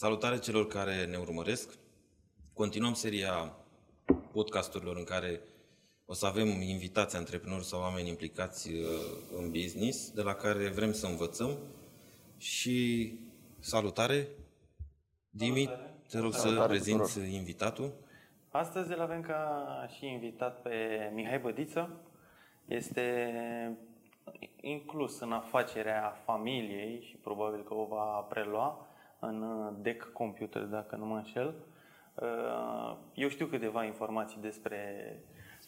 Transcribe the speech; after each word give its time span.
Salutare 0.00 0.38
celor 0.38 0.66
care 0.66 1.04
ne 1.04 1.16
urmăresc. 1.16 1.78
Continuăm 2.52 2.92
seria 2.92 3.52
podcasturilor 4.32 4.96
în 4.96 5.04
care 5.04 5.40
o 6.06 6.12
să 6.12 6.26
avem 6.26 6.46
invitați 6.46 7.16
antreprenori 7.16 7.64
sau 7.64 7.80
oameni 7.80 8.08
implicați 8.08 8.70
uh, 8.70 8.78
în 9.38 9.50
business, 9.50 10.10
de 10.10 10.22
la 10.22 10.34
care 10.34 10.68
vrem 10.68 10.92
să 10.92 11.06
învățăm. 11.06 11.58
Și 12.36 13.12
salutare! 13.58 14.28
Dimi, 15.30 15.68
te 16.08 16.18
rog 16.18 16.32
să 16.32 16.64
prezinți 16.68 17.34
invitatul. 17.34 17.92
Astăzi 18.50 18.92
îl 18.92 19.00
avem 19.00 19.20
ca 19.20 19.66
și 19.96 20.06
invitat 20.06 20.62
pe 20.62 21.10
Mihai 21.14 21.38
Bădiță. 21.38 22.00
Este 22.66 23.32
inclus 24.60 25.20
în 25.20 25.32
afacerea 25.32 26.22
familiei 26.24 27.02
și 27.02 27.16
probabil 27.16 27.62
că 27.62 27.74
o 27.74 27.84
va 27.84 28.26
prelua 28.28 28.84
în 29.20 29.44
DEC 29.82 30.12
Computer, 30.12 30.62
dacă 30.62 30.96
nu 30.96 31.06
mă 31.06 31.16
înșel. 31.16 31.54
Eu 33.14 33.28
știu 33.28 33.46
câteva 33.46 33.84
informații 33.84 34.40
despre 34.40 35.14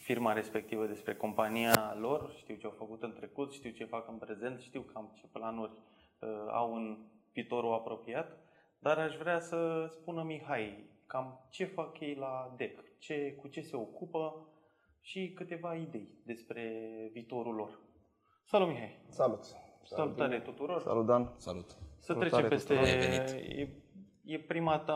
firma 0.03 0.33
respectivă, 0.33 0.87
despre 0.87 1.15
compania 1.15 1.97
lor, 1.99 2.33
știu 2.37 2.55
ce 2.55 2.67
au 2.67 2.75
făcut 2.77 3.03
în 3.03 3.13
trecut, 3.13 3.53
știu 3.53 3.71
ce 3.71 3.85
fac 3.85 4.09
în 4.09 4.17
prezent, 4.17 4.61
știu 4.61 4.81
cam 4.81 5.11
ce 5.15 5.27
planuri 5.33 5.73
uh, 6.19 6.29
au 6.51 6.75
în 6.75 6.99
viitorul 7.33 7.73
apropiat, 7.73 8.39
dar 8.79 8.99
aș 8.99 9.17
vrea 9.17 9.41
să 9.41 9.87
spună 9.91 10.23
Mihai 10.23 10.91
cam 11.07 11.47
ce 11.51 11.65
fac 11.65 12.01
ei 12.01 12.15
la 12.15 12.55
DEC, 12.57 12.99
ce, 12.99 13.35
cu 13.41 13.49
ce 13.49 13.61
se 13.61 13.77
ocupă 13.77 14.49
și 15.01 15.33
câteva 15.33 15.75
idei 15.75 16.09
despre 16.25 16.85
viitorul 17.13 17.55
lor. 17.55 17.79
Salut, 18.45 18.69
Mihai! 18.69 18.99
Salut! 19.09 19.45
Salutare 19.85 20.39
Salut, 20.39 20.45
tuturor! 20.45 20.81
Salut, 20.81 21.07
Dan! 21.07 21.35
Salut! 21.37 21.77
Să 22.03 22.15
trecem 22.15 22.49
peste... 22.49 22.75
E, 22.75 23.69
e 24.25 24.39
prima 24.39 24.79
ta 24.79 24.93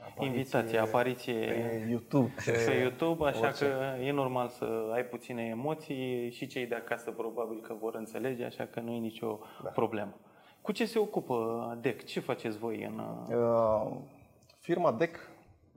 apariție, 0.00 0.26
invitație, 0.26 0.78
apariție 0.78 1.32
pe 1.32 1.86
YouTube. 1.88 2.32
Pe, 2.44 2.64
pe 2.66 2.72
YouTube, 2.72 3.24
așa 3.24 3.46
orice. 3.46 3.64
că 3.64 4.02
e 4.02 4.12
normal 4.12 4.48
să 4.48 4.90
ai 4.92 5.04
puține 5.04 5.42
emoții 5.42 6.30
și 6.30 6.46
cei 6.46 6.66
de 6.66 6.74
acasă 6.74 7.10
probabil 7.10 7.60
că 7.60 7.74
vor 7.80 7.94
înțelege, 7.94 8.44
așa 8.44 8.66
că 8.66 8.80
nu 8.80 8.92
e 8.92 8.98
nicio 8.98 9.38
da. 9.62 9.68
problemă. 9.68 10.20
Cu 10.60 10.72
ce 10.72 10.84
se 10.84 10.98
ocupă 10.98 11.78
DEC? 11.80 12.04
Ce 12.04 12.20
faceți 12.20 12.58
voi 12.58 12.84
în... 12.84 12.98
Uh, 12.98 13.96
firma 14.58 14.92
DEC 14.92 15.16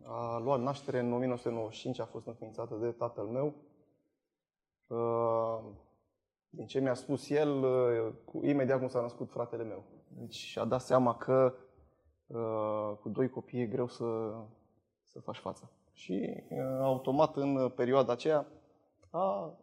a 0.04 0.40
luat 0.44 0.62
naștere 0.62 1.00
în 1.00 1.14
1995, 1.14 2.00
a 2.00 2.06
fost 2.06 2.28
înființată 2.28 2.76
de 2.82 2.88
tatăl 2.88 3.26
meu. 3.26 3.54
Uh, 4.88 5.72
din 6.50 6.66
ce 6.66 6.80
mi-a 6.80 6.94
spus 6.94 7.30
el, 7.30 7.64
uh, 7.64 8.14
cu, 8.26 8.46
imediat 8.46 8.80
cum 8.80 8.88
s-a 8.88 9.02
născut 9.02 9.30
fratele 9.30 9.64
meu. 9.64 9.84
Deci 10.20 10.58
a 10.58 10.66
dat 10.66 10.82
seama 10.82 11.16
că 11.16 11.54
uh, 12.28 12.98
cu 13.02 13.10
doi 13.10 13.30
copii 13.30 13.62
e 13.62 13.66
greu 13.66 13.88
să, 13.88 14.34
să 15.04 15.20
faci 15.20 15.38
față. 15.38 15.72
Și 15.94 16.44
uh, 16.50 16.60
automat 16.82 17.36
în 17.36 17.70
perioada 17.76 18.12
aceea 18.12 18.48
a 19.10 19.54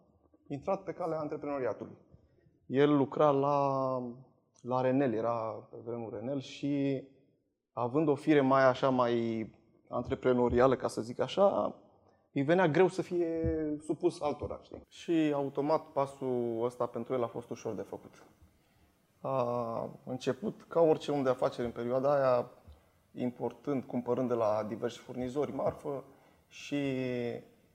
intrat 0.47 0.83
pe 0.83 0.93
calea 0.93 1.19
antreprenoriatului. 1.19 1.97
El 2.67 2.97
lucra 2.97 3.31
la, 3.31 3.99
la 4.61 4.81
Renel, 4.81 5.13
era 5.13 5.67
pe 5.71 5.77
vremul 5.85 6.11
Renel 6.15 6.41
și 6.41 7.03
având 7.73 8.09
o 8.09 8.15
fire 8.15 8.41
mai 8.41 8.65
așa, 8.65 8.89
mai 8.89 9.51
antreprenorială, 9.89 10.77
ca 10.77 10.89
să 10.89 11.03
zic 11.03 11.21
așa, 11.21 11.75
îi 12.33 12.43
venea 12.43 12.69
greu 12.69 12.89
să 12.89 13.03
fie 13.03 13.41
supus 13.81 14.21
altora. 14.21 14.61
Știi? 14.63 14.83
Și 14.89 15.33
automat 15.35 15.83
pasul 15.93 16.61
ăsta 16.65 16.87
pentru 16.87 17.15
el 17.15 17.23
a 17.23 17.27
fost 17.27 17.51
ușor 17.51 17.75
de 17.75 17.83
făcut. 17.83 18.25
A 19.27 19.91
început 20.05 20.65
ca 20.69 20.81
orice 20.81 21.11
om 21.11 21.23
de 21.23 21.29
afaceri 21.29 21.67
în 21.67 21.73
perioada 21.73 22.15
aia, 22.15 22.47
importând, 23.13 23.83
cumpărând 23.83 24.29
de 24.29 24.35
la 24.35 24.65
diversi 24.69 24.99
furnizori 24.99 25.55
marfă 25.55 26.05
și... 26.49 26.77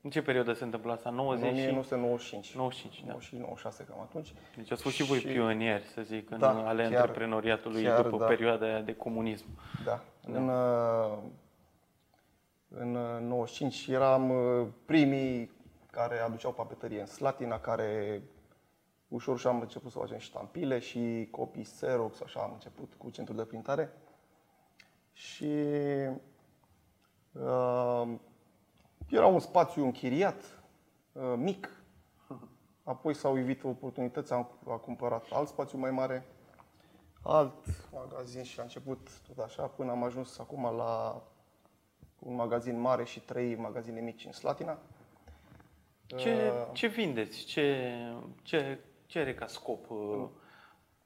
În 0.01 0.09
ce 0.09 0.21
perioadă 0.21 0.53
se 0.53 0.63
întâmplă 0.63 0.91
asta? 0.91 1.09
90 1.09 1.43
în 1.43 1.53
1995. 1.53 2.55
95, 2.55 3.13
da. 3.13 3.19
și 3.19 3.35
96 3.35 3.83
cam 3.83 3.99
atunci. 4.01 4.33
Deci 4.55 4.71
ați 4.71 4.81
fost 4.81 4.95
și, 4.95 5.03
și 5.03 5.09
voi 5.09 5.19
pionieri, 5.19 5.83
să 5.83 6.01
zic, 6.01 6.31
în 6.31 6.39
da, 6.39 6.67
ale 6.67 6.83
chiar, 6.83 6.95
antreprenoriatului 6.95 7.83
chiar, 7.83 8.01
după 8.01 8.17
da. 8.17 8.25
perioada 8.25 8.65
aia 8.65 8.81
de 8.81 8.95
comunism. 8.95 9.45
Da. 9.85 10.03
da. 10.27 10.39
În, 10.39 10.49
în 12.67 12.91
95 13.27 13.73
uh, 13.87 13.93
eram 13.93 14.29
uh, 14.29 14.67
primii 14.85 15.51
care 15.91 16.19
aduceau 16.19 16.51
papeterie 16.51 16.99
în 16.99 17.05
Slatina, 17.05 17.59
care 17.59 18.21
ușor 19.09 19.35
ușor 19.35 19.51
am 19.51 19.61
început 19.61 19.91
să 19.91 19.97
facem 19.97 20.17
ștampile 20.17 20.79
și 20.79 21.27
copii 21.31 21.63
Xerox, 21.63 22.21
așa 22.21 22.39
am 22.39 22.51
început 22.53 22.93
cu 22.93 23.09
centrul 23.09 23.37
de 23.37 23.43
printare. 23.43 23.93
Și 25.13 25.53
uh, 27.31 28.07
era 29.09 29.25
un 29.25 29.39
spațiu 29.39 29.83
închiriat, 29.83 30.63
uh, 31.11 31.33
mic. 31.35 31.83
Apoi 32.83 33.13
s-au 33.13 33.37
ivit 33.37 33.63
oportunități, 33.63 34.33
am 34.33 34.49
a 34.67 34.75
cumpărat 34.75 35.25
alt 35.31 35.47
spațiu 35.47 35.77
mai 35.77 35.91
mare, 35.91 36.25
alt 37.23 37.65
magazin 37.91 38.43
și 38.43 38.59
a 38.59 38.63
început 38.63 39.21
tot 39.27 39.37
așa 39.37 39.63
până 39.63 39.91
am 39.91 40.03
ajuns 40.03 40.39
acum 40.39 40.75
la 40.75 41.23
un 42.19 42.35
magazin 42.35 42.79
mare 42.79 43.03
și 43.03 43.19
trei 43.19 43.55
magazine 43.55 44.01
mici 44.01 44.25
în 44.25 44.31
Slatina. 44.31 44.77
Ce, 46.05 46.51
uh, 46.51 46.67
ce 46.73 46.87
vindeți? 46.87 47.45
Ce, 47.45 47.87
ce, 48.43 48.79
ce 49.09 49.19
are 49.19 49.33
ca 49.33 49.47
scop 49.47 49.89
uh, 49.89 50.27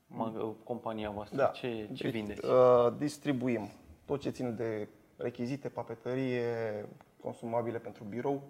mag, 0.07 0.55
compania 0.63 1.09
voastră? 1.09 1.37
Da. 1.37 1.45
Ce, 1.45 1.89
ce 1.93 2.03
deci, 2.03 2.11
vindeți? 2.11 2.45
Uh, 2.45 2.93
distribuim 2.97 3.69
tot 4.05 4.21
ce 4.21 4.29
ține 4.29 4.49
de 4.49 4.87
rechizite, 5.17 5.69
papeterie, 5.69 6.85
consumabile 7.21 7.77
pentru 7.77 8.03
birou. 8.03 8.43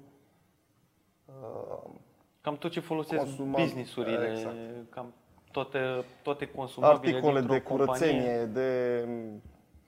Uh, 1.25 1.91
cam 2.41 2.57
tot 2.57 2.71
ce 2.71 2.79
folosesc 2.79 3.23
consuma... 3.23 3.59
businessurile, 3.59 4.31
exact. 4.31 4.89
cam 4.89 5.13
toate, 5.51 6.05
toate 6.21 6.45
consumabile 6.47 7.15
Articole 7.15 7.41
de 7.41 7.61
curățenie, 7.61 8.21
companie. 8.21 8.45
de 8.45 9.07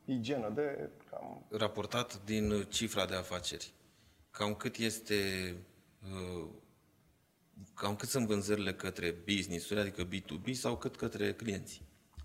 igienă, 0.06 0.50
de 0.50 0.90
cam... 1.10 1.46
Raportat 1.50 2.24
din 2.26 2.66
cifra 2.70 3.06
de 3.06 3.16
afaceri, 3.16 3.72
cam 4.32 4.54
cât 4.54 4.76
este, 4.76 5.16
uh, 6.04 6.48
cam 7.74 7.96
cât 7.96 8.10
sunt 8.10 8.28
vânzările 8.28 8.74
către 8.74 9.16
business-uri, 9.26 9.80
adică 9.80 10.08
B2B 10.08 10.52
sau 10.52 10.76
cât 10.76 10.96
către 10.96 11.34
clienți? 11.34 11.84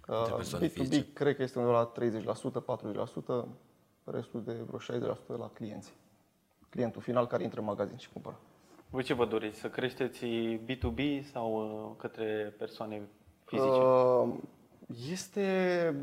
Uh, 0.09 0.59
B2B 0.59 1.13
cred 1.13 1.37
că 1.37 1.43
este 1.43 1.59
undeva 1.59 1.93
la 1.95 2.07
30%, 2.07 3.45
40%, 3.45 3.49
restul 4.05 4.43
de 4.45 4.53
vreo 4.53 5.15
60% 5.17 5.17
la 5.27 5.51
clienți. 5.55 5.93
Clientul 6.69 7.03
final 7.03 7.27
care 7.27 7.43
intră 7.43 7.61
în 7.61 7.67
magazin 7.67 7.97
și 7.97 8.11
cumpără. 8.13 8.41
Voi 8.91 9.03
ce 9.03 9.15
vă 9.15 9.27
doriți? 9.27 9.59
Să 9.59 9.69
creșteți 9.69 10.25
B2B 10.67 11.31
sau 11.33 11.53
uh, 11.53 11.97
către 11.97 12.55
persoane 12.59 13.09
fizice? 13.45 13.69
Uh, 13.69 14.35
este 15.11 15.95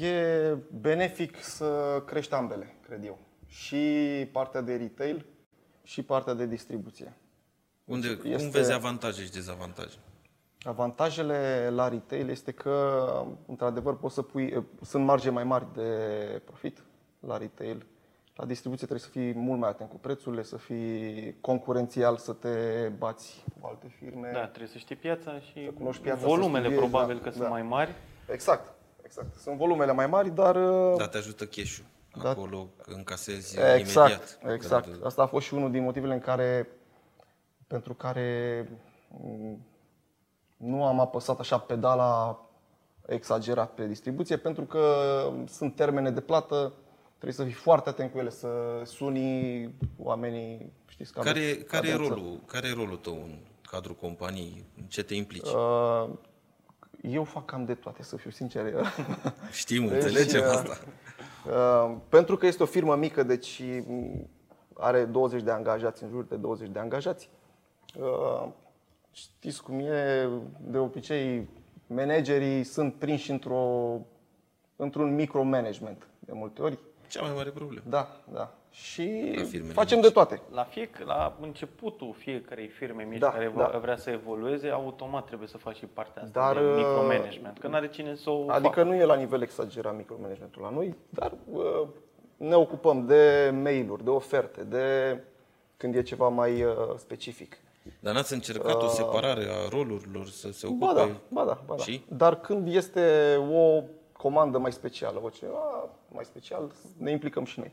E 0.00 0.56
benefic 0.80 1.42
să 1.42 2.02
crești 2.06 2.34
ambele, 2.34 2.74
cred 2.82 3.04
eu. 3.04 3.18
Și 3.46 3.78
partea 4.32 4.60
de 4.60 4.76
retail 4.76 5.26
și 5.82 6.02
partea 6.02 6.34
de 6.34 6.46
distribuție. 6.46 7.16
Unde, 7.90 8.08
este... 8.08 8.36
Cum 8.36 8.50
vezi 8.50 8.72
avantaje 8.72 9.22
și 9.22 9.32
dezavantaje? 9.32 9.96
Avantajele 10.62 11.70
la 11.70 11.88
retail 11.88 12.28
este 12.28 12.52
că, 12.52 13.02
într-adevăr, 13.46 13.96
poți 13.96 14.14
să 14.14 14.22
pui, 14.22 14.64
sunt 14.82 15.04
marge 15.04 15.30
mai 15.30 15.44
mari 15.44 15.66
de 15.74 15.88
profit 16.44 16.82
la 17.20 17.36
retail. 17.36 17.86
La 18.34 18.44
distribuție 18.44 18.86
trebuie 18.86 19.06
să 19.06 19.18
fii 19.18 19.32
mult 19.32 19.60
mai 19.60 19.68
atent 19.68 19.90
cu 19.90 19.96
prețurile, 19.96 20.42
să 20.42 20.56
fii 20.56 21.36
concurențial, 21.40 22.16
să 22.16 22.32
te 22.32 22.48
bați 22.98 23.44
cu 23.60 23.66
alte 23.66 23.94
firme. 23.98 24.30
Da, 24.32 24.46
trebuie 24.46 24.68
să 24.72 24.78
știi 24.78 24.96
piața 24.96 25.40
și 25.40 25.64
să 25.64 25.70
cunoști 25.70 26.02
piața, 26.02 26.26
volumele 26.26 26.64
să 26.64 26.70
studiezi, 26.70 26.90
probabil 26.90 27.16
da, 27.16 27.22
că 27.22 27.28
da. 27.28 27.34
sunt 27.36 27.48
mai 27.48 27.62
mari. 27.62 27.94
Exact. 28.32 28.72
Exact. 29.02 29.34
Sunt 29.34 29.56
volumele 29.56 29.92
mai 29.92 30.06
mari, 30.06 30.30
dar... 30.30 30.56
Uh, 30.56 30.96
dar 30.96 31.08
te 31.08 31.16
ajută 31.16 31.44
cash-ul. 31.44 31.84
Da. 32.22 32.28
Acolo 32.28 32.68
încasezi 32.86 33.58
exact, 33.76 34.08
imediat. 34.08 34.38
Exact. 34.54 34.84
Când... 34.84 35.04
Asta 35.04 35.22
a 35.22 35.26
fost 35.26 35.46
și 35.46 35.54
unul 35.54 35.70
din 35.70 35.82
motivele 35.82 36.14
în 36.14 36.20
care, 36.20 36.68
pentru 37.70 37.94
care 37.94 38.68
mm, 39.08 39.66
nu 40.56 40.84
am 40.84 41.00
apăsat 41.00 41.40
așa 41.40 41.58
pedala 41.58 42.40
exagerat 43.06 43.74
pe 43.74 43.86
distribuție, 43.86 44.36
pentru 44.36 44.64
că 44.64 44.84
sunt 45.48 45.76
termene 45.76 46.10
de 46.10 46.20
plată, 46.20 46.72
trebuie 47.08 47.32
să 47.32 47.44
fii 47.44 47.52
foarte 47.52 47.88
atent 47.88 48.12
cu 48.12 48.18
ele, 48.18 48.30
să 48.30 48.48
suni 48.84 49.74
oamenii, 49.98 50.72
știți, 50.86 51.12
care, 51.12 51.56
care, 51.56 51.88
e 51.88 51.94
rolul, 51.94 52.40
care 52.46 52.68
e 52.68 52.72
rolul 52.74 52.96
tău 52.96 53.14
în 53.14 53.38
cadrul 53.70 53.94
companiei? 53.94 54.64
În 54.76 54.84
ce 54.84 55.02
te 55.02 55.14
implici? 55.14 55.48
Uh, 55.48 56.08
eu 57.02 57.24
fac 57.24 57.44
cam 57.44 57.64
de 57.64 57.74
toate, 57.74 58.02
să 58.02 58.16
fiu 58.16 58.30
sincer. 58.30 58.64
Știm, 59.52 59.86
deci, 59.86 60.02
înțelegem 60.02 60.40
uh, 60.40 60.46
asta. 60.46 60.78
Uh, 61.46 61.96
pentru 62.08 62.36
că 62.36 62.46
este 62.46 62.62
o 62.62 62.66
firmă 62.66 62.96
mică, 62.96 63.22
deci 63.22 63.62
mm, 63.86 64.28
are 64.74 65.04
20 65.04 65.42
de 65.42 65.50
angajați, 65.50 66.02
în 66.02 66.08
jur 66.08 66.24
de 66.24 66.36
20 66.36 66.68
de 66.68 66.78
angajați. 66.78 67.30
Uh, 67.98 68.46
știți 69.12 69.62
cum 69.62 69.78
e, 69.78 70.28
de 70.60 70.78
obicei, 70.78 71.48
managerii 71.86 72.62
sunt 72.64 72.94
prinși 72.94 73.30
într-o, 73.30 73.96
într-un 74.76 75.14
micromanagement. 75.14 76.06
de 76.18 76.32
multe 76.34 76.62
ori. 76.62 76.78
Cea 77.08 77.22
mai 77.22 77.32
mare 77.34 77.50
problemă. 77.50 77.82
Da, 77.88 78.20
da. 78.32 78.54
Și 78.70 79.32
La 79.36 79.42
firmele 79.44 79.72
facem 79.72 79.96
mici. 79.98 80.06
de 80.06 80.12
toate. 80.12 80.40
La, 80.52 80.62
fie, 80.64 80.90
la 81.04 81.36
începutul 81.40 82.14
fiecarei 82.18 82.66
firme 82.68 83.02
mici 83.02 83.18
Da, 83.18 83.30
care 83.30 83.48
va, 83.48 83.68
da. 83.72 83.78
vrea 83.78 83.96
să 83.96 84.10
evolueze, 84.10 84.68
automat 84.68 85.24
trebuie 85.24 85.48
să 85.48 85.58
faci 85.58 85.76
și 85.76 85.86
partea 85.86 86.22
asta 86.22 86.40
Dar, 86.40 86.62
de 86.62 86.68
uh, 86.68 86.76
micromanagement, 86.76 87.58
că 87.58 87.68
n-are 87.68 87.88
cine 87.88 88.14
să 88.14 88.30
o 88.30 88.44
Adică 88.50 88.68
facă. 88.68 88.82
nu 88.82 88.94
e 88.94 89.04
la 89.04 89.14
nivel 89.16 89.42
exagerat 89.42 89.96
micromanagementul 89.96 90.62
la 90.62 90.70
noi, 90.70 90.94
dar 91.08 91.32
uh, 91.52 91.86
ne 92.36 92.54
ocupăm 92.54 93.06
de 93.06 93.50
mail-uri, 93.62 94.04
de 94.04 94.10
oferte, 94.10 94.64
de 94.64 95.18
când 95.76 95.94
e 95.94 96.02
ceva 96.02 96.28
mai 96.28 96.62
uh, 96.62 96.72
specific. 96.96 97.56
Dar 98.00 98.14
n-ați 98.14 98.32
încercat 98.32 98.82
o 98.82 98.88
separare 98.88 99.46
a 99.48 99.68
rolurilor 99.68 100.26
să 100.26 100.52
se 100.52 100.66
ocupe? 100.66 100.84
Ba 100.84 100.94
da, 100.94 101.08
ba 101.28 101.44
da, 101.44 101.62
ba 101.66 101.74
da. 101.74 101.82
Și? 101.82 102.04
Dar 102.08 102.40
când 102.40 102.74
este 102.74 103.36
o 103.52 103.82
comandă 104.12 104.58
mai 104.58 104.72
specială, 104.72 105.20
o 105.22 105.28
ceva 105.28 105.88
mai 106.08 106.24
special, 106.24 106.72
ne 106.96 107.10
implicăm 107.10 107.44
și 107.44 107.58
noi. 107.58 107.72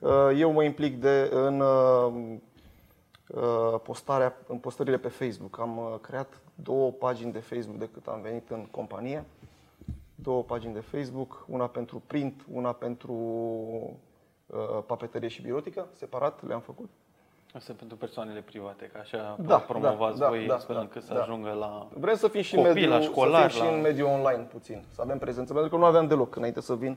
Uh, 0.00 0.38
Eu 0.40 0.52
mă 0.52 0.62
implic 0.62 1.00
de, 1.00 1.28
în 1.32 1.60
uh, 1.60 2.12
uh, 3.28 3.80
postarea, 3.82 4.36
în 4.46 4.58
postările 4.58 4.98
pe 4.98 5.08
Facebook. 5.08 5.58
Am 5.58 5.78
uh, 5.78 5.98
creat 6.00 6.40
două 6.54 6.90
pagini 6.90 7.32
de 7.32 7.38
Facebook 7.38 7.78
de 7.78 7.88
cât 7.92 8.06
am 8.06 8.20
venit 8.20 8.50
în 8.50 8.66
companie. 8.70 9.24
Două 10.14 10.42
pagini 10.42 10.72
de 10.72 10.80
Facebook, 10.80 11.44
una 11.48 11.66
pentru 11.66 12.02
print, 12.06 12.46
una 12.52 12.72
pentru 12.72 13.12
uh, 14.46 14.82
papeterie 14.86 15.28
și 15.28 15.42
birotică, 15.42 15.88
separat 15.92 16.46
le-am 16.46 16.60
făcut. 16.60 16.90
Asta 17.54 17.72
pentru 17.78 17.96
persoanele 17.96 18.40
private, 18.40 18.84
că 18.92 18.98
așa 19.00 19.36
Da, 19.40 19.58
promovați 19.58 20.18
da, 20.18 20.24
da, 20.24 20.30
voi 20.30 20.46
da, 20.46 20.54
astfel 20.54 20.74
da, 20.74 20.80
încât 20.80 21.02
să 21.02 21.14
da. 21.14 21.20
ajungă 21.22 21.50
la... 21.52 21.88
Vrem 21.94 22.14
să 22.14 22.28
fim 22.28 22.40
și, 22.40 22.54
Copii, 22.54 22.72
mediu, 22.72 22.88
la 22.88 23.00
școlari, 23.00 23.52
să 23.52 23.58
fim 23.58 23.64
și 23.66 23.70
la- 23.70 23.76
în 23.76 23.82
mediul 23.82 24.08
online 24.08 24.42
puțin, 24.42 24.84
să 24.90 25.00
avem 25.02 25.18
prezență, 25.18 25.52
pentru 25.52 25.70
că 25.70 25.76
nu 25.76 25.84
aveam 25.84 26.06
deloc 26.06 26.36
înainte 26.36 26.60
să 26.60 26.74
vin. 26.74 26.96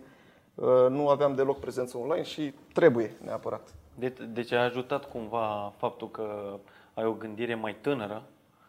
uh, 0.56 0.65
Nu 0.89 1.09
aveam 1.09 1.36
deloc 1.36 1.59
prezență 1.59 1.98
online 1.98 2.24
și 2.24 2.53
trebuie 2.74 3.15
neapărat. 3.25 3.74
De, 3.95 4.07
deci 4.33 4.51
a 4.51 4.63
ajutat 4.63 5.06
cumva 5.09 5.74
faptul 5.77 6.09
că 6.12 6.57
ai 6.94 7.06
o 7.06 7.12
gândire 7.12 7.56
mai 7.56 7.75
tânără 7.81 8.24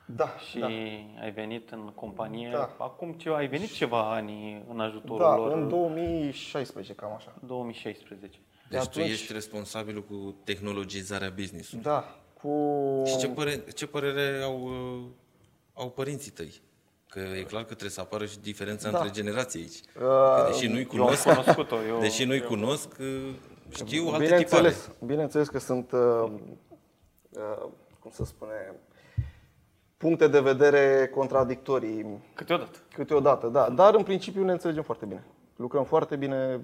Da, 0.07 0.29
și 0.51 0.59
da. 0.59 0.67
ai 1.23 1.31
venit 1.35 1.71
în 1.71 1.93
companie. 1.95 2.49
Da. 2.53 2.71
Acum 2.79 3.13
ceva, 3.13 3.37
ai 3.37 3.47
venit 3.47 3.73
ceva 3.73 4.11
ani 4.13 4.63
în 4.73 4.81
ajutorul 4.81 5.19
Da, 5.19 5.37
lor. 5.37 5.53
în 5.53 5.69
2016 5.69 6.95
cam 6.95 7.13
așa. 7.17 7.33
2016. 7.47 8.39
Deci 8.73 8.81
De 8.83 8.89
tu 8.91 8.99
atunci- 8.99 9.11
ești 9.13 9.33
responsabilul 9.33 10.03
cu 10.05 10.35
tehnologizarea 10.45 11.33
business-ului. 11.37 11.85
Da, 11.85 12.17
cu... 12.43 12.53
Și 13.07 13.17
ce 13.17 13.29
părere, 13.29 13.63
ce 13.75 13.87
părere 13.87 14.43
au, 14.43 14.61
uh, 14.63 15.05
au 15.75 15.91
părinții 15.91 16.31
tăi? 16.31 16.61
Că 17.09 17.19
e 17.19 17.43
clar 17.43 17.61
că 17.63 17.67
trebuie 17.69 17.91
să 17.91 18.01
apară 18.01 18.27
și 18.27 18.39
diferența 18.41 18.91
Da. 18.91 18.99
între 18.99 19.13
generații 19.23 19.61
aici. 19.61 19.75
Uh, 19.97 20.03
Că 20.03 20.49
deși 20.51 20.67
nu-i 20.67 20.77
Eu 20.77 20.83
am 20.83 20.89
cunosc, 20.89 21.23
cunoscut-o. 21.23 21.77
Eu, 21.89 22.01
deși 22.01 22.25
nu-i 22.25 22.41
cunosc, 22.41 22.89
uh, 23.01 23.35
știu 23.75 24.07
alte 24.09 24.25
tipare. 24.25 24.45
Bineînțeles, 24.45 24.91
bineînțeles 25.07 25.49
că 25.49 25.59
sunt, 25.59 25.93
uh, 25.93 26.25
uh, 27.31 27.69
cum 27.99 28.11
să 28.11 28.25
spune, 28.25 28.75
puncte 29.97 30.29
de 30.29 30.41
vedere 30.41 31.11
contradictorii 31.15 32.23
Câteodată. 32.35 32.79
câteodată, 32.95 33.47
da. 33.47 33.71
Dar 33.71 33.95
în 33.95 34.03
principiu 34.03 34.45
ne 34.45 34.53
înțelegem 34.53 34.83
foarte 34.83 35.05
bine. 35.07 35.25
Lucrăm 35.57 35.85
foarte 35.85 36.17
bine 36.17 36.61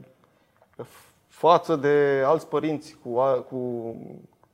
f- 0.83 1.07
față 1.29 1.77
de 1.77 2.23
alți 2.27 2.49
părinți 2.49 2.97
cu, 3.05 3.19
a, 3.19 3.41
cu 3.41 3.95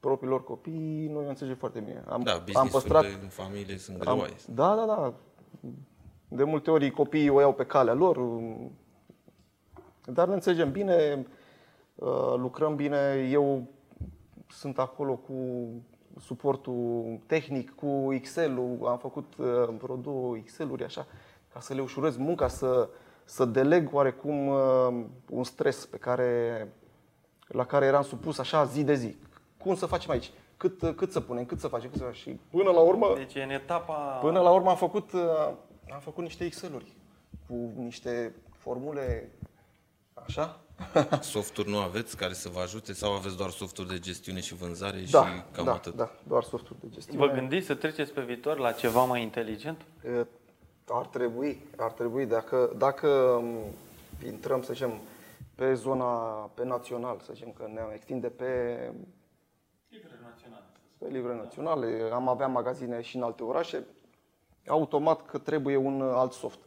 propriilor 0.01 0.45
copii, 0.45 1.09
noi 1.13 1.23
ne 1.23 1.29
înțelegem 1.29 1.59
foarte 1.59 1.81
bine. 1.81 2.05
Am, 2.09 2.23
Da, 2.23 2.33
am 2.33 2.43
business-urile 2.45 2.71
păstrat 2.71 3.23
în 3.23 3.29
familie 3.29 3.79
sunt 3.79 3.97
am, 4.01 4.15
greoaie. 4.17 4.35
da, 4.47 4.75
da, 4.75 4.85
da. 4.87 5.15
De 6.29 6.45
multe 6.45 6.71
ori 6.71 6.91
copiii 6.91 7.29
o 7.29 7.41
iau 7.41 7.53
pe 7.55 7.67
calea 7.67 7.95
lor, 7.95 8.19
dar 10.05 10.29
ne 10.29 10.35
înțelegem 10.35 10.71
bine, 10.71 11.27
uh, 11.95 12.35
lucrăm 12.37 12.77
bine. 12.77 13.29
Eu 13.31 13.67
sunt 14.49 14.79
acolo 14.79 15.15
cu 15.15 15.35
suportul 16.21 17.19
tehnic, 17.27 17.75
cu 17.75 18.13
Excel-ul, 18.13 18.87
am 18.87 18.99
făcut 18.99 19.35
uh, 19.37 19.47
vreo 19.79 19.97
două 19.97 20.37
Excel-uri 20.37 20.85
așa, 20.85 21.07
ca 21.53 21.61
să 21.61 21.75
le 21.75 21.81
ușurez 21.81 22.17
munca, 22.17 22.49
să, 22.49 22.89
să 23.25 23.45
deleg 23.45 23.89
oarecum 23.93 24.47
uh, 24.47 25.05
un 25.31 25.45
stres 25.45 25.87
pe 25.87 25.97
care, 25.97 26.69
la 27.47 27.65
care 27.67 27.87
eram 27.87 28.03
supus 28.03 28.39
așa 28.39 28.65
zi 28.65 28.85
de 28.85 28.95
zi. 28.95 29.17
Cum 29.59 29.75
să 29.75 29.87
facem 29.87 30.11
aici? 30.11 30.31
Cât, 30.57 30.97
cât 30.97 31.13
să 31.13 31.21
punem, 31.21 31.45
cât 31.45 31.61
să 31.61 31.69
facem, 31.69 31.91
cât 31.91 31.99
să 31.99 32.05
facem. 32.05 32.33
Și 32.33 32.41
până 32.51 32.71
la 32.71 32.81
urmă, 32.81 33.13
Deci 33.17 33.35
în 33.43 33.51
etapa... 33.51 33.95
Până 33.95 34.41
la 34.41 34.51
urmă 34.51 34.71
am 34.71 34.77
făcut, 34.77 35.13
uh, 35.13 35.21
am 35.93 36.01
făcut 36.01 36.23
niște 36.23 36.45
Excel-uri 36.45 36.93
cu 37.47 37.73
niște 37.77 38.35
formule 38.59 39.33
așa. 40.15 40.59
Softuri 41.21 41.71
nu 41.71 41.79
aveți 41.79 42.17
care 42.17 42.33
să 42.33 42.49
vă 42.49 42.61
ajute 42.61 42.93
sau 42.93 43.13
aveți 43.13 43.37
doar 43.37 43.51
softuri 43.51 43.89
de 43.89 43.99
gestiune 43.99 44.41
și 44.41 44.55
vânzare 44.55 44.97
Da, 45.11 45.27
și 45.27 45.43
cam 45.53 45.65
da, 45.65 45.73
atât? 45.73 45.95
da, 45.95 46.11
doar 46.29 46.43
softuri 46.43 46.79
de 46.81 46.87
gestiune. 46.91 47.27
Vă 47.27 47.33
gândiți 47.33 47.67
să 47.67 47.75
treceți 47.75 48.13
pe 48.13 48.21
viitor 48.21 48.59
la 48.59 48.73
ceva 48.73 49.05
mai 49.05 49.23
inteligent? 49.23 49.81
Uh, 50.89 50.97
Ar 50.97 51.07
trebui, 51.07 51.67
ar 51.77 51.93
trebui, 51.93 52.27
dacă, 52.27 52.71
dacă 52.79 53.09
um, 53.09 53.57
intrăm, 54.27 54.63
să 54.63 54.73
zicem, 54.73 54.93
pe 55.55 55.75
zona, 55.75 56.05
pe 56.55 56.65
național, 56.65 57.19
să 57.21 57.33
zicem 57.33 57.53
că 57.53 57.67
ne 57.73 57.81
extinde 57.95 58.29
pe, 58.29 58.45
pe 60.99 61.09
livre 61.09 61.35
naționale, 61.35 62.11
am 62.13 62.29
avea 62.29 62.47
magazine 62.47 63.01
și 63.01 63.17
în 63.17 63.23
alte 63.23 63.43
orașe, 63.43 63.85
automat 64.67 65.27
că 65.27 65.39
trebuie 65.39 65.77
un 65.77 66.01
alt 66.03 66.33
soft, 66.33 66.59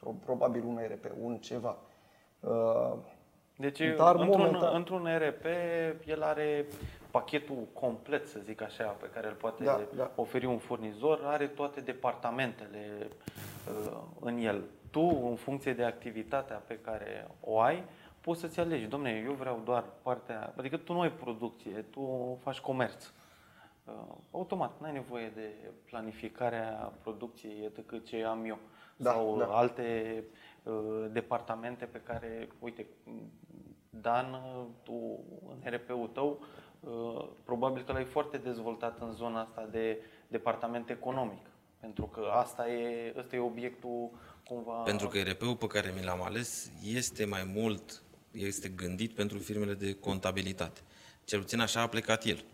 Pro- 0.00 0.14
probabil 0.24 0.64
un 0.66 0.78
ERP, 0.78 1.04
un 1.22 1.36
ceva. 1.36 1.76
Uh, 2.40 2.92
Deci, 3.56 3.78
Dar 3.96 4.14
într-un, 4.14 4.40
momentan- 4.40 4.74
într-un 4.74 5.06
ERP, 5.06 5.44
el 6.06 6.22
are 6.22 6.66
pachetul 7.10 7.66
complet, 7.72 8.28
să 8.28 8.38
zic 8.44 8.62
așa, 8.62 8.84
pe 8.84 9.06
care 9.14 9.26
îl 9.26 9.34
poate 9.34 9.64
Da, 9.64 9.80
da. 9.96 10.10
oferi 10.14 10.46
un 10.46 10.58
furnizor, 10.58 11.20
are 11.24 11.46
toate 11.46 11.80
departamentele 11.80 12.96
uh, 13.00 13.06
în 14.20 14.38
el. 14.38 14.62
Tu, 14.90 15.26
în 15.28 15.34
funcție 15.34 15.72
de 15.72 15.84
activitatea 15.84 16.56
pe 16.56 16.78
care 16.78 17.28
o 17.40 17.60
ai, 17.60 17.84
poți 18.20 18.40
să-ți 18.40 18.60
alegi. 18.60 18.86
Domne, 18.86 19.22
eu 19.26 19.32
vreau 19.32 19.60
doar 19.64 19.84
partea... 20.02 20.52
Adică 20.56 20.76
tu 20.76 20.92
nu 20.92 21.00
ai 21.00 21.12
producție, 21.12 21.84
tu 21.90 22.38
faci 22.42 22.60
comerț. 22.60 23.12
Uh, 23.84 23.92
automat, 24.30 24.80
n-ai 24.80 24.92
nevoie 24.92 25.32
de 25.34 25.50
planificarea 25.84 26.92
producției 27.02 27.70
decât 27.74 28.06
ce 28.06 28.24
am 28.24 28.44
eu. 28.44 28.58
Da, 28.96 29.10
sau 29.10 29.38
da. 29.38 29.44
alte 29.44 30.24
uh, 30.62 31.06
departamente 31.10 31.84
pe 31.84 32.00
care, 32.00 32.48
uite, 32.58 32.86
Dan, 34.00 34.32
uh, 34.32 34.64
tu 34.82 35.24
în 35.48 35.70
RP-ul 35.70 36.08
tău, 36.08 36.38
uh, 36.80 37.28
probabil 37.44 37.82
că 37.82 37.92
l-ai 37.92 38.04
foarte 38.04 38.36
dezvoltat 38.36 39.00
în 39.00 39.12
zona 39.12 39.40
asta 39.40 39.68
de 39.70 40.02
departament 40.28 40.90
economic. 40.90 41.46
Pentru 41.82 42.06
că 42.06 42.20
asta 42.20 42.68
e, 42.68 43.14
ăsta 43.18 43.36
e 43.36 43.38
obiectul 43.38 44.10
cumva... 44.44 44.72
Pentru 44.72 45.08
că 45.08 45.18
ERP-ul 45.18 45.56
pe 45.56 45.66
care 45.66 45.92
mi 45.96 46.04
l-am 46.04 46.22
ales 46.22 46.70
este 46.84 47.24
mai 47.24 47.44
mult, 47.44 48.02
este 48.30 48.68
gândit 48.68 49.14
pentru 49.14 49.38
firmele 49.38 49.74
de 49.74 49.94
contabilitate. 49.94 50.80
Cel 51.24 51.40
puțin 51.40 51.60
așa 51.60 51.80
a 51.80 51.86
plecat 51.86 52.24
el. 52.24 52.44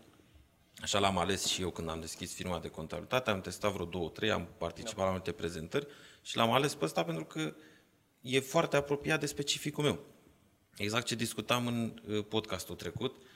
Așa 0.81 0.99
l-am 0.99 1.17
ales 1.17 1.45
și 1.45 1.61
eu 1.61 1.69
când 1.69 1.89
am 1.89 1.99
deschis 1.99 2.33
firma 2.33 2.59
de 2.59 2.67
contabilitate, 2.67 3.29
am 3.29 3.41
testat 3.41 3.71
vreo 3.71 3.85
două, 3.85 4.09
trei, 4.09 4.31
am 4.31 4.47
participat 4.57 5.05
la 5.05 5.11
multe 5.11 5.31
prezentări 5.31 5.87
și 6.21 6.37
l-am 6.37 6.51
ales 6.51 6.75
pe 6.75 6.85
ăsta 6.85 7.03
pentru 7.03 7.25
că 7.25 7.53
e 8.21 8.39
foarte 8.39 8.75
apropiat 8.75 9.19
de 9.19 9.25
specificul 9.25 9.83
meu. 9.83 9.99
Exact 10.77 11.05
ce 11.05 11.15
discutam 11.15 11.67
în 11.67 12.01
uh, 12.07 12.25
podcastul 12.25 12.75
trecut, 12.75 13.15
uh, 13.15 13.28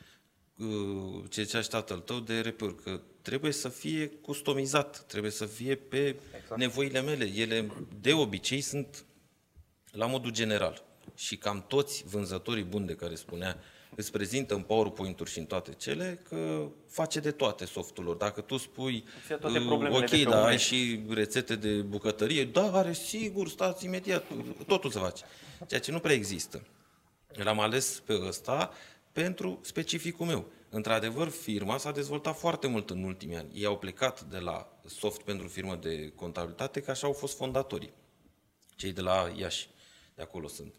ce 1.30 1.44
zicea 1.44 1.62
și 1.62 1.70
tatăl 1.70 2.00
tău 2.00 2.20
de 2.20 2.40
RP-uri, 2.40 2.76
că 2.76 3.02
trebuie 3.22 3.52
să 3.52 3.70
fie 3.70 4.08
customizat, 4.08 5.04
trebuie 5.08 5.32
să 5.32 5.46
fie 5.46 5.76
pe 5.76 6.20
exact. 6.38 6.60
nevoile 6.60 7.02
mele. 7.02 7.26
Ele 7.26 7.72
de 8.02 8.14
obicei 8.14 8.62
sunt 8.62 9.06
la 9.92 10.06
modul 10.06 10.32
general. 10.32 10.84
Și 11.16 11.38
cam 11.38 11.66
toți 11.68 12.04
vânzătorii 12.08 12.64
buni 12.64 12.88
de 12.88 12.96
care 12.96 13.16
spunea 13.16 13.60
îți 13.96 14.12
prezintă 14.12 14.54
în 14.54 14.62
PowerPoint-uri 14.62 15.30
și 15.32 15.40
în 15.40 15.46
toate 15.46 15.74
cele 15.74 16.22
că 16.30 16.68
face 16.88 17.20
de 17.20 17.32
toate 17.32 17.66
softul 17.66 18.04
lor. 18.04 18.16
Dacă 18.16 18.42
tu 18.42 18.58
spui, 18.58 19.06
Îți 19.22 19.32
ia 19.32 19.38
toate 19.38 19.58
uh, 19.58 19.66
problemele 19.66 20.04
ok, 20.04 20.10
de 20.10 20.18
pe 20.18 20.24
da, 20.24 20.36
ai 20.36 20.42
umerii. 20.42 20.60
și 20.60 21.00
rețete 21.10 21.56
de 21.56 21.70
bucătărie, 21.70 22.46
da, 22.46 22.72
are 22.72 22.94
sigur, 22.94 23.50
stați 23.50 23.86
imediat, 23.86 24.24
totul 24.68 24.92
se 24.92 25.00
face. 25.00 25.24
Ceea 25.68 25.80
ce 25.80 25.92
nu 25.92 26.00
prea 26.00 26.16
există. 26.16 26.62
L-am 27.28 27.60
ales 27.60 28.02
pe 28.06 28.20
ăsta 28.28 28.72
pentru 29.14 29.60
specificul 29.62 30.26
meu. 30.26 30.46
Într-adevăr, 30.70 31.28
firma 31.30 31.78
s-a 31.78 31.92
dezvoltat 31.92 32.38
foarte 32.38 32.68
mult 32.68 32.90
în 32.90 33.04
ultimii 33.04 33.36
ani. 33.36 33.50
Ei 33.54 33.66
au 33.66 33.78
plecat 33.78 34.22
de 34.22 34.38
la 34.38 34.80
soft 34.86 35.22
pentru 35.22 35.48
firmă 35.48 35.76
de 35.76 36.12
contabilitate, 36.16 36.82
că 36.82 36.92
așa 36.92 37.08
au 37.08 37.14
fost 37.14 37.38
fondatorii. 37.38 37.94
Cei 38.76 38.92
de 38.92 39.02
la 39.02 39.32
Iași, 39.36 39.70
de 40.16 40.22
acolo 40.22 40.48
sunt. 40.48 40.74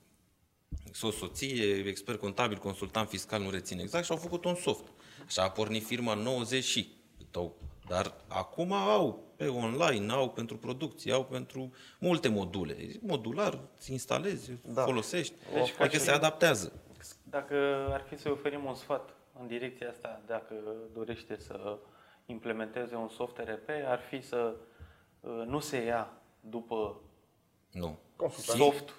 Soț, 0.92 1.14
soție, 1.14 1.74
expert 1.86 2.20
contabil, 2.20 2.58
consultant 2.58 3.08
fiscal, 3.08 3.42
nu 3.42 3.50
rețin 3.50 3.78
exact, 3.78 4.04
și 4.04 4.10
au 4.10 4.16
făcut 4.16 4.44
un 4.44 4.54
soft. 4.54 4.84
Și 5.28 5.38
a 5.38 5.50
pornit 5.50 5.84
firma 5.84 6.12
în 6.12 6.18
90 6.18 6.64
și 6.64 6.88
tău. 7.30 7.56
Dar 7.88 8.14
acum 8.28 8.72
au 8.72 9.32
pe 9.36 9.46
online, 9.46 10.12
au 10.12 10.30
pentru 10.30 10.56
producție, 10.56 11.12
au 11.12 11.24
pentru 11.24 11.72
multe 11.98 12.28
module. 12.28 12.76
Modular, 13.00 13.58
îți 13.78 13.92
instalezi, 13.92 14.50
da. 14.66 14.82
folosești, 14.82 15.34
Deci 15.52 15.52
deci 15.52 15.74
adică 15.78 15.96
faci- 15.96 16.04
se 16.04 16.10
adaptează. 16.10 16.72
Dacă 17.34 17.54
ar 17.92 18.04
fi 18.08 18.16
să 18.16 18.30
oferim 18.30 18.64
un 18.64 18.74
sfat 18.74 19.08
în 19.40 19.46
direcția 19.46 19.88
asta, 19.88 20.20
dacă 20.26 20.54
dorește 20.94 21.36
să 21.38 21.78
implementeze 22.26 22.94
un 22.96 23.08
soft 23.08 23.36
RP, 23.38 23.68
ar 23.86 24.00
fi 24.08 24.20
să 24.22 24.54
uh, 25.20 25.42
nu 25.46 25.58
se 25.60 25.76
ia 25.84 26.12
după 26.40 27.00
Nu. 27.72 27.98
Consultant. 28.16 28.58
soft, 28.58 28.94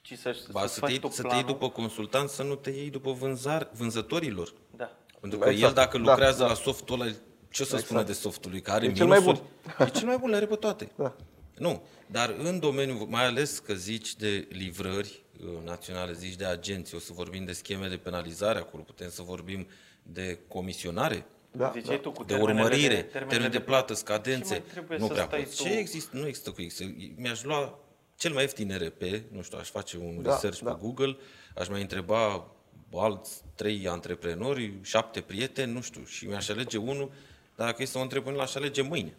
ci 0.00 0.18
să, 0.18 0.36
Ba, 0.52 0.60
să 0.60 0.66
să, 0.66 0.74
te 0.74 0.80
faci 0.80 0.90
iei, 0.90 0.98
tu 1.00 1.08
să 1.08 1.22
te 1.22 1.28
iei 1.34 1.42
planul. 1.42 1.52
după 1.58 1.70
consultant, 1.70 2.28
să 2.28 2.42
nu 2.42 2.54
te 2.54 2.70
iei 2.70 2.90
după 2.90 3.12
vânzar, 3.12 3.68
vânzătorilor. 3.72 4.52
Da. 4.76 4.90
Pentru 5.20 5.38
că 5.38 5.48
Exact. 5.48 5.68
el 5.68 5.74
dacă 5.84 5.98
Da, 5.98 6.04
lucrează 6.04 6.42
da. 6.42 6.48
la 6.48 6.54
softul 6.54 7.00
ăla, 7.00 7.10
ce 7.50 7.62
o 7.62 7.66
să 7.66 7.76
spună 7.76 8.02
de 8.02 8.12
softul 8.12 8.50
lui? 8.50 8.60
Că 8.60 8.70
are 8.70 8.86
E 8.86 8.92
cel 8.92 9.06
mai 9.06 9.18
minusuri? 9.18 9.46
E 9.78 9.88
cel 9.88 10.06
mai 10.06 10.16
bun, 10.18 10.30
le 10.30 10.36
are 10.36 10.46
pe 10.46 10.56
toate. 10.56 10.92
Da. 10.96 11.16
Nu, 11.62 11.82
dar 12.06 12.34
în 12.38 12.58
domeniul, 12.58 13.06
mai 13.08 13.24
ales 13.24 13.58
că 13.58 13.74
zici 13.74 14.16
de 14.16 14.46
livrări 14.50 15.22
uh, 15.40 15.48
naționale, 15.64 16.12
zici 16.12 16.34
de 16.34 16.44
agenții, 16.44 16.96
o 16.96 17.00
să 17.00 17.12
vorbim 17.12 17.44
de 17.44 17.52
scheme 17.52 17.88
de 17.88 17.96
penalizare 17.96 18.58
acolo, 18.58 18.82
putem 18.82 19.08
să 19.10 19.22
vorbim 19.22 19.66
de 20.02 20.38
comisionare, 20.48 21.26
Da, 21.50 21.72
Ziceai 21.76 21.96
da. 21.96 22.02
tu 22.02 22.10
cu 22.10 22.24
de 22.24 22.34
termenele 22.34 22.60
urmărire, 22.64 22.94
de, 22.94 23.00
termenele 23.02 23.28
termen 23.30 23.50
de 23.50 23.60
plată, 23.60 23.94
scadențe. 23.94 24.54
Ce 24.54 24.60
mai 24.60 24.70
trebuie 24.70 24.98
nu 24.98 25.06
să 25.06 25.12
prea 25.12 25.24
stai 25.26 25.42
poți. 25.42 25.56
tu? 25.56 25.62
Ce 25.62 25.70
există? 25.78 26.16
Nu 26.16 26.26
există 26.26 26.50
cu 26.50 26.62
există. 26.62 26.94
Mi-aș 27.16 27.42
lua 27.42 27.78
cel 28.16 28.32
mai 28.32 28.42
ieftin 28.42 28.76
RP, 28.76 29.02
nu 29.32 29.42
știu, 29.42 29.58
aș 29.58 29.68
face 29.68 29.96
un 29.96 30.22
Da, 30.22 30.30
research 30.32 30.58
da. 30.60 30.70
pe 30.72 30.78
Google, 30.80 31.16
aș 31.54 31.68
mai 31.68 31.80
întreba 31.80 32.50
alți 32.92 33.42
trei 33.54 33.88
antreprenori, 33.88 34.72
șapte 34.82 35.20
prieteni, 35.20 35.72
nu 35.72 35.80
știu, 35.80 36.04
și 36.04 36.26
mi-aș 36.26 36.48
alege 36.48 36.76
unul, 36.76 37.10
dar 37.56 37.66
dacă 37.66 37.82
e 37.82 37.84
să 37.84 37.98
o 37.98 38.00
întreb 38.00 38.26
unul, 38.26 38.40
aș 38.40 38.54
alege 38.54 38.82
mâine. 38.82 39.16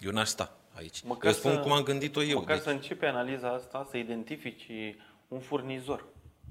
Eu 0.00 0.10
n-aș 0.10 0.28
sta 0.28 0.58
aici. 0.74 1.02
Măcar 1.02 1.30
eu 1.30 1.36
spun 1.36 1.52
să- 1.52 1.58
cum 1.58 1.72
am 1.72 1.82
gândit-o 1.82 2.22
eu. 2.22 2.38
Măcar 2.38 2.54
Deci, 2.54 2.64
să 2.64 2.70
începe 2.70 3.06
analiza 3.06 3.48
asta, 3.52 3.86
să 3.90 3.96
identifici 3.96 4.66
un 5.28 5.40
furnizor. 5.40 6.04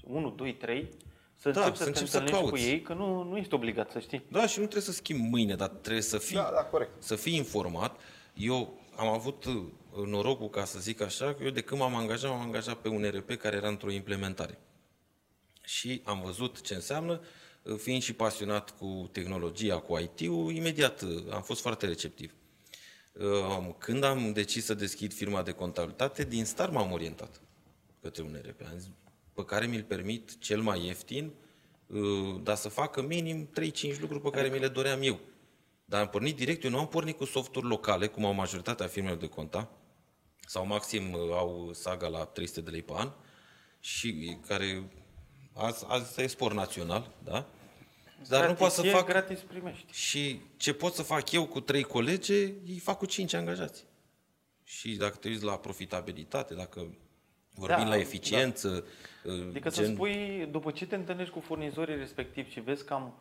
1, 0.03 0.30
2, 0.30 0.53
3, 0.56 0.89
să 1.36 1.50
Da, 1.50 1.60
începi 1.60 1.77
să 1.77 1.84
să, 1.84 1.89
te 1.89 1.89
începi 2.00 2.10
să 2.10 2.18
întâlnești 2.18 2.46
cu 2.50 2.56
cauți. 2.56 2.70
ei, 2.70 2.82
că 2.82 2.94
nu, 2.94 3.24
nu 3.24 3.38
ești 3.38 3.53
obligat 3.53 3.92
să 3.92 4.00
știi. 4.00 4.22
Da, 4.27 4.48
și 4.48 4.58
nu 4.60 4.63
trebuie 4.63 4.82
să 4.84 4.92
schimbi 4.92 5.27
mâine, 5.30 5.56
dar 5.56 5.68
trebuie 5.68 6.01
să 6.01 6.18
fii, 6.18 6.36
Da, 6.36 6.51
da, 6.53 6.63
corect. 6.63 7.03
să 7.03 7.15
fii 7.15 7.36
informat. 7.36 8.00
Eu 8.34 8.80
am 8.96 9.08
avut 9.08 9.46
uh, 9.46 9.63
norocul, 10.06 10.50
ca 10.50 10.65
să 10.65 10.80
zic 10.80 11.01
așa, 11.01 11.34
că 11.34 11.44
eu 11.44 11.50
de 11.50 11.62
când 11.62 11.80
m-am 11.82 11.96
angajat, 11.96 12.30
m-am 12.32 12.42
angajat 12.42 12.75
pe 12.75 12.88
un 12.89 13.03
RP 13.13 13.32
care 13.36 13.56
era 13.56 13.68
într-o 13.68 13.92
implementare. 13.92 14.60
Și 15.63 16.01
am 16.06 16.22
văzut 16.25 16.62
ce 16.62 16.74
înseamnă, 16.74 17.22
uh, 17.63 17.75
fiind 17.77 18.01
și 18.01 18.13
pasionat 18.13 18.72
cu 18.77 19.10
tehnologia, 19.12 19.80
cu 19.80 19.98
IT-ul, 19.98 20.51
imediat 20.51 21.01
uh, 21.01 21.10
am 21.34 21.42
fost 21.42 21.62
foarte 21.62 21.86
receptiv. 21.86 22.34
Uh, 23.20 23.70
Când 23.77 24.03
am 24.03 24.34
decis 24.34 24.65
să 24.65 24.74
deschid 24.74 25.13
firma 25.13 25.41
de 25.41 25.51
contabilitate, 25.51 26.24
din 26.24 26.46
start 26.46 26.72
m-am 26.72 26.91
orientat 26.91 27.41
către 28.01 28.24
un 28.24 28.41
RP. 28.46 28.62
Am 28.72 28.77
zis, 28.77 28.89
pe 29.34 29.46
care 29.46 29.65
mi-l 29.65 29.84
permit 29.84 30.39
cel 30.39 30.62
mai 30.62 30.86
ieftin, 30.86 31.32
uh, 31.88 32.41
dar 32.43 32.55
să 32.55 32.70
facă 32.70 33.01
minim 33.01 33.50
3-5 33.53 34.00
lucruri 34.00 34.22
pe 34.22 34.29
care 34.29 34.48
mi 34.48 34.60
le 34.60 34.67
doream 34.67 35.01
eu. 35.01 35.20
Dar 35.86 36.01
am 36.01 36.10
pornit 36.10 36.36
direct, 36.36 36.63
eu 36.63 36.70
nu 36.70 36.79
am 36.79 36.88
pornit 36.88 37.17
cu 37.17 37.25
softuri 37.25 37.65
locale, 37.65 38.08
cum 38.08 38.25
au 38.25 38.34
majoritatea 38.34 38.88
firmelor 38.88 39.17
de 39.17 39.27
conta, 39.27 39.72
sau 40.48 40.65
maxim 40.65 41.13
uh, 41.13 41.20
au 41.20 41.74
saga 41.74 42.08
la 42.08 42.25
300 42.25 42.62
de 42.62 42.70
lei 42.70 42.82
pe 42.82 42.93
an, 42.96 43.12
și 43.79 44.38
care 44.48 44.89
azi, 45.53 45.86
azi 45.88 46.22
e 46.22 46.27
spor 46.27 46.53
național, 46.53 47.12
da? 47.24 47.48
Dar 48.30 48.39
nu 48.39 48.46
Gratis 48.53 48.60
pot 48.63 48.72
să 48.72 48.88
e, 48.88 48.89
fac... 48.92 49.06
gratis 49.06 49.39
primești. 49.39 49.94
Și 49.94 50.42
ce 50.58 50.74
pot 50.74 50.94
să 50.94 51.01
fac 51.03 51.32
eu 51.32 51.46
cu 51.46 51.60
trei 51.60 51.84
colege, 51.84 52.44
îi 52.68 52.80
fac 52.84 52.98
cu 52.98 53.06
cinci 53.06 53.34
angajați. 53.34 53.86
Și 54.63 54.96
dacă 54.96 55.15
te 55.15 55.27
uiți 55.27 55.44
la 55.44 55.58
profitabilitate, 55.58 56.53
dacă 56.53 56.96
vorbim 57.53 57.84
Da, 57.84 57.88
la 57.89 57.98
eficiență, 57.98 58.86
Adică 59.50 59.70
să 59.70 59.86
spui, 59.86 60.48
după 60.51 60.72
ce 60.72 60.86
te 60.86 60.96
întâlnești 60.96 61.34
cu 61.34 61.39
furnizorii 61.39 61.96
respectivi 61.98 62.51
și 62.51 62.60
vezi 62.60 62.86
cam 62.86 63.13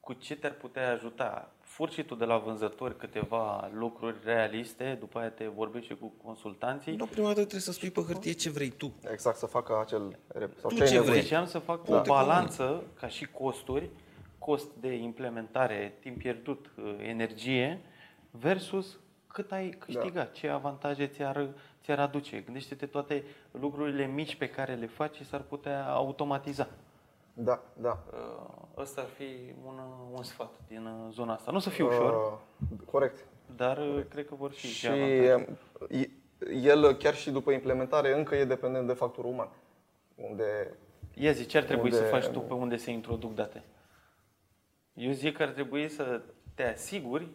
cu 0.00 0.12
ce 0.12 0.36
te-ar 0.36 0.52
putea 0.52 0.92
ajuta, 0.92 1.52
fur 1.60 1.90
și 1.90 2.02
tu 2.02 2.14
de 2.14 2.24
la 2.24 2.38
vânzători 2.38 2.96
câteva 2.96 3.70
lucruri 3.74 4.16
realiste, 4.24 4.96
după 5.00 5.18
aia 5.18 5.30
te 5.30 5.46
vorbești 5.46 5.88
și 5.92 5.96
cu 6.00 6.12
consultanții. 6.24 6.96
Nu, 6.96 7.06
prima 7.06 7.26
dată 7.26 7.40
trebuie 7.40 7.60
să 7.60 7.72
spui 7.72 7.90
pe 7.90 8.00
hârtie 8.00 8.32
ce 8.32 8.50
vrei 8.50 8.70
tu. 8.70 8.94
Exact, 9.10 9.36
să 9.36 9.46
facă 9.46 9.78
acel 9.80 10.18
rep. 10.28 10.58
Sau 10.60 10.70
Tu 10.70 10.76
ce 10.76 10.82
ai 10.82 10.88
ce 10.88 10.94
nevoie. 10.94 11.10
vrei? 11.10 11.22
Ziceam 11.22 11.46
să 11.46 11.58
fac 11.58 11.84
Da. 11.84 11.96
o 11.98 12.02
balanță 12.02 12.82
ca 13.00 13.08
și 13.08 13.26
costuri, 13.26 13.90
cost 14.46 14.70
de 14.80 14.92
implementare, 14.94 15.96
timp 16.00 16.18
pierdut, 16.18 16.70
uh, 16.78 16.96
energie, 17.00 17.80
versus 18.30 18.98
cât 19.26 19.52
ai 19.52 19.68
câștigat, 19.70 20.32
ce 20.32 20.48
avantaje 20.48 21.06
ți-ar, 21.06 21.48
ți-ar 21.82 21.98
aduce. 21.98 22.40
Gândește-te 22.40 22.86
toate 22.86 23.24
lucrurile 23.50 24.06
mici 24.06 24.36
pe 24.36 24.48
care 24.48 24.74
le 24.74 24.86
faci 24.86 25.14
și 25.14 25.24
s-ar 25.24 25.40
putea 25.40 25.86
automatiza. 25.88 26.68
Da, 27.34 27.62
da. 27.80 28.02
Uh, 28.12 28.80
Ăsta 28.82 29.00
ar 29.00 29.06
fi 29.06 29.24
un, 29.66 29.78
un 30.16 30.22
sfat 30.22 30.52
din 30.68 30.84
uh, 30.86 31.12
zona 31.12 31.32
asta. 31.34 31.50
Nu 31.50 31.56
o 31.56 31.60
să 31.60 31.70
fie 31.70 31.84
ușor, 31.84 32.12
Uh, 32.14 32.78
corect. 32.90 33.24
dar 33.56 33.78
uh, 33.78 34.02
cred 34.08 34.26
că 34.26 34.34
vor 34.34 34.50
fi 34.50 34.66
și 34.66 34.74
Și 34.74 34.86
avantaje. 34.86 35.56
e- 35.88 36.10
el, 36.62 36.92
chiar 36.96 37.14
și 37.14 37.30
după 37.30 37.50
implementare, 37.52 38.16
încă 38.16 38.34
e 38.34 38.44
dependent 38.44 38.86
de 38.86 38.92
factorul 38.92 39.30
uman. 39.30 39.48
Unde 40.14 40.72
Ia 41.14 41.32
zi, 41.32 41.46
ce 41.46 41.56
ar 41.58 41.64
trebui 41.64 41.84
unde- 41.90 41.96
să 41.96 42.02
faci 42.02 42.26
tu 42.26 42.40
pe 42.40 42.52
unde 42.54 42.76
se 42.76 42.90
introduc 42.90 43.34
date? 43.34 43.62
Eu 44.96 45.12
zic 45.12 45.36
că 45.36 45.42
ar 45.42 45.48
trebui 45.48 45.88
să 45.88 46.22
te 46.54 46.62
asiguri 46.62 47.28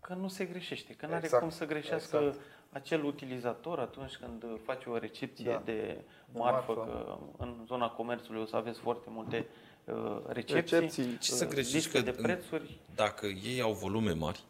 că 0.00 0.14
nu 0.14 0.28
se 0.28 0.44
greșește, 0.44 0.92
că 0.94 1.06
nu 1.06 1.12
are 1.12 1.24
Exact, 1.24 1.42
cum 1.42 1.50
să 1.50 1.66
greșească 1.66 2.16
exact. 2.16 2.44
acel 2.70 3.04
utilizator 3.04 3.78
atunci 3.78 4.16
când 4.16 4.44
face 4.64 4.88
o 4.90 4.96
recepție 4.98 5.50
Da. 5.50 5.62
de 5.64 5.72
De 5.72 6.04
marfă, 6.38 6.72
marfă. 6.72 6.90
că 6.92 7.18
în 7.44 7.62
zona 7.66 7.88
comerțului 7.90 8.40
o 8.40 8.44
să 8.44 8.56
aveți 8.56 8.78
foarte 8.80 9.06
multe 9.10 9.46
uh, 9.84 10.22
recepții, 10.26 10.78
Recepții. 10.78 11.18
Ce 11.18 11.30
să 11.30 11.44
uh, 11.44 11.50
greșești 11.50 11.74
liste 11.76 11.98
că 11.98 12.04
de 12.04 12.14
în- 12.16 12.22
prețuri. 12.22 12.78
Dacă 12.94 13.26
ei 13.26 13.60
au 13.60 13.72
volume 13.72 14.12
mari, 14.12 14.40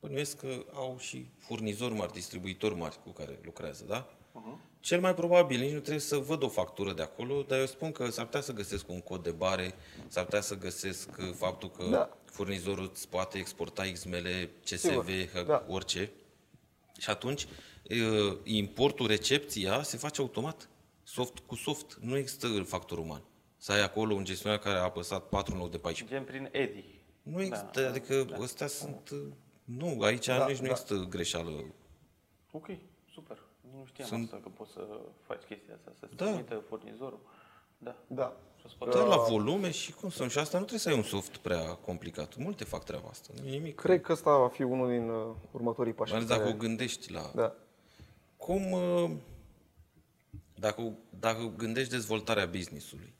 bănuiesc 0.00 0.38
că 0.38 0.64
au 0.74 0.96
și 0.98 1.26
furnizori 1.38 1.94
mari, 1.94 2.12
distribuitori 2.12 2.74
mari 2.74 2.98
cu 3.04 3.10
care 3.10 3.38
lucrează, 3.42 3.84
da? 3.88 4.06
Cel 4.80 5.00
mai 5.00 5.14
probabil, 5.14 5.60
nici 5.60 5.72
nu 5.72 5.78
trebuie 5.78 5.98
să 6.00 6.16
văd 6.16 6.42
o 6.42 6.48
factură 6.48 6.92
de 6.92 7.02
acolo, 7.02 7.42
dar 7.42 7.58
eu 7.58 7.66
spun 7.66 7.92
că 7.92 8.10
s-ar 8.10 8.24
putea 8.24 8.40
să 8.40 8.52
găsesc 8.52 8.88
un 8.88 9.00
cod 9.00 9.22
de 9.22 9.30
bare, 9.30 9.74
s-ar 10.08 10.24
putea 10.24 10.40
să 10.40 10.58
găsesc 10.58 11.08
uh, 11.18 11.32
faptul 11.34 11.70
că 11.70 11.84
Da. 11.90 12.16
furnizorul 12.24 12.90
îți 12.92 13.08
poate 13.08 13.38
exporta 13.38 13.82
XML, 13.92 14.50
CSV, 14.64 14.76
Sigur, 14.76 15.04
Sigur, 15.06 15.42
da. 15.42 15.64
orice. 15.68 16.10
Și 16.98 17.10
atunci, 17.10 17.46
uh, 17.90 18.36
importul, 18.42 19.06
recepția 19.06 19.82
se 19.82 19.96
face 19.96 20.20
automat, 20.20 20.68
soft 21.02 21.38
cu 21.38 21.54
soft, 21.54 21.98
nu 22.00 22.16
există 22.16 22.62
factor 22.62 22.98
uman. 22.98 23.22
Să 23.56 23.72
ai 23.72 23.82
acolo 23.82 24.14
un 24.14 24.24
gestionar 24.24 24.58
care 24.58 24.76
a 24.78 24.82
apăsat 24.82 25.28
4 25.28 25.54
în 25.54 25.60
loc 25.60 25.70
de 25.70 25.78
14. 25.78 26.16
Gen 26.16 26.24
prin 26.24 26.48
EDI. 26.60 26.84
Nu 27.22 27.40
există, 27.42 27.80
da, 27.80 27.88
adică 27.88 28.22
da. 28.22 28.36
ăstea 28.40 28.66
sunt... 28.66 29.10
uh, 29.12 29.18
Nu, 29.64 29.98
aici 30.02 30.26
Da, 30.26 30.38
da, 30.38 30.46
nici 30.46 30.56
nu 30.58 30.64
da. 30.64 30.70
există 30.70 31.06
greșeală. 31.10 31.64
Ok, 32.50 32.66
super. 33.12 33.38
Nu 33.78 33.84
știam 33.86 34.08
Sunt- 34.08 34.24
asta, 34.24 34.40
că 34.42 34.48
poți 34.48 34.72
să 34.72 34.80
faci 35.22 35.42
chestia 35.42 35.74
asta, 35.74 35.92
să-ți 35.98 36.16
Da. 36.16 36.24
trimită 36.24 36.62
furnizorul. 36.68 37.20
Da. 37.78 37.94
Da. 38.06 38.36
Și-o 38.58 38.68
scoate. 38.68 38.98
Dar 38.98 39.06
la 39.06 39.16
volume 39.16 39.70
și 39.70 39.92
cum 39.92 40.10
să 40.10 40.28
Și 40.28 40.38
asta 40.38 40.58
nu 40.58 40.64
trebuie 40.64 40.78
să 40.78 40.88
ai 40.88 40.96
un 40.96 41.02
soft 41.02 41.36
prea 41.36 41.74
complicat. 41.74 42.36
Multe 42.36 42.64
fac 42.64 42.84
treaba 42.84 43.08
asta, 43.08 43.32
nu 43.42 43.48
e 43.48 43.50
nimic. 43.50 43.74
Cred 43.74 44.00
că 44.00 44.12
ăsta 44.12 44.36
va 44.38 44.48
fi 44.48 44.62
unul 44.62 44.88
din 44.88 45.08
uh, 45.08 45.34
următorii 45.50 45.92
pași. 45.92 46.10
Mai 46.12 46.20
ales 46.20 46.30
pe 46.32 46.36
dacă 46.36 46.48
o 46.48 46.52
care- 46.54 46.66
gândești 46.66 47.12
la... 47.12 47.30
Da. 47.34 47.54
Cum... 48.36 48.72
uh, 48.72 49.10
Dacă, 50.58 50.80
o- 50.80 50.90
dacă 51.18 51.52
gândești 51.56 51.90
dezvoltarea 51.90 52.46
business-ului, 52.46 53.14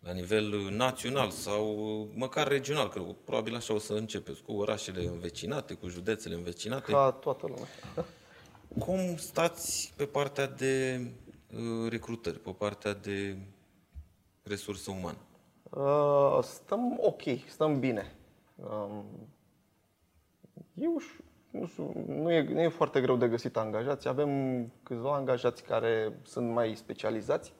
la 0.00 0.12
nivel 0.12 0.52
uh, 0.52 0.70
național 0.70 1.30
sau 1.30 1.76
uh, 2.00 2.08
măcar 2.14 2.48
regional, 2.48 2.88
că 2.88 3.00
probabil 3.24 3.54
așa 3.54 3.74
o 3.74 3.78
să 3.78 3.92
începeți, 3.92 4.42
cu 4.42 4.52
orașele 4.52 5.04
învecinate, 5.04 5.74
cu 5.74 5.88
județele 5.88 6.34
învecinate. 6.34 6.92
Ca 6.92 7.10
toată 7.10 7.46
lumea. 7.46 7.66
Cum 8.78 9.16
stați 9.16 9.92
pe 9.96 10.04
partea 10.04 10.46
de 10.46 11.00
uh, 11.54 11.90
recrutări, 11.90 12.38
pe 12.38 12.50
partea 12.50 12.94
de 12.94 13.36
resursă 14.42 14.90
umană? 14.90 15.18
Uh, 15.70 16.44
stăm 16.44 16.98
ok, 17.00 17.22
stăm 17.48 17.78
bine. 17.80 18.12
Um, 18.56 19.04
e 20.74 20.84
uș- 20.86 21.24
nu, 21.50 21.66
știu, 21.66 22.04
nu, 22.06 22.32
e, 22.32 22.42
nu 22.42 22.60
e 22.60 22.68
foarte 22.68 23.00
greu 23.00 23.16
de 23.16 23.28
găsit 23.28 23.56
angajați. 23.56 24.08
Avem 24.08 24.30
câțiva 24.82 25.14
angajați 25.14 25.62
care 25.62 26.12
sunt 26.22 26.50
mai 26.50 26.74
specializați, 26.76 27.52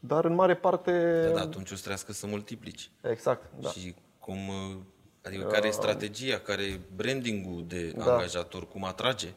dar 0.00 0.24
în 0.24 0.34
mare 0.34 0.56
parte... 0.56 1.22
Da, 1.26 1.32
da, 1.34 1.40
atunci 1.40 1.70
o 1.70 1.74
să 1.74 1.82
trească 1.82 2.12
să 2.12 2.26
multiplici. 2.26 2.90
Exact, 3.02 3.50
da. 3.60 3.68
Și 3.68 3.94
cum, 4.18 4.48
uh, 4.48 4.76
adică 5.24 5.46
care 5.46 5.66
e 5.68 5.70
strategia, 5.70 6.38
care 6.38 6.62
e 6.62 6.80
brandingul 6.96 7.64
de 7.66 7.90
Da. 7.90 8.12
angajator, 8.12 8.68
cum 8.68 8.84
atrage 8.84 9.28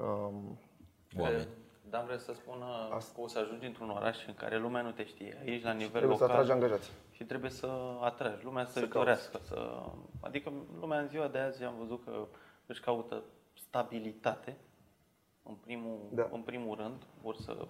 Um, 0.00 0.58
oameni? 1.18 1.46
Dar 1.90 2.02
vreau 2.04 2.18
să 2.18 2.32
spună 2.32 2.88
că 3.14 3.20
o 3.20 3.26
să 3.28 3.38
ajungi 3.38 3.66
într-un 3.66 3.90
oraș 3.90 4.26
în 4.26 4.34
care 4.34 4.58
lumea 4.58 4.82
nu 4.82 4.90
te 4.90 5.04
știe. 5.06 5.38
Aici, 5.40 5.62
la 5.62 5.72
nivel 5.72 5.90
trebuie 5.90 6.16
să 6.16 6.22
local, 6.22 6.36
atragi 6.36 6.52
angajați. 6.52 6.90
și 7.10 7.24
trebuie 7.24 7.50
să 7.50 7.96
atragi 8.00 8.44
lumea 8.44 8.64
să, 8.64 8.72
Să 8.72 8.78
să 8.78 8.86
cauți. 8.88 8.98
dorească. 8.98 9.40
Să... 9.42 9.82
Adică 10.20 10.52
lumea 10.80 10.98
în 11.00 11.08
ziua 11.08 11.28
de 11.28 11.38
azi 11.38 11.64
am 11.64 11.74
văzut 11.78 12.04
că 12.04 12.26
își 12.66 12.80
caută 12.80 13.22
stabilitate 13.54 14.56
în 15.42 15.54
primul, 15.54 15.98
Da. 16.12 16.28
în 16.32 16.40
primul 16.40 16.76
rând, 16.76 17.02
vor 17.22 17.36
să 17.36 17.66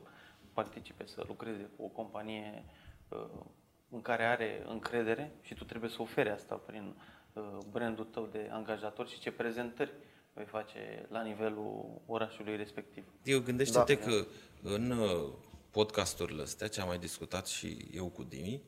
participe, 0.53 1.07
să 1.07 1.25
lucreze 1.27 1.71
cu 1.77 1.85
o 1.85 1.89
companie 1.89 2.65
uh, 3.09 3.19
uh, 3.19 3.45
în 3.91 4.03
care 4.03 4.25
are 4.25 4.63
încredere 4.67 5.33
și 5.41 5.55
tu 5.55 5.65
trebuie 5.65 5.91
să 5.91 6.03
oferi 6.03 6.31
asta 6.31 6.55
prin 6.55 6.95
uh, 7.33 7.59
brandul 7.71 8.05
tău 8.05 8.27
de 8.27 8.49
angajator 8.53 9.09
și 9.09 9.19
ce 9.19 9.33
prezentări 9.33 9.93
vei 10.35 10.47
face 10.47 11.07
la 11.09 11.23
nivelul 11.23 12.01
orașului 12.07 12.57
respectiv. 12.57 13.05
Eu 13.23 13.41
gândește-te 13.41 13.95
da. 13.95 14.05
că 14.05 14.27
în 14.63 14.91
uh, 14.91 15.33
podcasturile 15.71 16.43
astea, 16.43 16.69
ce 16.69 16.81
am 16.81 16.87
mai 16.87 16.99
discutat 16.99 17.47
și 17.47 17.89
eu 17.93 18.09
cu 18.09 18.23
Dimi, 18.23 18.63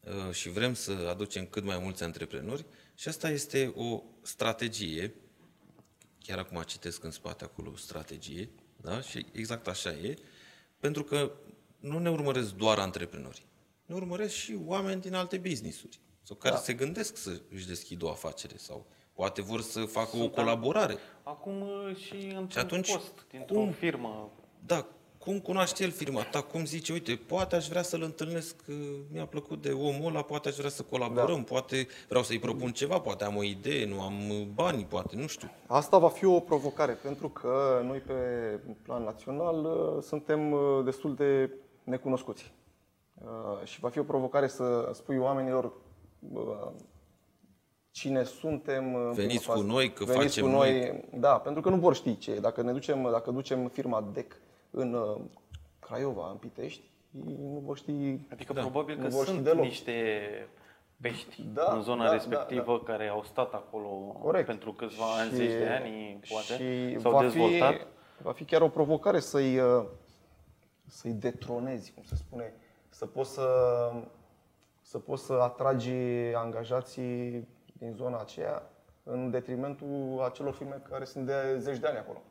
uh, 0.00 0.34
și 0.34 0.48
vrem 0.48 0.74
să 0.74 0.92
aducem 1.10 1.46
cât 1.46 1.64
mai 1.64 1.78
mulți 1.78 2.02
antreprenori 2.02 2.64
și 2.94 3.08
asta 3.08 3.30
este 3.30 3.72
o 3.76 4.02
strategie, 4.22 5.14
chiar 6.18 6.38
acum 6.38 6.62
citesc 6.62 7.04
în 7.04 7.10
spate 7.10 7.44
acolo 7.44 7.76
strategie, 7.76 8.50
da? 8.76 9.00
și 9.00 9.26
exact 9.32 9.68
așa 9.68 9.90
e, 9.90 10.14
pentru 10.80 11.04
că 11.04 11.32
nu 11.78 11.98
ne 11.98 12.10
urmăresc 12.10 12.54
doar 12.54 12.78
antreprenori, 12.78 13.46
ne 13.86 13.94
urmăresc 13.94 14.34
și 14.34 14.58
oameni 14.64 15.00
din 15.00 15.14
alte 15.14 15.38
business-uri 15.38 16.00
sau 16.22 16.36
care 16.36 16.54
da. 16.54 16.60
se 16.60 16.74
gândesc 16.74 17.16
să 17.16 17.40
își 17.50 17.66
deschidă 17.66 18.04
o 18.04 18.10
afacere 18.10 18.56
sau 18.56 18.86
poate 19.20 19.42
vor 19.42 19.60
să 19.60 19.80
facă 19.80 20.08
Sunt 20.10 20.22
o 20.22 20.28
colaborare. 20.28 20.96
Acum 21.22 21.60
uh, 21.60 21.96
și 21.96 22.14
într-un 22.14 22.48
și 22.48 22.58
atunci, 22.58 22.92
post, 22.92 23.26
dintr-o 23.30 23.54
cum, 23.54 23.70
firmă. 23.70 24.30
Da, 24.66 24.86
cum 25.18 25.38
cunoaște 25.38 25.84
el 25.84 25.90
firma 25.90 26.22
ta, 26.22 26.42
cum 26.42 26.64
zice, 26.64 26.92
uite, 26.92 27.20
poate 27.26 27.56
aș 27.56 27.68
vrea 27.68 27.82
să-l 27.82 28.02
întâlnesc, 28.02 28.56
mi-a 29.12 29.26
plăcut 29.26 29.62
de 29.62 29.70
omul 29.70 30.06
ăla, 30.06 30.22
poate 30.22 30.48
aș 30.48 30.54
vrea 30.54 30.70
să 30.70 30.82
colaborăm, 30.82 31.36
da. 31.36 31.42
poate 31.42 31.86
vreau 32.08 32.22
să-i 32.22 32.38
propun 32.38 32.72
ceva, 32.72 33.00
poate 33.00 33.24
am 33.24 33.36
o 33.36 33.42
idee, 33.42 33.86
nu 33.86 34.00
am 34.00 34.14
bani, 34.54 34.84
poate, 34.84 35.16
nu 35.16 35.26
știu. 35.26 35.50
Asta 35.66 35.98
va 35.98 36.08
fi 36.08 36.24
o 36.24 36.40
provocare, 36.40 36.92
pentru 36.92 37.28
că 37.28 37.80
noi 37.84 37.98
pe 37.98 38.14
plan 38.82 39.02
național 39.02 39.64
uh, 39.64 40.02
suntem 40.02 40.52
uh, 40.52 40.84
destul 40.84 41.14
de 41.14 41.50
necunoscuți. 41.84 42.52
Uh, 43.14 43.64
și 43.64 43.80
va 43.80 43.88
fi 43.88 43.98
o 43.98 44.02
provocare 44.02 44.48
să 44.48 44.90
spui 44.92 45.16
oamenilor 45.16 45.72
cine 47.98 48.22
suntem. 48.22 49.12
Veniți 49.12 49.48
cu 49.48 49.60
noi, 49.60 49.92
că 49.92 50.04
veniți 50.04 50.24
facem 50.24 50.44
cu 50.44 50.48
noi. 50.56 50.70
noi. 50.80 51.04
Da, 51.20 51.38
pentru 51.38 51.60
că 51.60 51.68
nu 51.68 51.76
vor 51.76 51.94
ști 51.94 52.18
ce 52.18 52.40
Dacă 52.40 52.62
ne 52.62 52.72
ducem, 52.72 53.08
dacă 53.10 53.30
ducem 53.30 53.68
firma 53.68 54.10
DEC 54.12 54.36
în 54.70 54.94
uh, 54.94 55.20
Craiova, 55.78 56.30
în 56.30 56.36
Pitești, 56.36 56.90
ei 57.26 57.36
nu 57.40 57.62
vor 57.64 57.76
ști 57.76 58.18
Adică 58.32 58.52
da, 58.52 58.60
probabil 58.60 58.98
că 58.98 59.08
sunt 59.08 59.44
deloc. 59.44 59.64
niște 59.64 59.92
pești 61.00 61.42
da, 61.52 61.72
în 61.72 61.82
zona 61.82 62.04
da, 62.04 62.12
respectivă 62.12 62.72
da, 62.72 62.82
da. 62.86 62.92
care 62.92 63.08
au 63.08 63.22
stat 63.22 63.54
acolo 63.54 63.88
Corect. 64.22 64.46
pentru 64.46 64.72
câțiva 64.72 65.04
și, 65.04 65.20
ani, 65.20 65.30
zeci 65.30 65.58
de 65.58 65.68
ani, 65.68 66.20
poate, 66.28 66.64
și 66.64 67.00
s-au 67.00 67.10
va 67.12 67.20
dezvoltat. 67.20 67.74
Fi, 67.74 68.22
va 68.22 68.32
fi 68.32 68.44
chiar 68.44 68.60
o 68.60 68.68
provocare 68.68 69.20
să-i, 69.20 69.58
uh, 69.58 69.84
să-i 70.86 71.12
detronezi, 71.12 71.92
cum 71.92 72.02
se 72.02 72.16
spune, 72.16 72.52
să 72.88 73.06
poți 73.06 73.32
să, 73.32 73.48
să 74.80 74.98
poți 74.98 75.24
să 75.24 75.32
atragi 75.32 75.92
angajații 76.34 77.48
din 77.78 77.92
zona 77.92 78.18
aceea 78.18 78.62
în 79.02 79.30
detrimentul 79.30 80.22
acelor 80.24 80.54
firme 80.54 80.82
care 80.90 81.04
sunt 81.04 81.26
de 81.26 81.58
zeci 81.58 81.78
de 81.78 81.86
ani 81.86 81.98
acolo. 81.98 82.22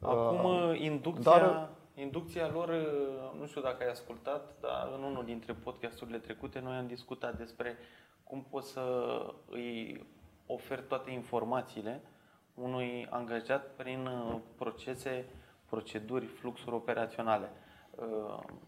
Acum, 0.00 0.44
uh, 0.44 0.80
inducția, 0.80 1.38
dar... 1.38 1.68
inducția 1.94 2.48
lor, 2.48 2.68
uh, 2.68 3.40
nu 3.40 3.46
știu 3.46 3.60
dacă 3.60 3.82
ai 3.82 3.90
ascultat, 3.90 4.54
dar 4.60 4.90
în 4.96 5.02
unul 5.02 5.24
dintre 5.24 5.52
podcasturile 5.52 6.18
trecute 6.18 6.60
noi 6.60 6.76
am 6.76 6.86
discutat 6.86 7.36
despre 7.36 7.76
cum 8.24 8.46
poți 8.50 8.70
să 8.70 8.82
îi 9.50 10.06
oferi 10.46 10.82
toate 10.82 11.10
informațiile 11.10 12.02
unui 12.54 13.06
angajat 13.10 13.66
prin 13.76 14.06
uh, 14.06 14.36
procese, 14.56 15.24
proceduri, 15.68 16.26
fluxuri 16.26 16.74
operaționale. 16.74 17.50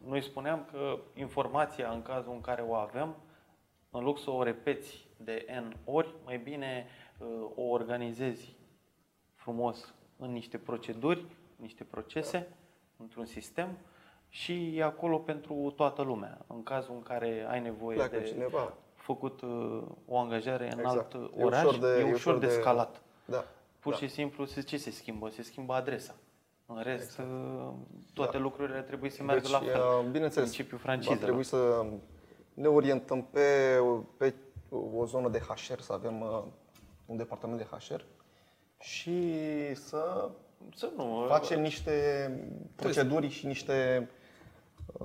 Noi 0.07 0.23
spuneam 0.23 0.69
că 0.73 0.99
informația, 1.15 1.91
în 1.91 2.03
cazul 2.03 2.33
în 2.33 2.41
care 2.41 2.63
o 2.69 2.75
avem, 2.75 3.17
în 3.91 4.03
loc 4.03 4.19
să 4.19 4.31
o 4.31 4.43
repeți 4.43 5.09
de 5.17 5.47
N 5.63 5.77
ori, 5.85 6.15
mai 6.25 6.39
bine 6.39 6.87
o 7.55 7.63
organizezi 7.63 8.57
frumos 9.35 9.95
în 10.17 10.33
niște 10.33 10.59
proceduri, 10.59 11.25
niște 11.57 11.85
procese, 11.85 12.49
într-un 12.97 13.25
sistem 13.25 13.79
și 14.29 14.77
e 14.77 14.83
acolo 14.83 15.19
pentru 15.19 15.73
toată 15.77 16.03
lumea. 16.03 16.45
În 16.47 16.63
cazul 16.63 16.95
în 16.95 17.03
care 17.03 17.47
ai 17.49 17.61
nevoie 17.61 17.97
Pleacă 17.97 18.19
de 18.19 18.25
cineva. 18.25 18.75
făcut 18.95 19.41
uh, 19.41 19.83
o 20.07 20.19
angajare 20.19 20.73
în 20.73 20.79
exact. 20.79 21.15
alt 21.15 21.31
e 21.39 21.43
oraș, 21.43 21.65
ușor 21.65 21.79
de, 21.79 21.87
e 21.87 22.03
ușor, 22.03 22.15
ușor 22.15 22.39
de, 22.39 22.47
de 22.47 22.53
scalat. 22.53 23.03
Da. 23.25 23.45
Pur 23.79 23.93
da. 23.93 23.99
și 23.99 24.09
simplu, 24.09 24.45
ce 24.67 24.77
se 24.77 24.91
schimbă? 24.91 25.29
Se 25.29 25.43
schimbă 25.43 25.75
adresa. 25.75 26.15
În 26.67 26.83
rest, 26.83 27.19
exact. 27.19 27.29
Uh, 27.31 27.73
toate 28.15 28.37
da. 28.37 28.43
lucrurile 28.43 28.81
trebuie 28.81 29.11
să 29.11 29.23
meargă 29.23 29.43
deci, 29.43 29.51
la 29.51 29.59
fel. 29.59 30.11
Bineînțeles, 30.11 30.49
Principiul 30.49 30.81
franciză. 30.81 31.15
Va 31.15 31.21
trebui 31.21 31.45
să 31.45 31.87
ne 32.61 32.69
orientăm 32.69 33.23
pe, 33.23 33.79
pe 34.17 34.35
o 34.71 35.07
zonă 35.07 35.29
de 35.29 35.39
HR, 35.39 35.81
să 35.81 35.93
avem 35.93 36.21
uh, 36.21 36.43
un 37.07 37.17
departament 37.17 37.59
de 37.59 37.67
HR 37.71 38.01
și 38.79 39.35
să, 39.75 40.31
să 40.75 40.91
nu, 40.97 41.25
facem 41.29 41.61
niște 41.61 41.93
proceduri 42.77 43.29
și 43.29 43.47
niște... 43.47 44.09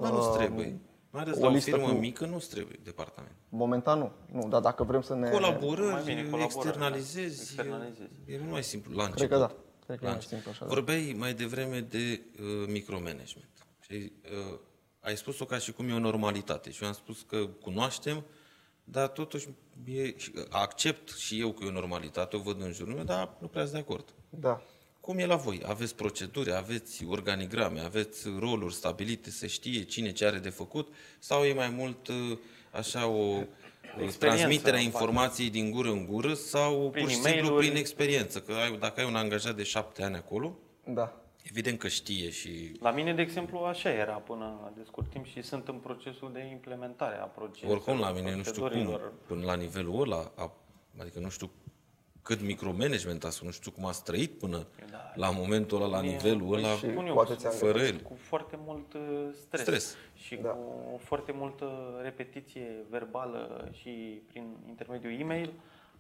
Dar 0.02 0.12
nu 0.12 0.36
trebuie. 0.38 0.80
Mai 1.10 1.22
ales 1.22 1.40
la 1.40 1.48
o 1.48 1.60
firmă 1.60 1.88
cu... 1.88 1.94
mică 1.94 2.26
nu 2.26 2.38
trebuie 2.38 2.80
departament. 2.84 3.36
Momentan 3.50 4.00
nu. 4.00 4.12
Nu, 4.32 4.48
dar 4.48 4.62
dacă 4.62 4.84
vrem 4.84 5.02
să 5.02 5.16
ne... 5.16 5.30
Colaborări, 5.30 6.04
bine, 6.04 6.30
externalizezi, 6.44 7.42
externalizezi. 7.42 8.20
E, 8.26 8.34
e 8.34 8.40
mai 8.50 8.64
simplu 8.64 8.96
la 8.96 9.04
început. 9.04 9.28
Cred 9.28 9.30
că 9.30 9.38
da. 9.38 9.56
Cred 9.86 10.00
că 10.00 10.06
e 10.06 10.10
mai 10.10 10.22
simplu 10.22 10.50
așa. 10.52 10.66
Da. 10.66 10.74
Vorbeai 10.74 11.12
da. 11.12 11.18
mai 11.18 11.34
devreme 11.34 11.80
de 11.80 12.22
uh, 12.40 12.68
micromanagement. 12.68 13.50
Și 13.80 14.12
uh, 14.52 14.60
ai 15.06 15.18
spus-o 15.18 15.46
ca 15.46 15.58
și 15.58 15.72
cum 15.72 15.90
e 15.90 15.94
o 15.94 16.00
normalitate. 16.00 16.72
Și 16.72 16.82
eu 16.82 16.88
am 16.88 16.94
spus 16.94 17.26
că 17.30 17.48
cunoaștem, 17.62 18.24
dar 18.84 19.08
totuși 19.08 19.48
e, 19.86 20.16
accept 20.50 21.18
și 21.18 21.40
eu 21.40 21.52
că 21.52 21.64
e 21.64 21.68
o 21.68 21.72
normalitate, 21.72 22.36
o 22.36 22.40
văd 22.40 22.62
în 22.62 22.72
jurul 22.72 22.94
meu, 22.94 23.04
dar 23.04 23.36
nu 23.40 23.48
prea 23.48 23.62
sunt 23.62 23.74
de 23.74 23.80
acord. 23.80 24.14
Da. 24.30 24.62
Cum 25.00 25.18
e 25.18 25.26
la 25.26 25.36
voi? 25.36 25.62
Aveți 25.66 25.96
proceduri, 25.96 26.54
aveți 26.54 27.06
organigrame, 27.06 27.80
aveți 27.80 28.28
roluri 28.40 28.74
stabilite, 28.74 29.30
se 29.30 29.48
știe 29.48 29.84
cine 29.84 30.12
ce 30.12 30.26
are 30.26 30.38
de 30.38 30.50
făcut 30.50 30.94
sau 31.20 31.44
e 31.44 31.54
mai 31.54 31.70
mult 31.70 32.08
uh, 32.08 32.38
așa 32.72 33.08
o 33.08 33.44
transmiterea 34.20 34.80
informației 34.80 35.50
din 35.50 35.72
gură 35.72 35.90
în 35.90 36.06
gură 36.06 36.34
sau 36.34 36.90
prin 36.90 37.04
pur 37.04 37.14
și 37.14 37.22
simplu 37.22 37.56
prin 37.56 37.76
experiență? 37.76 38.40
Că 38.40 38.54
ai, 38.54 38.78
dacă 38.78 39.00
ai 39.00 39.08
un 39.08 39.16
angajat 39.16 39.56
de 39.56 39.64
șapte 39.64 40.04
ani 40.04 40.16
acolo, 40.16 40.58
da. 40.84 41.25
Evident 41.50 41.80
că 41.80 41.88
știe 41.88 42.30
și... 42.30 42.72
La 42.80 42.92
mine, 42.92 43.14
de 43.14 43.22
exemplu, 43.22 43.58
așa 43.60 43.90
era 43.90 44.14
până 44.14 44.72
de 44.76 44.82
scurt 44.86 45.10
timp 45.10 45.26
și 45.26 45.42
sunt 45.42 45.68
în 45.68 45.76
procesul 45.76 46.32
de 46.34 46.40
implementare 46.40 47.16
a 47.16 47.26
proceselor. 47.26 47.76
Oricum, 47.76 48.00
la 48.00 48.12
mine 48.12 48.36
nu 48.36 48.44
știu 48.44 48.68
cum, 48.68 49.00
până 49.28 49.46
la 49.46 49.56
nivelul 49.56 50.02
ăla, 50.02 50.32
adică 50.98 51.20
nu 51.20 51.30
știu 51.30 51.52
cât 52.22 52.42
micromanagement 52.42 53.24
a 53.24 53.30
nu 53.42 53.52
știu 53.52 53.72
cum 53.72 53.86
a 53.86 53.92
trăit 53.92 54.40
până 54.40 54.68
da, 54.92 55.12
la 55.16 55.30
momentul 55.30 55.82
ăla, 55.82 55.88
la 55.88 56.02
nivelul 56.02 56.54
ăla, 56.54 56.76
și 56.76 56.88
fără 57.50 57.80
el. 57.80 58.00
Cu 58.02 58.16
foarte 58.16 58.60
mult 58.66 58.94
uh, 58.94 59.02
stres, 59.32 59.62
stres. 59.62 59.96
și 60.14 60.36
da. 60.36 60.50
cu 60.50 61.00
foarte 61.04 61.32
multă 61.32 62.00
repetiție 62.02 62.86
verbală 62.90 63.70
și 63.72 64.22
prin 64.28 64.58
intermediul 64.68 65.20
e-mail 65.20 65.54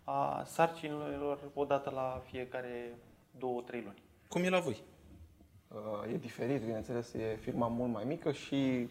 a 0.03 0.43
sarcinilor 0.45 1.39
odată 1.53 1.89
la 1.89 2.23
fiecare 2.29 2.97
două, 3.37 3.61
trei 3.61 3.81
luni. 3.81 4.01
Cum 4.27 4.43
e 4.43 4.49
la 4.49 4.59
voi? 4.59 4.83
Uh, 5.75 6.13
e 6.13 6.17
diferit, 6.17 6.61
bineînțeles, 6.61 7.13
e 7.13 7.37
firma 7.41 7.67
mult 7.67 7.91
mai 7.91 8.03
mică 8.03 8.31
și 8.31 8.87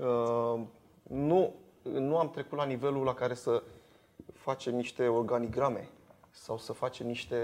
uh, 0.00 0.60
nu, 1.02 1.54
nu 1.82 2.18
am 2.18 2.30
trecut 2.30 2.58
la 2.58 2.64
nivelul 2.64 3.04
la 3.04 3.14
care 3.14 3.34
să 3.34 3.62
facem 4.32 4.74
niște 4.74 5.06
organigrame 5.06 5.88
sau 6.30 6.58
să 6.58 6.72
facem 6.72 7.06
niște 7.06 7.36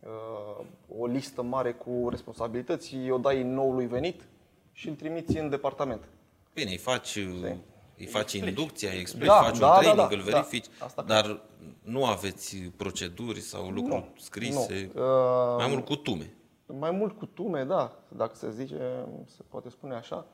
uh, 0.00 0.64
o 0.98 1.06
listă 1.06 1.42
mare 1.42 1.72
cu 1.72 2.08
responsabilități, 2.10 3.10
o 3.10 3.18
dai 3.18 3.42
noului 3.42 3.86
venit 3.86 4.28
și 4.72 4.88
îl 4.88 4.94
trimiți 4.94 5.36
în 5.38 5.48
departament. 5.48 6.08
Bine, 6.54 6.70
îi 6.70 6.76
faci, 6.76 7.08
Sim. 7.08 7.62
îi 7.98 8.06
faci 8.06 8.32
inducția, 8.32 8.90
îi 8.90 8.98
explici, 8.98 9.26
da, 9.26 9.42
faci 9.42 9.58
da, 9.58 9.66
un 9.66 9.72
training, 9.72 9.96
da, 9.96 10.08
da, 10.08 10.14
îl 10.16 10.24
da. 10.24 10.30
verifici, 10.30 10.66
da, 10.78 10.84
asta 10.84 11.02
dar 11.02 11.40
nu 11.82 12.04
aveți 12.04 12.56
proceduri 12.56 13.40
sau 13.40 13.68
lucruri 13.68 13.94
nu, 14.14 14.14
scrise, 14.18 14.90
nu. 14.94 15.02
Uh, 15.02 15.56
mai 15.56 15.68
mult 15.68 15.84
cutume 15.84 16.34
mai 16.78 16.90
mult 16.90 17.18
cu 17.18 17.26
tume, 17.26 17.64
da, 17.64 17.98
dacă 18.08 18.34
se 18.34 18.50
zice, 18.50 19.06
se 19.26 19.42
poate 19.48 19.68
spune 19.68 19.94
așa. 19.94 20.26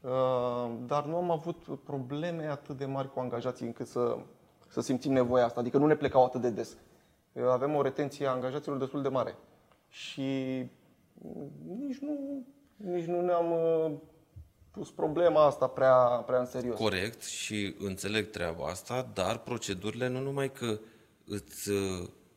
Uh, 0.00 0.72
dar 0.86 1.04
nu 1.04 1.16
am 1.16 1.30
avut 1.30 1.78
probleme 1.84 2.46
atât 2.46 2.76
de 2.76 2.84
mari 2.84 3.12
cu 3.12 3.20
angajații 3.20 3.66
încât 3.66 3.86
să, 3.86 4.16
să 4.68 4.80
simțim 4.80 5.12
nevoia 5.12 5.44
asta. 5.44 5.60
Adică 5.60 5.78
nu 5.78 5.86
ne 5.86 5.96
plecau 5.96 6.24
atât 6.24 6.40
de 6.40 6.50
des. 6.50 6.76
Uh, 7.32 7.42
avem 7.42 7.74
o 7.74 7.82
retenție 7.82 8.26
a 8.26 8.30
angajaților 8.30 8.78
destul 8.78 9.02
de 9.02 9.08
mare. 9.08 9.36
Și 9.88 10.22
nici 11.78 11.98
nu, 12.00 12.44
nici 12.76 13.04
nu 13.04 13.20
ne-am 13.20 13.52
uh, 13.52 13.92
pus 14.70 14.90
problema 14.90 15.44
asta 15.44 15.66
prea, 15.66 15.94
prea 16.26 16.38
în 16.38 16.46
serios. 16.46 16.78
Corect 16.78 17.22
și 17.22 17.74
înțeleg 17.78 18.30
treaba 18.30 18.66
asta, 18.66 19.08
dar 19.12 19.38
procedurile 19.38 20.08
nu 20.08 20.20
numai 20.20 20.52
că 20.52 20.78
îți 21.26 21.70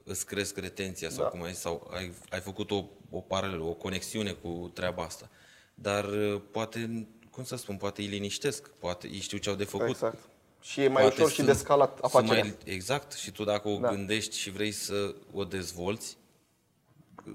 îți 0.08 0.26
cresc 0.26 0.58
retenția 0.58 1.10
sau 1.10 1.24
da. 1.24 1.30
cum 1.30 1.44
ai, 1.44 1.54
sau 1.54 1.88
ai, 1.94 2.14
ai 2.30 2.40
făcut 2.40 2.72
o, 2.72 2.86
o 3.10 3.20
paralelă, 3.20 3.64
o 3.64 3.74
conexiune 3.74 4.32
cu 4.32 4.72
treaba 4.74 5.04
asta. 5.04 5.30
Dar 5.74 6.06
uh, 6.06 6.42
poate 6.52 7.08
cum 7.32 7.44
să 7.44 7.56
spun, 7.56 7.78
poate 7.78 8.02
îi 8.02 8.08
liniștesc, 8.08 8.70
poate 8.70 9.08
ei 9.08 9.20
știu 9.20 9.38
ce 9.38 9.50
au 9.50 9.56
de 9.56 9.64
făcut. 9.64 9.88
Exact. 9.90 10.30
Și 10.62 10.82
e 10.82 10.88
mai 10.88 11.02
Poate 11.02 11.16
ușor 11.16 11.30
și 11.30 11.36
sunt- 11.36 11.48
de 11.48 11.54
scalat 11.54 11.90
sunt 11.92 12.04
afacerea. 12.04 12.44
Mai, 12.44 12.58
exact. 12.64 13.12
Și 13.14 13.32
tu 13.32 13.44
dacă 13.44 13.68
o 13.68 13.78
Da. 13.78 13.90
gândești 13.90 14.38
și 14.38 14.52
vrei 14.52 14.72
să 14.72 15.16
o 15.34 15.44
dezvolți, 15.44 16.18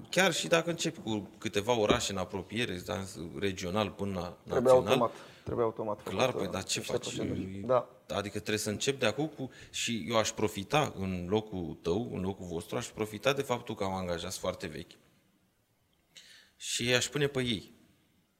chiar 0.09 0.33
și 0.33 0.47
dacă 0.47 0.69
începi 0.69 0.99
cu 0.99 1.29
câteva 1.37 1.77
orașe 1.77 2.11
în 2.11 2.17
apropiere, 2.17 2.81
da, 2.85 3.03
regional 3.39 3.89
până 3.89 4.19
la 4.19 4.37
Trebuie 4.43 4.61
național, 4.61 4.87
automat. 4.87 5.11
Trebuie 5.43 5.65
automat. 5.65 6.03
Clar, 6.03 6.19
făcut, 6.19 6.35
păi, 6.35 6.45
uh, 6.45 6.51
dar 6.51 6.63
ce 6.63 6.77
niște 6.79 6.93
faci? 6.93 7.01
proceduri. 7.01 7.61
Da. 7.65 7.89
Adică 8.07 8.37
trebuie 8.37 8.57
să 8.57 8.69
încep 8.69 8.99
de 8.99 9.05
acum 9.05 9.27
cu... 9.27 9.49
Și 9.71 10.05
eu 10.09 10.17
aș 10.17 10.31
profita 10.31 10.93
în 10.97 11.25
locul 11.29 11.77
tău, 11.81 12.09
în 12.13 12.21
locul 12.21 12.45
vostru, 12.45 12.77
aș 12.77 12.87
profita 12.87 13.33
de 13.33 13.41
faptul 13.41 13.75
că 13.75 13.83
am 13.83 13.93
angajați 13.93 14.39
foarte 14.39 14.67
vechi. 14.67 14.91
Și 16.71 16.93
aș 16.93 17.05
pune 17.05 17.27
pe 17.27 17.39
ei. 17.41 17.71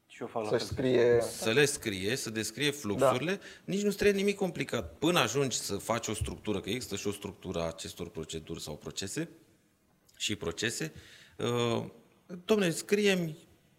Și 0.07 0.21
eu 0.21 0.27
fac 0.27 0.43
la 0.43 0.49
Să 0.49 0.55
fel. 0.57 0.65
scrie... 0.67 1.21
Să 1.21 1.51
le 1.51 1.65
scrie, 1.65 2.15
să 2.15 2.29
descrie 2.29 2.71
fluxurile, 2.71 3.31
da. 3.31 3.41
nici 3.65 3.81
nu 3.81 3.89
trebuie 3.91 4.17
nimic 4.17 4.35
complicat. 4.35 4.93
Până 4.99 5.19
ajungi 5.19 5.57
să 5.57 5.75
faci 5.75 6.07
o 6.07 6.13
structură, 6.13 6.59
că 6.59 6.69
există 6.69 6.95
și 6.95 7.07
o 7.07 7.11
structură 7.11 7.59
a 7.61 7.67
acestor 7.67 8.09
proceduri 8.09 8.61
sau 8.61 8.75
procese 8.75 9.29
și 10.17 10.35
procese, 10.35 10.93
uh, 11.37 11.83
domne, 12.45 12.69
scrie 12.69 13.35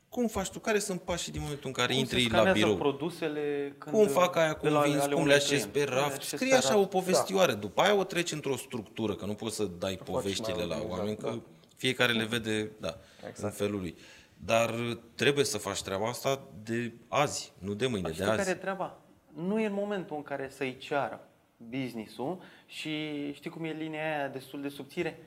cum 0.09 0.27
faci 0.29 0.49
tu, 0.49 0.59
care 0.59 0.79
sunt 0.79 1.01
pașii 1.01 1.33
din 1.33 1.41
momentul 1.41 1.67
în 1.67 1.73
care 1.73 1.93
Cum 1.93 2.01
intri 2.01 2.23
se 2.23 2.29
la 2.29 2.35
scanează 2.35 2.59
birou. 2.59 2.77
produsele 2.77 3.75
când 3.79 3.97
Cum 3.97 4.07
fac 4.09 4.37
aia, 4.37 4.49
de 4.53 4.55
cum 4.55 4.69
la- 4.69 4.83
vinzi, 4.83 4.99
ale 5.01 5.13
cum 5.13 5.23
unui 5.23 5.29
le 5.33 5.37
așezi 5.39 5.49
client. 5.69 5.73
pe 5.73 5.85
Cum 5.85 5.95
le 5.95 6.01
raft. 6.01 6.17
așezi 6.17 6.29
Scrie 6.35 6.49
pe 6.51 6.57
așa 6.57 6.69
raft. 6.69 6.81
o 6.83 6.87
povestioară. 6.87 7.53
După 7.55 7.81
aia 7.81 7.95
o 7.95 8.05
treci 8.05 8.33
într-o 8.33 8.57
structură, 8.57 9.15
că 9.15 9.25
nu 9.27 9.35
poți 9.35 9.57
să 9.57 9.65
dai 9.65 9.97
poveștile 10.05 10.55
mai 10.55 10.67
la 10.67 10.75
exact, 10.75 10.91
oameni, 10.91 11.17
că 11.17 11.27
da. 11.27 11.41
fiecare 11.77 12.13
le 12.13 12.25
vede 12.25 12.71
da, 12.81 12.99
Exact. 13.29 13.43
în 13.43 13.51
felul 13.51 13.81
lui. 13.81 13.97
Dar 14.45 14.75
trebuie 15.15 15.45
să 15.45 15.59
faci 15.59 15.83
treaba 15.83 16.09
asta 16.09 16.41
de 16.63 16.93
azi, 17.09 17.53
nu 17.59 17.75
de 17.75 17.87
mâine, 17.87 18.09
de 18.09 18.13
Știi 18.15 18.25
care 18.27 18.39
e 18.39 18.41
azi. 18.41 18.57
treaba? 18.57 18.99
Nu 19.35 19.61
e 19.61 19.67
în 19.67 19.73
momentul 19.73 20.17
în 20.17 20.23
care 20.23 20.49
să-i 20.49 20.77
ceară 20.79 21.29
business-ul 21.57 22.41
și 22.67 23.33
știi 23.33 23.51
cum 23.51 23.65
e 23.65 23.73
linia 23.73 24.17
aia 24.17 24.29
destul 24.29 24.63
de 24.63 24.69
subțire? 24.69 25.19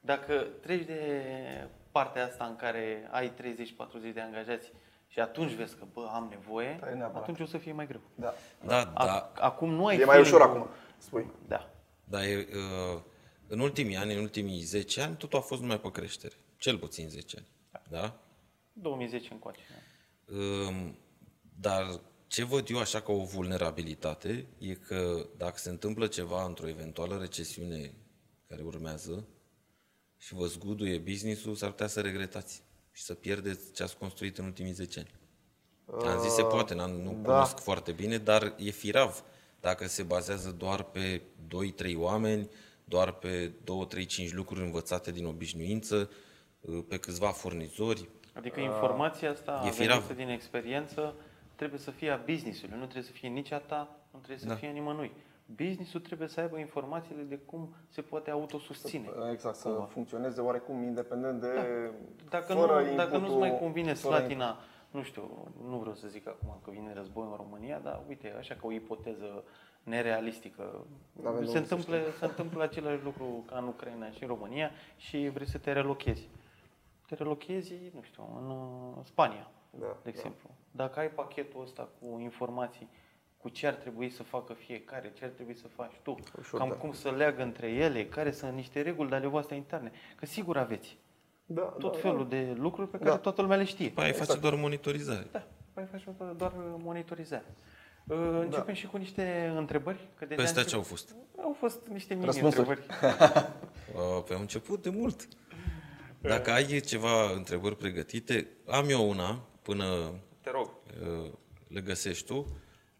Dacă 0.00 0.46
treci 0.62 0.84
de 0.86 1.00
partea 1.90 2.24
asta 2.24 2.44
în 2.44 2.56
care 2.56 3.08
ai 3.10 3.32
30-40 3.34 4.12
de 4.14 4.20
angajați 4.20 4.72
și 5.08 5.20
atunci 5.20 5.52
vezi 5.52 5.76
că, 5.76 5.84
bă, 5.92 6.08
am 6.14 6.26
nevoie, 6.30 6.78
Da, 6.80 6.90
e 6.90 6.94
neapărat. 6.94 7.22
atunci 7.22 7.40
o 7.40 7.46
să 7.46 7.58
fie 7.58 7.72
mai 7.72 7.86
greu. 7.86 8.00
Da. 8.14 8.34
Da, 8.66 8.90
A- 8.94 9.04
da, 9.04 9.32
Acum 9.40 9.70
nu 9.70 9.86
ai 9.86 9.98
E 9.98 10.04
mai 10.04 10.20
ușor 10.20 10.38
feeling-ul- 10.40 10.60
acum, 10.62 10.74
spui. 10.98 11.26
Da. 11.48 11.70
Dar 12.04 12.22
e, 12.22 12.46
uh, 12.94 13.00
în 13.48 13.60
ultimii 13.60 13.96
ani, 13.96 14.14
în 14.14 14.20
ultimii 14.20 14.60
10 14.60 15.00
ani, 15.00 15.14
totul 15.16 15.38
a 15.38 15.42
fost 15.42 15.60
numai 15.60 15.80
pe 15.80 15.90
creștere. 15.90 16.34
Cel 16.58 16.78
puțin 16.78 17.08
10 17.08 17.36
ani. 17.36 17.46
Da? 17.88 18.14
2010 18.72 19.32
încoace. 19.32 19.60
da. 20.24 20.36
Um, 20.36 20.96
Dar 21.60 22.00
ce 22.26 22.44
văd 22.44 22.68
eu 22.68 22.78
așa 22.78 23.00
ca 23.00 23.12
o 23.12 23.24
vulnerabilitate 23.24 24.46
e 24.58 24.74
că 24.74 25.26
dacă 25.36 25.58
se 25.58 25.70
întâmplă 25.70 26.06
ceva 26.06 26.44
într-o 26.44 26.68
eventuală 26.68 27.18
recesiune 27.18 27.94
care 28.48 28.62
urmează 28.62 29.28
și 30.16 30.34
vă 30.34 30.46
zguduie 30.46 30.98
business-ul, 30.98 31.54
s-ar 31.54 31.70
putea 31.70 31.86
să 31.86 32.00
regretați 32.00 32.62
și 32.92 33.02
să 33.02 33.14
pierdeți 33.14 33.72
ce 33.72 33.82
ați 33.82 33.96
construit 33.96 34.38
în 34.38 34.44
ultimii 34.44 34.72
10 34.72 34.98
ani. 34.98 35.18
Am 36.04 36.20
zis 36.20 36.32
se 36.32 36.42
poate, 36.42 36.74
n-am, 36.74 36.90
nu 36.90 37.10
da. 37.22 37.32
cunosc 37.32 37.58
foarte 37.58 37.92
bine, 37.92 38.18
dar 38.18 38.54
e 38.58 38.70
firav 38.70 39.24
dacă 39.60 39.86
se 39.86 40.02
bazează 40.02 40.50
doar 40.50 40.82
pe 40.82 41.22
2-3 41.84 41.94
oameni, 41.96 42.48
doar 42.84 43.12
pe 43.12 43.52
2-3-5 44.28 44.32
lucruri 44.32 44.64
învățate 44.64 45.12
din 45.12 45.26
obișnuință, 45.26 46.10
pe 46.88 46.98
câțiva 46.98 47.28
furnizori. 47.28 48.08
Adică 48.40 48.60
informația 48.60 49.30
asta 49.30 49.62
E 49.66 49.70
firav. 49.70 49.96
venită 49.96 50.14
din 50.14 50.28
experiență 50.28 51.14
trebuie 51.54 51.80
să 51.80 51.90
fie 51.90 52.10
a 52.10 52.16
business-ului, 52.16 52.74
nu 52.78 52.82
trebuie 52.82 53.02
să 53.02 53.12
fie 53.12 53.28
nici 53.28 53.52
a 53.52 53.58
ta, 53.58 53.88
nu 54.10 54.18
trebuie 54.18 54.38
să 54.38 54.46
Da. 54.46 54.54
fie 54.54 54.68
a 54.68 54.72
nimănui. 54.72 55.12
Business-ul 55.46 56.00
trebuie 56.00 56.28
să 56.28 56.40
aibă 56.40 56.58
informațiile 56.58 57.22
de 57.22 57.36
cum 57.38 57.74
se 57.88 58.00
poate 58.00 58.30
autosusține. 58.30 59.08
Exact, 59.32 59.54
să 59.56 59.68
Cumva. 59.68 59.84
funcționeze 59.84 60.40
oarecum 60.40 60.82
independent 60.82 61.40
de... 61.40 61.48
Dacă, 62.28 62.52
fără 62.52 62.80
nu, 62.90 62.96
dacă 62.96 63.10
nu-ți 63.10 63.14
inputul- 63.14 63.38
mai 63.38 63.58
convine 63.58 63.92
fără 63.94 64.14
slatina, 64.16 64.58
nu 64.90 65.02
știu, 65.02 65.48
nu 65.68 65.76
vreau 65.76 65.94
să 65.94 66.08
zic 66.08 66.28
acum 66.28 66.58
că 66.64 66.70
vine 66.70 66.92
război 66.94 67.24
în 67.30 67.36
România, 67.36 67.78
dar 67.78 68.00
uite, 68.08 68.34
așa 68.38 68.54
ca 68.54 68.66
o 68.66 68.72
ipoteză 68.72 69.44
nerealistică. 69.82 70.84
N-avem 71.22 71.40
de 71.44 71.46
Se 71.50 71.56
unde 71.56 71.68
să 71.68 71.74
întâmplă, 71.74 71.98
se 72.18 72.24
întâmplă 72.24 72.62
același 72.62 73.02
lucru 73.04 73.44
ca 73.46 73.58
în 73.58 73.66
Ucraina 73.66 74.10
și 74.10 74.22
în 74.22 74.28
România 74.28 74.70
și 74.96 75.28
vrei 75.34 75.48
să 75.48 75.58
te 75.58 75.72
relochezi. 75.72 76.28
Te 77.10 77.16
relochezi, 77.16 77.74
nu 77.94 78.02
știu, 78.02 78.22
în 78.42 78.50
uh, 78.50 79.04
Spania, 79.04 79.50
Da, 79.70 79.78
de 79.86 79.86
da. 80.02 80.08
exemplu. 80.08 80.50
Dacă 80.70 80.98
ai 81.00 81.08
pachetul 81.10 81.62
ăsta 81.62 81.88
cu 82.00 82.18
informații 82.20 82.88
cu 83.36 83.48
ce 83.48 83.66
ar 83.66 83.74
trebui 83.74 84.10
să 84.10 84.22
facă 84.22 84.52
fiecare, 84.52 85.12
ce 85.18 85.24
ar 85.24 85.30
trebui 85.30 85.54
să 85.56 85.68
faci 85.68 85.92
tu, 86.02 86.14
Ușor, 86.38 86.58
cam 86.60 86.68
da. 86.68 86.74
cum 86.74 86.92
să 86.92 87.10
leagă 87.10 87.42
între 87.42 87.68
ele, 87.68 88.06
care 88.06 88.30
sunt 88.30 88.52
niște 88.54 88.80
reguli 88.82 89.08
de 89.08 89.14
ale 89.14 89.26
voastre 89.26 89.56
interne. 89.56 89.92
Că 90.16 90.26
sigur 90.26 90.56
aveți 90.56 90.96
Da, 91.46 91.62
tot 91.62 91.92
da, 91.92 91.98
felul 91.98 92.28
de 92.28 92.54
lucruri 92.58 92.88
pe 92.90 92.98
care 92.98 93.10
Da. 93.10 93.18
toată 93.18 93.42
lumea 93.42 93.56
le 93.56 93.64
știe. 93.64 93.88
După 93.88 94.00
aia 94.00 94.12
face 94.12 94.38
doar 94.38 94.54
monitorizare. 94.54 95.26
Da, 95.32 95.46
păi 95.72 95.84
faci 95.90 96.04
doar- 96.18 96.32
doar 96.36 96.52
monitorizare. 96.82 97.54
Uh, 98.08 98.16
Începem 98.40 98.74
și 98.74 98.86
cu 98.86 98.96
niște 98.96 99.52
întrebări. 99.56 100.08
Că 100.18 100.24
deja 100.24 100.40
Pe 100.40 100.46
astea 100.46 100.62
încep- 100.62 100.68
ce 100.68 100.74
au 100.76 100.82
fost? 100.82 101.14
Au 101.42 101.56
fost 101.58 101.86
niște 101.86 102.18
Răspunsuri. 102.22 102.68
mini-întrebări. 102.68 102.86
Uh, 103.94 104.22
Pe 104.26 104.34
am 104.34 104.40
început 104.40 104.82
de 104.82 104.90
mult. 104.90 105.28
Dacă 106.20 106.50
ai 106.50 106.80
ceva 106.80 107.30
întrebări 107.30 107.76
pregătite, 107.76 108.48
am 108.66 108.88
eu 108.88 109.08
una 109.08 109.42
până 109.62 110.12
Te 110.40 110.50
rog. 110.50 110.70
uh, 111.02 111.30
le 111.68 111.80
găsești 111.80 112.26
tu. 112.26 112.46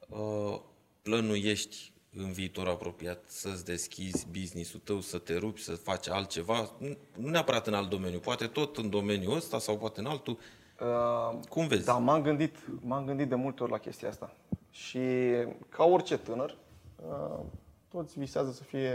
Uh, 0.09 0.61
Plănuiești 1.03 1.93
în 2.17 2.33
viitor 2.33 2.69
apropiat 2.69 3.25
să-ți 3.27 3.65
deschizi 3.65 4.27
business-ul 4.31 4.81
tău, 4.85 5.01
să 5.01 5.19
te 5.19 5.37
rupi, 5.37 5.61
să 5.63 5.75
faci 5.75 6.09
altceva, 6.09 6.71
nu 6.79 6.97
nu 7.17 7.29
neapărat 7.29 7.67
în 7.67 7.75
alt 7.75 7.89
domeniu, 7.91 8.19
poate 8.19 8.47
tot 8.47 8.77
în 8.77 8.91
domeniul 8.91 9.37
ăsta 9.37 9.59
sau 9.59 9.79
poate 9.79 10.01
în 10.01 10.07
altul. 10.07 10.39
Uh, 10.81 11.39
Cum 11.49 11.67
vezi? 11.67 11.85
Da, 11.85 11.97
m-am 11.97 12.23
gândit, 12.23 12.57
m-am 12.81 13.05
gândit 13.05 13.29
de 13.29 13.35
multe 13.35 13.63
ori 13.63 13.73
la 13.73 13.79
chestia 13.79 14.09
asta. 14.09 14.37
Și 14.71 14.99
ca 15.69 15.85
orice 15.85 16.19
tânăr, 16.19 16.57
uh, 16.97 17.45
toți 17.89 18.19
visează 18.19 18.53
să 18.53 18.63
fie 18.63 18.93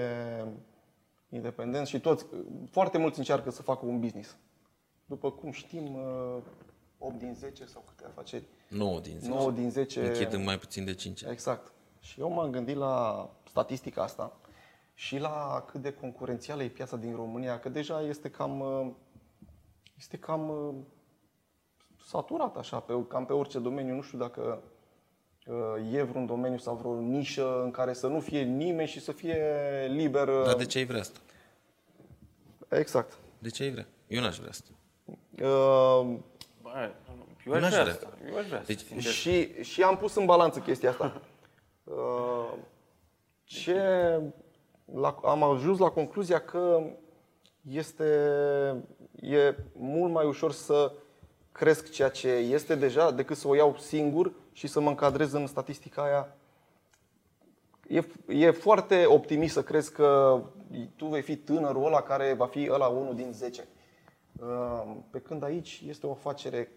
independenți 1.30 1.90
și 1.90 2.00
toți, 2.00 2.26
foarte 2.70 2.98
mulți 2.98 3.18
încearcă 3.18 3.50
să 3.50 3.62
facă 3.62 3.86
un 3.86 4.00
business. 4.00 4.38
După 5.06 5.32
cum 5.32 5.52
știm, 5.52 5.94
uh, 5.94 6.38
8 6.98 7.18
din 7.18 7.34
10 7.34 7.66
sau 7.66 7.84
câte 7.88 8.06
afaceri, 8.08 8.48
9 8.70 9.00
din 9.00 9.18
10. 9.20 9.34
9 9.34 9.52
din 9.52 9.70
10 9.70 10.08
Închid 10.08 10.34
în 10.34 10.44
mai 10.44 10.58
puțin 10.58 10.86
de 10.86 10.94
5 10.94 11.24
ani. 11.24 11.34
Exact. 11.34 11.74
Și 12.00 12.20
eu 12.20 12.32
m-am 12.32 12.50
gândit 12.50 12.76
la 12.76 13.30
statistica 13.48 14.04
asta 14.04 14.40
și 14.94 15.18
la 15.18 15.66
cât 15.68 15.82
de 15.82 15.94
concurențială 15.94 16.64
e 16.64 16.68
piața 16.68 16.98
din 16.98 17.16
România, 17.16 17.60
că 17.60 17.70
deja 17.70 18.02
este 18.02 18.30
cam, 18.30 18.60
uh, 18.60 18.92
este 19.98 20.18
cam 20.18 20.50
uh, 20.50 20.76
saturat 22.06 22.58
așa, 22.58 22.80
pe, 22.80 23.06
cam 23.08 23.26
pe 23.26 23.34
orice 23.34 23.60
domeniu. 23.60 23.96
Nu 23.96 24.02
știu 24.02 24.18
dacă 24.18 24.42
uh, 24.42 24.75
e 25.92 26.02
vreun 26.04 26.26
domeniu 26.26 26.58
sau 26.58 26.76
vreo 26.76 27.00
nișă 27.00 27.62
în 27.64 27.72
care 27.72 27.94
să 27.94 28.08
nu 28.08 28.20
fie 28.20 28.42
nimeni 28.42 28.88
și 28.88 29.00
să 29.02 29.12
fie 29.12 29.38
liber. 29.90 30.28
uh, 30.28 30.44
Dar 30.46 30.56
de 30.56 30.66
ce 30.66 30.78
ai 30.78 30.86
vrea 30.86 31.00
asta? 31.00 31.20
Exact. 32.70 33.18
De 33.40 33.50
ce 33.50 33.64
ai 33.64 33.72
vrea? 33.72 33.88
Eu 34.08 34.22
n-aș 34.22 34.38
vrea 34.38 34.50
asta. 34.50 34.70
Uh, 35.32 36.18
Bă, 36.62 36.92
eu 37.46 37.54
aș 37.54 37.62
N-aș 37.62 37.70
vrea 37.72 37.82
vrea. 37.84 37.94
asta. 37.94 38.14
Eu 38.30 38.38
aș 38.38 38.48
vrea 38.48 38.64
Deci, 38.66 38.76
asta, 38.78 38.88
sincer. 38.90 39.12
Și, 39.12 39.64
și 39.64 39.84
am 39.84 39.98
pus 39.98 40.16
în 40.16 40.26
balanță 40.26 40.60
chestia 40.60 40.90
asta. 40.90 41.22
Uh, 41.84 42.54
Ce 43.44 43.82
la, 44.94 45.20
am 45.24 45.44
ajuns 45.44 45.80
la 45.80 45.90
concluzia 45.90 46.40
că 46.40 46.82
este 47.62 48.04
e 49.22 49.56
mult 49.74 50.12
mai 50.14 50.26
ușor 50.26 50.52
să 50.52 50.92
cresc 51.52 51.92
ceea 51.92 52.10
ce 52.10 52.28
este 52.30 52.76
deja 52.76 53.12
decât 53.12 53.38
să 53.38 53.48
o 53.48 53.56
iau 53.56 53.76
singur 53.80 54.32
și 54.56 54.68
să 54.68 54.80
mă 54.80 54.90
încadrez 54.90 55.34
în 55.34 55.48
statistica 55.48 56.04
aia. 56.04 56.36
E, 57.88 58.04
e 58.28 58.52
foarte 58.52 59.06
optimist 59.06 59.54
să 59.54 59.64
crezi 59.64 59.92
că 59.92 60.42
tu 60.96 61.06
vei 61.06 61.22
fi 61.22 61.36
tânărul 61.36 61.86
ăla 61.86 62.02
care 62.02 62.34
va 62.34 62.48
fi 62.48 62.70
ăla 62.72 62.88
unul 62.88 63.16
din 63.16 63.32
10. 63.32 63.68
Uh, 64.40 64.96
Pe 65.10 65.20
când 65.20 65.44
aici 65.44 65.84
este 65.88 66.08
o 66.08 66.12
afacere 66.12 66.72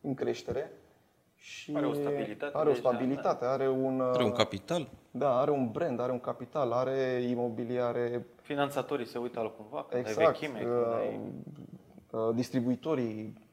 în 0.00 0.14
creștere 0.14 0.72
și 1.34 1.72
Are 1.76 1.86
o 1.86 1.92
stabilitate 1.92 2.56
are 2.56 2.68
o 2.68 2.72
deja, 2.72 2.88
stabilitate, 2.88 3.44
are 3.44 3.68
un, 3.68 4.00
Are 4.00 4.22
un 4.22 4.30
uh, 4.30 4.36
capital? 4.36 4.88
da, 5.10 5.38
are 5.40 5.50
un 5.50 5.70
brand, 5.70 6.00
are 6.00 6.12
un 6.12 6.20
capital, 6.20 6.72
are 6.72 7.22
imobiliare, 7.28 8.26
Finanțatorii 8.42 9.06
se 9.06 9.18
uită 9.18 9.38
altcumva, 9.38 9.86
când 9.88 10.04
ai 10.04 10.10
exact, 10.10 10.38
vechime, 10.38 10.58
când 10.58 10.72
uh, 10.72 10.94
ai... 10.94 11.20
uh, 12.10 12.34
distribuitorii. 12.34 13.50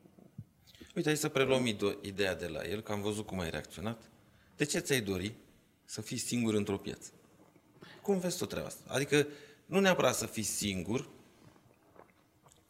Uite, 0.95 1.08
hai 1.10 1.17
să 1.17 1.30
preluăm 1.30 1.65
ide- 1.65 1.97
ideea 2.02 2.36
de 2.36 2.47
la 2.47 2.63
el, 2.63 2.82
că 2.82 2.91
am 2.91 3.02
văzut 3.02 3.25
cum 3.25 3.39
ai 3.39 3.49
reacționat. 3.49 4.02
De 4.56 4.65
ce 4.65 4.80
ți-ai 4.80 5.02
dori 5.02 5.34
să 5.86 6.02
fii 6.02 6.17
singur 6.17 6.54
într-o 6.54 6.78
piață? 6.78 7.10
Cum 8.02 8.19
vezi 8.19 8.38
tu 8.38 8.45
treaba 8.45 8.67
asta? 8.67 8.82
Adică 8.88 9.28
nu 9.65 9.80
neapărat 9.80 10.15
să 10.15 10.25
fii 10.25 10.43
singur. 10.43 10.99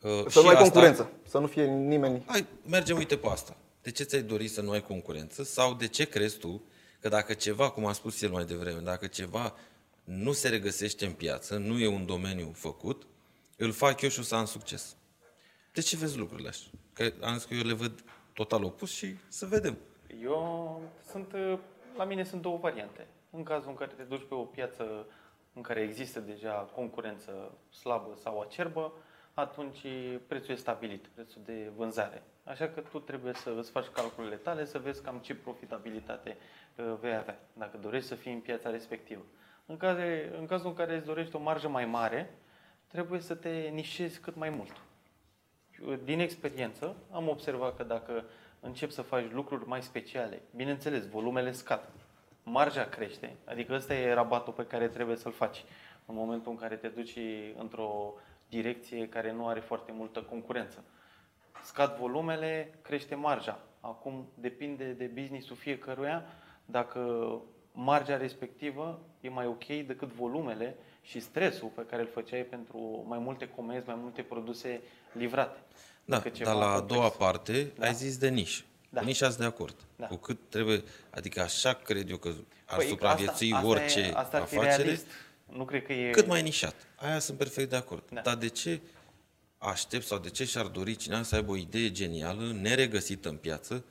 uh, 0.02 0.24
Să 0.24 0.30
și 0.30 0.38
nu 0.38 0.48
ai 0.48 0.54
asta- 0.56 0.62
concurență, 0.64 1.12
să 1.28 1.38
nu 1.40 1.48
fie 1.48 1.66
nimeni. 1.66 2.24
Hai, 2.28 2.46
mergem, 2.66 2.98
uite 2.98 3.18
pe 3.18 3.28
asta. 3.28 3.58
De 3.82 3.92
ce 3.92 4.04
ți-ai 4.04 4.22
dori 4.22 4.48
să 4.48 4.62
nu 4.62 4.72
ai 4.72 4.82
concurență? 4.84 5.44
Sau 5.44 5.74
de 5.74 5.88
ce 5.88 6.06
crezi 6.06 6.38
tu 6.38 6.62
că 7.00 7.10
dacă 7.10 7.34
ceva, 7.34 7.70
cum 7.70 7.86
a 7.86 7.94
spus 7.94 8.22
el 8.22 8.30
mai 8.30 8.46
devreme, 8.46 8.80
dacă 8.80 9.08
ceva 9.08 9.56
nu 10.04 10.32
se 10.32 10.50
regăsește 10.50 11.06
în 11.06 11.12
piață, 11.12 11.58
nu 11.58 11.80
e 11.80 11.88
un 11.88 12.06
domeniu 12.06 12.52
făcut, 12.56 13.08
îl 13.58 13.72
fac 13.72 14.02
eu 14.02 14.10
și 14.10 14.20
o 14.20 14.24
să 14.24 14.36
am 14.36 14.46
succes. 14.46 14.96
De 15.74 15.82
ce 15.82 15.98
vezi 15.98 16.18
lucrurile 16.18 16.48
așa? 16.50 16.66
Că 17.00 17.14
am 17.22 17.34
zis 17.34 17.46
că 17.46 17.54
eu 17.54 17.64
le 17.64 17.74
văd 17.74 18.04
total 18.34 18.64
opus 18.64 18.92
și 18.92 19.16
să 19.28 19.46
vedem. 19.46 19.78
Eu 20.22 20.82
sunt, 21.10 21.36
la 21.98 22.04
mine 22.04 22.24
sunt 22.24 22.42
două 22.42 22.58
variante. 22.58 23.08
În 23.30 23.44
cazul 23.44 23.70
în 23.70 23.76
care 23.76 23.92
te 23.98 24.04
duci 24.04 24.28
pe 24.28 24.34
o 24.34 24.44
piață 24.44 25.06
în 25.54 25.62
care 25.62 25.82
există 25.82 26.20
deja 26.20 26.52
concurență 26.52 27.52
slabă 27.70 28.18
sau 28.22 28.42
acerbă, 28.42 28.94
atunci 29.34 29.86
prețul 30.28 30.54
e 30.54 30.58
stabilit, 30.58 31.08
prețul 31.08 31.42
de 31.46 31.72
vânzare. 31.76 32.24
Așa 32.44 32.68
că 32.68 32.80
tu 32.80 33.00
trebuie 33.00 33.34
să 33.34 33.54
îți 33.58 33.72
faci 33.72 33.88
calculele 33.88 34.36
tale, 34.36 34.66
să 34.66 34.80
vezi 34.80 35.02
cam 35.02 35.18
ce 35.18 35.36
profitabilitate 35.36 36.38
uh, 36.76 36.96
vei 37.00 37.16
avea, 37.16 37.40
dacă 37.54 37.78
dorești 37.78 38.08
să 38.08 38.16
fii 38.16 38.34
în 38.34 38.40
piața 38.40 38.70
respectivă. 38.70 39.22
În, 39.66 39.78
care, 39.78 40.34
în 40.40 40.46
cazul 40.46 40.68
în 40.70 40.76
care 40.76 40.96
îți 40.96 41.06
dorești 41.06 41.36
o 41.36 41.40
marjă 41.40 41.68
mai 41.68 41.86
mare, 41.86 42.38
trebuie 42.88 43.20
să 43.20 43.36
te 43.36 43.50
nișezi 43.50 44.20
cât 44.20 44.36
mai 44.36 44.50
mult. 44.50 44.89
Din 46.04 46.20
experiență 46.20 46.96
am 47.12 47.28
observat 47.28 47.76
că 47.76 47.84
dacă 47.84 48.24
începi 48.60 48.92
să 48.92 49.02
faci 49.02 49.32
lucruri 49.32 49.68
mai 49.68 49.82
speciale, 49.82 50.42
bineînțeles, 50.56 51.08
volumele 51.08 51.52
scad, 51.52 51.90
marja 52.44 52.84
crește, 52.84 53.36
adică 53.46 53.74
ăsta 53.74 53.94
e 53.94 54.14
rabatul 54.14 54.54
pe 54.54 54.66
care 54.66 54.88
trebuie 54.88 55.16
să-l 55.16 55.32
faci 55.32 55.64
în 56.06 56.16
momentul 56.16 56.52
în 56.52 56.58
care 56.58 56.76
te 56.76 56.88
duci 56.88 57.18
într-o 57.58 58.14
direcție 58.50 59.10
care 59.10 59.32
nu 59.32 59.48
are 59.48 59.60
foarte 59.60 59.92
multă 59.92 60.22
concurență. 60.22 60.84
Scad 61.64 61.98
volumele, 61.98 62.80
crește 62.82 63.16
marja. 63.16 63.60
Acum 63.80 64.28
depinde 64.36 64.92
de 64.92 65.06
businessul 65.06 65.56
fiecăruia 65.56 66.26
dacă 66.66 67.32
marja 67.72 68.18
respectivă 68.18 69.00
e 69.22 69.30
mai 69.30 69.46
ok 69.48 69.66
decât 69.66 70.08
volumele 70.08 70.76
și 71.10 71.20
stresul 71.20 71.72
pe 71.76 71.86
care 71.90 72.02
îl 72.02 72.10
făceai 72.14 72.42
pentru 72.42 73.06
mai 73.08 73.20
multe 73.20 73.48
comenzi, 73.56 73.88
mai 73.88 73.98
multe 74.02 74.22
produse 74.22 74.82
livrate. 75.12 75.60
Da, 76.06 76.24
dar 76.44 76.56
la 76.56 76.72
a 76.72 76.80
doua 76.80 77.10
parte 77.10 77.72
da. 77.78 77.86
ai 77.86 77.94
zis 77.94 78.18
de 78.18 78.30
nișă. 78.30 78.64
Da. 78.90 79.02
Nici 79.02 79.22
ați 79.22 79.38
de 79.38 79.44
acord. 79.44 79.76
Da. 79.96 80.08
Cu 80.08 80.16
cât 80.16 80.40
trebuie, 80.50 80.84
adică 81.10 81.42
așa 81.42 81.74
cred 81.74 82.10
eu 82.10 82.18
că 82.18 82.34
ar 82.66 82.78
păi 82.78 82.88
supraviețui 82.88 83.54
asta, 83.54 83.68
orice 83.68 84.00
asta 84.00 84.00
e, 84.00 84.14
asta 84.16 84.38
afacere, 84.38 85.00
nu 85.46 85.66
cred 85.66 85.86
că 85.86 85.94
e... 85.94 86.10
cât 86.10 86.28
mai 86.28 86.42
nișat. 86.42 86.76
Aia 86.96 87.20
sunt 87.20 87.38
perfect 87.38 87.70
de 87.70 87.76
acord. 87.76 88.04
Da. 88.10 88.22
Dar 88.22 88.36
de 88.36 88.48
ce 88.48 88.82
aștept 89.58 90.06
sau 90.06 90.18
de 90.18 90.30
ce 90.30 90.46
și-ar 90.46 90.66
dori 90.66 90.96
cineva 90.96 91.24
să 91.24 91.36
aibă 91.36 91.52
o 91.52 91.58
idee 91.58 91.92
genială, 91.92 92.52
neregăsită 92.62 93.30
în 93.30 93.36
piață, 93.36 93.86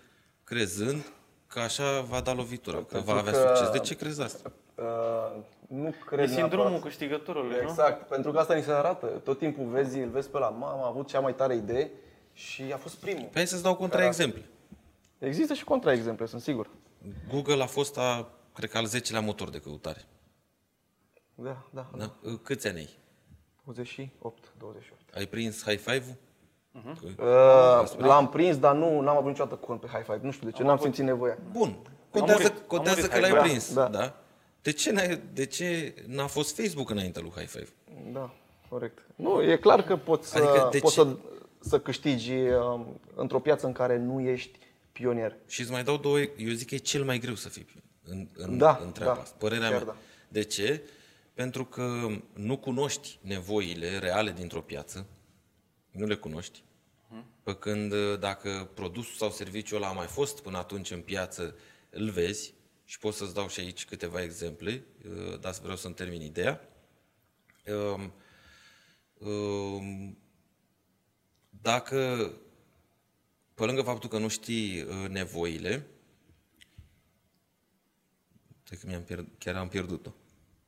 crezând 0.45 1.13
că 1.47 1.61
așa 1.61 2.01
va 2.01 2.21
da 2.21 2.33
lovitura, 2.33 2.77
că 2.77 2.83
Pentru 2.83 3.13
va 3.13 3.19
avea 3.19 3.33
că... 3.33 3.39
succes. 3.39 3.71
De 3.71 3.79
ce 3.79 3.95
crezi 3.95 4.21
asta? 4.23 4.53
Uh, 5.69 5.77
nu 5.77 5.95
cred 6.07 6.19
e 6.19 6.27
sindromul 6.27 6.71
neapărat. 6.71 6.83
câștigătorului, 6.83 7.57
exact, 7.57 7.65
nu? 7.65 7.71
Exact, 7.71 8.09
pentru 8.09 8.33
că 8.33 8.39
asta 8.39 8.55
ni 8.55 8.63
se 8.63 8.71
arată. 8.71 9.07
Tot 9.07 9.39
timpul 9.39 9.65
vezi, 9.65 9.99
îl 9.99 10.09
vezi 10.09 10.29
pe 10.29 10.39
la 10.39 10.49
mama, 10.49 10.83
a 10.83 10.87
avut 10.87 11.09
cea 11.09 11.21
mai 11.21 11.35
tare 11.35 11.55
idee 11.55 11.91
și 12.33 12.63
a 12.73 12.77
fost 12.77 12.95
primul. 12.95 13.29
Păi 13.33 13.47
să-ți 13.47 13.63
dau 13.63 13.77
contraexemple. 13.77 14.45
Există 15.19 15.55
și 15.55 15.65
contraexemple, 15.65 16.27
sunt 16.27 16.43
sigur. 16.43 16.71
Google 17.31 17.63
a 17.63 17.67
fost, 17.67 17.99
a, 17.99 18.29
cred 18.55 18.71
că, 18.71 18.79
al 18.79 18.87
10-lea 18.89 19.25
motor 19.25 19.51
de 19.51 19.59
căutare. 19.59 20.05
Da, 21.35 21.57
da. 21.71 21.87
da. 21.97 22.13
da? 22.23 22.31
Câți 22.43 22.67
ani 22.67 22.79
ai? 22.79 22.97
28, 23.65 24.53
28. 24.59 25.01
Ai 25.15 25.27
prins 25.27 25.65
high 25.65 25.79
five-ul? 25.79 26.17
Uh-huh. 26.79 27.17
Uh, 27.19 27.99
l-am 27.99 28.29
prins, 28.29 28.59
dar 28.59 28.75
nu 28.75 28.87
am 28.87 29.17
avut 29.17 29.29
niciodată 29.29 29.55
cont 29.55 29.81
pe 29.81 29.87
high 29.87 30.05
five. 30.05 30.21
Nu 30.23 30.31
știu 30.31 30.47
de 30.47 30.53
ce, 30.53 30.61
am 30.61 30.67
n-am 30.67 30.77
avut... 30.77 30.85
simțit 30.85 31.05
nevoia. 31.05 31.39
Bun. 31.53 31.77
Contează, 32.11 32.53
contează 32.53 33.07
că 33.07 33.21
l-ai 33.21 33.33
prins. 33.33 33.75
Da. 33.75 33.89
da. 33.89 34.15
De 34.63 34.73
ce, 34.73 34.93
n-ai, 34.93 35.21
de 35.33 35.47
ce 35.47 35.95
n-a 36.07 36.27
fost 36.27 36.57
Facebook 36.57 36.91
înainte 36.91 37.21
lui 37.21 37.33
high 37.35 37.49
five? 37.49 37.69
Da, 38.13 38.35
corect. 38.69 38.99
Nu, 39.17 39.43
e 39.43 39.57
clar 39.57 39.85
că 39.85 39.97
poți, 39.97 40.37
adică 40.37 40.69
să, 40.73 40.79
poți 40.79 40.95
să, 40.95 41.17
să 41.61 41.81
câștigi 41.81 42.33
uh, 42.33 42.81
într-o 43.15 43.41
piață 43.41 43.67
în 43.67 43.73
care 43.73 43.99
nu 43.99 44.21
ești 44.21 44.59
pionier. 44.93 45.37
Și 45.47 45.61
îți 45.61 45.71
mai 45.71 45.85
dau 45.85 45.97
două, 45.97 46.19
eu 46.19 46.53
zic 46.53 46.69
că 46.69 46.75
e 46.75 46.79
cel 46.79 47.05
mai 47.05 47.19
greu 47.19 47.35
să 47.35 47.49
fii 47.49 47.67
în, 48.05 48.29
în, 48.35 48.59
da, 48.59 48.81
în 48.83 48.93
treaba 48.93 49.15
da, 49.15 49.21
asta. 49.21 49.37
Părerea 49.39 49.71
mea. 49.71 49.85
Da. 49.85 49.97
De 50.29 50.43
ce? 50.43 50.83
Pentru 51.35 51.65
că 51.65 52.07
nu 52.33 52.57
cunoști 52.57 53.19
nevoile 53.23 53.99
reale 53.99 54.33
dintr-o 54.33 54.61
piață, 54.61 55.07
nu 55.91 56.07
le 56.07 56.15
cunoști. 56.15 56.63
Hmm. 57.09 57.25
Pe 57.43 57.55
când 57.55 57.95
dacă 58.21 58.71
produsul 58.75 59.15
sau 59.17 59.31
serviciul 59.31 59.77
ăla 59.77 59.89
a 59.89 59.93
mai 59.93 60.07
fost 60.07 60.41
până 60.41 60.59
atunci 60.59 60.91
în 60.91 61.01
piață, 61.01 61.57
îl 61.91 62.11
vezi 62.11 62.55
și 62.89 62.99
pot 62.99 63.15
să-ți 63.15 63.35
dau 63.35 63.49
și 63.49 63.61
aici 63.61 63.85
câteva 63.85 64.23
exemple, 64.23 64.85
uh, 65.09 65.41
dar 65.41 65.55
vreau 65.63 65.77
să-mi 65.77 65.95
termin 65.95 66.21
ideea. 66.21 66.69
Um, 67.67 68.13
um, 69.29 70.19
dacă 71.51 72.33
pe 73.55 73.65
lângă 73.65 73.83
faptul 73.83 74.09
că 74.09 74.19
nu 74.19 74.29
știi 74.29 74.83
uh, 74.83 75.09
nevoile, 75.09 75.87
cred 78.65 78.79
că 78.79 78.87
mi-am 78.87 79.03
pierd, 79.03 79.27
chiar 79.39 79.57
am 79.57 79.69
pierdut-o 79.69 80.15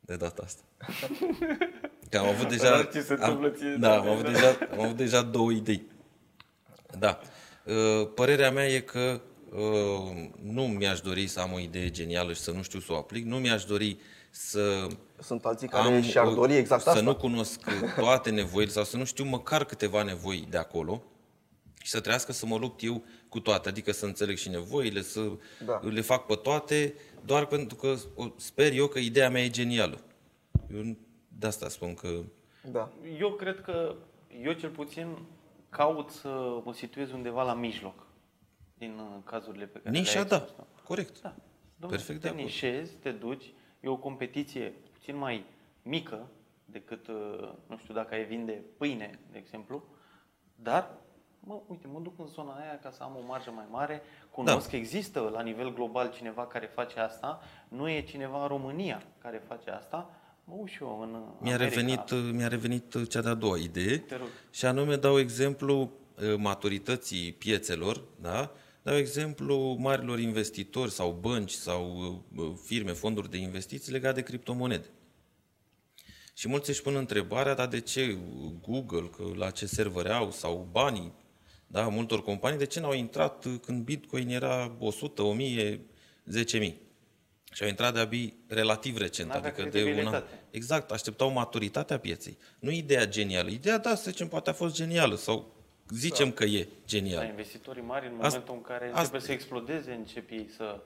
de 0.00 0.16
data 0.16 0.42
asta. 0.42 0.62
Că 2.11 2.18
am 2.18 2.26
avut 2.26 2.48
deja... 2.48 2.85
ce 2.85 3.00
se 3.00 3.14
am, 3.14 3.52
ție, 3.56 3.76
da, 3.78 3.98
am 3.98 4.09
avut, 4.09 4.24
deja, 4.24 4.59
am 4.70 4.80
avut 4.80 4.96
deja 4.96 5.22
două 5.22 5.52
idei. 5.52 5.87
Da. 6.98 7.20
Uh, 7.64 8.11
părerea 8.14 8.50
mea 8.50 8.68
e 8.68 8.80
că 8.80 9.20
uh, 9.22 9.30
nu 10.43 10.63
mi-aș 10.63 11.01
dori 11.01 11.27
să 11.27 11.41
am 11.41 11.53
o 11.53 11.59
idee 11.59 11.91
genială 11.91 12.33
și 12.33 12.41
să 12.41 12.51
nu 12.51 12.63
știu 12.63 12.79
să 12.79 12.93
o 12.93 12.97
aplic. 12.97 13.25
Nu 13.25 13.37
mi-aș 13.37 13.65
dori 13.65 13.99
să 14.31 14.87
Sunt 15.19 15.45
alții 15.45 15.69
care 15.69 15.95
am, 15.95 16.03
și-ar 16.03 16.29
dori 16.29 16.57
exact 16.57 16.83
să 16.83 16.89
asta. 16.89 17.03
nu 17.03 17.17
cunosc 17.17 17.61
toate 17.97 18.31
nevoile 18.31 18.71
sau 18.71 18.85
să 18.85 18.97
nu 18.97 19.05
știu 19.05 19.25
măcar 19.25 19.65
câteva 19.65 20.03
nevoi 20.03 20.47
de 20.51 20.57
acolo 20.57 21.03
și 21.83 21.91
să 21.91 22.01
trească 22.01 22.33
să 22.33 22.47
mă 22.47 22.57
lupt 22.57 22.83
eu 22.83 23.03
cu 23.29 23.41
toate, 23.41 23.69
adică 23.69 23.93
să 23.93 24.07
înțeleg 24.07 24.37
și 24.37 24.49
nevoile, 24.49 25.03
să 25.03 25.31
da. 25.67 25.81
le 25.83 26.01
fac 26.01 26.27
pe 26.27 26.35
toate, 26.35 26.95
doar 27.25 27.47
pentru 27.47 27.77
că 27.77 27.95
sper 28.37 28.73
eu 28.73 28.87
că 28.87 28.99
ideea 28.99 29.31
mea 29.31 29.43
e 29.43 29.51
genială. 29.51 30.01
Eu 30.75 30.97
de 31.39 31.47
asta 31.47 31.69
spun 31.69 31.95
că... 31.95 32.09
Da. 32.71 32.93
Eu 33.19 33.33
cred 33.33 33.61
că, 33.61 33.95
eu 34.43 34.53
cel 34.53 34.71
puțin 34.71 35.17
caut 35.69 36.11
să 36.11 36.29
mă 36.65 36.73
situez 36.75 37.13
undeva 37.13 37.43
la 37.43 37.55
mijloc 37.55 38.09
din 38.81 38.99
uh, 38.99 39.23
cazurile 39.25 39.66
pe 39.66 39.79
care 39.79 39.99
Nișa, 39.99 40.25
da, 40.25 40.47
corect. 40.85 41.21
Da. 41.21 41.35
Dom'le, 41.77 41.88
Perfect 41.88 42.21
te 42.21 42.29
de 42.29 42.35
nișezi, 42.35 42.93
te 42.93 43.11
duci, 43.11 43.53
e 43.81 43.88
o 43.88 43.97
competiție 43.97 44.75
puțin 44.93 45.16
mai 45.16 45.45
mică 45.83 46.29
decât, 46.64 47.07
uh, 47.07 47.53
nu 47.66 47.77
știu, 47.79 47.95
dacă 47.95 48.14
ai 48.14 48.25
vinde 48.25 48.62
pâine, 48.77 49.19
de 49.33 49.38
exemplu, 49.38 49.85
dar 50.55 50.90
mă, 51.40 51.61
uite, 51.66 51.87
mă 51.87 52.01
duc 52.01 52.19
în 52.19 52.27
zona 52.27 52.53
aia 52.53 52.79
ca 52.83 52.90
să 52.90 53.03
am 53.03 53.16
o 53.16 53.27
marjă 53.27 53.51
mai 53.51 53.66
mare, 53.71 54.03
cunosc 54.31 54.64
da. 54.64 54.71
că 54.71 54.77
există 54.77 55.31
la 55.33 55.43
nivel 55.43 55.75
global 55.75 56.12
cineva 56.16 56.47
care 56.47 56.71
face 56.75 57.01
asta, 57.01 57.40
nu 57.69 57.88
e 57.88 58.01
cineva 58.01 58.43
în 58.43 58.49
România 58.49 59.03
care 59.19 59.43
face 59.49 59.71
asta, 59.71 60.11
mă 60.45 60.55
uit 60.55 60.71
și 60.71 60.83
eu 60.83 61.01
în 61.01 61.23
mi-a 61.38 61.57
revenit, 61.57 62.33
mi-a 62.33 62.49
revenit 62.49 63.09
cea 63.09 63.21
de-a 63.21 63.35
doua 63.35 63.57
idee 63.57 64.05
și 64.51 64.66
anume 64.66 64.97
dau 64.97 65.19
exemplu 65.19 65.81
uh, 65.81 66.35
maturității 66.37 67.33
piețelor, 67.33 68.03
da? 68.21 68.53
Dau 68.83 68.97
exemplu 68.97 69.77
marilor 69.79 70.19
investitori 70.19 70.90
sau 70.90 71.19
bănci 71.21 71.51
sau 71.51 72.14
uh, 72.37 72.53
firme, 72.64 72.93
fonduri 72.93 73.31
de 73.31 73.37
investiții 73.37 73.93
legate 73.93 74.14
de 74.14 74.23
criptomonede. 74.23 74.87
Și 76.35 76.49
mulți 76.49 76.71
își 76.71 76.83
pun 76.83 76.97
întrebarea, 76.97 77.55
dar 77.55 77.69
de 77.69 77.81
ce 77.81 78.19
Google, 78.61 79.09
că 79.16 79.23
la 79.35 79.51
ce 79.51 79.66
servere 79.66 80.11
au, 80.11 80.31
sau 80.31 80.69
banii 80.71 81.12
da, 81.73 81.88
multor 81.88 82.23
companii, 82.23 82.59
de 82.59 82.66
ce 82.66 82.81
n-au 82.81 82.93
intrat 82.93 83.47
când 83.62 83.85
Bitcoin 83.85 84.29
era 84.29 84.77
100, 84.79 85.23
1000, 85.23 85.81
10.000? 86.45 86.73
Și 87.53 87.62
au 87.62 87.69
intrat 87.69 87.95
de-abia 87.95 88.33
relativ 88.47 88.97
recent, 88.97 89.29
N-avea 89.29 89.51
adică 89.51 89.69
de 89.69 90.03
un 90.07 90.07
an. 90.07 90.23
Exact, 90.51 90.90
așteptau 90.90 91.31
maturitatea 91.31 91.99
pieței. 91.99 92.38
Nu 92.59 92.71
ideea 92.71 93.07
genială. 93.07 93.51
Ideea, 93.51 93.79
da, 93.79 93.95
să 93.95 94.11
zicem, 94.11 94.29
poate 94.29 94.51
a 94.51 94.53
fost 94.53 94.75
genială 94.75 95.16
sau 95.16 95.55
zicem 95.90 96.29
da. 96.29 96.35
că 96.35 96.44
e 96.44 96.68
genială. 96.87 97.22
Da, 97.22 97.29
investitorii 97.29 97.83
mari, 97.83 98.07
în 98.07 98.12
momentul 98.12 98.38
asta, 98.38 98.53
în 98.53 98.61
care 98.61 98.87
asta, 98.87 99.00
trebuie 99.00 99.20
să 99.20 99.33
explodeze, 99.33 99.92
încep 99.92 100.31
ei 100.31 100.50
să... 100.57 100.81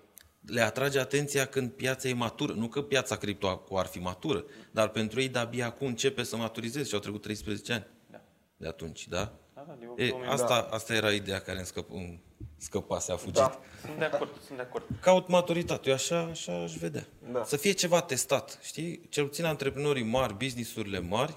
Le 0.46 0.60
atrage 0.60 0.98
atenția 0.98 1.46
când 1.46 1.70
piața 1.70 2.08
e 2.08 2.14
matură. 2.14 2.52
Nu 2.52 2.68
că 2.68 2.82
piața 2.82 3.16
cripto 3.16 3.64
ar 3.72 3.86
fi 3.86 3.98
matură, 3.98 4.44
dar 4.70 4.88
pentru 4.88 5.20
ei 5.20 5.28
de-abia 5.28 5.66
acum 5.66 5.86
începe 5.86 6.22
să 6.22 6.36
maturizeze 6.36 6.88
și 6.88 6.94
au 6.94 7.00
trecut 7.00 7.22
13 7.22 7.72
ani. 7.72 7.86
Da. 8.10 8.20
De 8.56 8.66
atunci, 8.66 9.08
da? 9.08 9.32
Da, 9.54 9.66
da, 9.96 10.02
e, 10.02 10.14
asta, 10.26 10.46
da. 10.46 10.76
asta 10.76 10.94
era 10.94 11.12
ideea 11.12 11.40
care 11.40 11.56
îmi, 11.56 11.66
scăp, 11.66 11.90
îmi 11.92 12.22
scăpase, 12.56 13.12
a 13.12 13.16
fugit. 13.16 13.34
Da. 13.34 13.60
Sunt 13.80 13.98
de 13.98 14.04
acord, 14.04 14.30
sunt 14.46 14.56
de 14.56 14.62
acord. 14.62 14.84
Caut 15.00 15.28
maturitate, 15.28 15.88
eu 15.88 15.94
așa, 15.94 16.20
așa 16.20 16.62
aș 16.62 16.76
vedea. 16.76 17.06
Da. 17.32 17.44
Să 17.44 17.56
fie 17.56 17.72
ceva 17.72 18.00
testat, 18.00 18.58
știi? 18.62 19.08
Cel 19.08 19.26
puțin 19.26 19.44
antreprenorii 19.44 20.04
mari, 20.04 20.34
businessurile 20.34 20.98
mari, 20.98 21.36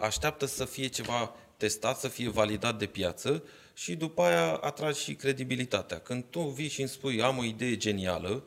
așteaptă 0.00 0.46
să 0.46 0.64
fie 0.64 0.86
ceva 0.86 1.34
testat, 1.56 1.98
să 1.98 2.08
fie 2.08 2.28
validat 2.28 2.78
de 2.78 2.86
piață 2.86 3.44
și 3.74 3.94
după 3.94 4.22
aia 4.22 4.54
atragi 4.54 5.00
și 5.00 5.14
credibilitatea. 5.14 5.98
Când 5.98 6.24
tu 6.30 6.40
vii 6.40 6.68
și 6.68 6.80
îmi 6.80 6.88
spui, 6.88 7.22
am 7.22 7.38
o 7.38 7.44
idee 7.44 7.76
genială, 7.76 8.44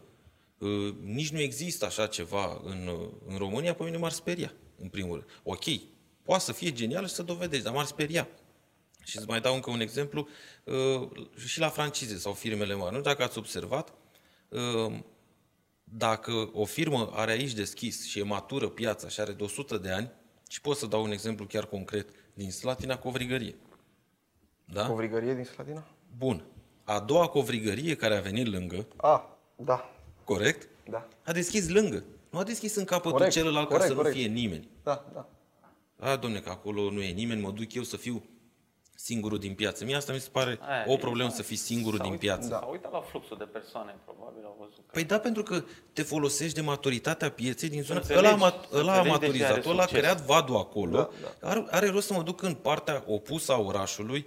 uh, 0.57 0.95
nici 1.03 1.29
nu 1.29 1.39
există 1.39 1.85
așa 1.85 2.07
ceva 2.07 2.61
în, 2.63 2.87
uh, 2.87 3.09
în 3.27 3.37
România, 3.37 3.73
pe 3.73 3.83
mine 3.83 3.97
m-ar 3.97 4.11
speria, 4.11 4.53
în 4.81 4.87
primul 4.87 5.15
rând. 5.15 5.27
Ok, 5.43 5.63
poate 6.23 6.43
să 6.43 6.51
fie 6.51 6.71
genială 6.71 7.07
și 7.07 7.13
să 7.13 7.23
dovedești, 7.23 7.63
dar 7.65 7.73
m-ar 7.73 7.85
speria. 7.85 8.27
Și 9.03 9.17
îți 9.17 9.27
mai 9.27 9.41
dau 9.41 9.55
încă 9.55 9.69
un 9.69 9.79
exemplu, 9.79 10.27
uh, 10.63 11.09
și 11.45 11.59
la 11.59 11.69
francize 11.69 12.17
sau 12.17 12.33
firmele 12.33 12.73
mari. 12.73 12.91
Nu 12.91 12.99
știu 12.99 13.11
dacă 13.11 13.23
ați 13.23 13.37
observat, 13.37 13.93
uh, 14.49 14.99
dacă 15.83 16.49
o 16.53 16.65
firmă 16.65 17.09
are 17.13 17.31
aici 17.31 17.53
deschis 17.53 18.07
și 18.07 18.19
e 18.19 18.23
matură 18.23 18.69
piața 18.69 19.07
și 19.07 19.19
are 19.19 19.31
de 19.31 19.43
100 19.43 19.77
de 19.77 19.89
ani, 19.89 20.11
și 20.49 20.61
pot 20.61 20.77
să 20.77 20.85
dau 20.85 21.03
un 21.03 21.11
exemplu 21.11 21.45
chiar 21.45 21.65
concret, 21.65 22.09
din 22.39 22.51
Slatina 22.51 22.97
Covrigărie. 22.97 23.55
Da? 24.65 24.85
Covrigărie 24.85 25.33
din 25.33 25.43
Slatina? 25.43 25.83
Bun. 26.17 26.43
A 26.83 26.99
doua 26.99 27.27
covrigărie 27.27 27.95
care 27.95 28.17
a 28.17 28.21
venit 28.21 28.47
lângă, 28.47 28.87
A, 28.95 29.37
da, 29.55 29.89
corect? 30.23 30.67
da, 30.89 31.07
A 31.25 31.31
deschis 31.31 31.69
lângă. 31.69 32.03
Nu 32.29 32.39
a 32.39 32.43
deschis 32.43 32.75
în 32.75 32.85
capătul 32.85 33.11
Corect, 33.11 33.31
celălalt 33.31 33.67
ca 33.67 33.73
corect, 33.73 33.89
să 33.89 33.95
corect. 33.95 34.15
nu 34.15 34.21
fie 34.21 34.31
nimeni. 34.31 34.67
da, 34.83 35.05
da. 35.13 35.27
A, 35.99 36.15
domne, 36.15 36.39
că 36.39 36.49
acolo 36.49 36.89
nu 36.91 37.01
e 37.01 37.11
nimeni, 37.11 37.41
mă 37.41 37.51
duc 37.51 37.73
eu 37.73 37.83
să 37.83 37.97
fiu 37.97 38.23
singurul 39.01 39.39
din 39.39 39.53
piață. 39.53 39.83
Mie 39.85 39.95
asta 39.95 40.13
mi 40.13 40.19
se 40.19 40.29
pare 40.31 40.59
Aia 40.61 40.83
o 40.87 40.91
e, 40.91 40.97
problemă 40.97 41.29
da. 41.29 41.35
să 41.35 41.41
fii 41.43 41.55
singurul 41.55 41.97
S-a 41.97 42.03
din 42.03 42.11
uit- 42.11 42.19
piață. 42.21 42.47
Da. 42.49 42.57
S-a 42.59 42.65
uitat 42.65 42.91
la 42.91 43.01
fluxul 43.01 43.37
de 43.37 43.43
persoane, 43.43 43.95
probabil 44.05 44.43
au 44.45 44.55
văzut. 44.59 44.75
că- 44.75 44.91
Păi 44.91 45.03
da, 45.03 45.19
pentru 45.19 45.43
că 45.43 45.63
te 45.93 46.01
folosești 46.01 46.53
de 46.55 46.61
maturitatea 46.61 47.29
pieței 47.31 47.69
din 47.69 47.81
zona... 47.81 47.99
înțelegi, 47.99 48.25
Ăla, 48.25 48.33
a 48.33 48.51
mat- 48.51 48.69
să 48.69 48.77
ăla 48.77 48.93
a 48.93 48.99
înțelegi 48.99 49.19
de 49.31 49.37
ce 49.37 49.43
are 49.43 49.53
maturizat, 49.53 49.65
ăla 49.65 49.81
a 49.83 49.85
succes. 49.85 49.99
creat 50.01 50.21
vadul 50.25 50.55
acolo. 50.57 51.09
Da, 51.21 51.49
Are, 51.49 51.65
are 51.69 51.87
rost 51.89 52.07
să 52.07 52.13
mă 52.13 52.23
duc 52.23 52.41
în 52.41 52.53
partea 52.53 53.03
opusă 53.07 53.51
a 53.51 53.57
orașului 53.59 54.25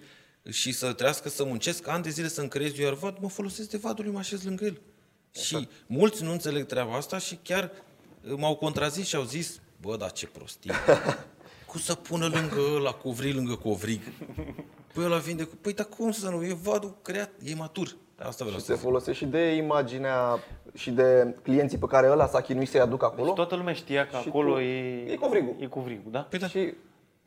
și 0.50 0.72
să 0.72 0.92
trească 0.92 1.28
să 1.28 1.44
muncesc 1.44 1.88
ani 1.88 2.02
de 2.02 2.10
zile 2.10 2.28
să-mi 2.28 2.48
creez 2.48 2.78
eu 2.78 2.84
iar 2.84 2.94
vad, 2.94 3.16
mă 3.20 3.28
folosesc 3.28 3.70
de 3.70 3.76
vadul 3.76 4.04
lui, 4.04 4.12
mă 4.12 4.18
așez 4.18 4.44
lângă 4.44 4.64
el. 4.64 4.80
Și 5.42 5.68
mulți 5.86 6.22
nu 6.22 6.30
înțeleg 6.32 6.66
treaba 6.66 6.94
asta 6.96 7.18
și 7.18 7.38
chiar 7.42 7.70
uh, 8.24 8.32
m-au 8.36 8.56
contrazis 8.56 9.06
și 9.06 9.16
au 9.16 9.22
zis, 9.22 9.60
bă, 9.80 9.96
dar 9.96 10.12
ce 10.12 10.26
prostie. 10.26 10.72
Cum 11.72 11.80
să 11.80 11.94
pună 11.94 12.24
lângă 12.26 12.60
ăla, 12.76 12.90
covrig 12.92 13.34
lângă 13.34 13.54
covrig? 13.54 14.00
Păi 14.94 15.04
ăla 15.04 15.16
vinde 15.16 15.42
cu... 15.44 15.54
Păi 15.60 15.72
dar 15.72 15.86
cum 15.86 16.10
să 16.10 16.28
nu? 16.28 16.44
E 16.44 16.56
vadul 16.62 16.96
creat, 17.02 17.30
e 17.44 17.54
matur. 17.54 17.96
Asta 18.18 18.44
vreau 18.44 18.58
Și 18.58 18.64
să 18.64 18.70
se 18.70 18.74
zic. 18.78 18.82
folosește 18.84 19.24
și 19.24 19.30
de 19.30 19.54
imaginea 19.54 20.38
și 20.74 20.90
de 20.90 21.34
clienții 21.42 21.78
pe 21.78 21.86
care 21.86 22.10
ăla 22.10 22.26
s-a 22.26 22.40
chinuit 22.40 22.68
să-i 22.68 22.80
aducă 22.80 23.04
acolo. 23.04 23.24
Deci 23.26 23.34
toată 23.34 23.56
lumea 23.56 23.72
știa 23.72 24.06
că 24.06 24.16
Și 24.22 24.28
acolo 24.28 24.52
tu- 24.52 24.58
e... 24.60 25.12
e 25.12 25.14
covrigul. 25.16 25.56
E 25.58 25.66
covrigul, 25.66 26.10
da? 26.12 26.20
Păi 26.20 26.38
da. 26.38 26.48
Și 26.48 26.72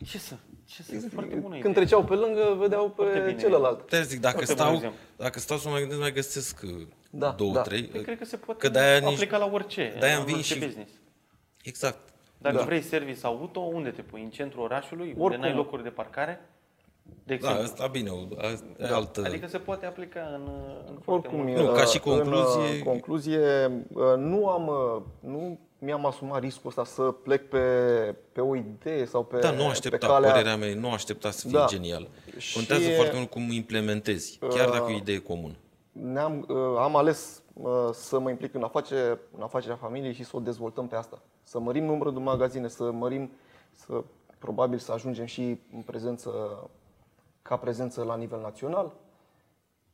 Ce 0.05 0.17
să? 0.17 0.35
Ce 0.65 0.83
să? 0.83 0.95
E 0.95 1.09
foarte 1.13 1.35
bună 1.35 1.49
când 1.53 1.59
idee. 1.63 1.73
treceau 1.73 2.03
pe 2.03 2.13
lângă, 2.13 2.55
vedeau 2.59 2.91
Foarte 2.95 3.17
pe 3.19 3.25
bine. 3.27 3.39
celălalt. 3.41 3.87
Te 3.89 4.01
zic, 4.01 4.19
dacă 4.19 4.35
Foarte 4.35 4.53
bun 4.53 4.63
stau, 4.63 4.73
exemplu. 4.75 4.99
dacă 5.17 5.39
stau 5.39 5.57
să 5.57 5.63
mă 5.67 5.71
mai 5.71 5.79
gândesc, 5.79 6.01
mai 6.01 6.11
găsesc 6.13 6.59
uh, 6.63 6.87
Da, 7.09 7.29
două, 7.37 7.53
da. 7.53 7.61
trei. 7.61 7.83
Păi 7.83 8.01
cred 8.01 8.17
că 8.17 8.25
se 8.25 8.37
poate 8.37 8.59
Că 8.67 8.69
de-aia 8.69 8.99
nici- 8.99 9.13
aplica 9.13 9.37
la 9.37 9.49
orice. 9.53 9.95
de-aia 9.99 10.13
la 10.13 10.17
îmi 10.19 10.25
vin 10.27 10.35
orice 10.35 10.53
și- 10.53 10.59
business. 10.65 10.91
Exact. 11.63 12.13
Dacă 12.45 12.57
Da. 12.57 12.63
vrei 12.63 12.81
service 12.81 13.19
auto, 13.25 13.59
unde 13.59 13.89
te 13.89 14.01
pui? 14.01 14.21
În 14.21 14.29
centrul 14.29 14.63
orașului, 14.63 15.07
unde 15.07 15.21
Oricum. 15.23 15.41
n-ai 15.43 15.53
locuri 15.55 15.83
de 15.83 15.89
parcare? 15.89 16.45
De 17.03 17.13
Da, 17.23 17.33
exemplu. 17.33 17.61
asta 17.63 17.87
bine, 17.87 18.09
o- 18.09 18.37
asta 18.37 18.65
e 18.79 18.93
altă... 18.93 19.21
Adică 19.25 19.47
se 19.47 19.57
poate 19.57 19.85
aplica 19.85 20.19
în, 20.33 20.49
în 20.89 20.97
foarte 21.01 21.27
Oricum, 21.27 21.45
mult. 21.45 21.59
e, 21.59 21.61
Nu, 21.61 21.71
ca 21.71 21.83
și 21.83 22.01
în, 22.03 22.11
concluzie- 22.13 22.77
uh, 22.77 22.83
concluzie, 22.83 23.39
uh, 23.93 24.03
nu 24.17 24.47
am, 24.47 24.67
uh, 24.67 25.01
nu 25.31 25.59
mi-am 25.79 26.05
asumat 26.05 26.39
riscul 26.41 26.69
ăsta 26.69 26.83
să 26.85 27.01
plec 27.01 27.49
pe, 27.49 27.57
pe 28.31 28.41
o 28.41 28.55
idee 28.55 29.05
sau 29.05 29.23
pe, 29.23 29.39
Da, 29.39 29.51
nu 29.51 29.57
pe 29.57 29.63
aștepta, 29.69 30.07
calea... 30.07 30.31
părerea 30.31 30.55
mea, 30.55 30.67
e, 30.67 30.75
nu 30.75 30.91
aștepta 30.91 31.31
să 31.31 31.47
fie 31.47 31.57
Da. 31.57 31.65
genial. 31.69 32.07
Și- 32.37 32.53
Contează 32.55 32.89
foarte 32.89 33.15
mult 33.15 33.29
cum 33.29 33.51
implementezi, 33.51 34.37
chiar 34.49 34.69
dacă 34.69 34.85
e 34.91 34.93
o 34.93 34.97
idee 34.97 35.19
comună. 35.19 35.53
Ne-am, 35.91 36.45
uh, 36.49 36.55
am 36.79 36.95
ales 36.95 37.37
uh, 37.44 37.44
să 37.91 38.19
mă 38.19 38.29
implic 38.29 38.53
în, 38.53 38.63
afacere, 38.63 39.19
în 39.37 39.41
afacerea 39.41 39.75
familiei 39.75 40.13
și 40.13 40.23
să 40.23 40.35
o 40.35 40.39
dezvoltăm 40.39 40.87
pe 40.87 40.95
asta. 40.95 41.21
Să 41.43 41.59
mărim 41.59 41.83
numărul 41.85 42.13
de 42.13 42.19
magazine, 42.19 42.67
să 42.67 42.91
mărim, 42.91 43.31
să, 43.71 44.03
probabil 44.39 44.77
să 44.77 44.91
ajungem 44.91 45.25
și 45.25 45.59
în 45.73 45.81
prezență, 45.81 46.31
ca 47.41 47.57
prezență 47.57 48.03
la 48.03 48.15
nivel 48.15 48.39
național. 48.41 48.91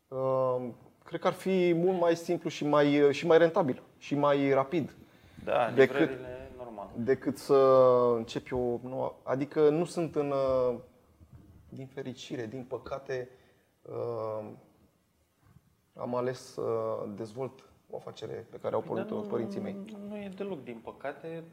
Uh, 0.08 0.68
Cred 1.04 1.20
că 1.20 1.28
ar 1.28 1.34
fi 1.34 1.74
mult 1.74 2.00
mai 2.00 2.16
simplu 2.16 2.50
și 2.50 2.66
mai, 2.66 3.08
și 3.14 3.26
mai 3.26 3.38
rentabil 3.38 3.82
și 3.98 4.16
mai 4.16 4.54
rapid 4.54 4.96
Da, 5.44 5.72
decât- 5.76 6.00
livrările 6.00 6.52
normal. 6.58 6.88
decât 6.96 7.38
să 7.38 7.54
încep 8.16 8.48
eu 8.52 8.80
o 8.84 8.88
nouă. 8.90 9.14
Adică 9.24 9.70
nu 9.70 9.86
sunt 9.86 10.16
în. 10.16 10.32
uh, 10.32 10.76
Din 11.70 11.88
fericire, 11.94 12.46
din 12.46 12.64
păcate, 12.68 13.30
uh, 13.82 14.46
am 15.98 16.16
ales 16.16 16.54
să 16.54 16.62
dezvolt 17.16 17.52
o 17.90 17.96
afacere 17.98 18.48
pe 18.50 18.58
care 18.62 18.76
au 18.76 18.82
pornit-o 18.82 19.16
Dar 19.16 19.24
nu- 19.24 19.30
părinții 19.30 19.60
mei. 19.62 19.76
Nu 20.10 20.16
e 20.18 20.32
deloc, 20.38 20.64
din 20.64 20.82
păcate. 20.84 21.44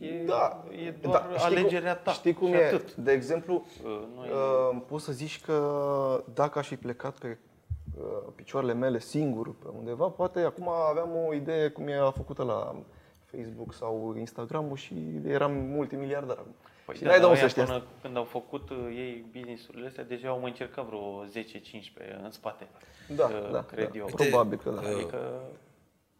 E, 0.00 0.24
Da, 0.24 0.64
e 0.86 0.90
doar 0.90 1.26
da, 1.30 1.38
știi 1.38 1.56
alegerea 1.56 1.92
cum, 1.94 2.02
ta. 2.04 2.10
Știi 2.12 2.32
cum 2.34 2.46
și 2.48 2.54
e? 2.54 2.64
Atât. 2.64 2.94
De 2.94 3.12
exemplu, 3.12 3.64
Uh, 3.84 4.02
Nu 4.16 4.24
e... 4.24 4.30
uh, 4.32 4.82
poți 4.86 5.04
să 5.04 5.12
zici 5.12 5.40
că 5.40 6.24
dacă 6.34 6.58
aș 6.58 6.68
fi 6.68 6.76
plecat 6.76 7.18
pe 7.18 7.38
uh, 7.98 8.04
picioarele 8.34 8.72
mele 8.74 8.98
singur 8.98 9.54
pe 9.54 9.66
undeva, 9.78 10.08
poate 10.08 10.40
acum 10.40 10.68
aveam 10.68 11.08
o 11.28 11.34
idee 11.34 11.68
cum 11.68 11.86
e 11.88 11.96
făcută 12.14 12.42
la 12.42 12.74
Facebook 13.24 13.72
sau 13.74 14.14
Instagram 14.18 14.74
și 14.74 14.94
eram 15.26 15.52
multimiliardar 15.52 16.36
acum. 16.36 16.54
Păi 16.84 16.94
și 16.94 17.02
da, 17.02 17.08
n-ai 17.08 17.16
de 17.18 17.22
dar 17.22 17.30
unde 17.30 17.40
să 17.40 17.44
ăia 17.44 17.48
știți 17.48 17.60
asta. 17.60 17.72
până 17.72 18.00
când 18.02 18.16
au 18.16 18.24
făcut 18.24 18.70
uh, 18.70 18.76
ei 18.96 19.24
business-urile 19.32 19.86
astea, 19.86 20.04
deja 20.04 20.28
au 20.28 20.40
mai 20.40 20.50
încercat 20.50 20.84
vreo 20.84 21.24
10-15 21.26 21.28
în 22.22 22.30
spate. 22.30 22.68
Da, 23.08 23.24
uh, 23.24 23.50
da, 23.50 23.62
cred 23.62 23.90
da. 23.90 23.98
eu. 23.98 24.04
Probabil 24.04 24.58
că 24.58 24.70
da. 24.70 24.80
Uh, 24.80 24.94
Adică 24.94 25.42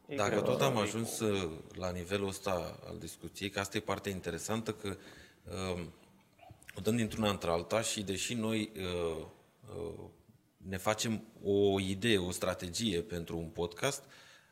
e 0.07 0.17
Dacă 0.17 0.31
greu 0.31 0.43
tot 0.43 0.59
să 0.59 0.65
am 0.65 0.75
iei 0.75 0.83
ajuns 0.83 1.21
uh, 1.21 1.51
la 1.75 1.91
nivelul 1.91 2.29
ăsta 2.29 2.79
al 2.89 2.97
discuției, 2.99 3.51
că 3.51 3.61
asta 3.61 3.77
e 3.77 3.81
partea 3.81 4.13
interesantă, 4.13 4.73
că 4.73 4.97
uh, 5.45 5.81
o 6.79 6.81
dăm 6.81 6.97
dintr-una 6.97 7.29
într-alta 7.31 7.81
și 7.81 8.03
deși 8.03 8.35
noi 8.35 8.73
uh, 8.77 9.25
uh, 9.77 10.05
ne 10.57 10.77
facem 10.77 11.23
o 11.45 11.81
idee, 11.81 12.19
o 12.19 12.31
strategie 12.31 13.01
pentru 13.01 13.37
un 13.37 13.49
podcast, 13.49 14.05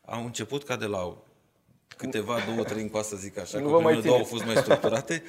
am 0.05 0.25
început 0.25 0.64
ca 0.64 0.77
de 0.77 0.87
la 0.87 1.16
câteva, 1.96 2.38
două, 2.46 2.64
trei 2.64 2.83
încoa 2.83 3.03
să 3.03 3.16
zic 3.16 3.38
așa, 3.38 3.59
Nu 3.59 3.64
că 3.64 3.70
vă 3.70 3.81
mai 3.81 3.92
primele 3.92 4.03
două 4.07 4.16
au 4.16 4.25
țineți. 4.25 4.44
fost 4.44 4.55
mai 4.55 4.62
structurate. 4.62 5.22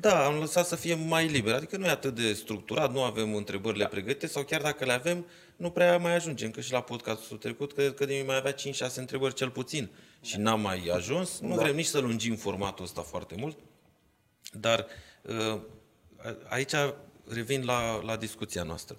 Da, 0.00 0.24
am 0.24 0.38
lăsat 0.38 0.66
să 0.66 0.76
fie 0.76 0.94
mai 0.94 1.26
liber, 1.26 1.54
adică 1.54 1.76
nu 1.76 1.86
e 1.86 1.90
atât 1.90 2.14
de 2.14 2.32
structurat, 2.32 2.92
nu 2.92 3.02
avem 3.02 3.34
întrebările 3.34 3.86
pregătite 3.86 4.26
sau 4.26 4.42
chiar 4.42 4.62
dacă 4.62 4.84
le 4.84 4.92
avem, 4.92 5.26
nu 5.56 5.70
prea 5.70 5.98
mai 5.98 6.14
ajungem, 6.14 6.50
că 6.50 6.60
și 6.60 6.72
la 6.72 6.80
podcastul 6.80 7.36
trecut, 7.36 7.72
cred 7.72 7.94
că 7.94 8.04
de 8.04 8.22
mai 8.26 8.36
avea 8.36 8.54
5-6 8.54 8.56
întrebări 8.96 9.34
cel 9.34 9.50
puțin 9.50 9.90
și 10.20 10.38
n-am 10.38 10.60
mai 10.60 10.90
ajuns. 10.92 11.38
Nu 11.38 11.54
vrem 11.54 11.74
nici 11.74 11.86
să 11.86 11.98
lungim 11.98 12.36
formatul 12.36 12.84
ăsta 12.84 13.00
foarte 13.00 13.34
mult, 13.38 13.58
dar 14.52 14.86
uh, 15.22 15.60
aici 16.48 16.72
revin 17.28 17.64
la, 17.64 18.02
la 18.02 18.16
discuția 18.16 18.62
noastră. 18.62 18.98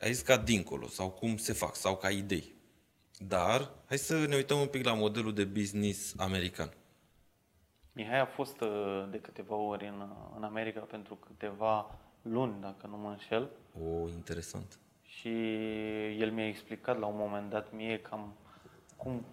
Ai 0.00 0.12
zis 0.12 0.22
ca 0.22 0.36
dincolo, 0.36 0.88
sau 0.88 1.10
cum 1.10 1.36
se 1.36 1.52
fac, 1.52 1.76
sau 1.76 1.96
ca 1.96 2.10
idei. 2.10 2.54
Dar 3.18 3.70
hai 3.86 3.98
să 3.98 4.26
ne 4.28 4.36
uităm 4.36 4.60
un 4.60 4.66
pic 4.66 4.84
la 4.84 4.94
modelul 4.94 5.34
de 5.34 5.44
business 5.44 6.14
american. 6.16 6.74
Mihai 7.92 8.20
a 8.20 8.24
fost 8.26 8.60
uh, 8.60 9.04
de 9.10 9.18
câteva 9.20 9.54
ori 9.54 9.86
în, 9.86 10.00
uh, 10.00 10.16
în 10.36 10.42
America 10.44 10.80
pentru 10.80 11.14
câteva 11.14 11.98
luni, 12.22 12.54
dacă 12.60 12.86
nu 12.90 12.96
mă 12.96 13.08
înșel, 13.08 13.50
O, 13.84 14.08
interesant. 14.08 14.78
și 15.02 15.28
el 16.20 16.30
mi-a 16.30 16.46
explicat 16.46 16.98
la 16.98 17.06
un 17.06 17.16
moment 17.16 17.50
dat 17.50 17.72
mie 17.72 17.98
cam 17.98 18.32
cum, 18.96 19.24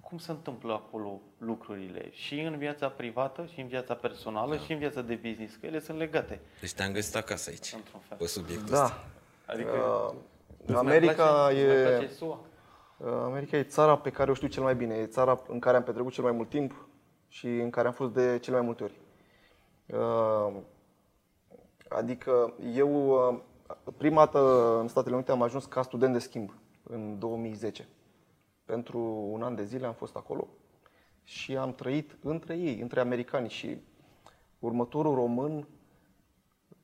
cum 0.00 0.18
se 0.18 0.30
întâmplă 0.30 0.72
acolo 0.72 1.20
lucrurile 1.38 2.10
și 2.12 2.40
în 2.40 2.56
viața 2.58 2.88
privată, 2.88 3.46
și 3.52 3.60
în 3.60 3.66
viața 3.66 3.94
personală, 3.94 4.56
și 4.56 4.72
în 4.72 4.78
viața 4.78 5.02
de 5.02 5.14
business, 5.14 5.54
că 5.56 5.66
ele 5.66 5.80
sunt 5.80 5.98
legate, 5.98 6.40
Deci 6.60 6.72
te-am 6.72 6.92
găsit 6.92 7.14
acasă 7.16 7.50
aici, 7.50 7.72
într-un 7.76 8.00
fel. 8.00 8.16
pe 8.16 8.26
subiectul 8.26 8.72
ăsta. 8.74 8.86
Da. 9.46 9.52
Adică 9.52 9.70
Uh, 9.70 10.14
îți 10.62 10.72
mai 10.72 10.80
America 10.80 11.24
place, 11.24 11.56
îți 11.56 11.66
mai 11.66 11.76
e 11.76 11.96
place 11.96 12.12
SUA? 12.14 12.40
Uh, 12.96 13.06
America 13.08 13.56
e 13.56 13.62
țara 13.62 13.96
pe 13.98 14.10
care 14.10 14.30
o 14.30 14.34
știu 14.34 14.48
cel 14.48 14.62
mai 14.62 14.74
bine. 14.74 14.94
E 14.94 15.06
țara 15.06 15.42
în 15.48 15.58
care 15.58 15.76
am 15.76 15.82
petrecut 15.82 16.12
cel 16.12 16.22
mai 16.24 16.32
mult 16.32 16.48
timp 16.48 16.88
și 17.30 17.46
în 17.46 17.70
care 17.70 17.86
am 17.86 17.92
fost 17.92 18.12
de 18.12 18.38
cele 18.38 18.56
mai 18.56 18.64
multe 18.66 18.84
ori. 18.84 19.00
Uh, 19.86 20.62
Adică 21.90 22.54
eu, 22.74 23.10
uh, 23.28 23.38
prima 23.96 24.24
dată 24.24 24.38
în 24.80 24.88
Statele 24.88 25.14
Unite 25.14 25.30
am 25.30 25.42
ajuns 25.42 25.64
ca 25.64 25.82
student 25.82 26.12
de 26.12 26.18
schimb 26.18 26.54
în 26.82 27.18
2010. 27.18 27.88
Pentru 28.64 28.98
un 29.30 29.42
an 29.42 29.54
de 29.54 29.64
zile 29.64 29.86
am 29.86 29.92
fost 29.92 30.16
acolo 30.16 30.48
și 31.24 31.56
am 31.56 31.74
trăit 31.74 32.16
între 32.22 32.56
ei, 32.56 32.80
între 32.80 33.00
americani 33.00 33.48
și 33.48 33.80
următorul 34.58 35.14
român, 35.14 35.68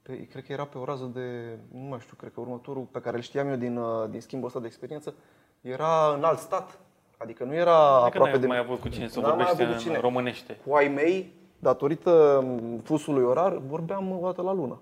pe, 0.03 0.27
cred 0.27 0.45
că 0.45 0.53
era 0.53 0.67
pe 0.67 0.79
o 0.79 0.85
rază 0.85 1.05
de, 1.05 1.59
nu 1.73 1.89
mai 1.89 2.01
știu, 2.01 2.17
cred 2.17 2.33
că 2.33 2.41
următorul 2.41 2.85
pe 2.85 3.01
care 3.01 3.17
îl 3.17 3.23
știam 3.23 3.49
eu 3.49 3.57
din, 3.57 3.77
uh, 3.77 4.11
din 4.11 4.21
schimbul 4.21 4.47
ăsta 4.47 4.61
de 4.61 4.67
experiență, 4.67 5.15
era 5.61 6.15
în 6.15 6.25
alt 6.25 6.39
stat. 6.39 6.79
Adică 7.17 7.45
nu 7.45 7.55
era 7.55 7.77
Adică 7.89 8.07
aproape 8.07 8.31
n-ai 8.31 8.41
de 8.41 8.47
mai 8.47 8.59
avut 8.59 8.81
cu 8.81 8.89
cine 8.89 9.09
să 9.09 9.21
N-am 9.21 9.37
mai 9.37 9.47
vorbești 9.47 9.63
avut 9.63 9.75
cu 9.75 9.79
în 9.79 9.85
cine. 9.85 10.01
românește. 10.01 10.59
Cu 10.67 10.75
ai 10.75 10.89
mei, 10.89 11.33
datorită 11.59 12.45
fusului 12.83 13.23
orar, 13.25 13.57
vorbeam 13.67 14.11
o 14.21 14.25
dată 14.25 14.43
la 14.43 14.53
lună. 14.53 14.81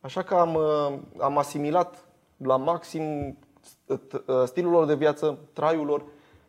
Așa 0.00 0.22
că 0.22 0.34
am, 0.34 0.54
uh, 0.54 0.92
am 1.20 1.38
asimilat 1.38 2.04
la 2.36 2.56
maxim 2.56 3.36
st- 3.64 4.28
ă, 4.28 4.44
stilul 4.44 4.70
lor 4.72 4.84
de 4.86 4.94
viață, 4.94 5.38
traiul 5.52 5.86
lor, 5.86 6.02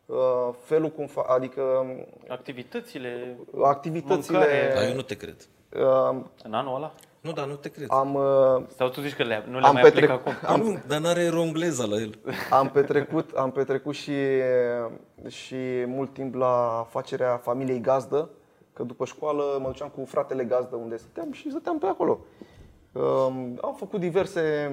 ă, 0.10 0.56
felul 0.64 0.90
cum 0.90 1.08
fa- 1.08 1.28
adică 1.28 1.86
Activitățile, 2.28 3.38
activitățile. 3.64 4.38
Mâncare. 4.38 4.72
Dar 4.76 4.84
eu 4.88 4.96
nu 4.96 5.02
te 5.02 5.16
cred. 5.18 5.48
ă, 5.82 6.16
în 6.44 6.54
anul 6.54 6.76
ăla? 6.76 6.92
Nu, 7.24 7.32
dar 7.32 7.48
nu 7.48 7.56
te 7.56 7.70
cred. 7.70 7.88
Am, 7.90 8.16
ă, 8.16 8.66
Sau 8.76 8.90
tu 8.90 9.02
zici 9.02 9.16
că 9.16 9.24
le, 9.24 9.44
nu 9.50 9.60
le 9.60 9.66
Am 9.66 9.74
mai 9.74 9.82
petrec- 9.82 10.10
aplic 10.10 10.10
acum? 10.10 10.34
Am... 10.46 10.62
Nu, 10.62 10.80
dar 10.88 11.00
n-are 11.00 11.28
rongleza 11.28 11.86
la 11.86 11.96
el. 11.96 12.20
am 12.60 12.70
petrecut, 12.70 13.32
am 13.36 13.52
petrecut 13.52 13.96
și, 13.96 14.14
și 15.28 15.56
mult 15.86 16.14
timp 16.14 16.36
la 16.36 16.88
facerea 16.90 17.38
familiei 17.38 17.82
gazdă, 17.82 18.30
că 18.74 18.84
după 18.84 19.06
școală 19.06 19.44
mă 19.62 19.68
duceam 19.68 19.90
cu 19.90 20.06
fratele 20.06 20.44
gazdă 20.44 20.76
unde 20.76 20.98
stăteam 20.98 21.32
și 21.32 21.50
stăteam 21.50 21.78
pe 21.78 21.86
acolo. 21.86 22.20
Um, 22.92 23.60
Am 23.62 23.76
făcut 23.78 24.00
diverse 24.00 24.72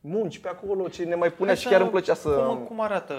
munci 0.00 0.38
pe 0.38 0.48
acolo, 0.48 0.88
ce 0.88 1.04
ne 1.04 1.14
mai 1.14 1.32
punea 1.32 1.54
și 1.54 1.60
Așa, 1.60 1.70
chiar 1.70 1.80
îmi 1.80 1.90
plăcea 1.90 2.14
să... 2.14 2.28
Cum, 2.28 2.58
cum 2.58 2.80
arată? 2.80 3.14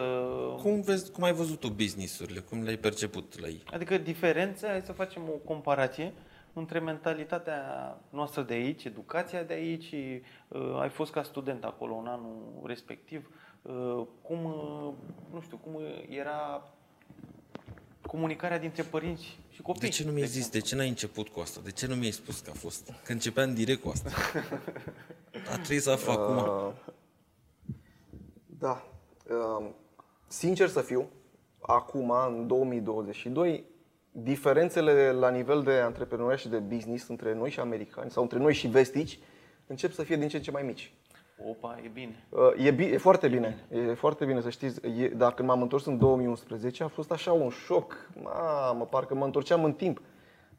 Cum, 0.62 0.82
vezi, 0.82 1.12
cum 1.12 1.24
ai 1.24 1.34
văzut 1.34 1.60
tu 1.60 1.68
business-urile? 1.68 2.40
Cum 2.40 2.64
le-ai 2.64 2.78
perceput 2.78 3.42
la 3.42 3.48
ei? 3.48 3.64
Adică 3.74 3.98
diferența, 3.98 4.68
hai 4.68 4.82
să 4.82 4.92
facem 4.92 5.22
o 5.28 5.38
comparație 5.54 6.14
între 6.60 6.80
mentalitatea 6.80 7.62
noastră 8.10 8.42
de 8.42 8.54
aici, 8.54 8.84
educația 8.84 9.44
de 9.44 9.54
aici, 9.54 9.96
uh, 10.48 10.80
ai 10.80 10.90
fost 10.90 11.12
ca 11.12 11.24
student 11.24 11.64
acolo 11.64 11.96
în 11.96 12.08
anul 12.08 12.62
respectiv, 12.66 13.30
uh, 13.62 14.06
cum, 14.22 14.44
uh, 14.44 14.94
nu 15.34 15.42
știu, 15.42 15.58
cum 15.58 15.82
era 16.10 16.70
comunicarea 18.08 18.60
dintre 18.60 18.84
părinți 18.84 19.40
și 19.50 19.62
copii. 19.62 19.82
De 19.82 19.88
ce 19.88 20.06
nu 20.06 20.12
mi-ai 20.12 20.28
zis? 20.28 20.50
De 20.50 20.60
ce 20.60 20.76
n-ai 20.76 20.88
început 20.90 21.28
cu 21.28 21.40
asta? 21.40 21.60
De 21.64 21.72
ce 21.72 21.88
nu 21.88 21.96
mi-ai 21.96 22.12
spus 22.12 22.40
că 22.40 22.50
a 22.50 22.58
fost? 22.58 22.94
Că 23.04 23.12
începeam 23.12 23.54
direct 23.54 23.82
cu 23.82 23.90
asta. 23.90 24.10
A 25.52 25.54
trebuit 25.54 25.82
să 25.82 25.92
aflu 25.92 26.12
acum. 26.12 26.38
Uh, 26.38 26.72
Da. 28.46 28.84
Uh, 29.30 29.70
Sincer 30.28 30.68
să 30.68 30.82
fiu, 30.82 31.10
acum, 31.60 32.10
în 32.10 32.48
2022, 32.48 33.64
diferențele 34.12 35.12
la 35.12 35.30
nivel 35.30 35.62
de 35.64 35.72
antreprenoriat 35.72 36.40
și 36.40 36.50
de 36.50 36.58
business 36.58 37.08
între 37.08 37.34
noi 37.34 37.50
și 37.50 37.60
americani 37.60 38.12
sau 38.12 38.24
între 38.24 38.40
noi 38.40 38.54
și 38.54 38.68
vestici 38.68 39.20
încep 39.68 39.92
să 39.92 40.04
fie 40.04 40.16
din 40.16 40.28
ce 40.28 40.38
în 40.38 40.42
ce 40.44 40.52
mai 40.52 40.64
mici. 40.64 40.94
Opa, 41.50 41.78
e 41.84 41.88
bine. 41.88 42.24
Uh, 42.30 42.66
E, 42.66 42.72
bi- 42.72 42.92
e 42.92 42.98
foarte 42.98 43.28
bine, 43.28 43.66
e 43.72 43.94
foarte 43.94 44.26
bine 44.26 44.42
să 44.42 44.50
știți. 44.50 44.88
E, 44.88 45.08
dacă 45.08 45.44
m-am 45.44 45.62
întors 45.62 45.86
în 45.86 45.98
2011, 45.98 46.84
a 46.84 46.88
fost 46.88 47.12
așa 47.12 47.32
un 47.32 47.50
șoc. 47.50 48.10
Mamă, 48.24 48.86
parcă 48.86 49.16
mă 49.16 49.26
întorceam 49.26 49.64
în 49.64 49.74
timp. 49.74 50.02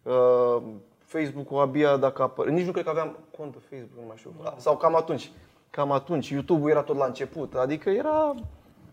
Uh, 0.03 0.63
Facebook-ul 0.99 1.61
abia 1.61 1.97
dacă 1.97 2.23
apă... 2.23 2.45
Nici 2.45 2.67
nu 2.67 2.73
cred 2.73 2.85
că 2.85 2.91
aveam 2.91 3.17
cont 3.37 3.53
pe 3.53 3.59
Facebook, 3.71 4.01
nu 4.01 4.07
mai 4.07 4.17
știu. 4.17 4.35
Sau 4.57 4.77
cam 4.77 4.97
atunci. 4.97 5.31
Cam 5.71 5.91
atunci. 5.91 6.29
YouTube-ul 6.29 6.71
era 6.71 6.83
tot 6.83 6.97
la 6.97 7.05
început. 7.05 7.55
Adică 7.55 7.91
era, 7.91 8.35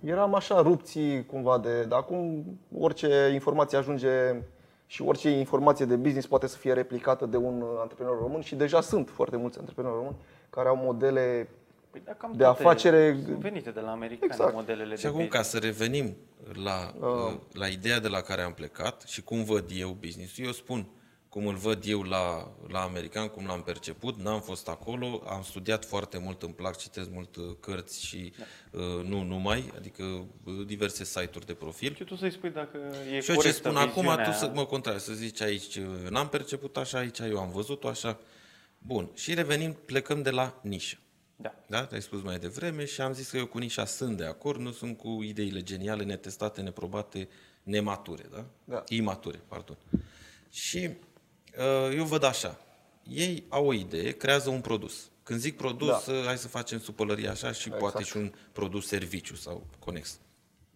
eram 0.04 0.36
așa 0.36 0.62
rupții 0.62 1.26
cumva 1.26 1.58
de... 1.58 1.84
Dar 1.84 2.00
acum 2.00 2.46
orice 2.78 3.30
informație 3.34 3.78
ajunge 3.78 4.10
și 4.86 5.02
orice 5.02 5.30
informație 5.30 5.86
de 5.86 5.96
business 5.96 6.28
poate 6.28 6.48
să 6.48 6.58
fie 6.58 6.74
replicată 6.74 7.26
de 7.26 7.38
un 7.38 7.64
antreprenor 7.80 8.18
român 8.20 8.42
și 8.42 8.56
deja 8.56 8.82
sunt 8.82 9.10
foarte 9.10 9.38
mulți 9.38 9.58
antreprenori 9.60 9.96
români 9.96 10.16
care 10.50 10.68
au 10.68 10.76
modele 10.76 11.50
Păi, 11.92 12.02
da, 12.06 12.12
cam 12.14 12.32
De 12.32 12.44
toate 12.44 12.62
afacere- 12.64 13.18
Sunt 13.26 13.38
venite 13.38 13.70
de 13.72 13.80
la 13.80 13.92
americani 13.92 14.32
Exact. 14.32 14.54
modelele 14.54 14.96
Și 14.96 15.02
de 15.02 15.08
acum, 15.08 15.20
business. 15.20 15.36
ca 15.44 15.50
să 15.50 15.58
revenim 15.66 16.16
la, 16.64 16.94
uh, 17.08 17.34
la 17.54 17.68
ideea 17.68 18.00
de 18.00 18.08
la 18.08 18.22
care 18.22 18.42
am 18.42 18.54
plecat 18.54 19.02
și 19.06 19.24
cum 19.24 19.44
văd 19.44 19.66
eu 19.76 19.98
business 20.00 20.38
eu 20.40 20.52
spun 20.52 20.86
cum 21.30 21.48
îl 21.48 21.56
văd 21.56 21.84
eu 21.86 22.02
la, 22.02 22.52
la 22.68 22.80
american, 22.82 23.28
cum 23.28 23.46
l-am 23.46 23.62
perceput, 23.64 24.18
n-am 24.18 24.42
fost 24.42 24.68
acolo, 24.68 25.24
am 25.28 25.44
studiat 25.44 25.86
foarte 25.86 26.18
mult, 26.18 26.44
îmi 26.44 26.54
plac, 26.54 26.78
citesc 26.78 27.10
mult 27.12 27.36
uh, 27.36 27.44
cărți 27.60 28.06
și 28.06 28.34
Da. 28.38 28.80
uh, 28.80 29.04
nu 29.04 29.24
numai, 29.24 29.72
adică 29.76 30.04
uh, 30.04 30.66
diverse 30.66 31.04
site-uri 31.04 31.46
de 31.46 31.54
profil. 31.54 31.96
Și 31.96 32.04
tu 32.04 32.16
să-i 32.16 32.32
spui 32.32 32.50
dacă 32.50 32.78
e 32.78 33.08
Și 33.08 33.14
eu 33.14 33.20
ce 33.20 33.34
corectă 33.34 33.58
spun 33.58 33.76
acum, 33.76 34.02
viziunea 34.02 34.30
tu 34.30 34.32
să 34.32 34.52
mă 34.54 34.66
contrari, 34.66 35.00
să 35.00 35.14
zici 35.14 35.42
aici, 35.42 35.76
uh, 35.76 36.10
n-am 36.10 36.30
perceput 36.30 36.78
așa, 36.78 36.98
aici 36.98 37.20
eu 37.20 37.40
am 37.40 37.50
văzut-o 37.50 37.88
așa. 37.88 38.20
Bun, 38.78 39.10
și 39.14 39.34
revenim, 39.34 39.78
plecăm 39.86 40.22
de 40.22 40.30
la 40.30 40.60
nișă. 40.62 40.98
Da. 41.36 41.56
Da? 41.68 41.88
Ai 41.92 42.02
spus 42.02 42.22
mai 42.22 42.40
devreme 42.40 42.86
și 42.86 43.02
am 43.02 43.14
zis 43.14 43.30
că 43.30 43.38
eu 43.38 43.46
cu 43.46 43.58
nișa 43.58 43.86
sunt 43.86 44.18
de 44.18 44.26
acord, 44.26 44.60
nu 44.60 44.72
sunt 44.72 44.98
cu 44.98 45.24
ideile 45.24 45.62
geniale, 45.62 46.04
netestate, 46.04 46.62
neprobate, 46.62 47.30
nemature, 47.64 48.26
da? 48.32 48.46
Da. 48.64 48.84
Imature, 48.88 49.42
pardon. 49.48 49.78
Și 50.50 50.78
uh, 50.78 50.96
eu 51.96 52.04
văd 52.04 52.24
așa, 52.24 52.58
ei 53.10 53.44
au 53.50 53.66
o 53.68 53.74
idee, 53.74 54.12
creează 54.12 54.50
un 54.50 54.62
produs. 54.62 55.10
Când 55.24 55.40
zic 55.40 55.58
produs, 55.58 56.06
Da. 56.06 56.12
uh, 56.14 56.24
hai 56.26 56.38
să 56.38 56.48
facem 56.48 56.80
supălărie 56.80 57.28
așa 57.30 57.52
și 57.52 57.62
Exact. 57.66 57.78
poate 57.78 58.04
și 58.04 58.18
un 58.18 58.34
produs 58.52 58.88
serviciu 58.88 59.36
sau 59.36 59.68
conex. 59.80 60.20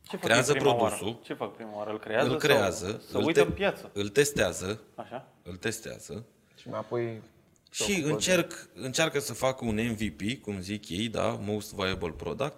Ce 0.02 0.18
fac 0.18 0.26
Creează 0.26 0.52
în 0.52 0.58
prima 0.58 0.74
produsul, 0.76 1.08
Oară? 1.08 1.20
Ce 1.24 1.34
fac 1.34 1.56
prima 1.56 1.76
oară? 1.78 1.92
Îl 1.92 2.00
creează? 2.00 2.30
îl 2.30 2.38
creează, 2.38 2.88
Sau, 2.90 3.00
să 3.10 3.18
îl, 3.18 3.26
uită 3.26 3.42
te- 3.42 3.48
în 3.48 3.54
piață. 3.54 3.90
îl 3.94 4.10
testează, 4.10 4.82
Așa? 4.96 5.28
îl 5.44 5.56
testează 5.56 6.26
Și 6.56 6.70
mai 6.70 6.80
apoi 6.80 7.22
se 7.70 7.84
și 7.84 7.92
ocupă 7.92 8.06
de- 8.08 8.12
încerc, 8.14 8.68
încearcă 8.74 9.20
să 9.20 9.34
facă 9.34 9.66
un 9.66 9.76
MVP, 9.90 10.42
cum 10.42 10.60
zic 10.62 10.90
ei, 10.90 11.08
da, 11.08 11.40
Most 11.42 11.74
Viable 11.74 12.12
Product, 12.12 12.56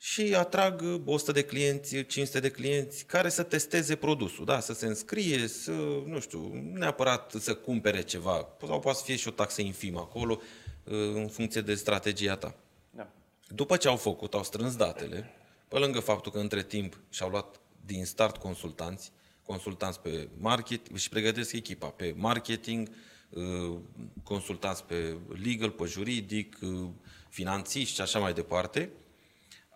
și 0.00 0.34
atrag 0.34 0.80
uh, 0.80 1.00
100 1.04 1.32
de 1.32 1.44
clienți, 1.44 2.04
500 2.04 2.40
de 2.40 2.50
clienți 2.50 3.04
care 3.04 3.28
să 3.28 3.42
testeze 3.42 3.96
produsul, 3.96 4.44
da, 4.44 4.60
să 4.60 4.72
se 4.72 4.86
înscrie, 4.86 5.46
să, 5.46 5.72
nu 6.06 6.20
știu, 6.20 6.52
neapărat 6.72 7.32
să 7.38 7.54
cumpere 7.54 8.02
ceva, 8.02 8.48
sau 8.66 8.80
poate 8.80 8.98
să 8.98 9.04
fie 9.04 9.16
și 9.16 9.28
o 9.28 9.30
taxă 9.30 9.62
infimă 9.62 9.98
acolo, 9.98 10.40
uh, 10.84 10.92
în 11.14 11.28
funcție 11.28 11.60
de 11.60 11.74
strategia 11.74 12.36
ta. 12.36 12.54
Da. 12.90 13.10
După 13.48 13.76
ce 13.76 13.88
au 13.88 13.96
făcut, 13.96 14.34
au 14.34 14.42
strâns 14.42 14.76
datele, 14.76 15.30
pe 15.68 15.78
lângă 15.78 16.00
faptul 16.00 16.32
că 16.32 16.38
între 16.38 16.62
timp 16.62 17.00
și-au 17.10 17.28
luat 17.28 17.60
din 17.86 18.04
start 18.04 18.36
consultanți, 18.36 19.12
consultanți 19.42 20.00
pe 20.00 20.28
marketing, 20.38 20.96
își 20.96 21.08
pregătesc 21.08 21.52
echipa 21.52 21.86
pe 21.86 22.14
marketing, 22.16 22.88
uh, 23.30 23.76
consultanți 24.22 24.84
pe 24.84 25.16
legal, 25.42 25.70
pe 25.70 25.84
juridic, 25.84 26.58
uh, 26.62 26.88
finanțiști 27.28 27.94
și 27.94 28.00
așa 28.00 28.18
mai 28.18 28.32
departe, 28.32 28.90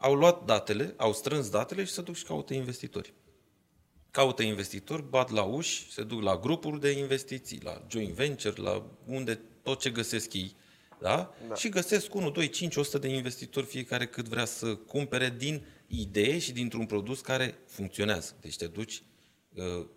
au 0.03 0.15
luat 0.15 0.45
datele, 0.45 0.95
au 0.97 1.13
strâns 1.13 1.51
datele 1.51 1.85
și 1.85 1.93
se 1.93 2.03
duc 2.03 2.15
și 2.15 2.25
caută 2.25 2.55
investitori. 2.55 3.13
Caută 4.11 4.43
investitori, 4.43 5.05
bat 5.09 5.31
la 5.31 5.43
uși, 5.43 5.93
se 5.93 6.03
duc 6.03 6.23
la 6.23 6.37
grupuri 6.37 6.81
de 6.81 6.91
investiții, 6.91 7.61
la 7.63 7.83
joint 7.91 8.13
venture, 8.13 8.63
la 8.63 8.87
unde 9.07 9.41
tot 9.63 9.81
ce 9.81 9.91
găsesc 9.91 10.33
ei, 10.33 10.57
da? 11.01 11.35
da. 11.49 11.55
Și 11.55 11.69
găsesc 11.69 12.15
1, 12.15 12.31
2, 12.31 12.49
5, 12.49 12.77
100 12.77 12.99
de 12.99 13.09
investitori, 13.09 13.67
fiecare 13.67 14.07
cât 14.07 14.29
vrea 14.29 14.45
să 14.45 14.75
cumpere 14.75 15.35
din 15.39 15.65
idee 15.87 16.39
și 16.39 16.53
dintr-un 16.53 16.87
produs 16.87 17.21
care 17.21 17.59
funcționează. 17.67 18.37
Deci 18.41 18.57
te 18.57 18.67
duci 18.67 18.95
uh, 18.95 19.12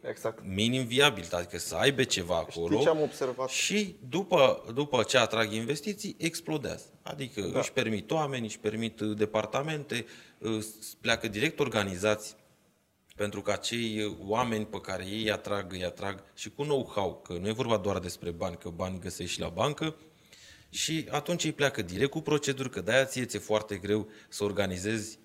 Exact. 0.01 0.43
minim 0.45 0.86
viabil, 0.86 1.28
adică 1.32 1.58
să 1.58 1.76
aibă 1.76 2.03
ceva 2.03 2.38
acolo. 2.38 2.68
Știi 2.72 2.84
ce 2.84 2.89
am 2.89 3.01
observat? 3.01 3.49
Și 3.49 3.95
după, 4.10 4.66
după 4.74 5.03
ce 5.03 5.18
atrag 5.18 5.51
investiții, 5.51 6.16
explodează. 6.20 6.86
Adică 7.01 7.41
da. 7.41 7.60
își 7.60 7.72
permit 7.72 8.12
oameni, 8.12 8.45
își 8.45 8.60
permit 8.60 8.99
uh, 8.99 9.18
departamente, 9.18 10.06
uh, 10.38 10.60
s- 10.62 10.93
pleacă 11.01 11.28
direct 11.28 11.60
organizați 11.60 12.36
pentru 13.16 13.41
că 13.41 13.51
acei 13.51 14.01
uh, 14.03 14.16
oameni 14.26 14.66
pe 14.66 14.82
care 14.82 15.06
ei 15.06 15.22
îi 15.22 15.32
atrag, 15.32 15.72
îi 15.74 15.86
atrag 15.86 16.24
și 16.34 16.49
cu 16.49 16.64
know-how, 16.64 17.22
că 17.22 17.34
nu 17.34 17.47
e 17.47 17.51
vorba 17.51 17.78
doar 17.78 17.99
despre 17.99 18.32
bani, 18.32 18.58
că 18.58 18.70
bani 18.70 18.99
găsești 18.99 19.34
și 19.34 19.39
la 19.39 19.49
bancă, 19.49 19.95
și 20.70 21.08
atunci 21.12 21.43
ei 21.43 21.51
pleacă 21.51 21.82
direct 21.82 22.12
cu 22.12 22.22
proceduri, 22.22 22.70
că 22.70 22.82
de-aia 22.82 23.06
ție 23.06 23.26
ți-e 23.26 23.39
foarte 23.39 23.76
greu 23.76 24.08
să 24.30 24.43
organizezi 24.43 25.20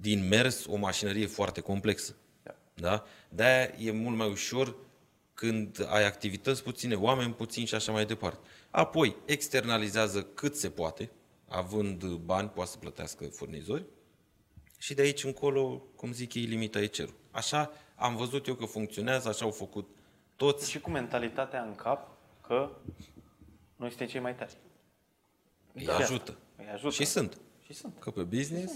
din 0.00 0.28
mers 0.28 0.64
o 0.66 0.76
mașinărie 0.76 1.26
foarte 1.26 1.60
complexă. 1.60 2.16
Da? 2.74 3.04
De-aia 3.34 3.74
e 3.78 3.90
mult 3.90 4.16
mai 4.16 4.30
ușor 4.30 4.76
când 5.34 5.86
ai 5.90 6.04
activități 6.04 6.62
puține, 6.62 6.94
oameni 6.94 7.32
puțini 7.32 7.66
și 7.66 7.74
așa 7.74 7.92
mai 7.92 8.06
departe. 8.06 8.38
Apoi, 8.70 9.16
externalizează 9.24 10.22
cât 10.22 10.56
se 10.56 10.70
poate, 10.70 11.10
având 11.48 12.04
bani, 12.04 12.48
poate 12.48 12.70
să 12.70 12.76
plătească 12.76 13.24
furnizori, 13.24 13.84
și 14.78 14.94
de 14.94 15.02
aici 15.02 15.24
încolo, 15.24 15.82
cum 15.96 16.12
zic 16.12 16.34
ei, 16.34 16.44
limita 16.44 16.80
e 16.80 16.86
cerul. 16.86 17.14
Așa 17.30 17.70
am 17.94 18.16
văzut 18.16 18.46
eu 18.46 18.54
că 18.54 18.64
funcționează, 18.64 19.28
așa 19.28 19.44
au 19.44 19.50
făcut 19.50 19.88
toți. 20.36 20.70
Și 20.70 20.80
cu 20.80 20.90
mentalitatea 20.90 21.62
în 21.62 21.74
cap 21.74 22.08
că 22.40 22.70
noi 23.76 23.88
suntem 23.88 24.06
cei 24.06 24.20
mai 24.20 24.34
tari. 24.34 24.56
Îi 25.72 25.84
Da. 25.84 25.96
ajută. 25.96 26.36
Îi 26.56 26.68
ajută. 26.72 26.94
Și 26.94 27.04
sunt. 27.04 27.40
Și 27.64 27.72
sunt. 27.72 27.98
Că 27.98 28.10
pe 28.10 28.22
business... 28.22 28.72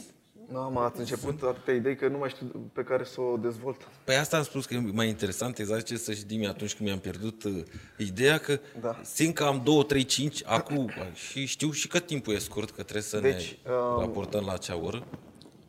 Nu, 0.48 0.58
am 0.58 0.76
ați 0.76 0.98
început 0.98 1.42
atâtea 1.42 1.74
idei 1.74 1.96
că 1.96 2.08
nu 2.08 2.18
mai 2.18 2.28
știu 2.28 2.70
pe 2.72 2.82
care 2.82 3.04
să 3.04 3.20
o 3.20 3.36
dezvolt. 3.36 3.88
Păi 4.04 4.16
asta 4.16 4.36
am 4.36 4.42
spus 4.42 4.66
că 4.66 4.74
e 4.74 4.90
mai 4.92 5.08
interesant, 5.08 5.58
exact 5.58 5.84
ce 5.84 5.96
să 5.96 6.12
știm 6.12 6.46
atunci 6.46 6.74
când 6.74 6.88
mi-am 6.88 7.00
pierdut 7.00 7.44
uh, 7.44 7.62
ideea, 7.96 8.38
că 8.38 8.52
da. 8.52 8.80
Da. 8.80 9.00
simt 9.02 9.34
că 9.34 9.44
am 9.44 9.60
2, 9.64 9.84
3, 9.84 10.04
5 10.04 10.42
acum 10.46 10.90
și 11.28 11.46
știu 11.46 11.70
și 11.70 11.88
că 11.88 11.98
timpul 11.98 12.34
e 12.34 12.38
scurt, 12.38 12.70
că 12.70 12.82
trebuie 12.82 13.02
să 13.02 13.18
Deci, 13.18 13.58
ne 13.64 13.72
um, 13.72 14.00
raportăm 14.00 14.44
la 14.46 14.52
acea 14.52 14.76
oră. 14.76 15.06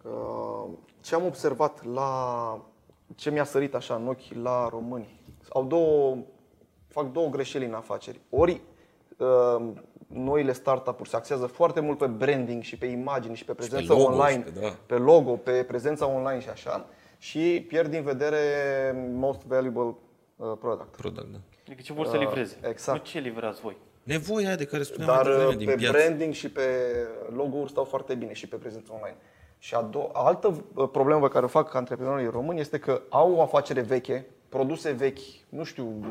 Uh, 0.01 0.73
Ce 1.01 1.15
am 1.15 1.25
observat 1.25 1.85
la 1.85 2.61
ce 3.15 3.31
mi-a 3.31 3.45
sărit 3.45 3.73
așa 3.73 3.95
în 3.95 4.07
ochi 4.07 4.33
la 4.41 4.67
români, 4.69 5.19
au 5.49 5.65
două, 5.65 6.17
fac 6.87 7.11
două 7.11 7.29
greșeli 7.29 7.65
în 7.65 7.73
afaceri. 7.73 8.19
Ori 8.29 8.61
uh, 9.17 9.71
noile 10.07 10.51
startup-uri 10.51 11.09
se 11.09 11.15
axează 11.15 11.45
foarte 11.45 11.79
mult 11.79 11.97
pe 11.97 12.05
branding 12.05 12.63
și 12.63 12.77
pe 12.77 12.85
imagini 12.85 13.35
și 13.35 13.45
pe 13.45 13.53
prezența 13.53 13.93
logo 13.93 14.03
online, 14.05 14.43
și 14.45 14.51
pe- 14.53 14.59
da. 14.59 14.75
pe 14.85 14.95
logo, 14.95 15.31
pe 15.31 15.63
prezența 15.63 16.07
online 16.07 16.39
și 16.39 16.49
așa 16.49 16.85
și 17.17 17.65
pierd 17.67 17.91
din 17.91 18.03
vedere 18.03 18.41
most 19.13 19.41
valuable 19.45 19.95
uh, 20.35 20.51
product. 20.59 20.95
Product, 20.95 21.31
da. 21.31 21.37
Adică 21.65 21.81
ce 21.81 21.93
vor 21.93 22.05
să 22.07 22.17
livreze. 22.17 22.57
exact. 22.69 22.97
Nu 22.97 23.03
ce 23.05 23.19
livrați 23.19 23.61
voi. 23.61 23.77
Nevoia 24.03 24.47
aia 24.47 24.55
de 24.55 24.65
care 24.65 24.83
spuneam 24.83 25.15
Dar 25.15 25.25
mai 25.25 25.31
devreme 25.33 25.51
uh, 25.51 25.57
din 25.57 25.67
pe 25.67 25.75
piață. 25.75 25.97
branding 25.97 26.33
și 26.33 26.51
pe 26.51 26.61
logo-uri 27.35 27.69
stau 27.69 27.83
foarte 27.83 28.15
bine 28.15 28.33
și 28.33 28.47
pe 28.47 28.55
prezența 28.55 28.93
online. 28.93 29.17
Și 29.59 29.75
a 29.75 29.89
do- 29.89 30.11
altă 30.13 30.63
uh, 30.73 30.89
problemă 30.91 31.19
pe 31.21 31.27
care 31.33 31.45
o 31.45 31.47
fac 31.47 31.73
antreprenorii 31.73 32.27
români 32.27 32.59
este 32.59 32.79
că 32.79 33.01
au 33.09 33.33
o 33.33 33.41
afacere 33.41 33.81
veche, 33.81 34.25
produse 34.49 34.91
vechi, 34.91 35.19
nu 35.49 35.63
știu, 35.63 36.05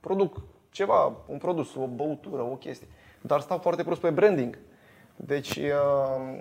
produc 0.00 0.36
ceva, 0.76 1.16
un 1.26 1.38
produs, 1.38 1.74
o 1.74 1.86
băutură, 1.86 2.42
o 2.42 2.56
chestie, 2.56 2.86
dar 3.20 3.40
stau 3.40 3.58
foarte 3.58 3.82
prost 3.82 4.00
pe 4.00 4.10
branding. 4.10 4.58
Deci, 5.16 5.56
uh, 5.56 6.40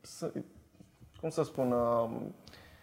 s- 0.00 0.30
cum 1.20 1.30
să 1.30 1.42
spun, 1.42 1.72
uh, 1.72 2.08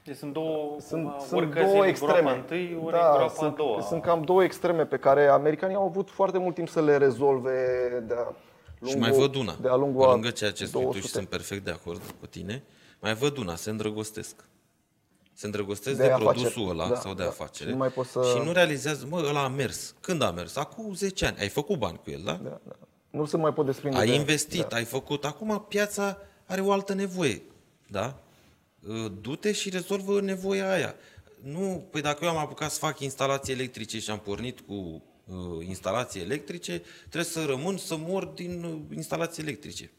Deci 0.03 0.15
sunt 0.15 0.33
două, 0.33 0.75
sunt, 0.79 1.03
cumva, 1.03 1.19
sunt 1.19 1.41
ori 1.41 1.49
căzi 1.49 1.71
două 1.71 1.81
în 1.83 1.87
extreme. 1.89 2.19
groapa 2.21 2.35
întâi, 2.37 2.79
ori 2.83 2.91
da, 2.93 3.07
în 3.07 3.13
groapa 3.15 3.33
sunt, 3.33 3.51
a 3.53 3.55
doua. 3.55 3.81
sunt 3.81 4.01
cam 4.01 4.21
două 4.21 4.43
extreme 4.43 4.85
pe 4.85 4.97
care 4.97 5.27
americanii 5.27 5.75
au 5.75 5.85
avut 5.85 6.09
foarte 6.09 6.37
mult 6.37 6.55
timp 6.55 6.67
să 6.69 6.81
le 6.81 6.97
rezolve 6.97 7.53
de-a 8.07 8.27
Și 8.75 8.79
lungul, 8.79 8.99
mai 9.01 9.11
văd 9.11 9.35
una. 9.35 9.55
de-a 9.61 9.75
lungul 9.75 10.01
Pe 10.01 10.07
a 10.07 10.11
lângă 10.11 10.29
ceea 10.29 10.51
ce 10.51 10.65
spui 10.65 10.79
tu 10.79 10.85
200. 10.85 11.07
și 11.07 11.13
sunt 11.13 11.27
perfect 11.27 11.65
de 11.65 11.71
acord 11.71 12.01
cu 12.19 12.25
tine, 12.25 12.63
mai 12.99 13.13
văd 13.13 13.37
una, 13.37 13.55
se 13.55 13.69
îndrăgostesc. 13.69 14.35
Se 15.41 15.47
îndrăgostesc 15.47 15.97
De 15.97 16.03
de, 16.05 16.11
afaceri. 16.11 16.37
produsul 16.39 16.69
ăla 16.69 16.87
Da, 16.89 16.95
sau 16.99 17.13
de 17.13 17.23
da. 17.23 17.29
afacere 17.29 17.65
Și 17.65 17.71
nu 17.71 17.77
mai 17.77 17.89
poți 17.89 18.09
să- 18.11 18.33
și 18.37 18.45
nu 18.45 18.51
realizează, 18.51 19.05
mă, 19.09 19.17
ăla 19.27 19.43
a 19.43 19.47
mers. 19.47 19.93
Când 19.99 20.21
a 20.21 20.31
mers? 20.31 20.55
Acum 20.55 20.93
10 20.93 21.25
ani. 21.25 21.37
Ai 21.39 21.49
făcut 21.49 21.77
bani 21.77 21.99
cu 22.03 22.09
el, 22.11 22.21
da? 22.23 22.31
Da, 22.43 22.59
da. 22.67 22.75
Nu 23.09 23.25
se 23.25 23.37
mai 23.37 23.53
pot 23.53 23.65
desprinde 23.65 23.97
Ai 23.97 24.07
de 24.07 24.13
investit, 24.13 24.65
Da. 24.65 24.75
ai 24.75 24.83
făcut. 24.85 25.25
Acum 25.25 25.65
piața 25.67 26.17
are 26.45 26.61
o 26.61 26.71
altă 26.71 26.93
nevoie. 26.93 27.41
Da? 27.87 28.19
Uh, 28.87 29.11
Du-te 29.21 29.51
și 29.51 29.69
rezolvă 29.69 30.21
nevoia 30.21 30.71
aia. 30.71 30.95
Nu, 31.43 31.85
păi 31.91 32.01
dacă 32.01 32.23
eu 32.25 32.29
am 32.29 32.37
apucat 32.37 32.71
să 32.71 32.79
fac 32.79 32.99
instalații 32.99 33.53
electrice 33.53 33.99
și 33.99 34.09
am 34.11 34.19
pornit 34.19 34.59
cu 34.59 34.73
uh, 35.25 35.67
instalații 35.67 36.21
electrice, 36.21 36.81
trebuie 36.99 37.23
să 37.23 37.45
rămân 37.45 37.77
să 37.77 37.95
mor 37.97 38.25
din 38.25 38.63
uh, 38.63 38.95
instalații 38.95 39.43
electrice. 39.43 39.91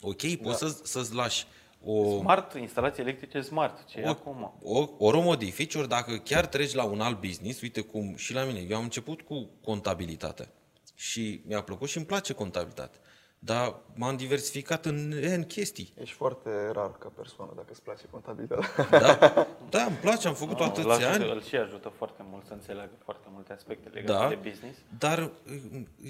Ok, 0.00 0.22
Da. 0.22 0.34
poți 0.42 0.58
să, 0.58 0.76
să-ți 0.82 1.14
lași 1.14 1.46
o, 1.84 2.18
Smart, 2.18 2.54
instalații 2.54 3.02
electrice 3.02 3.40
smart, 3.40 3.84
ce 3.86 3.98
e 4.00 4.04
o, 4.06 4.08
acum. 4.08 4.54
o, 4.62 4.88
ori 4.98 5.16
o 5.16 5.20
modifici, 5.20 5.74
ori 5.74 5.88
dacă 5.88 6.16
chiar 6.16 6.46
treci 6.46 6.72
la 6.74 6.84
un 6.84 7.00
alt 7.00 7.20
business, 7.20 7.60
uite 7.60 7.80
cum 7.80 8.16
și 8.16 8.32
la 8.34 8.44
mine, 8.44 8.66
eu 8.68 8.76
am 8.76 8.82
început 8.82 9.20
cu 9.20 9.48
contabilitatea 9.62 10.48
și 10.94 11.42
mi-a 11.46 11.62
plăcut 11.62 11.88
și 11.88 11.96
îmi 11.96 12.06
place 12.06 12.32
contabilitatea, 12.32 13.00
dar 13.38 13.74
m-am 13.94 14.16
diversificat 14.16 14.84
în 14.86 15.08
N 15.38 15.42
chestii. 15.42 15.92
Ești 16.00 16.14
foarte 16.14 16.50
rar 16.72 16.92
ca 16.98 17.12
persoană 17.16 17.52
dacă 17.56 17.68
îți 17.70 17.82
place 17.82 18.04
contabilitatea. 18.10 18.68
Da, 19.00 19.46
da 19.70 19.82
îmi 19.84 19.96
place, 19.96 20.28
am 20.28 20.34
făcut 20.34 20.58
Nu, 20.58 20.64
îl 20.64 20.70
atâția 20.70 20.90
ajută- 21.08 21.08
ani, 21.24 21.30
Îl 21.30 21.42
și 21.42 21.56
ajută 21.56 21.92
foarte 21.96 22.24
mult 22.30 22.46
să 22.46 22.52
înțeleagă 22.52 22.92
foarte 23.04 23.26
multe 23.32 23.52
aspecte 23.52 23.88
legate 23.88 24.22
da, 24.22 24.28
de 24.28 24.48
business. 24.48 24.78
dar 24.98 25.18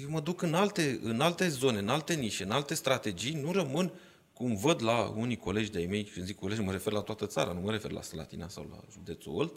eu 0.01 0.09
mă 0.09 0.19
duc 0.19 0.41
în 0.41 0.53
alte, 0.53 0.99
în 1.03 1.21
alte 1.21 1.47
zone, 1.47 1.77
în 1.77 1.89
alte 1.89 2.13
nișe, 2.13 2.43
în 2.43 2.51
alte 2.51 2.73
strategii, 2.73 3.41
nu 3.41 3.51
rămân 3.51 3.91
cum 4.35 4.55
văd 4.55 4.83
la 4.83 5.13
unii 5.15 5.37
colegi 5.37 5.71
de-ai 5.71 5.85
mei, 5.85 6.03
când 6.03 6.25
zic 6.25 6.39
colegi, 6.39 6.61
mă 6.61 6.71
refer 6.71 6.93
la 6.93 6.99
toată 7.01 7.25
țara, 7.25 7.51
nu 7.51 7.59
mă 7.59 7.71
refer 7.71 7.91
la 7.91 8.01
Slatina 8.01 8.47
sau 8.47 8.67
la 8.71 8.77
județul 8.91 9.35
Olt, 9.35 9.53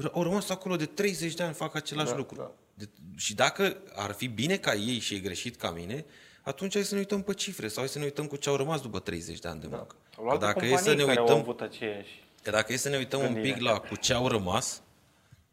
r- 0.00 0.12
au 0.12 0.22
rămas 0.22 0.48
acolo 0.50 0.76
de 0.76 0.86
30 0.86 1.34
de 1.34 1.42
ani, 1.42 1.54
fac 1.54 1.74
același 1.74 2.10
Da, 2.10 2.16
lucru. 2.16 2.36
da. 2.36 2.50
De, 2.74 2.88
și 3.16 3.34
dacă 3.34 3.76
ar 3.94 4.12
fi 4.12 4.26
bine 4.26 4.56
ca 4.56 4.74
ei 4.74 4.98
și 4.98 5.14
e 5.14 5.18
greșit 5.18 5.56
ca 5.56 5.70
mine, 5.70 6.04
atunci 6.42 6.72
hai 6.74 6.82
să 6.84 6.92
ne 6.94 7.00
uităm 7.00 7.22
pe 7.22 7.34
cifre 7.34 7.68
sau 7.68 7.78
hai 7.78 7.88
să 7.88 7.98
ne 7.98 8.04
uităm 8.04 8.26
cu 8.26 8.36
ce 8.36 8.48
au 8.48 8.56
rămas 8.56 8.80
după 8.80 8.98
30 8.98 9.38
de 9.38 9.48
ani 9.48 9.60
de 9.60 9.66
muncă. 9.70 9.96
Au 10.16 10.16
Că 10.16 10.22
luat 10.22 10.38
dacă 10.38 10.64
e 10.64 10.68
companii 10.68 10.78
să 10.90 10.94
ne 10.94 11.04
care 11.04 11.18
au 11.18 11.24
uităm, 11.24 11.38
avut 11.40 11.60
aceeași. 11.60 12.22
că 12.42 12.50
dacă 12.50 12.72
e 12.72 12.76
să 12.76 12.88
ne 12.88 12.96
uităm 12.96 13.20
un 13.20 13.32
Gândire. 13.32 13.52
pic 13.54 13.62
la 13.62 13.78
cu 13.78 13.96
ce 13.96 14.12
au 14.12 14.28
rămas, 14.28 14.82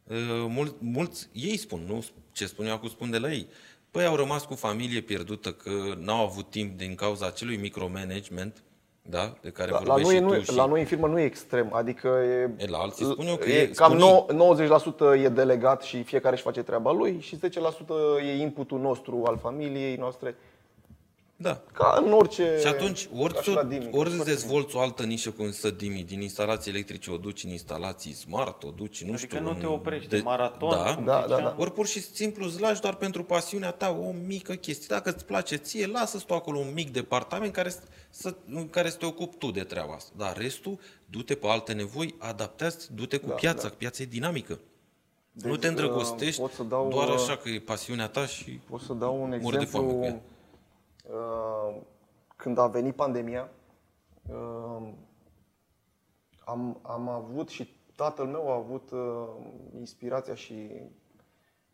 uh, 0.03 0.15
mul, 0.47 0.75
mulți, 0.79 1.27
ei 1.31 1.57
spun, 1.57 1.81
nu 1.87 2.05
ce 2.31 2.45
spun 2.45 2.65
eu 2.65 2.73
acum, 2.73 2.89
spun 2.89 3.09
de 3.11 3.17
la 3.17 3.31
ei. 3.31 3.47
Păi 3.95 4.05
au 4.05 4.15
rămas 4.15 4.45
cu 4.45 4.53
familie 4.53 5.01
pierdută 5.01 5.51
că 5.51 5.71
n-au 5.99 6.23
avut 6.23 6.49
timp 6.49 6.77
din 6.77 6.95
cauza 6.95 7.25
acelui 7.25 7.57
micromanagement, 7.57 8.63
da, 9.01 9.33
de 9.41 9.49
care 9.49 9.71
La, 9.71 9.79
la, 9.79 9.85
vorbești 9.85 10.09
noi, 10.11 10.17
și 10.17 10.23
nu, 10.23 10.43
tu 10.43 10.51
și... 10.51 10.55
la 10.55 10.65
noi 10.65 10.79
în 10.79 10.85
firmă 10.85 11.07
nu 11.07 11.19
e 11.19 11.23
extrem, 11.23 11.73
adică 11.73 12.07
e, 12.07 12.63
E, 12.63 12.67
la 12.67 12.77
alții 12.77 13.05
spun 13.05 13.27
eu 13.27 13.35
că 13.35 13.49
e 13.49 13.61
e- 13.61 13.67
cam 13.67 13.99
spun 13.99 14.25
nou- 14.29 14.55
90% 15.17 15.23
e 15.23 15.29
delegat 15.29 15.81
și 15.81 16.03
fiecare 16.03 16.33
își 16.35 16.43
face 16.43 16.63
treaba 16.63 16.91
lui 16.91 17.19
și 17.19 17.37
10% 17.37 17.39
e 18.27 18.41
inputul 18.41 18.79
nostru 18.79 19.23
al 19.25 19.37
familiei 19.37 19.95
noastre. 19.95 20.35
Da. 21.37 21.61
Ca 21.73 22.01
în 22.05 22.11
orice... 22.13 22.57
Și 22.59 22.67
atunci, 22.67 23.09
ori, 23.17 23.33
ca 23.33 23.41
și 23.41 23.49
la 23.49 23.61
să, 23.61 23.67
Dimi, 23.67 23.83
ori 23.83 23.91
foarte 23.91 24.15
îți 24.15 24.25
dezvolți 24.25 24.75
o 24.75 24.79
altă 24.79 25.03
nișă 25.03 25.31
cum 25.31 25.51
să 25.51 25.69
Dimi, 25.69 26.03
din 26.03 26.21
instalații 26.21 26.71
electrice 26.71 27.11
o 27.11 27.17
duci 27.17 27.43
în 27.43 27.49
instalații 27.49 28.13
smart, 28.13 28.63
o 28.63 28.69
duci, 28.69 29.03
nu 29.03 29.13
Adică 29.13 29.35
știu... 29.35 29.47
nu 29.47 29.53
te 29.53 29.65
în- 29.65 29.71
oprești, 29.71 30.15
maraton, 30.21 30.69
Da, 30.69 30.95
cum 30.95 31.05
Da, 31.05 31.11
da, 31.13 31.21
ziceam. 31.21 31.43
da. 31.43 31.55
Ori 31.57 31.71
pur 31.71 31.87
și 31.87 32.01
simplu 32.01 32.45
îți 32.45 32.59
lași 32.61 32.81
doar 32.81 32.95
pentru 32.95 33.23
pasiunea 33.23 33.71
ta 33.71 33.89
o 33.89 34.11
mică 34.27 34.53
chestie. 34.53 34.85
Dacă 34.89 35.09
îți 35.09 35.25
place 35.25 35.55
ție, 35.55 35.87
lasă-ți 35.87 36.25
tu 36.25 36.33
acolo 36.33 36.59
un 36.59 36.71
mic 36.73 36.91
departament 36.91 37.53
care 37.53 37.73
să, 38.09 38.35
în 38.49 38.69
care 38.69 38.89
să 38.89 38.97
te 38.97 39.05
ocupi 39.05 39.37
tu 39.37 39.51
de 39.51 39.63
treaba 39.63 39.93
asta. 39.93 40.11
Dar 40.17 40.37
restul, 40.37 40.79
du-te 41.05 41.35
pe 41.35 41.47
alte 41.47 41.73
nevoi, 41.73 42.15
adaptează 42.17 42.77
du-te 42.93 43.17
cu 43.17 43.27
Da, 43.27 43.33
piața, 43.33 43.67
da. 43.67 43.73
piața 43.77 44.03
e 44.03 44.05
dinamică. 44.05 44.59
Deci, 45.31 45.45
nu 45.51 45.55
te 45.57 45.65
uh, 45.67 45.73
îndrăgostești 45.77 46.41
pot 46.41 46.51
să 46.51 46.63
dau, 46.63 46.89
doar 46.89 47.07
uh, 47.07 47.13
așa 47.13 47.35
că 47.37 47.49
e 47.49 47.59
pasiunea 47.59 48.07
ta 48.07 48.25
și... 48.25 48.59
Pot 48.69 48.81
să 48.81 48.93
dau 48.93 49.21
un 49.21 49.39
Mor 49.41 49.57
de 49.57 49.65
foame 49.65 49.91
cu 49.91 49.97
exemplu. 49.97 50.21
Uh, 51.09 51.81
când 52.35 52.57
a 52.57 52.67
venit 52.67 52.95
pandemia, 52.95 53.49
uh, 54.29 54.89
am, 56.45 56.79
am 56.81 57.09
avut 57.09 57.49
și 57.49 57.69
tatăl 57.95 58.25
meu 58.25 58.51
a 58.51 58.55
avut 58.55 58.91
uh, 58.91 59.27
inspirația 59.77 60.33
și, 60.33 60.69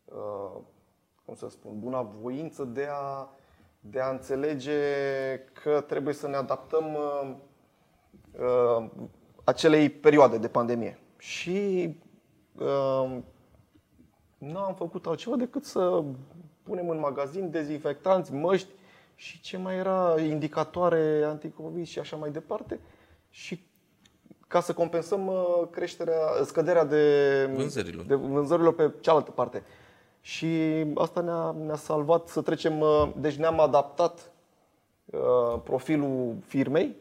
uh, 0.06 0.62
cum 1.26 1.36
să 1.36 1.50
spun, 1.50 1.80
buna 1.80 2.02
voință 2.02 2.64
de 2.64 2.88
a, 2.92 3.30
de 3.80 4.00
a 4.00 4.10
înțelege 4.10 4.80
că 5.64 5.82
trebuie 5.82 6.14
să 6.14 6.28
ne 6.28 6.36
adaptăm 6.36 6.94
uh, 6.94 7.36
uh, 8.40 8.90
acelei 9.44 9.90
perioade 9.90 10.38
de 10.38 10.48
pandemie. 10.48 11.00
Și 11.18 11.90
uh, 12.58 13.18
nu 14.38 14.58
am 14.58 14.76
făcut 14.76 15.06
altceva 15.06 15.36
decât 15.36 15.64
să 15.64 16.04
punem 16.64 16.90
în 16.90 17.00
magazin 17.00 17.52
dezinfectanți, 17.52 18.34
măști 18.34 18.70
și 19.22 19.42
ce 19.42 19.58
mai 19.58 19.76
era, 19.76 20.20
indicatoare 20.20 21.24
anticovid 21.24 21.86
și 21.86 22.00
așa 22.00 22.16
mai 22.16 22.32
departe. 22.32 22.80
Și 23.30 23.66
ca 24.48 24.60
să 24.62 24.74
compensăm 24.74 25.28
uh, 25.28 25.68
creșterea, 25.72 26.20
scăderea 26.46 26.86
de 26.86 27.50
Vânzărilor. 27.54 28.06
de 28.06 28.16
vânzărilor 28.16 28.76
pe 28.76 28.92
cealaltă 29.00 29.32
parte. 29.32 29.64
Și 30.22 30.48
asta 30.96 31.22
ne-a, 31.22 31.56
ne-a 31.66 31.76
salvat 31.76 32.28
să 32.28 32.42
trecem, 32.42 32.80
uh, 32.80 33.12
deci 33.16 33.36
ne-am 33.36 33.60
adaptat 33.60 34.32
uh, 35.06 35.62
profilul 35.64 36.36
firmei, 36.46 36.96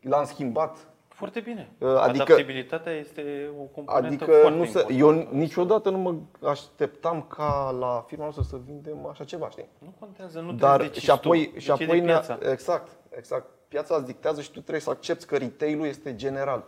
l-am 0.00 0.24
schimbat 0.24 0.91
Foarte 1.22 1.40
bine. 1.40 1.70
Uh, 1.78 1.88
adică- 1.88 2.22
Adaptabilitatea 2.22 2.92
este 2.92 3.50
o 3.60 3.62
componentă 3.62 4.06
Adică 4.06 4.24
foarte 4.24 4.58
nu 4.58 4.64
se, 4.64 4.78
importantă. 4.78 4.92
eu 5.02 5.38
niciodată 5.38 5.90
nu 5.90 5.98
mă 5.98 6.14
așteptam 6.48 7.22
ca 7.36 7.76
la 7.80 8.04
firma 8.06 8.22
noastră 8.22 8.44
să 8.48 8.56
vindem 8.66 9.06
așa 9.06 9.24
ceva, 9.24 9.48
știi? 9.50 9.68
Nu 9.78 9.94
contează, 9.98 10.40
nu 10.40 10.52
Dar 10.52 10.78
trebuie 10.78 11.00
și 11.00 11.10
apoi, 11.10 11.50
tu, 11.52 11.58
și 11.58 11.66
decide 11.66 11.84
apoi 11.84 12.00
ne 12.00 12.06
piața. 12.06 12.38
exact, 12.50 12.90
exact. 13.16 13.46
Piața 13.68 13.96
îți 13.96 14.06
dictează 14.06 14.40
și 14.40 14.50
tu 14.50 14.60
trebuie 14.60 14.80
să 14.80 14.90
accepti 14.90 15.24
că 15.24 15.36
retail-ul 15.36 15.86
este 15.86 16.14
general. 16.14 16.64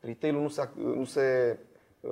Retail-ul 0.00 0.42
nu 0.42 0.48
se, 0.48 0.68
nu 0.96 1.04
se 1.04 1.58
uh, 2.00 2.10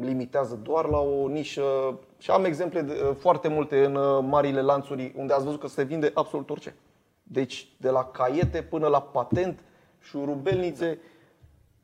limitează 0.00 0.58
doar 0.62 0.84
la 0.88 0.98
o 0.98 1.28
nișă. 1.28 1.98
Și 2.18 2.30
am 2.30 2.44
exemple 2.44 2.80
de, 2.80 2.92
uh, 2.92 3.14
foarte 3.18 3.48
multe 3.48 3.84
în 3.84 3.94
uh, 3.94 4.24
marile 4.28 4.60
lanțuri 4.60 5.12
unde 5.16 5.32
ați 5.32 5.44
văzut 5.44 5.60
că 5.60 5.66
se 5.68 5.82
vinde 5.82 6.10
absolut 6.14 6.50
orice. 6.50 6.74
Deci, 7.22 7.68
de 7.76 7.90
la 7.90 8.04
caiete 8.04 8.62
până 8.62 8.86
la 8.86 9.02
patent, 9.02 9.58
șurubelnițe, 10.00 10.98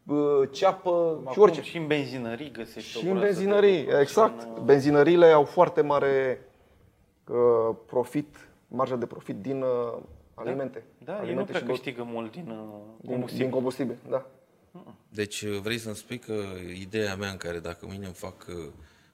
uh, 0.07 0.49
ceapă 0.51 1.19
și 1.23 1.29
Acum 1.29 1.43
orice. 1.43 1.63
și 1.63 1.77
în 1.77 1.87
benzinării 1.87 2.51
găsești 2.51 2.97
o 2.97 3.01
Și 3.01 3.07
în 3.07 3.13
groază 3.13 3.27
de 3.27 3.33
benzinării, 3.35 3.79
lucruri. 3.81 4.01
exact. 4.01 4.41
Și 4.41 4.47
în, 4.47 4.53
uh, 4.53 4.61
Benzinăriile 4.65 5.27
au 5.27 5.45
foarte 5.45 5.81
mare 5.81 6.41
uh, 7.29 7.77
profit, 7.87 8.49
marja 8.69 8.97
de 8.97 9.07
profit 9.07 9.37
din 9.37 9.63
uh, 9.63 9.99
alimente. 10.35 10.83
Da, 11.05 11.13
ei 11.13 11.19
nu 11.19 11.25
alimente 11.25 11.49
prea 11.49 11.61
și 11.61 11.67
băut- 11.67 11.77
câștigă 11.81 12.03
mult 12.03 12.33
din 12.33 12.49
uh, 12.51 12.57
din, 13.01 13.11
combustibil. 13.11 13.43
din 13.45 13.51
combustibil. 13.55 13.97
Da. 14.09 14.27
Deci 15.09 15.41
uh, 15.43 15.59
vrei 15.63 15.79
să-mi 15.79 15.95
spui 15.95 16.19
că 16.19 16.35
ideea 16.81 17.17
mea 17.17 17.31
în 17.31 17.37
care 17.37 17.59
dacă 17.59 17.87
mâine 17.87 18.05
îmi 18.05 18.15
fac 18.15 18.47
uh, 18.49 18.55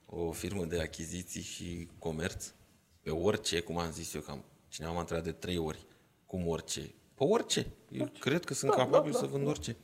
o 0.07 0.31
firmă 0.31 0.65
de 0.65 0.81
achiziții 0.81 1.43
și 1.43 1.89
comerț, 1.99 2.53
pe 3.03 3.11
orice, 3.11 3.61
cum 3.61 3.79
am 3.79 3.91
zis 3.91 4.15
eu, 4.15 4.21
că 4.21 4.31
am, 4.31 4.45
cineva 4.69 4.93
m-a 4.93 5.01
întrebat 5.01 5.25
de 5.25 5.33
trei 5.33 5.59
ori, 5.59 5.79
cum 6.27 6.49
orice? 6.49 6.81
Pe 7.15 7.25
orice. 7.25 7.67
Eu 7.91 8.09
cred 8.21 8.45
că 8.45 8.55
sunt 8.55 8.71
Da, 8.71 8.77
capabil 8.77 9.11
da, 9.13 9.19
să 9.19 9.25
da, 9.25 9.31
vând 9.31 9.45
da. 9.45 9.51
orice. 9.51 9.77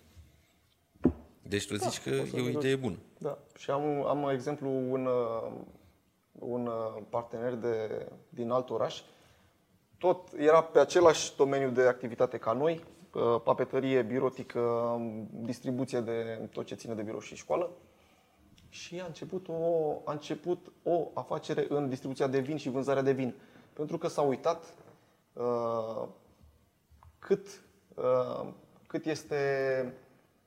Deci 1.48 1.66
tu 1.66 1.74
zici 1.74 2.02
că 2.02 2.10
poți 2.10 2.30
să 2.30 2.36
e 2.36 2.40
o 2.40 2.44
vinzi 2.44 2.58
idee 2.58 2.76
bună. 2.76 2.96
Da. 3.18 3.38
Și 3.58 3.70
am, 3.70 4.06
am 4.06 4.22
un 4.22 4.30
exemplu 4.30 4.70
un, 4.70 5.06
uh, 5.06 5.52
un 6.32 6.66
uh, 6.66 7.02
partener 7.08 7.54
de, 7.54 8.06
din 8.28 8.50
alt 8.50 8.70
oraș 8.70 9.02
tot 9.98 10.28
era 10.36 10.62
pe 10.62 10.78
același 10.78 11.36
domeniu 11.36 11.70
de 11.70 11.82
activitate 11.82 12.38
ca 12.38 12.52
noi, 12.52 12.84
uh, 13.14 13.40
papetărie, 13.44 14.02
birotică, 14.02 14.60
distribuție 15.30 16.00
de 16.00 16.48
tot 16.52 16.66
ce 16.66 16.74
ține 16.74 16.94
de 16.94 17.02
birou 17.02 17.20
și 17.20 17.36
școală. 17.36 17.70
Și 18.68 19.00
a 19.00 19.06
început 19.06 19.48
o, 19.48 19.92
a 20.04 20.12
început 20.12 20.72
o 20.82 21.10
afacere 21.14 21.66
în 21.68 21.88
distribuția 21.88 22.26
de 22.26 22.40
vin 22.40 22.56
și 22.56 22.68
vânzarea 22.68 23.02
de 23.02 23.12
vin. 23.12 23.34
Pentru 23.72 23.98
că 23.98 24.08
s-a 24.08 24.22
uitat 24.22 24.74
uh, 25.32 26.08
cât, 27.18 27.62
uh, 27.94 28.48
cât 28.86 29.06
este 29.06 29.94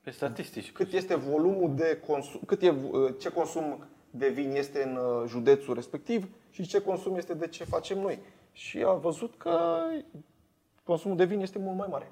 Pe 0.00 0.10
statistici. 0.10 0.72
cât 0.72 0.92
este 0.92 1.14
volumul 1.14 1.74
de 1.74 2.00
consum, 2.06 2.40
cât 2.46 2.62
e, 2.62 2.68
uh, 2.68 3.14
ce 3.18 3.28
consum 3.28 3.84
de 4.10 4.28
vin 4.28 4.50
este 4.56 4.82
în 4.82 4.96
uh, 4.96 5.28
județul 5.28 5.74
respectiv 5.74 6.28
și 6.50 6.66
ce 6.66 6.80
consum 6.80 7.16
este 7.16 7.34
de 7.34 7.46
ce 7.46 7.64
facem 7.64 7.98
noi. 7.98 8.18
Și 8.52 8.82
a 8.86 8.92
văzut 8.92 9.34
că 9.36 9.80
consumul 10.84 11.16
de 11.16 11.24
vin 11.24 11.40
este 11.40 11.58
mult 11.58 11.76
mai 11.76 11.88
mare. 11.90 12.10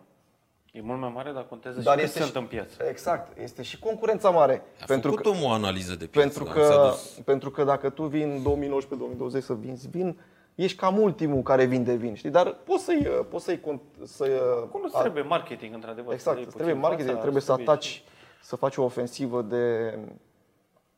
E 0.72 0.80
mult 0.80 1.00
mai 1.00 1.10
mare, 1.14 1.32
dar 1.32 1.46
contează 1.46 1.80
Dar 1.80 1.92
și 1.94 1.98
cât 1.98 2.08
este 2.08 2.20
sunt 2.20 2.32
și- 2.32 2.38
în 2.38 2.46
piață. 2.46 2.82
Exact, 2.88 3.38
este 3.38 3.62
și 3.62 3.78
concurența 3.78 4.30
mare. 4.30 4.62
A 4.80 4.84
pentru 4.86 5.10
făcut 5.10 5.24
că, 5.24 5.28
omul 5.30 5.50
o 5.50 5.52
analiză 5.52 5.94
de 5.94 6.06
piață. 6.06 6.28
pentru, 6.28 6.44
da, 6.44 6.64
s-a 6.64 6.74
că, 6.76 6.88
dus. 6.88 7.20
pentru 7.24 7.50
că 7.50 7.64
dacă 7.64 7.90
tu 7.90 8.06
vin 8.06 8.42
2019-2020 8.42 9.42
să 9.42 9.54
vinzi 9.54 9.88
vin, 9.88 10.18
ești 10.62 10.76
cam 10.76 10.98
ultimul 10.98 11.42
care 11.42 11.64
vinde 11.64 11.94
vin, 11.94 12.14
știi? 12.14 12.30
Dar 12.30 12.54
poți 12.54 12.84
să-i, 12.84 13.02
poți 13.30 13.44
să-i, 13.44 13.60
cont- 13.60 14.04
să 14.04 14.24
Acolo 14.64 14.84
îți 14.84 14.98
trebuie 15.00 15.22
marketing, 15.22 15.74
într-adevăr. 15.74 16.12
Exact, 16.12 16.36
să 16.36 16.42
îți 16.42 16.56
iei 16.56 16.56
trebuie 16.56 16.74
puțin 16.74 16.88
marketing, 16.88 17.08
fața, 17.08 17.20
trebuie 17.20 17.42
să 17.42 17.52
trebuie 17.52 17.74
ataci, 17.74 18.02
să 18.42 18.56
faci 18.56 18.76
o 18.76 18.82
ofensivă 18.82 19.42
de... 19.42 19.94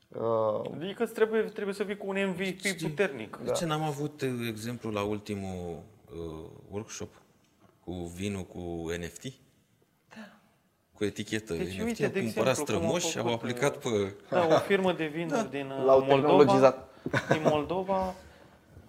Uh, 0.09 0.71
Adică 0.75 1.03
îți 1.03 1.13
trebuie, 1.13 1.43
trebuie 1.43 1.75
să 1.75 1.83
vii 1.83 1.97
cu 1.97 2.09
un 2.09 2.17
MVP 2.29 2.81
puternic. 2.83 3.37
De 3.45 3.51
ce 3.51 3.67
n-am 3.67 3.83
avut 3.83 4.21
uh, 4.23 4.29
exemplu 4.49 4.91
la 4.91 5.03
ultimul 5.03 5.83
uh, 6.13 6.19
workshop 6.71 7.15
cu 7.85 7.93
vinul 7.93 8.43
cu 8.43 8.87
NFT? 9.01 9.23
Da. 10.09 10.17
Cu 10.93 11.05
etichetă 11.05 11.55
Deci, 11.55 11.67
NFT, 11.67 11.83
uite, 11.83 12.05
au 12.05 12.11
de 12.11 12.21
cumpărat 12.21 12.49
exemplu, 12.59 12.75
cum 12.79 12.87
au 12.87 12.99
strămoși 12.99 13.09
și 13.09 13.19
au 13.19 13.25
făcut, 13.25 13.39
aplicat 13.43 13.77
pe... 13.77 14.15
Da, 14.31 14.47
o 14.47 14.59
firmă 14.59 14.93
de 14.93 15.07
vinuri 15.07 15.51
din 15.57 15.71
uh, 15.71 15.85
L-au 15.85 15.99
Moldova, 16.05 16.15
tehnologizat. 16.15 16.89
din 17.31 17.43
Moldova, 17.45 18.15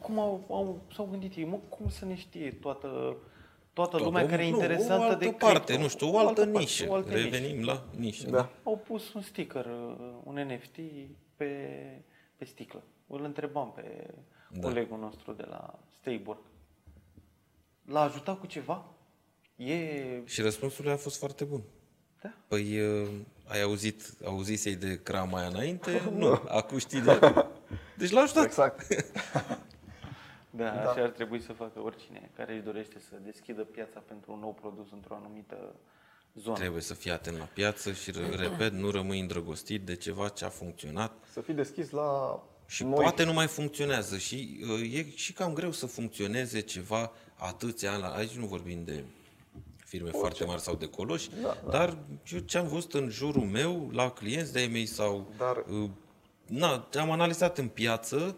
cum 0.02 0.20
au, 0.20 0.46
au, 0.50 0.82
s-au 0.94 1.06
gândit 1.06 1.36
ei, 1.36 1.46
mă, 1.46 1.60
cum 1.70 1.90
să 1.90 2.06
ne 2.06 2.16
știe 2.16 2.52
toată, 2.52 3.18
toată 3.74 3.98
lumea 3.98 4.26
care 4.26 4.46
e 4.46 4.50
nu, 4.50 4.56
interesantă 4.56 5.04
o 5.04 5.08
altă 5.08 5.26
de 5.26 5.32
parte, 5.32 5.64
cripto. 5.64 5.82
nu 5.82 5.88
știu, 5.88 6.14
o 6.14 6.18
altă, 6.18 6.42
parte, 6.46 6.58
nișă. 6.60 6.86
o 6.90 6.94
altă 6.94 7.14
nișă. 7.14 7.24
Revenim 7.30 7.66
la 7.66 7.84
nișă. 7.96 8.30
Da. 8.30 8.50
Au 8.64 8.78
pus 8.78 9.14
un 9.14 9.22
sticker, 9.22 9.66
uh, 9.66 9.96
un 10.24 10.48
NFT 10.48 10.78
pe, 11.36 11.48
pe 12.36 12.46
sticlă. 12.46 12.84
Îl 13.08 13.24
întrebam 13.24 13.72
pe 13.76 14.14
Da. 14.50 14.68
colegul 14.68 14.98
nostru 15.00 15.32
de 15.32 15.46
la 15.50 15.80
Stayborg. 16.00 16.40
L-a 17.86 18.02
ajutat 18.02 18.40
cu 18.40 18.46
ceva? 18.46 18.86
E... 19.56 20.22
Și 20.26 20.42
răspunsul 20.42 20.84
lui 20.84 20.94
a 20.94 20.98
fost 20.98 21.18
foarte 21.18 21.44
bun. 21.44 21.62
Da. 22.22 22.34
Păi, 22.48 22.80
uh, 22.80 23.08
ai 23.48 23.62
auzit, 23.62 24.14
auzisei 24.26 24.76
de 24.76 25.00
crama 25.04 25.38
aia 25.40 25.48
înainte? 25.48 26.02
Nu. 26.18 26.42
Acum 26.48 26.78
știi 26.78 27.02
de 27.02 27.12
acum. 27.12 27.46
Deci 27.98 28.10
l-a 28.10 28.22
ajutat. 28.22 28.44
exact. 28.44 28.88
Da, 30.52 30.64
Da. 30.64 30.90
așa 30.90 31.02
ar 31.02 31.10
trebui 31.10 31.42
să 31.42 31.54
facă 31.54 31.80
oricine 31.80 32.30
care 32.36 32.54
își 32.54 32.64
dorește 32.64 33.00
să 33.00 33.16
deschidă 33.24 33.62
piața 33.64 34.04
pentru 34.08 34.32
un 34.32 34.40
nou 34.40 34.54
produs 34.62 34.92
într-o 34.92 35.16
anumită 35.16 35.76
zonă. 36.36 36.56
Trebuie 36.58 36.82
să 36.82 36.94
fii 36.94 37.12
atent 37.12 37.38
la 37.38 37.44
piață 37.44 37.92
și, 37.92 38.12
re- 38.12 38.36
repet, 38.36 38.72
nu 38.74 38.90
rămâi 38.92 39.20
îndrăgostit 39.20 39.82
de 39.86 39.96
ceva 39.96 40.28
ce 40.30 40.46
a 40.46 40.50
funcționat 40.50 41.12
Să 41.32 41.42
fii 41.42 41.54
deschis 41.54 41.90
la 41.90 42.40
și 42.68 42.84
noi. 42.84 42.94
poate 43.02 43.24
nu 43.24 43.34
mai 43.34 43.48
funcționează 43.48 44.18
și 44.18 44.66
uh, 44.82 44.94
e 44.94 45.10
și 45.16 45.34
cam 45.34 45.54
greu 45.54 45.72
să 45.72 45.86
funcționeze 45.86 46.60
ceva 46.60 47.12
atâția 47.36 47.92
ani. 47.92 48.02
la- 48.02 48.14
Aici 48.16 48.32
nu 48.38 48.46
vorbim 48.46 48.84
de 48.84 49.04
firme 49.86 50.10
foarte 50.10 50.46
mari 50.46 50.62
sau 50.62 50.76
de 50.76 50.86
coloși, 50.90 51.30
Da, 51.42 51.58
dar 51.70 51.98
eu 52.32 52.40
ce 52.40 52.58
am 52.58 52.68
văzut 52.68 52.94
în 52.94 53.10
jurul 53.10 53.44
meu, 53.44 53.90
la 53.94 54.12
clienți 54.12 54.54
de-ai 54.54 54.68
mei 54.68 54.86
sau... 54.86 55.32
Dar- 55.38 55.66
uh, 55.72 55.90
Na, 56.48 56.88
am 57.00 57.12
analizat 57.12 57.58
în 57.58 57.68
piață, 57.68 58.38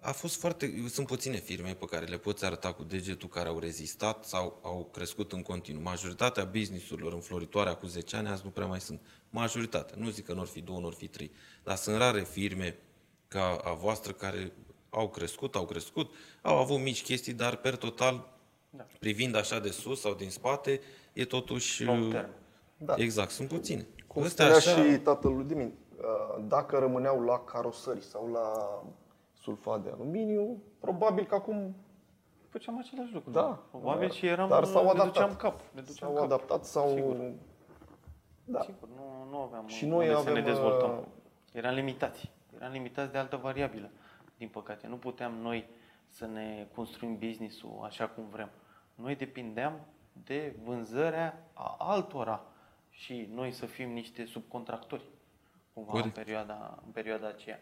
a 0.00 0.12
fost 0.12 0.40
foarte... 0.40 0.84
Sunt 0.88 1.06
puține 1.06 1.36
firme 1.36 1.74
pe 1.74 1.84
care 1.84 2.04
le 2.04 2.18
poți 2.18 2.44
arăta 2.44 2.72
cu 2.72 2.82
degetul 2.82 3.28
care 3.28 3.48
au 3.48 3.58
rezistat 3.58 4.24
sau 4.24 4.58
au 4.62 4.88
crescut 4.92 5.32
în 5.32 5.42
continuu. 5.42 5.82
Majoritatea 5.82 6.44
businessurilor 6.44 7.12
înfloritoare 7.12 7.70
acum 7.70 7.88
10 7.88 8.16
ani, 8.16 8.28
azi 8.28 8.42
nu 8.44 8.50
prea 8.50 8.66
mai 8.66 8.80
sunt. 8.80 9.00
Majoritatea. 9.30 9.96
Nu 9.98 10.08
zic 10.08 10.24
că 10.26 10.32
nu 10.32 10.40
ar 10.40 10.46
fi 10.46 10.60
două, 10.60 10.80
nu 10.80 10.86
ar 10.86 10.92
fi 10.92 11.06
trei. 11.08 11.30
Dar 11.64 11.76
sunt 11.76 11.96
rare 11.96 12.20
firme 12.20 12.78
ca 13.28 13.60
a 13.64 13.72
voastră 13.72 14.12
care 14.12 14.52
au 14.90 15.08
crescut, 15.08 15.54
au 15.54 15.64
crescut, 15.64 16.14
au 16.42 16.56
avut 16.56 16.80
mici 16.80 17.02
chestii, 17.02 17.32
dar 17.32 17.56
per 17.56 17.76
total, 17.76 18.36
Da. 18.70 18.86
privind 18.98 19.36
așa 19.36 19.58
de 19.58 19.70
sus 19.70 20.00
sau 20.00 20.14
din 20.14 20.30
spate, 20.30 20.80
e 21.12 21.24
totuși... 21.24 21.84
Long 21.84 22.12
term. 22.12 22.28
Da. 22.76 22.94
Exact, 22.96 23.30
sunt 23.30 23.48
puține. 23.48 23.86
Cum 24.06 24.22
Ăstea 24.22 24.60
spunea 24.60 24.92
și 24.92 24.98
tatăl 24.98 25.34
lui 25.34 25.44
Dimin, 25.44 25.72
uh, 25.96 26.44
dacă 26.48 26.78
rămâneau 26.78 27.24
la 27.24 27.38
carosări 27.38 28.02
sau 28.02 28.30
la 28.32 28.52
sulfat 29.48 29.82
de 29.82 29.90
aluminiu, 29.90 30.62
probabil 30.78 31.24
că 31.24 31.34
acum 31.34 31.74
Făceam 32.48 32.78
același 32.78 33.12
lucru. 33.12 33.30
Da. 33.30 33.58
Probabil 33.70 34.10
și 34.10 34.26
eram, 34.26 34.48
Dar 34.48 34.64
s-au 34.64 34.82
ne 34.84 34.88
adaptat. 34.90 35.12
duceam 35.12 35.34
cap. 35.36 35.60
Ne 35.74 35.80
duceam 35.80 35.94
s-au 36.08 36.14
cap. 36.14 36.24
adaptat 36.24 36.64
sau... 36.64 36.88
Sigur. 36.88 37.32
Da. 38.44 38.60
Sigur, 38.60 38.88
nu, 38.96 39.26
nu 39.30 39.36
aveam 39.38 39.66
Și 39.66 39.84
uh, 39.84 39.90
noi 39.90 40.06
unde 40.06 40.18
avem, 40.18 40.32
să 40.32 40.38
ne 40.38 40.44
dezvoltăm. 40.44 40.90
uh, 40.90 41.04
Eram 41.52 41.74
limitați. 41.74 42.30
Eram 42.56 42.72
limitați 42.72 43.12
de 43.12 43.18
altă 43.18 43.36
variabilă, 43.36 43.90
din 44.36 44.48
păcate. 44.48 44.86
Nu 44.86 44.96
puteam 44.96 45.32
noi 45.34 45.68
să 46.06 46.26
ne 46.26 46.66
construim 46.74 47.18
business-ul 47.18 47.80
așa 47.82 48.08
cum 48.08 48.24
vrem. 48.30 48.50
Noi 48.94 49.16
depindeam 49.16 49.80
de 50.24 50.56
vânzarea 50.64 51.48
a 51.52 51.74
altora 51.78 52.44
și 52.90 53.28
noi 53.34 53.52
să 53.52 53.66
fim 53.66 53.90
niște 53.92 54.24
subcontractori 54.24 55.04
cumva 55.72 55.90
în 55.92 55.98
Corect. 55.98 56.14
perioada, 56.14 56.78
în 56.86 56.90
perioada 56.92 57.26
aceea. 57.28 57.58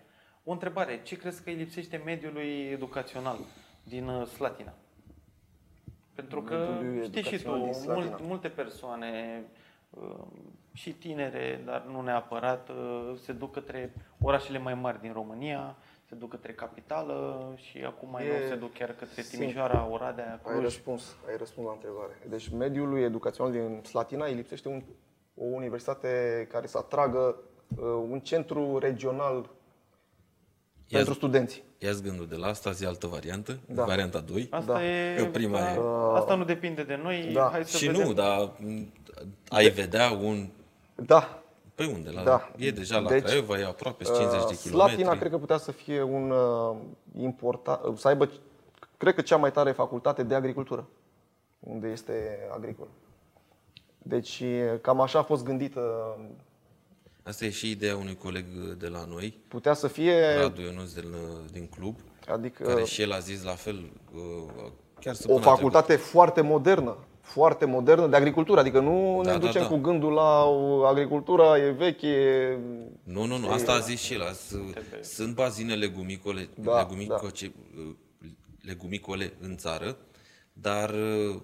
O 0.48 0.52
întrebare, 0.52 1.02
ce 1.02 1.16
crezi 1.16 1.42
că 1.42 1.50
îi 1.50 1.56
lipsește 1.56 2.02
mediului 2.04 2.68
educațional 2.70 3.38
din 3.82 4.08
uh, 4.08 4.26
Slatina? 4.26 4.72
Pentru 6.14 6.42
că 6.42 6.54
Mediului 6.54 7.04
știi 7.04 7.22
și 7.22 7.28
tu, 7.28 7.34
educațional 7.34 7.62
din 7.62 7.72
Slatina. 7.72 8.08
mult, 8.08 8.22
multe 8.22 8.48
persoane 8.48 9.42
uh, 9.90 10.24
și 10.72 10.92
tinere, 10.92 11.62
dar 11.64 11.84
nu 11.90 12.00
neapărat, 12.00 12.68
uh, 12.68 13.18
se 13.22 13.32
duc 13.32 13.52
către 13.52 13.92
orașele 14.20 14.58
mai 14.58 14.74
mari 14.74 15.00
din 15.00 15.12
România, 15.12 15.76
se 16.08 16.14
duc 16.14 16.30
către 16.30 16.52
capitală 16.52 17.52
și 17.56 17.78
acum 17.78 18.10
mai 18.10 18.26
E 18.26 18.28
nou 18.28 18.48
se 18.48 18.56
duc 18.56 18.72
chiar 18.72 18.90
către 18.90 19.22
simplu. 19.22 19.38
Timișoara, 19.38 19.88
Oradea, 19.90 20.40
Ai 20.42 20.52
Cluj. 20.52 20.62
răspuns, 20.62 21.16
ai 21.28 21.36
răspuns 21.36 21.66
la 21.66 21.72
întrebare. 21.72 22.22
Deci 22.28 22.48
mediului 22.48 23.02
educațional 23.02 23.52
din 23.52 23.80
Slatina 23.84 24.26
îi 24.26 24.34
lipsește 24.34 24.68
un, 24.68 24.82
o 25.34 25.44
universitate 25.44 26.46
care 26.50 26.66
să 26.66 26.78
atragă 26.78 27.36
uh, 27.76 27.84
un 28.10 28.20
centru 28.20 28.78
regional 28.78 29.34
Ia 29.34 29.55
pentru 30.90 31.14
studenți. 31.14 31.62
Ia-ți 31.78 32.02
gândul 32.02 32.26
de 32.26 32.36
la 32.36 32.46
asta, 32.46 32.70
zi 32.70 32.84
altă 32.84 33.06
variantă, 33.06 33.58
Da. 33.66 33.84
varianta 33.84 34.20
2. 34.20 34.48
Asta 34.50 34.72
Da. 34.72 34.84
e, 34.86 35.14
Că 35.16 35.24
prima 35.24 35.58
da, 35.58 35.72
e- 35.72 35.78
asta 36.14 36.34
nu 36.34 36.44
depinde 36.44 36.82
de 36.82 37.00
noi, 37.02 37.30
Da. 37.32 37.48
hai 37.52 37.64
să 37.64 37.76
Și 37.76 37.86
vedem. 37.86 38.06
nu, 38.06 38.12
dar 38.12 38.50
m, 38.58 38.92
ai 39.48 39.68
vedea 39.68 40.10
un... 40.10 40.48
Da, 40.94 41.40
Pe 41.74 41.84
unde? 41.94 42.10
La, 42.10 42.22
Da. 42.22 42.50
E 42.56 42.70
deja 42.70 42.98
la 42.98 43.08
Deci, 43.08 43.22
Craiova, 43.22 43.58
e 43.58 43.64
aproape 43.64 44.04
50 44.04 44.30
de 44.30 44.36
Uh, 44.36 44.58
kilometri. 44.62 44.68
Slatina 44.94 45.18
cred 45.18 45.30
că 45.30 45.38
putea 45.38 45.56
să 45.56 45.72
fie 45.72 46.02
un 46.02 46.30
uh, 46.30 46.76
important, 47.18 47.98
să 47.98 48.08
aibă, 48.08 48.30
cred 48.96 49.14
că 49.14 49.20
cea 49.20 49.36
mai 49.36 49.52
tare 49.52 49.72
facultate 49.72 50.22
de 50.22 50.34
agricultură, 50.34 50.86
unde 51.60 51.88
este 51.88 52.38
agricol. 52.54 52.86
Deci 53.98 54.42
cam 54.80 55.00
așa 55.00 55.18
a 55.18 55.22
fost 55.22 55.44
gândită, 55.44 56.16
Asta 57.26 57.44
e 57.44 57.50
și 57.50 57.70
ideea 57.70 57.96
unui 57.96 58.16
coleg 58.16 58.44
de 58.78 58.88
la 58.88 59.04
noi, 59.08 59.38
putea 59.48 59.74
să 59.74 59.88
fie, 59.88 60.34
Radu 60.38 60.60
Ionuț 60.60 60.92
din, 60.92 61.14
din 61.52 61.66
club, 61.66 61.96
adică 62.28 62.62
care 62.62 62.84
și 62.84 63.02
el 63.02 63.12
a 63.12 63.18
zis 63.18 63.42
la 63.42 63.54
fel, 63.54 63.90
uh, 64.14 64.70
chiar 65.00 65.12
o 65.12 65.16
săptămâna 65.16 65.44
facultate 65.44 65.96
foarte 65.96 66.40
modernă, 66.40 66.96
foarte 67.20 67.64
modernă 67.64 68.06
de 68.06 68.16
agricultură, 68.16 68.60
adică 68.60 68.80
nu 68.80 69.20
Da, 69.24 69.32
ne 69.32 69.38
da, 69.38 69.46
ducem 69.46 69.62
da. 69.62 69.68
cu 69.68 69.76
gândul 69.76 70.12
la 70.12 70.44
o 70.44 70.84
agricultura 70.84 71.58
e 71.58 71.70
veche, 71.70 72.06
e- 72.08 72.58
Nu, 73.02 73.24
nu, 73.24 73.36
nu, 73.38 73.50
asta 73.50 73.72
a 73.72 73.78
zis 73.78 74.00
și 74.00 74.14
el. 74.14 74.22
azi, 74.22 74.56
Sunt 75.02 75.34
bazine 75.34 75.74
legumicole, 75.74 76.48
Da, 76.54 76.78
legumicoce, 76.78 77.52
legumicole 78.60 79.32
în 79.40 79.56
țară, 79.56 79.96
dar 80.52 80.90
uh, 80.90 81.40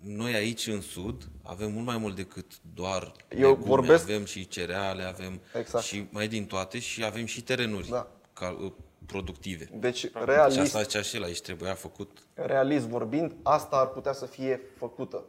noi 0.00 0.34
aici 0.34 0.66
în 0.66 0.80
sud 0.80 1.28
avem 1.42 1.72
mult 1.72 1.86
mai 1.86 1.96
mult 1.98 2.16
decât 2.16 2.52
doar 2.74 3.12
Eu 3.38 3.48
legume, 3.48 3.66
vorbesc- 3.66 4.02
avem 4.02 4.24
și 4.24 4.48
cereale, 4.48 5.02
avem 5.02 5.40
Exact. 5.58 5.84
și 5.84 6.06
mai 6.10 6.28
din 6.28 6.46
toate 6.46 6.78
și 6.78 7.04
avem 7.04 7.24
și 7.24 7.42
terenuri 7.42 7.88
Da. 7.88 8.06
ca, 8.32 8.56
uh, 8.60 8.72
productive. 9.06 9.68
deci 9.72 9.96
Și 9.96 10.10
realist, 10.24 10.58
asta 10.58 10.82
zicea 10.82 11.02
și 11.02 11.16
el, 11.16 11.22
aici 11.22 11.40
trebuia 11.40 11.74
făcut 11.74 12.18
realist 12.34 12.86
vorbind, 12.86 13.34
asta 13.42 13.76
ar 13.76 13.86
putea 13.86 14.12
să 14.12 14.26
fie 14.26 14.60
făcută. 14.76 15.24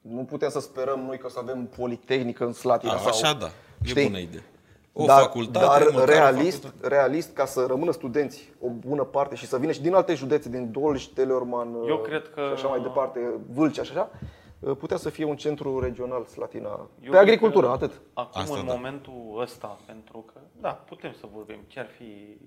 Nu 0.00 0.24
putem 0.24 0.50
să 0.50 0.60
sperăm 0.60 1.00
noi 1.00 1.18
că 1.18 1.26
o 1.26 1.28
să 1.28 1.38
avem 1.38 1.66
politehnică 1.66 2.44
în 2.44 2.52
Slatina. 2.52 2.92
A, 2.92 2.98
sau, 2.98 3.08
așa 3.08 3.32
da, 3.34 3.46
e 3.82 3.86
știi? 3.88 4.02
bună 4.04 4.18
idee. 4.18 4.44
O 4.92 5.04
dar, 5.04 5.20
facultate, 5.22 5.64
dar 5.66 5.82
măcar 5.92 6.00
o 6.00 6.04
realist, 6.04 6.62
facultate. 6.62 6.94
realist, 6.94 7.32
ca 7.34 7.44
să 7.44 7.64
rămână 7.68 7.90
studenți 7.90 8.52
o 8.60 8.68
bună 8.68 9.04
parte 9.04 9.34
și 9.34 9.46
să 9.46 9.58
vină 9.58 9.72
și 9.72 9.80
din 9.82 9.94
alte 9.94 10.14
județe, 10.14 10.48
din 10.48 10.70
Dolj, 10.72 11.04
Teleorman 11.06 11.74
Eu 11.74 11.94
uh, 11.96 12.00
cred 12.02 12.28
că- 12.28 12.40
și 12.46 12.52
așa 12.52 12.68
mai 12.68 12.80
departe, 12.80 13.20
Vâlcea 13.50 13.82
și 13.82 13.90
așa, 13.90 14.10
uh, 14.60 14.76
putea 14.76 14.96
să 14.96 15.08
fie 15.10 15.24
un 15.24 15.36
centru 15.36 15.80
regional 15.80 16.24
Slatina. 16.24 16.68
Eu 16.68 16.86
pe 17.00 17.08
cred 17.08 17.14
agricultură, 17.20 17.66
că 17.66 17.72
atât. 17.72 18.00
Acum, 18.14 18.40
Asta 18.40 18.58
în 18.58 18.66
da. 18.66 18.72
momentul 18.72 19.38
ăsta, 19.40 19.78
pentru 19.86 20.24
că, 20.32 20.40
da, 20.60 20.70
putem 20.70 21.12
să 21.12 21.26
vorbim 21.34 21.58
ce 21.66 21.80
ar 21.80 21.88
fi 21.98 22.38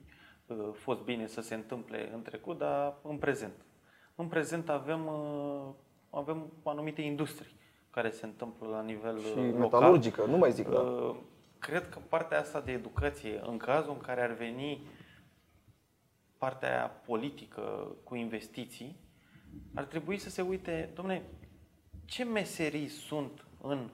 uh, 0.48 0.58
fost 0.74 1.00
bine 1.00 1.28
să 1.28 1.42
se 1.42 1.54
întâmple 1.56 2.10
în 2.14 2.22
trecut, 2.22 2.58
dar 2.58 2.94
în 3.02 3.18
prezent. 3.18 3.66
În 4.16 4.26
prezent 4.28 4.70
avem, 4.70 5.06
uh, 5.06 5.74
avem 6.10 6.52
anumite 6.64 7.02
industrii 7.02 7.56
care 7.90 8.10
se 8.10 8.26
întâmplă 8.26 8.68
la 8.72 8.82
nivel 8.82 9.20
Și 9.20 9.26
uh, 9.38 9.44
local. 9.46 9.60
metalurgică, 9.60 10.24
nu 10.30 10.38
mai 10.38 10.52
zic, 10.52 10.68
da. 10.70 11.16
Uh, 11.64 11.70
Cred 11.70 11.90
că 11.90 12.00
partea 12.10 12.40
asta 12.40 12.62
de 12.62 12.72
educație, 12.72 13.40
în 13.44 13.58
cazul 13.58 13.94
în 13.94 14.02
care 14.02 14.22
ar 14.22 14.32
veni 14.32 14.88
partea 16.38 16.70
aia 16.70 16.88
politică 16.88 17.96
cu 18.04 18.16
investiții, 18.16 18.96
ar 19.74 19.84
trebui 19.84 20.18
să 20.18 20.30
se 20.30 20.42
uite, 20.42 20.90
domne, 20.94 21.22
ce 22.06 22.24
meserii 22.24 22.88
sunt 22.88 23.46
în 23.62 23.90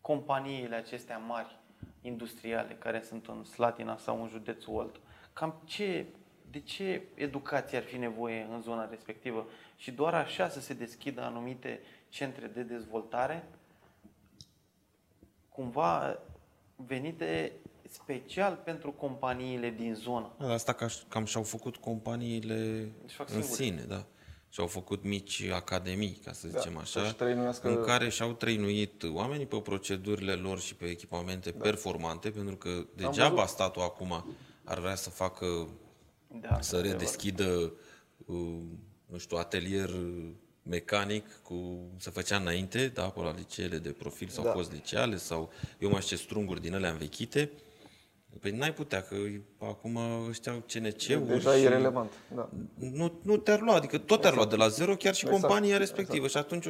companiile 0.00 0.76
acestea 0.76 1.18
mari 1.18 1.58
industriale 2.00 2.74
care 2.74 3.02
sunt 3.02 3.26
în 3.26 3.44
Slatina 3.44 3.96
sau 3.96 4.22
în 4.22 4.28
județul 4.28 4.74
Olt? 4.74 5.00
Cam 5.32 5.62
ce, 5.64 6.06
de 6.50 6.60
ce 6.60 7.02
educație 7.14 7.78
ar 7.78 7.84
fi 7.84 7.96
nevoie 7.96 8.46
în 8.50 8.60
zona 8.60 8.88
respectivă? 8.88 9.46
Și 9.76 9.90
doar 9.90 10.14
așa 10.14 10.48
să 10.48 10.60
se 10.60 10.74
deschidă 10.74 11.22
anumite 11.22 11.80
centre 12.08 12.46
de 12.46 12.62
dezvoltare 12.62 13.48
cumva 15.48 16.18
venite 16.86 17.52
special 17.88 18.60
pentru 18.64 18.92
companiile 18.92 19.70
din 19.70 19.94
zonă. 19.94 20.32
Da, 20.38 20.52
Asta 20.52 20.72
ca, 20.72 20.86
cam 21.08 21.24
și-au 21.24 21.42
făcut 21.42 21.76
companiile 21.76 22.88
Își 23.06 23.14
fac 23.14 23.28
în 23.28 23.42
singuri. 23.42 23.62
sine, 23.62 23.84
da. 23.88 24.04
Și-au 24.48 24.66
făcut 24.66 25.04
mici 25.04 25.42
academii, 25.52 26.20
ca 26.24 26.32
să 26.32 26.48
zicem 26.48 26.76
așa, 26.76 27.00
să-și 27.00 27.14
trăinuiască- 27.14 27.68
în 27.68 27.84
care 27.84 28.08
și-au 28.08 28.32
trăinuit 28.32 29.02
oamenii 29.12 29.46
pe 29.46 29.60
procedurile 29.60 30.32
lor 30.32 30.60
și 30.60 30.74
pe 30.74 30.84
echipamente 30.84 31.50
performante, 31.50 32.30
pentru 32.30 32.56
că 32.56 32.70
degeaba 32.96 33.46
statul 33.46 33.82
acum 33.82 34.24
ar 34.64 34.78
vrea 34.78 34.94
să 34.94 35.10
facă, 35.10 35.68
Da, 36.40 36.60
să 36.60 36.80
redeschidă, 36.80 37.72
uh, 38.26 38.58
nu 39.06 39.18
știu, 39.18 39.36
atelier 39.36 39.88
uh, 39.88 40.28
mecanic 40.62 41.26
cu 41.42 41.80
se 41.96 42.10
făcea 42.10 42.36
înainte, 42.36 42.88
da, 42.88 43.08
pe 43.08 43.20
la 43.20 43.34
liceele 43.34 43.78
de 43.78 43.90
profil 43.90 44.28
sau 44.28 44.44
Da. 44.44 44.50
post-liceale 44.50 45.16
sau 45.16 45.52
eu 45.78 45.90
mai 45.90 46.00
știu 46.00 46.16
ce 46.16 46.22
strunguri 46.22 46.60
din 46.60 46.74
alea 46.74 46.90
învechite. 46.90 47.50
Păi 48.40 48.50
n-ai 48.50 48.74
putea, 48.74 49.02
că 49.02 49.16
acum 49.58 49.96
ăștia 50.28 50.52
au 50.52 50.58
CNC-uri 50.72 51.26
Deja 51.26 51.52
și 51.56 51.62
e 51.62 51.68
relevant. 51.68 52.12
Da. 52.34 52.50
nu, 52.74 53.20
nu 53.22 53.36
te-ar 53.36 53.60
lua, 53.60 53.74
adică 53.74 53.98
tot 53.98 54.20
te-ar 54.20 54.34
lua 54.34 54.46
de 54.46 54.56
la 54.56 54.68
zero, 54.68 54.96
chiar 54.96 55.14
și 55.14 55.24
Exact, 55.24 55.40
compania 55.42 55.76
respectivă. 55.76 56.28
Și 56.28 56.36
atunci 56.36 56.66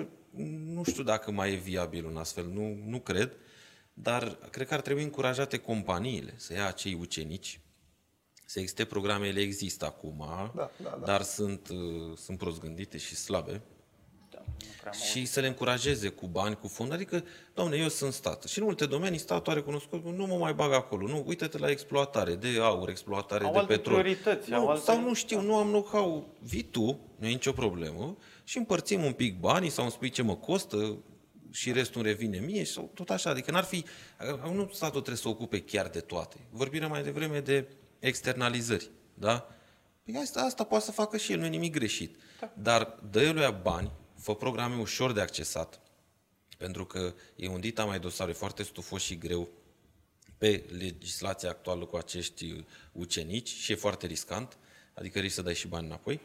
nu 0.64 0.82
știu 0.84 1.02
dacă 1.02 1.30
mai 1.30 1.52
e 1.52 1.56
viabil 1.56 2.04
un 2.04 2.16
astfel, 2.16 2.46
nu, 2.46 2.78
nu 2.86 3.00
cred, 3.00 3.36
dar 3.92 4.38
cred 4.50 4.66
că 4.66 4.74
ar 4.74 4.80
trebui 4.80 5.02
încurajate 5.02 5.56
companiile 5.58 6.34
să 6.36 6.52
ia 6.52 6.66
acei 6.66 6.94
ucenici, 7.00 7.60
să 8.46 8.58
existe 8.58 8.84
programe, 8.84 9.26
ele 9.26 9.40
există 9.40 9.84
acum, 9.84 10.24
Da, 10.54 10.70
da, 10.82 10.96
da. 11.00 11.06
dar 11.06 11.22
sunt, 11.22 11.68
uh, 11.68 12.16
sunt 12.16 12.38
prost 12.38 12.60
gândite 12.60 12.98
și 12.98 13.16
slabe. 13.16 13.62
Da, 14.60 14.66
nu 14.68 14.72
prea 14.80 14.92
mult. 14.94 15.04
Și 15.04 15.24
să 15.24 15.40
le 15.40 15.46
încurajeze 15.46 16.08
cu 16.08 16.26
bani, 16.26 16.56
cu 16.56 16.68
fonduri. 16.68 17.00
Adică, 17.00 17.24
domne, 17.54 17.76
eu 17.76 17.88
sunt 17.88 18.12
stat. 18.12 18.42
Și 18.44 18.58
în 18.58 18.64
multe 18.64 18.86
domenii 18.86 19.18
statul 19.18 19.52
a 19.52 19.54
recunoscut, 19.54 20.04
nu 20.04 20.26
mă 20.26 20.36
mai 20.36 20.52
bag 20.54 20.72
acolo. 20.72 21.06
Nu, 21.06 21.22
uite-te 21.26 21.58
la 21.58 21.70
exploatare 21.70 22.34
de 22.34 22.48
aur, 22.60 22.88
exploatare 22.88 23.44
Au 23.44 23.52
de 23.52 23.58
alte 23.58 23.74
petrol. 23.74 23.98
priorități, 23.98 24.50
Nu, 24.50 24.56
au 24.56 24.68
alte- 24.68 24.84
Sau 24.84 25.00
nu 25.00 25.14
știu, 25.14 25.40
nu 25.40 25.56
am 25.56 25.66
know-how. 25.66 26.34
Vii 26.40 26.62
tu, 26.62 26.98
nu 27.16 27.26
e 27.26 27.30
nicio 27.30 27.52
problemă, 27.52 28.16
și 28.44 28.58
împărțim 28.58 29.04
un 29.04 29.12
pic 29.12 29.38
banii 29.38 29.70
sau 29.70 29.84
îmi 29.84 29.92
spui 29.92 30.10
ce 30.10 30.22
mă 30.22 30.36
costă 30.36 30.96
și 31.52 31.72
restul 31.72 32.00
îmi 32.00 32.10
revine 32.10 32.38
mie 32.38 32.64
sau 32.64 32.90
tot 32.94 33.10
așa. 33.10 33.30
Adică 33.30 33.50
n-ar 33.50 33.64
fi, 33.64 33.84
nu 34.52 34.68
statul 34.72 34.90
trebuie 35.00 35.16
să 35.16 35.28
ocupe 35.28 35.60
chiar 35.60 35.88
de 35.88 36.00
toate. 36.00 36.36
Vorbim 36.50 36.88
mai 36.88 37.02
devreme 37.02 37.40
de 37.40 37.68
externalizări, 37.98 38.90
da? 39.14 39.48
Păi 40.04 40.16
asta, 40.22 40.40
asta 40.40 40.64
poate 40.64 40.84
să 40.84 40.92
facă 40.92 41.16
și 41.16 41.32
el, 41.32 41.38
nu 41.38 41.44
e 41.44 41.48
nimic 41.48 41.72
greșit. 41.72 42.16
Da. 42.40 42.52
Dar 42.62 42.98
dă 43.10 43.30
lui 43.30 43.58
bani, 43.62 43.90
fă 44.20 44.34
programe 44.34 44.80
ușor 44.80 45.12
de 45.12 45.20
accesat, 45.20 45.80
pentru 46.58 46.86
că 46.86 47.14
e 47.36 47.48
un 47.48 47.60
dita 47.60 47.84
mai 47.84 48.00
dosare 48.00 48.32
foarte 48.32 48.62
stufos 48.62 49.02
și 49.02 49.18
greu 49.18 49.48
pe 50.38 50.64
legislația 50.78 51.48
actuală 51.48 51.84
cu 51.84 51.96
acești 51.96 52.64
ucenici 52.92 53.48
și 53.48 53.72
e 53.72 53.74
foarte 53.74 54.06
riscant, 54.06 54.58
adică 54.94 55.18
risci 55.18 55.34
să 55.34 55.42
dai 55.42 55.54
și 55.54 55.68
bani 55.68 55.86
înapoi. 55.86 56.20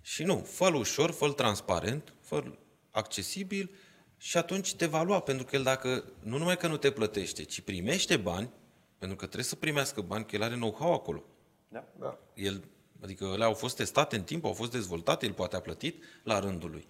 Și 0.00 0.22
nu, 0.22 0.38
fă 0.38 0.74
ușor, 0.74 1.10
fă 1.10 1.32
transparent, 1.32 2.14
fă 2.20 2.44
accesibil 2.90 3.70
și 4.16 4.36
atunci 4.36 4.74
te 4.74 4.86
va 4.86 5.02
lua, 5.02 5.20
pentru 5.20 5.44
că 5.44 5.56
el 5.56 5.62
dacă, 5.62 6.12
nu 6.20 6.38
numai 6.38 6.56
că 6.56 6.66
nu 6.66 6.76
te 6.76 6.90
plătește, 6.90 7.42
ci 7.44 7.60
primește 7.60 8.16
bani, 8.16 8.50
pentru 8.98 9.16
că 9.16 9.24
trebuie 9.24 9.48
să 9.48 9.56
primească 9.56 10.00
bani, 10.00 10.26
că 10.26 10.36
el 10.36 10.42
are 10.42 10.54
know-how 10.54 10.92
acolo. 10.92 11.24
Da. 11.68 11.84
Da. 11.98 12.18
El, 12.34 12.64
adică 13.02 13.24
ele 13.24 13.44
au 13.44 13.54
fost 13.54 13.76
testate 13.76 14.16
în 14.16 14.22
timp, 14.22 14.44
au 14.44 14.52
fost 14.52 14.70
dezvoltate, 14.70 15.26
el 15.26 15.32
poate 15.32 15.56
a 15.56 15.60
plătit 15.60 16.02
la 16.22 16.38
rândul 16.38 16.70
lui. 16.70 16.86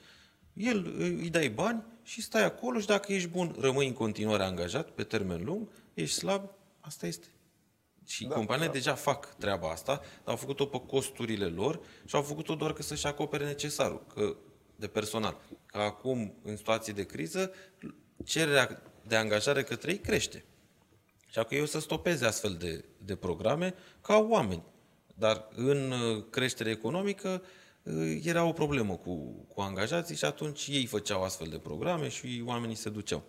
El 0.53 0.95
îi 0.99 1.31
dai 1.31 1.49
bani 1.49 1.83
și 2.03 2.23
stai 2.23 2.45
acolo 2.45 2.79
și 2.79 2.87
dacă 2.87 3.13
ești 3.13 3.29
bun, 3.29 3.57
rămâi 3.61 3.87
în 3.87 3.93
continuare 3.93 4.43
angajat 4.43 4.91
pe 4.91 5.03
termen 5.03 5.45
lung, 5.45 5.69
ești 5.95 6.17
slab, 6.17 6.51
asta 6.81 7.07
este. 7.07 7.27
Și 8.07 8.25
da, 8.25 8.35
companiile 8.35 8.67
da. 8.67 8.73
deja 8.73 8.95
fac 8.95 9.35
treaba 9.35 9.71
asta, 9.71 9.93
dar 9.95 10.05
au 10.25 10.37
făcut-o 10.37 10.67
pe 10.67 10.81
costurile 10.87 11.47
lor 11.47 11.81
și 12.05 12.15
au 12.15 12.23
făcut-o 12.23 12.55
doar 12.55 12.73
că 12.73 12.83
să-și 12.83 13.07
acopere 13.07 13.45
necesarul 13.45 14.07
că, 14.15 14.37
de 14.77 14.87
personal. 14.87 15.41
Că 15.67 15.79
acum, 15.79 16.35
în 16.43 16.57
situații 16.57 16.93
de 16.93 17.07
criză, 17.07 17.53
cererea 18.25 18.83
de 19.07 19.17
angajare 19.17 19.63
către 19.63 19.91
ei 19.91 19.99
crește. 19.99 20.45
Și 21.27 21.45
că 21.49 21.55
eu 21.55 21.65
să 21.65 21.81
stopeze 21.81 22.27
astfel 22.27 22.55
de, 22.55 22.85
de 23.05 23.17
programe 23.17 23.75
ca 24.01 24.17
oameni. 24.17 24.63
Dar 25.15 25.49
în 25.55 25.91
uh, 25.91 26.25
creștere 26.31 26.71
economică 26.71 27.43
uh, 27.43 27.49
era 28.22 28.45
o 28.45 28.53
problemă 28.53 28.97
cu, 28.97 29.16
cu 29.55 29.61
angajații 29.61 30.16
și 30.16 30.24
atunci 30.24 30.66
ei 30.66 30.87
făceau 30.87 31.22
astfel 31.22 31.49
de 31.49 31.59
programe 31.59 32.09
și 32.09 32.43
oamenii 32.47 32.74
se 32.74 32.91
duceau. 32.91 33.22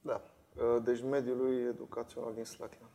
Da. 0.00 0.20
Uh, 0.56 0.82
Deci 0.84 1.00
mediului 1.10 1.62
educațional 1.68 2.34
din 2.34 2.44
Slatina. 2.44 2.88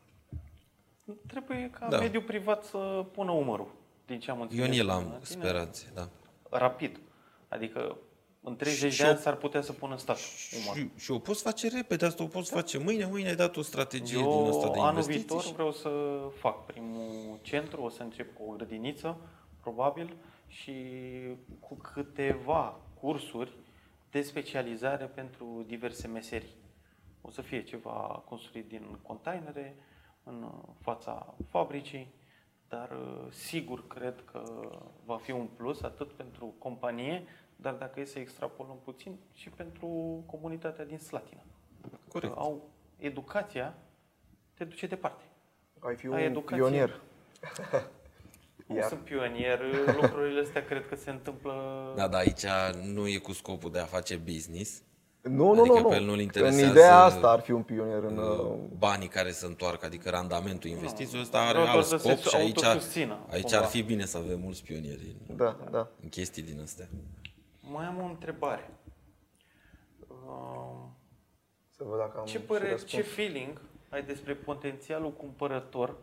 Trebuie 1.28 1.70
ca 1.80 1.80
Da. 1.90 1.96
da. 1.96 2.00
mediul 2.02 2.24
privat 2.24 2.64
să 2.64 3.06
pună 3.12 3.32
umărul, 3.32 3.72
din 4.06 4.20
ce 4.20 4.32
am 4.32 4.42
înțeles. 4.42 4.64
Eu 4.66 4.72
în 4.72 4.78
el 4.78 4.86
până 4.86 4.98
am 4.98 5.04
la 5.04 5.18
tine. 5.18 5.42
speranțe, 5.42 5.92
da. 5.94 6.10
Rapid. 6.50 7.00
Adică 7.48 7.98
în 8.42 8.56
30 8.56 8.92
Și 8.92 8.98
de 9.00 9.06
ani 9.06 9.16
eu- 9.16 9.22
s-ar 9.22 9.36
putea 9.36 9.62
să 9.62 9.72
pună 9.74 9.98
stat 9.98 10.18
umăr. 10.64 10.76
Și, 10.78 10.90
și 11.04 11.12
o 11.12 11.20
poți 11.20 11.42
face 11.42 11.68
repede, 11.68 12.06
asta 12.06 12.24
o 12.24 12.28
poți 12.28 12.52
face 12.52 12.78
mâine, 12.78 13.06
mâine 13.06 13.28
ai 13.30 13.36
dat 13.36 13.56
o 13.56 13.62
strategie 13.62 14.18
din 14.18 14.26
Eu 14.26 14.50
asta 14.50 14.70
de 14.72 14.80
anul 14.80 14.90
investiții. 14.90 15.18
viitor 15.20 15.42
și- 15.42 15.54
vreau 15.54 15.72
să 15.72 15.90
fac 16.40 16.66
primul 16.66 17.40
centru, 17.42 17.82
o 17.82 17.90
să 17.90 18.02
încep 18.04 18.36
cu 18.38 18.44
o 18.50 18.56
grădiniță, 18.56 19.18
probabil, 19.62 20.16
și 20.56 20.74
cu 21.60 21.76
câteva 21.76 22.80
cursuri 23.00 23.58
de 24.12 24.22
specializare 24.22 25.06
pentru 25.06 25.64
diverse 25.68 26.08
meserii. 26.08 26.56
O 27.22 27.30
să 27.30 27.42
fie 27.42 27.64
ceva 27.64 28.24
construit 28.28 28.68
din 28.68 29.00
containere, 29.02 29.76
în 30.24 30.52
fața 30.82 31.36
fabricii, 31.50 32.14
dar 32.68 32.92
uh, 32.92 33.32
sigur 33.32 33.88
cred 33.88 34.24
că 34.32 34.44
va 35.06 35.18
fi 35.18 35.32
un 35.32 35.48
plus 35.48 35.82
atât 35.82 36.12
pentru 36.12 36.56
companie, 36.58 37.24
dar 37.56 37.74
dacă 37.74 38.00
e 38.00 38.06
să 38.06 38.20
extrapolăm 38.20 38.80
puțin, 38.84 39.20
și 39.34 39.50
pentru 39.50 39.88
comunitatea 40.26 40.86
din 40.86 40.98
Slatina. 40.98 41.42
Corect. 42.12 42.34
Că 42.34 42.40
au 42.40 42.70
educația, 42.98 43.76
te 44.54 44.64
duce 44.64 44.88
departe. 44.88 45.24
Ai 45.80 45.96
fi 45.96 46.06
Ai 46.06 46.12
un 46.12 46.20
educație. 46.20 46.58
pionier. 46.58 47.02
Nu 48.66 48.76
Iar. 48.76 48.88
sunt 48.88 49.00
pionier, 49.00 49.60
lucrurile 50.02 50.42
astea 50.42 50.66
cred 50.66 50.88
că 50.88 50.96
se 50.96 51.10
întâmplă... 51.10 51.54
Da, 51.96 52.08
dar 52.08 52.20
aici 52.20 52.46
nu 52.94 53.08
e 53.08 53.18
cu 53.18 53.32
scopul 53.34 53.72
de 53.72 53.80
a 53.80 53.86
face 53.86 54.16
business. 54.16 54.82
Nu, 55.22 55.54
nu, 55.54 55.60
Adică 55.62 55.80
nu, 55.80 55.84
pe 55.88 55.90
nu. 55.90 55.96
el 55.96 56.04
nu-l 56.06 56.14
În 56.14 56.20
interesează- 56.20 56.72
ideea 56.72 56.98
asta 56.98 57.30
ar 57.30 57.40
fi 57.40 57.52
un 57.52 57.62
pionier 57.64 58.04
în... 58.04 58.18
uh, 58.18 58.56
banii 58.78 59.08
care 59.08 59.32
se 59.32 59.46
întoarcă, 59.46 59.86
adică 59.86 60.10
randamentul 60.10 60.70
investiției 60.70 61.22
ăsta 61.22 61.38
are 61.40 61.50
Vreau 61.50 61.64
doar 61.66 61.76
alt 61.78 61.86
să 61.86 61.98
scop 61.98 62.18
se 62.18 62.30
și 62.30 62.36
aici, 62.36 62.64
autosusțină, 62.64 63.20
aici 63.30 63.42
cumva. 63.44 63.58
ar 63.58 63.66
fi 63.66 63.82
bine 63.84 64.06
să 64.06 64.18
avem 64.18 64.40
mulți 64.40 64.64
pionieri 64.64 65.16
în, 65.28 65.36
Da, 65.36 65.58
da. 65.72 65.88
în 66.04 66.10
chestii 66.10 66.44
din 66.44 66.62
astea. 66.62 66.88
Mai 67.62 67.86
am 67.86 68.00
o 68.02 68.06
întrebare. 68.06 68.70
Uh, 70.08 70.88
Să 71.70 71.84
văd 71.84 71.98
dacă 72.00 72.18
am 72.20 72.26
Ce 72.26 72.38
și 72.38 72.44
părere, 72.44 72.70
răspuns. 72.72 72.92
ce 72.92 73.02
feeling 73.02 73.62
ai 73.90 74.04
despre 74.04 74.34
potențialul 74.34 75.14
cumpărător 75.14 75.96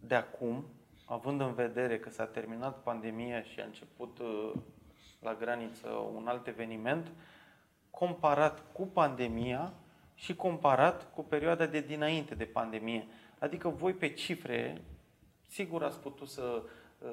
de 0.00 0.14
acum, 0.14 0.64
având 1.04 1.40
în 1.40 1.54
vedere 1.54 1.98
că 1.98 2.10
s-a 2.10 2.26
terminat 2.26 2.82
pandemia 2.82 3.42
și 3.42 3.60
a 3.60 3.64
început 3.64 4.18
uh, 4.18 4.52
la 5.20 5.34
graniță 5.34 5.88
un 5.88 6.26
alt 6.26 6.46
eveniment, 6.46 7.12
comparat 7.90 8.62
cu 8.72 8.86
pandemia 8.86 9.72
și 10.14 10.36
comparat 10.36 11.12
cu 11.14 11.22
perioada 11.22 11.66
de 11.66 11.80
dinainte 11.80 12.34
de 12.34 12.44
pandemie. 12.44 13.06
Adică 13.38 13.68
voi 13.68 13.92
pe 13.92 14.08
cifre, 14.08 14.82
sigur 15.46 15.82
ați 15.82 16.00
putut 16.00 16.28
să 16.28 16.62
uh, 16.98 17.10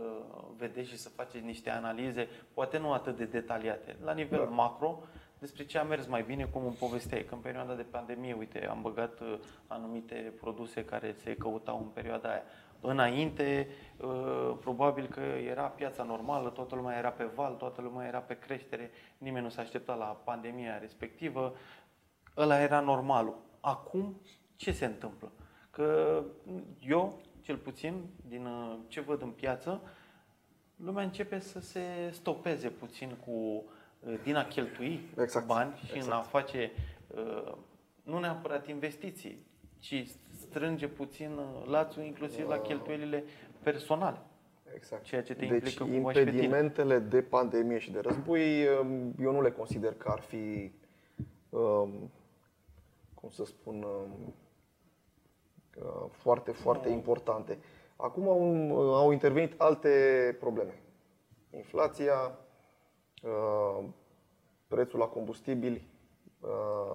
vedeți 0.58 0.90
și 0.90 0.98
să 0.98 1.10
faceți 1.10 1.46
niște 1.46 1.70
analize, 1.70 2.28
poate 2.54 2.78
nu 2.78 2.94
atât 2.94 3.18
de 3.18 3.26
detaliate, 3.26 3.96
la 4.04 4.14
nivel 4.14 4.40
da. 4.40 4.46
macro, 4.46 5.04
despre 5.40 5.66
ce 5.66 5.78
a 5.78 5.84
mers 5.84 6.08
mai 6.08 6.24
bine, 6.24 6.46
cum 6.46 6.66
îmi 6.66 6.76
povesteai, 6.80 7.26
că 7.26 7.34
în 7.34 7.40
perioada 7.40 7.74
de 7.74 7.82
pandemie, 7.82 8.34
uite, 8.34 8.68
am 8.68 8.82
băgat 8.82 9.20
uh, 9.20 9.40
anumite 9.68 10.34
produse 10.40 10.86
care 10.86 11.16
se 11.24 11.36
căutau 11.36 11.78
în 11.78 11.88
perioada 11.88 12.30
aia. 12.30 12.44
Înainte, 12.82 13.68
uh, 13.98 14.58
probabil 14.60 15.08
că 15.08 15.20
era 15.20 15.64
piața 15.64 16.04
normală, 16.04 16.50
toată 16.50 16.76
lumea 16.76 16.98
era 16.98 17.10
pe 17.10 17.24
val, 17.24 17.54
toată 17.54 17.82
lumea 17.82 18.08
era 18.08 18.20
pe 18.20 18.38
creștere, 18.40 18.92
nimeni 19.18 19.44
nu 19.44 19.50
s-a 19.50 19.62
așteptat 19.62 19.98
la 19.98 20.06
pandemia 20.06 20.78
respectivă, 20.78 21.56
ăla 22.38 22.62
era 22.62 22.80
normalul. 22.80 23.38
Acum, 23.60 24.22
ce 24.56 24.72
se 24.72 24.86
întâmplă? 24.86 25.32
Că 25.70 26.22
eu, 26.80 27.20
cel 27.42 27.58
puțin, 27.58 28.04
din 28.28 28.46
uh, 28.46 28.78
ce 28.88 29.02
văd 29.02 29.22
în 29.22 29.30
piață, 29.30 29.82
lumea 30.76 31.04
începe 31.04 31.40
să 31.40 31.60
se 31.60 31.82
stopeze 32.12 32.70
puțin 32.70 33.18
cu 33.26 33.32
uh, 33.32 34.20
din 34.24 34.36
a 34.36 34.46
cheltui 34.46 35.10
exact. 35.18 35.46
bani 35.46 35.74
și 35.76 35.86
exact. 35.86 36.06
în 36.06 36.12
a 36.12 36.22
face 36.22 36.72
nu 38.04 38.20
neapărat 38.20 38.68
investiții, 38.68 39.46
ci 39.80 40.06
strânge 40.52 40.88
puțin 40.88 41.40
lațul 41.66 42.04
inclusiv 42.04 42.48
la 42.48 42.58
cheltuielile 42.58 43.24
personale. 43.64 44.22
Exact. 44.76 45.04
Ceea 45.04 45.24
ce 45.24 45.34
te 45.34 45.46
deci 45.46 45.50
implică 45.50 45.84
cu 45.84 45.90
impedimentele 45.90 47.00
de 47.00 47.22
pandemie 47.22 47.78
și 47.78 47.92
de 47.92 48.00
război, 48.00 48.68
um, 48.68 49.14
eu 49.20 49.32
nu 49.32 49.42
le 49.42 49.52
consider 49.52 49.94
că 49.94 50.10
ar 50.10 50.20
fi, 50.20 50.72
um, 51.50 52.12
cum 53.14 53.30
să 53.30 53.46
spun, 53.46 53.84
um, 53.84 54.34
uh, 55.78 56.06
foarte, 56.12 56.52
foarte 56.52 56.88
no. 56.88 56.94
importante. 56.94 57.58
Acum 57.96 58.28
au, 58.28 58.70
uh, 58.70 58.96
au 58.96 59.12
intervenit 59.12 59.62
alte 59.62 59.90
probleme. 60.40 60.82
Inflația, 61.56 62.40
uh, 63.24 63.86
prețul 64.68 65.00
la 65.00 65.06
combustibili, 65.06 65.76
uh, 65.76 65.91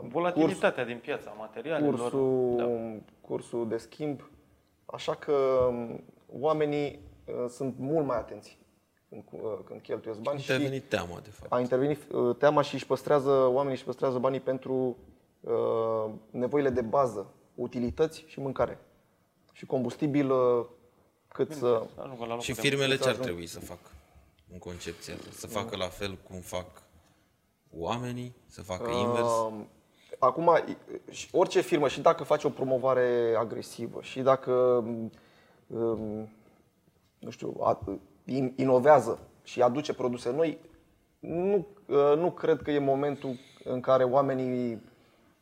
volatilitatea 0.03 0.85
curs, 0.85 0.87
din 0.87 0.99
piața 0.99 1.31
materialelor, 1.31 1.99
cursul, 1.99 2.55
da. 2.57 2.67
cursul 3.21 3.69
de 3.69 3.77
schimb. 3.77 4.31
Așa 4.87 5.15
că 5.15 5.69
oamenii 6.27 7.01
uh, 7.25 7.49
sunt 7.49 7.75
mult 7.79 8.07
mai 8.07 8.17
atenți 8.17 8.59
când, 9.09 9.23
uh, 9.31 9.59
când 9.67 9.81
cheltuiesc 9.81 10.21
bani. 10.21 10.39
A 10.39 10.41
intervenit 10.41 10.83
și 10.83 10.89
teama, 10.89 11.21
de 11.23 11.31
fapt. 11.31 11.53
A 11.53 11.61
intervenit 11.61 12.13
uh, 12.13 12.37
teama 12.37 12.63
și 12.63 12.75
își 12.75 12.87
păstrează, 12.87 13.31
oamenii 13.31 13.77
își 13.77 13.85
păstrează 13.85 14.19
banii 14.19 14.41
pentru 14.41 14.97
uh, 15.41 16.11
nevoile 16.31 16.71
de 16.71 16.81
bază, 16.81 17.35
utilități 17.55 18.25
și 18.27 18.41
mâncare. 18.41 18.79
Și 19.53 19.67
combustibil 19.67 20.31
uh, 20.31 20.67
cât 21.29 21.49
Bine, 21.49 21.61
să... 21.61 21.87
Și 22.39 22.53
firmele 22.53 22.97
ce 22.97 23.09
ar 23.09 23.15
trebui 23.15 23.47
să 23.47 23.61
facă 23.61 23.91
în 24.53 24.59
concepția 24.59 25.15
Să 25.31 25.47
facă 25.47 25.77
la 25.77 25.89
fel 25.89 26.19
cum 26.29 26.41
fac 26.41 26.83
oamenii, 27.71 28.35
să 28.47 28.63
facă 28.63 28.91
uh, 28.91 28.97
invers? 29.01 29.29
Acum, 30.19 30.51
orice 31.33 31.61
firmă, 31.61 31.89
și 31.89 32.01
dacă 32.01 32.25
face 32.25 32.47
o 32.47 32.51
promovare 32.51 33.35
agresivă, 33.39 34.03
și 34.03 34.21
dacă, 34.21 34.53
um, 35.67 36.29
nu 37.19 37.31
știu, 37.31 37.55
inovează 38.57 39.19
și 39.43 39.63
aduce 39.63 39.95
produse 39.95 40.31
noi, 40.31 40.59
nu, 41.19 41.67
uh, 41.87 42.17
nu 42.17 42.31
cred 42.31 42.63
că 42.63 42.71
e 42.71 42.79
momentul 42.79 43.37
în 43.65 43.81
care 43.81 44.05
oamenii 44.05 44.83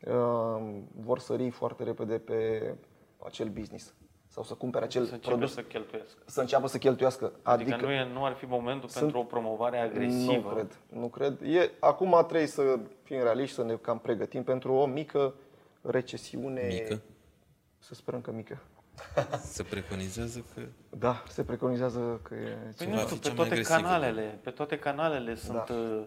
uh, 0.07 0.81
vor 1.01 1.19
sări 1.19 1.51
foarte 1.51 1.83
repede 1.83 2.19
pe 2.19 2.75
acel 3.19 3.49
business 3.49 3.95
sau 4.35 4.43
să 4.43 4.55
cumpere 4.55 4.85
acel 4.85 5.07
să 5.07 5.17
produs. 5.17 5.53
să 5.53 5.63
cheltuiască. 5.63 6.23
Să 6.25 6.41
înceapă 6.41 6.67
să 6.67 6.79
cheltuiască. 6.79 7.33
Adică, 7.43 7.73
adică 7.73 7.87
nu, 7.87 7.93
e, 7.93 8.09
nu 8.13 8.25
ar 8.25 8.33
fi 8.33 8.45
momentul 8.45 8.89
sunt, 8.89 9.03
pentru 9.03 9.21
o 9.21 9.23
promovare 9.23 9.79
agresivă. 9.79 10.49
Nu 10.49 10.55
cred. 10.55 10.79
Nu 10.89 11.09
cred. 11.09 11.41
E, 11.43 11.71
acum 11.81 12.25
trebuie 12.27 12.47
să 12.47 12.79
fim 13.03 13.23
realiști, 13.23 13.55
să 13.55 13.63
ne 13.63 13.75
cam 13.75 13.99
pregătim 13.99 14.43
pentru 14.43 14.73
o 14.73 14.87
mică 14.87 15.35
recesiune. 15.83 16.67
Mică? 16.69 17.01
Să 17.79 17.95
sperăm 17.95 18.21
că 18.21 18.31
mică. 18.31 18.63
Se 19.57 19.63
preconizează 19.63 20.45
că... 20.55 20.61
Da, 20.99 21.23
se 21.29 21.45
preconizează 21.45 22.21
că 22.23 22.35
e... 22.35 22.73
Păi 22.77 22.87
nu 22.87 22.99
știu, 22.99 23.17
pe 23.17 23.31
toate 23.31 23.61
canalele, 23.61 24.39
pe 24.43 24.51
toate 24.51 24.79
canalele 24.79 25.35
sunt, 25.35 25.67
da. 25.67 25.75
uh, 25.75 26.05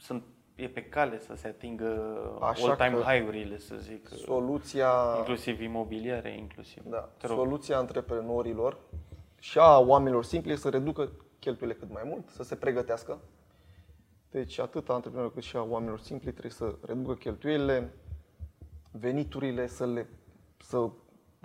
sunt 0.00 0.22
e 0.60 0.68
pe 0.68 0.84
cale 0.84 1.20
să 1.20 1.34
se 1.34 1.48
atingă 1.48 2.20
all-time 2.40 3.02
high-urile, 3.02 3.58
să 3.58 3.74
zic. 3.76 4.08
Soluția... 4.08 4.90
Inclusiv 5.16 5.60
imobiliare, 5.60 6.36
inclusiv. 6.36 6.82
Da. 6.84 7.08
Soluția 7.22 7.76
antreprenorilor 7.76 8.78
și 9.38 9.58
a 9.58 9.78
oamenilor 9.78 10.24
simpli 10.24 10.56
să 10.56 10.68
reducă 10.68 11.12
cheltuielile 11.38 11.80
cât 11.80 11.92
mai 11.92 12.02
mult, 12.04 12.28
să 12.28 12.42
se 12.42 12.54
pregătească. 12.54 13.20
Deci 14.30 14.58
atât 14.58 14.88
a 14.88 14.92
antreprenorilor 14.92 15.34
cât 15.34 15.42
și 15.42 15.56
a 15.56 15.62
oamenilor 15.62 16.00
simpli 16.00 16.30
trebuie 16.30 16.52
să 16.52 16.74
reducă 16.86 17.14
cheltuielile, 17.14 17.94
veniturile, 18.90 19.66
să 19.66 19.86
le 19.86 20.08
să 20.56 20.90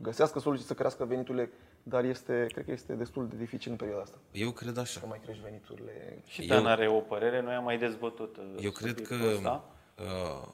găsească 0.01 0.39
soluții 0.39 0.65
să 0.65 0.73
crească 0.73 1.05
veniturile 1.05 1.51
dar 1.87 2.03
este, 2.03 2.45
cred 2.51 2.65
că 2.65 2.71
este 2.71 2.93
destul 2.93 3.27
de 3.27 3.35
dificil 3.35 3.71
în 3.71 3.77
perioada 3.77 4.01
asta. 4.01 4.17
Eu 4.31 4.51
cred 4.51 4.77
așa. 4.77 4.99
Să 4.99 5.05
mai 5.05 5.19
crești 5.23 5.41
veniturile. 5.43 6.21
Și 6.25 6.47
Dan 6.47 6.65
are 6.65 6.87
o 6.87 6.99
părere, 6.99 7.41
noi 7.41 7.53
am 7.53 7.63
mai 7.63 7.77
dezbătut 7.77 8.37
uh, 8.37 8.63
Eu 8.63 8.71
cred 8.71 9.01
că, 9.01 9.15
uh, 9.15 10.47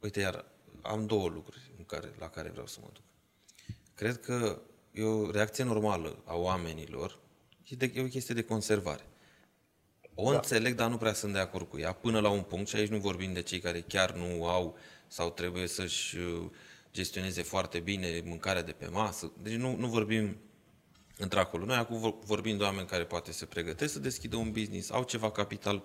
uite 0.00 0.20
iar, 0.20 0.44
am 0.82 1.06
două 1.06 1.28
lucruri 1.28 1.70
în 1.78 1.84
care, 1.84 2.14
la 2.18 2.28
care 2.28 2.48
vreau 2.48 2.66
să 2.66 2.78
mă 2.82 2.88
duc. 2.92 3.02
Cred 3.94 4.20
că 4.20 4.58
e 4.92 5.02
o 5.02 5.30
reacție 5.30 5.64
normală 5.64 6.22
a 6.24 6.36
oamenilor 6.36 7.18
și 7.62 7.76
de, 7.76 7.92
e 7.94 8.02
o 8.02 8.06
chestie 8.06 8.34
de 8.34 8.44
conservare. 8.44 9.06
O 10.14 10.30
da. 10.30 10.36
înțeleg, 10.36 10.74
dar 10.74 10.90
nu 10.90 10.96
prea 10.96 11.12
sunt 11.12 11.32
de 11.32 11.38
acord 11.38 11.68
cu 11.68 11.78
ea, 11.78 11.92
până 11.92 12.20
la 12.20 12.28
un 12.28 12.42
punct, 12.42 12.68
și 12.68 12.76
aici 12.76 12.90
nu 12.90 12.98
vorbim 12.98 13.32
de 13.32 13.42
cei 13.42 13.58
care 13.58 13.80
chiar 13.80 14.12
nu 14.12 14.46
au 14.46 14.76
sau 15.06 15.30
trebuie 15.30 15.66
să-și 15.66 16.16
uh, 16.16 16.50
gestioneze 16.92 17.42
foarte 17.42 17.78
bine 17.78 18.22
mâncarea 18.24 18.62
de 18.62 18.72
pe 18.72 18.86
masă. 18.86 19.32
Deci 19.42 19.54
nu, 19.54 19.76
nu 19.76 19.86
vorbim 19.86 20.36
într-acolo. 21.18 21.64
Noi 21.64 21.76
acum 21.76 22.18
vorbim 22.24 22.56
de 22.56 22.62
oameni 22.62 22.86
care 22.86 23.04
poate 23.04 23.32
se 23.32 23.44
pregătesc 23.44 23.92
să 23.92 23.98
deschidă 23.98 24.36
un 24.36 24.50
business, 24.50 24.90
au 24.90 25.02
ceva 25.02 25.30
capital 25.30 25.82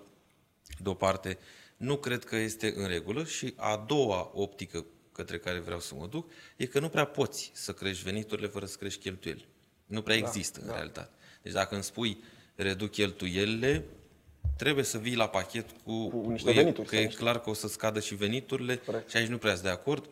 deoparte. 0.78 1.38
Nu 1.76 1.96
cred 1.96 2.24
că 2.24 2.36
este 2.36 2.72
în 2.76 2.86
regulă 2.86 3.24
și 3.24 3.52
a 3.56 3.84
doua 3.86 4.30
optică 4.34 4.84
către 5.12 5.38
care 5.38 5.58
vreau 5.58 5.80
să 5.80 5.94
mă 5.98 6.06
duc 6.06 6.30
e 6.56 6.66
că 6.66 6.80
nu 6.80 6.88
prea 6.88 7.04
poți 7.04 7.50
să 7.54 7.72
crești 7.72 8.04
veniturile 8.04 8.46
fără 8.46 8.66
să 8.66 8.76
crești 8.76 9.00
cheltuieli. 9.00 9.48
Nu 9.86 10.02
prea 10.02 10.18
da, 10.18 10.26
există 10.26 10.60
da. 10.60 10.66
în 10.66 10.72
realitate. 10.72 11.10
Deci 11.42 11.52
dacă 11.52 11.74
îmi 11.74 11.84
spui 11.84 12.22
reduc 12.54 12.90
cheltuielile, 12.90 13.84
trebuie 14.56 14.84
să 14.84 14.98
vii 14.98 15.14
la 15.14 15.28
pachet 15.28 15.66
cu, 15.84 16.08
cu 16.08 16.30
niște 16.30 16.52
venituri. 16.52 16.88
Că 16.88 16.96
e 16.96 17.06
clar 17.06 17.40
că 17.40 17.50
o 17.50 17.54
să 17.54 17.68
scadă 17.68 18.00
și 18.00 18.14
veniturile 18.14 18.76
Corect. 18.76 19.10
și 19.10 19.16
aici 19.16 19.28
nu 19.28 19.38
prea 19.38 19.52
sunt 19.52 19.64
de 19.64 19.70
acord. 19.70 20.08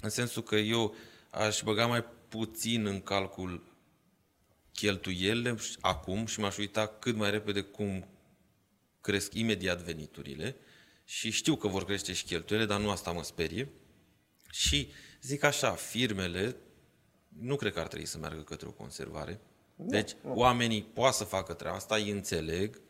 În 0.00 0.10
sensul 0.10 0.42
că 0.42 0.56
eu 0.56 0.94
aș 1.30 1.62
băga 1.62 1.86
mai 1.86 2.04
puțin 2.28 2.86
în 2.86 3.00
calcul 3.00 3.70
cheltuielile 4.72 5.56
acum 5.80 6.26
și 6.26 6.40
m-aș 6.40 6.56
uita 6.56 6.86
cât 6.86 7.16
mai 7.16 7.30
repede 7.30 7.60
cum 7.60 8.08
cresc 9.00 9.34
imediat 9.34 9.82
veniturile 9.82 10.56
și 11.04 11.30
știu 11.30 11.56
că 11.56 11.68
vor 11.68 11.84
crește 11.84 12.12
și 12.12 12.24
cheltuielile, 12.24 12.72
dar 12.72 12.80
nu 12.80 12.90
asta 12.90 13.12
mă 13.12 13.22
sperie. 13.22 13.68
Și 14.50 14.90
zic 15.22 15.42
așa, 15.42 15.70
firmele 15.70 16.56
nu 17.28 17.56
cred 17.56 17.72
că 17.72 17.80
ar 17.80 17.88
trebui 17.88 18.06
să 18.06 18.18
meargă 18.18 18.40
către 18.42 18.66
o 18.66 18.72
conservare. 18.72 19.40
Deci 19.76 20.10
nu. 20.22 20.34
oamenii 20.34 20.82
poate 20.82 21.16
să 21.16 21.24
facă 21.24 21.52
treaba 21.52 21.76
asta, 21.76 21.94
îi 21.94 22.10
înțeleg, 22.10 22.80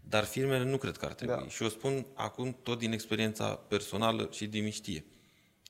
dar 0.00 0.24
firmele 0.24 0.64
nu 0.64 0.76
cred 0.76 0.96
că 0.96 1.04
ar 1.04 1.14
trebui. 1.14 1.42
Da. 1.42 1.48
Și 1.48 1.62
o 1.62 1.68
spun 1.68 2.06
acum 2.14 2.56
tot 2.62 2.78
din 2.78 2.92
experiența 2.92 3.54
personală 3.54 4.28
și 4.32 4.46
din 4.46 4.64
miștie. 4.64 5.04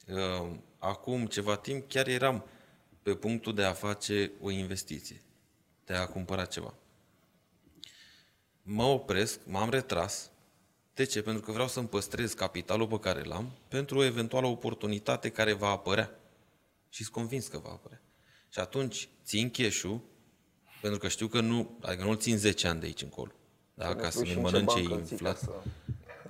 Uh, 0.09 0.50
acum 0.78 1.26
ceva 1.26 1.57
timp 1.57 1.88
chiar 1.88 2.07
eram 2.07 2.44
pe 3.03 3.14
punctul 3.14 3.55
de 3.55 3.62
a 3.62 3.72
face 3.72 4.32
o 4.40 4.50
investiție, 4.50 5.22
de 5.84 5.94
a 5.94 6.07
cumpăra 6.07 6.44
ceva. 6.44 6.74
Mă 8.62 8.84
opresc, 8.84 9.40
m-am 9.46 9.70
retras. 9.70 10.30
De 10.94 11.05
ce? 11.05 11.22
Pentru 11.22 11.42
că 11.42 11.53
vreau 11.53 11.68
să-mi 11.68 11.88
păstrez 11.88 12.32
capitalul 12.32 12.86
pe 12.86 12.98
care 12.98 13.22
l-am 13.22 13.53
pentru 13.68 13.98
o 13.98 14.05
eventuală 14.05 14.46
oportunitate 14.46 15.28
care 15.30 15.53
va 15.53 15.68
apărea. 15.68 16.20
Și 16.88 17.03
sunt 17.03 17.14
convins 17.14 17.46
că 17.46 17.59
va 17.59 17.70
apărea. 17.70 18.00
Și 18.48 18.59
atunci 18.59 19.09
țin 19.24 19.50
cash 19.50 19.84
pentru 20.80 21.00
că 21.00 21.09
știu 21.09 21.26
că 21.26 21.40
nu, 21.40 21.78
adică 21.80 22.05
nu-l 22.05 22.16
țin 22.16 22.38
10 22.38 22.68
ani 22.68 22.80
de 22.80 22.86
aici 22.86 23.03
încolo. 23.03 23.32
Da, 23.74 23.94
ca 23.94 24.11
să-mi 24.11 24.34
mănânce 24.34 24.80
inflația. 24.80 25.53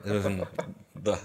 Da, 1.02 1.22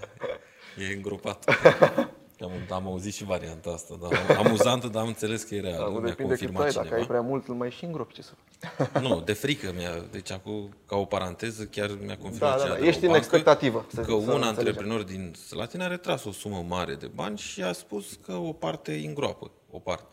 e 0.78 0.92
îngropat. 0.92 1.44
Am, 2.40 2.50
am 2.70 2.86
auzit 2.86 3.14
și 3.14 3.24
varianta 3.24 3.70
asta, 3.70 3.94
dar 4.00 4.36
amuzantă, 4.44 4.86
dar 4.88 5.02
am 5.02 5.08
înțeles 5.08 5.42
că 5.42 5.54
e 5.54 5.60
reală. 5.60 5.82
Acum 5.84 5.92
mi-a 5.92 6.08
depinde 6.08 6.34
cât 6.34 6.38
confirmat 6.40 6.62
ai, 6.64 6.70
cineva. 6.70 6.88
dacă 6.88 7.00
ai 7.00 7.06
prea 7.06 7.20
mult, 7.20 7.48
îl 7.48 7.54
mai 7.54 7.70
și 7.70 7.84
îngropi, 7.84 8.12
ce 8.14 8.22
să 8.22 8.32
faci? 8.34 9.02
Nu, 9.06 9.20
de 9.20 9.32
frică 9.32 9.72
mi-a, 9.76 10.04
deci 10.10 10.30
acum, 10.30 10.76
ca 10.86 10.96
o 10.96 11.04
paranteză, 11.04 11.64
chiar 11.64 11.98
mi-a 12.04 12.16
confirmat 12.18 12.50
Da, 12.50 12.56
da, 12.56 12.56
cineva 12.56 12.74
da, 12.74 12.74
de 12.78 12.80
la 12.82 12.86
ești 12.88 13.00
o 13.02 13.06
în 13.06 13.12
bancă 13.12 13.24
expectativă, 13.24 13.86
să- 13.92 14.00
Că 14.00 14.06
să 14.06 14.12
un 14.12 14.18
înțelegem. 14.22 14.48
antreprenor 14.48 15.02
din 15.02 15.32
Slatina 15.46 15.84
a 15.84 15.88
retras 15.88 16.24
o 16.24 16.32
sumă 16.32 16.64
mare 16.68 16.94
de 16.94 17.06
bani 17.06 17.38
și 17.38 17.62
a 17.62 17.72
spus 17.72 18.18
că 18.24 18.32
o 18.32 18.52
parte 18.52 18.92
îi 18.92 19.04
îngroapă, 19.06 19.50
o 19.70 19.78
parte. 19.78 20.06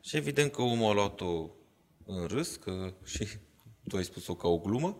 Și 0.00 0.16
evident 0.16 0.52
că 0.52 0.62
omul 0.62 0.90
a 0.90 0.94
luat-o 0.94 1.50
în 2.06 2.26
râs, 2.26 2.56
că 2.56 2.92
și 3.04 3.26
tu 3.88 3.96
ai 3.96 4.04
spus-o 4.04 4.34
ca 4.34 4.48
o 4.48 4.58
glumă, 4.58 4.96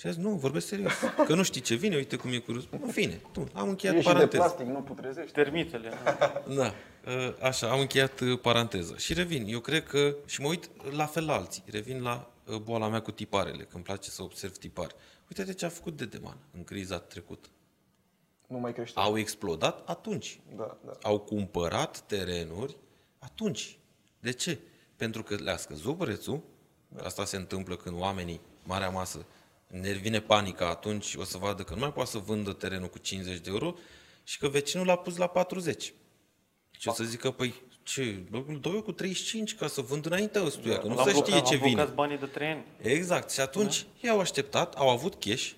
și 0.00 0.06
a 0.06 0.10
zis, 0.10 0.22
nu, 0.22 0.30
vorbesc 0.30 0.66
serios, 0.66 0.92
că 1.26 1.34
nu 1.34 1.42
știi 1.42 1.60
ce 1.60 1.74
vine, 1.74 1.96
uite 1.96 2.16
cum 2.16 2.32
e 2.32 2.38
cu 2.38 2.52
râs. 2.52 2.64
În 2.70 2.88
fine, 2.88 3.20
tu, 3.32 3.48
am 3.52 3.68
încheiat 3.68 3.94
Ești 3.94 4.08
și 4.08 4.12
de 4.12 4.18
paranteza. 4.18 4.42
plastic, 4.42 4.66
nu 4.66 4.82
putrezești. 4.82 5.32
Termitele. 5.32 5.92
Da, 6.56 6.74
ă, 7.06 7.34
așa, 7.42 7.70
am 7.70 7.80
încheiat 7.80 8.20
ă, 8.20 8.36
paranteza. 8.36 8.96
Și 8.96 9.14
revin, 9.14 9.44
eu 9.46 9.60
cred 9.60 9.86
că, 9.86 10.14
și 10.26 10.40
mă 10.40 10.48
uit 10.48 10.70
la 10.90 11.06
fel 11.06 11.24
la 11.26 11.34
alții, 11.34 11.62
revin 11.70 12.02
la 12.02 12.30
ă, 12.48 12.58
boala 12.58 12.88
mea 12.88 13.00
cu 13.00 13.10
tiparele, 13.10 13.62
că 13.62 13.74
îmi 13.74 13.84
place 13.84 14.10
să 14.10 14.22
observ 14.22 14.56
tipare. 14.56 14.94
Uite-te 15.28 15.54
ce 15.54 15.64
a 15.64 15.68
făcut 15.68 15.96
Dedeman 15.96 16.36
în 16.56 16.64
criza 16.64 16.98
trecută. 16.98 17.48
Nu 18.46 18.58
mai 18.58 18.72
crește. 18.72 19.00
Au 19.00 19.18
explodat 19.18 19.88
atunci. 19.88 20.40
Da, 20.56 20.78
da. 20.84 20.92
Au 21.02 21.18
cumpărat 21.18 22.00
terenuri 22.00 22.76
atunci. 23.18 23.78
De 24.20 24.30
ce? 24.30 24.58
Pentru 24.96 25.22
că 25.22 25.34
le-a 25.34 25.56
scăzut 25.56 25.98
prețul. 25.98 26.40
Asta 27.02 27.24
se 27.24 27.36
întâmplă 27.36 27.76
când 27.76 28.00
oamenii, 28.00 28.40
marea 28.62 28.88
masă, 28.90 29.26
ne 29.70 29.92
vine 29.92 30.20
panica 30.20 30.68
atunci, 30.68 31.14
o 31.14 31.24
să 31.24 31.38
vadă 31.38 31.62
că 31.62 31.74
nu 31.74 31.80
mai 31.80 31.92
poate 31.92 32.10
să 32.10 32.18
vândă 32.18 32.52
terenul 32.52 32.88
cu 32.88 32.98
50 32.98 33.38
de 33.38 33.50
euro 33.50 33.74
și 34.24 34.38
că 34.38 34.48
vecinul 34.48 34.86
l-a 34.86 34.96
pus 34.96 35.16
la 35.16 35.26
40. 35.26 35.94
Și 36.70 36.88
o 36.88 36.92
să 36.92 37.04
zică, 37.04 37.30
păi 37.30 37.54
ce, 37.82 38.24
îl 38.30 38.58
dau 38.62 38.72
eu 38.72 38.82
cu 38.82 38.92
35 38.92 39.54
ca 39.56 39.66
să 39.66 39.80
vând 39.80 40.06
înaintea 40.06 40.42
ăstuia, 40.44 40.78
că 40.78 40.86
nu 40.86 40.94
L-am 40.94 41.04
se 41.06 41.10
blocat- 41.12 41.26
știe 41.26 41.40
ce 41.40 41.54
am 41.54 41.60
vine. 41.60 41.74
blocat 41.74 41.94
banii 41.94 42.18
de 42.18 42.26
3 42.26 42.48
ani. 42.48 42.64
Exact. 42.80 43.30
Și 43.30 43.40
atunci 43.40 43.86
ei 44.00 44.10
au 44.10 44.20
așteptat, 44.20 44.74
au 44.74 44.88
avut 44.88 45.14
cash, 45.14 45.50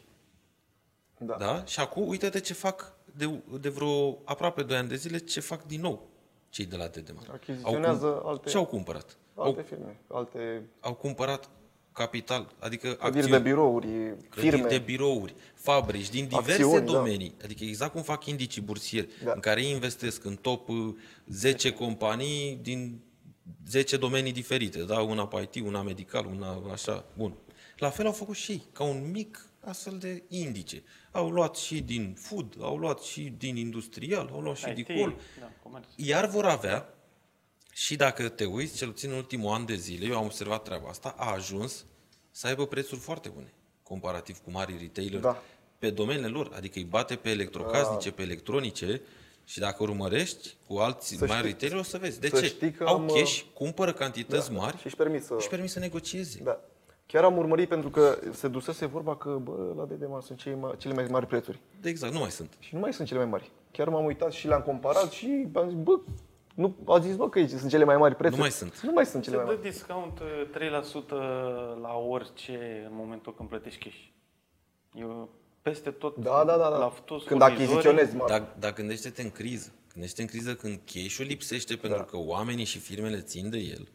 Da. 1.18 1.36
da? 1.38 1.64
Și 1.64 1.80
acum 1.80 2.08
uite-te 2.08 2.40
ce 2.40 2.52
fac 2.52 2.92
de, 3.16 3.30
de 3.60 3.68
vreo 3.68 4.18
aproape 4.24 4.62
2 4.62 4.76
ani 4.76 4.88
de 4.88 4.96
zile, 4.96 5.18
ce 5.18 5.40
fac 5.40 5.66
din 5.66 5.80
nou 5.80 6.08
cei 6.50 6.64
de 6.64 6.76
la 6.76 6.86
Dedeman. 6.86 7.24
Achiziționează 7.32 8.22
alte- 8.24 8.50
Ce 8.50 8.56
au 8.56 8.66
cumpărat? 8.66 9.16
Alte 9.34 9.58
Au, 9.60 9.64
firme, 9.68 10.00
alte 10.08 10.62
au 10.80 10.94
cumpărat 10.94 11.50
capital, 11.92 12.52
adică 12.58 12.92
clădiri 12.94 13.12
de 13.28 13.34
acțiuni, 13.36 13.42
birouri, 13.42 13.86
clădiri 14.28 14.54
firme. 14.56 14.68
de 14.68 14.78
birouri, 14.78 15.34
fabrici 15.54 16.10
din 16.10 16.26
diverse 16.28 16.52
Acțiuni, 16.62 16.86
da. 16.86 16.92
domenii. 16.92 17.34
Adică 17.44 17.64
exact 17.64 17.92
cum 17.92 18.02
fac 18.02 18.26
indicii 18.26 18.62
bursieri, 18.62 19.08
Da. 19.24 19.32
în 19.32 19.40
care 19.40 19.62
ei 19.62 19.70
investesc 19.70 20.24
în 20.24 20.36
top 20.36 20.68
uh, 20.68 20.94
10 21.26 21.72
companii 21.72 22.58
din 22.62 23.00
10 23.68 23.96
domenii 23.96 24.32
diferite, 24.32 24.82
da? 24.82 25.00
Una 25.00 25.26
pe 25.26 25.48
IT, 25.52 25.64
una 25.66 25.82
medical, 25.82 26.26
una 26.26 26.62
așa, 26.72 27.04
bun. 27.16 27.34
La 27.76 27.90
fel 27.90 28.06
au 28.06 28.12
făcut 28.12 28.36
și 28.36 28.50
ei, 28.52 28.62
ca 28.72 28.84
un 28.84 29.10
mic 29.10 29.46
astfel 29.64 29.96
de 29.98 30.22
indice. 30.28 30.82
Au 31.10 31.30
luat 31.30 31.56
și 31.56 31.80
din 31.80 32.14
food, 32.18 32.56
au 32.60 32.76
luat 32.76 33.00
și 33.00 33.32
din 33.38 33.56
industrial, 33.56 34.28
au 34.32 34.40
luat 34.40 34.56
și 34.56 34.68
IT, 34.68 34.74
din 34.86 34.96
col. 35.00 35.16
Da, 35.40 35.50
comerț. 35.62 35.86
Iar 35.96 36.26
vor 36.26 36.44
avea, 36.44 36.94
și 37.74 37.96
dacă 37.96 38.28
te 38.28 38.44
uiți, 38.44 38.76
cel 38.76 38.88
puțin 38.88 39.10
în 39.10 39.16
ultimul 39.16 39.52
an 39.52 39.64
de 39.64 39.74
zile, 39.74 40.06
eu 40.06 40.16
am 40.16 40.24
observat 40.24 40.62
treaba 40.62 40.88
asta, 40.88 41.14
a 41.16 41.32
ajuns 41.32 41.84
să 42.30 42.46
aibă 42.46 42.66
prețuri 42.66 43.00
foarte 43.00 43.28
bune, 43.34 43.52
comparativ 43.82 44.38
cu 44.38 44.50
mari 44.50 44.76
retailer, 44.80 45.20
Da. 45.20 45.42
pe 45.78 45.90
domeniile 45.90 46.28
lor. 46.28 46.50
Adică 46.56 46.78
îi 46.78 46.84
bate 46.84 47.14
pe 47.16 47.30
electrocasnice, 47.30 48.10
pe 48.12 48.22
electronice 48.22 49.00
și 49.44 49.58
dacă 49.58 49.82
urmărești 49.82 50.54
cu 50.66 50.76
alți 50.76 51.14
Să 51.14 51.26
mari 51.26 51.32
știi- 51.40 51.46
retailer, 51.50 51.78
o 51.78 51.82
să 51.82 51.98
vezi. 51.98 52.20
De 52.20 52.28
să 52.28 52.40
ce? 52.40 52.46
știi 52.46 52.70
că 52.72 52.84
Au 52.84 52.94
am, 52.96 53.06
cash, 53.06 53.40
cumpără 53.54 53.92
cantități 53.92 54.52
da, 54.52 54.58
mari 54.58 54.78
și 54.78 54.86
își 54.86 54.96
permit 54.96 55.24
să... 55.24 55.36
și 55.40 55.48
permit 55.48 55.70
să 55.70 55.78
negocieze. 55.78 56.40
Da. 56.42 56.60
Chiar 57.06 57.24
am 57.24 57.36
urmărit 57.36 57.68
pentru 57.68 57.90
că 57.90 58.18
se 58.32 58.48
dusese 58.48 58.86
vorba 58.86 59.16
că, 59.16 59.38
bă, 59.42 59.72
la 59.76 59.84
Dedeman 59.84 60.20
sunt 60.20 60.38
cei 60.38 60.54
mai, 60.54 60.74
cele 60.78 60.94
mai 60.94 61.06
mari 61.10 61.26
prețuri. 61.26 61.58
De 61.80 61.88
exact, 61.88 62.12
nu 62.12 62.18
mai 62.18 62.30
sunt. 62.30 62.52
Și 62.58 62.74
nu 62.74 62.80
mai 62.80 62.92
sunt 62.92 63.06
cele 63.08 63.20
mai 63.20 63.28
mari. 63.28 63.50
Chiar 63.70 63.88
m-am 63.88 64.04
uitat 64.04 64.32
și 64.32 64.46
le-am 64.46 64.62
comparat 64.62 65.10
și 65.10 65.46
am 65.54 65.68
zis, 65.68 65.78
bă, 65.78 65.98
nu, 66.54 66.76
a 66.86 66.98
zis, 66.98 67.16
bă, 67.16 67.28
că 67.28 67.38
aici 67.38 67.50
sunt 67.50 67.70
cele 67.70 67.84
mai 67.84 67.96
mari 67.96 68.14
prețuri. 68.14 68.36
Nu 68.36 68.42
mai 68.42 68.50
sunt. 68.50 68.80
Nu 68.80 68.92
mai 68.92 69.06
sunt 69.06 69.24
Se 69.24 69.30
cele 69.30 69.42
mai 69.42 69.54
dă 69.54 69.58
mari. 69.60 69.70
discount 69.70 70.18
uh, 70.20 70.96
3% 71.06 71.08
la 71.80 71.94
orice 72.08 72.84
în 72.90 72.94
momentul 72.96 73.34
când 73.34 73.48
plătești 73.48 73.84
cash. 73.84 73.98
Eu 74.94 75.30
peste 75.62 75.90
tot, 75.90 76.16
Da, 76.16 76.44
da, 76.46 76.56
da, 76.56 76.68
da. 76.70 76.76
la 76.76 76.88
toți 77.04 77.24
Când 77.26 77.40
furnizorii, 77.40 77.66
achiziționezi 77.68 78.16
mari. 78.16 78.30
Dar, 78.30 78.54
dar 78.58 78.72
gândește-te 78.72 79.22
în 79.22 79.30
criză. 79.30 79.72
Gândește-te 79.92 80.22
în 80.22 80.28
criză 80.28 80.54
când 80.54 80.80
cash-ul 80.92 81.24
lipsește 81.26 81.76
pentru 81.76 81.98
Da. 81.98 82.04
că 82.04 82.16
oamenii 82.16 82.64
și 82.64 82.78
firmele 82.78 83.20
țin 83.20 83.50
de 83.50 83.58
el 83.58 83.88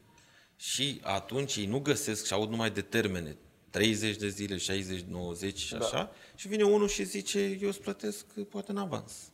și 0.56 1.02
atunci 1.04 1.56
ei 1.56 1.66
nu 1.66 1.80
găsesc 1.80 2.26
și 2.26 2.34
aud 2.34 2.50
numai 2.50 2.70
de 2.72 2.82
termene 2.82 3.38
30 3.70 4.16
de 4.16 4.28
zile, 4.28 4.58
60, 4.58 5.02
90 5.02 5.58
și 5.58 5.72
Da. 5.76 5.86
așa 5.86 6.12
și 6.36 6.48
vine 6.48 6.64
unul 6.64 6.88
și 6.88 7.04
zice 7.04 7.58
eu 7.62 7.68
îți 7.68 7.82
plătesc 7.82 8.26
poate 8.50 8.72
în 8.72 8.78
avans. 8.78 9.32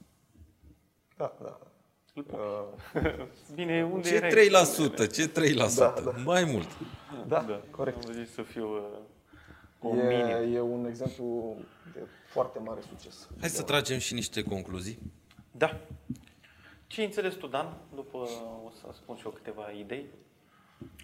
Da, 1.18 1.38
da. 1.42 1.60
Îl 2.14 2.24
pui. 2.24 2.40
Uh, 2.40 3.28
Bine, 3.56 3.84
unde 3.86 4.08
Ce 4.08 4.16
erai? 4.16 4.50
3%? 5.08 5.12
Ce 5.12 5.32
3%? 5.32 5.76
Da, 5.76 5.94
da. 6.04 6.12
Mai 6.24 6.44
mult. 6.44 6.68
da, 7.28 7.42
Da, 7.42 7.62
corect. 7.72 8.06
Am 8.06 8.12
zis 8.14 8.34
să 8.34 8.42
fiu 8.42 8.70
uh, 8.76 8.82
cu 9.80 9.88
un 9.88 10.08
minim. 10.08 10.26
E, 10.26 10.50
e 10.54 10.60
un 10.60 10.86
exemplu 10.86 11.56
de 11.94 12.00
foarte 12.32 12.60
mare 12.60 12.82
succes. 12.88 13.30
Hai 13.40 13.50
să 13.50 13.64
tragem 13.64 13.98
și 13.98 14.14
niște 14.14 14.44
concluzii. 14.44 15.00
Da. 15.52 15.82
Ce 16.88 17.00
ai 17.00 17.06
înțeles 17.06 17.34
tu, 17.34 17.48
Dan? 17.48 17.78
După 17.96 18.18
o 18.66 18.70
să 18.80 18.88
spun 18.94 19.16
și 19.16 19.26
eu 19.26 19.32
câteva 19.32 19.72
idei. 19.72 20.06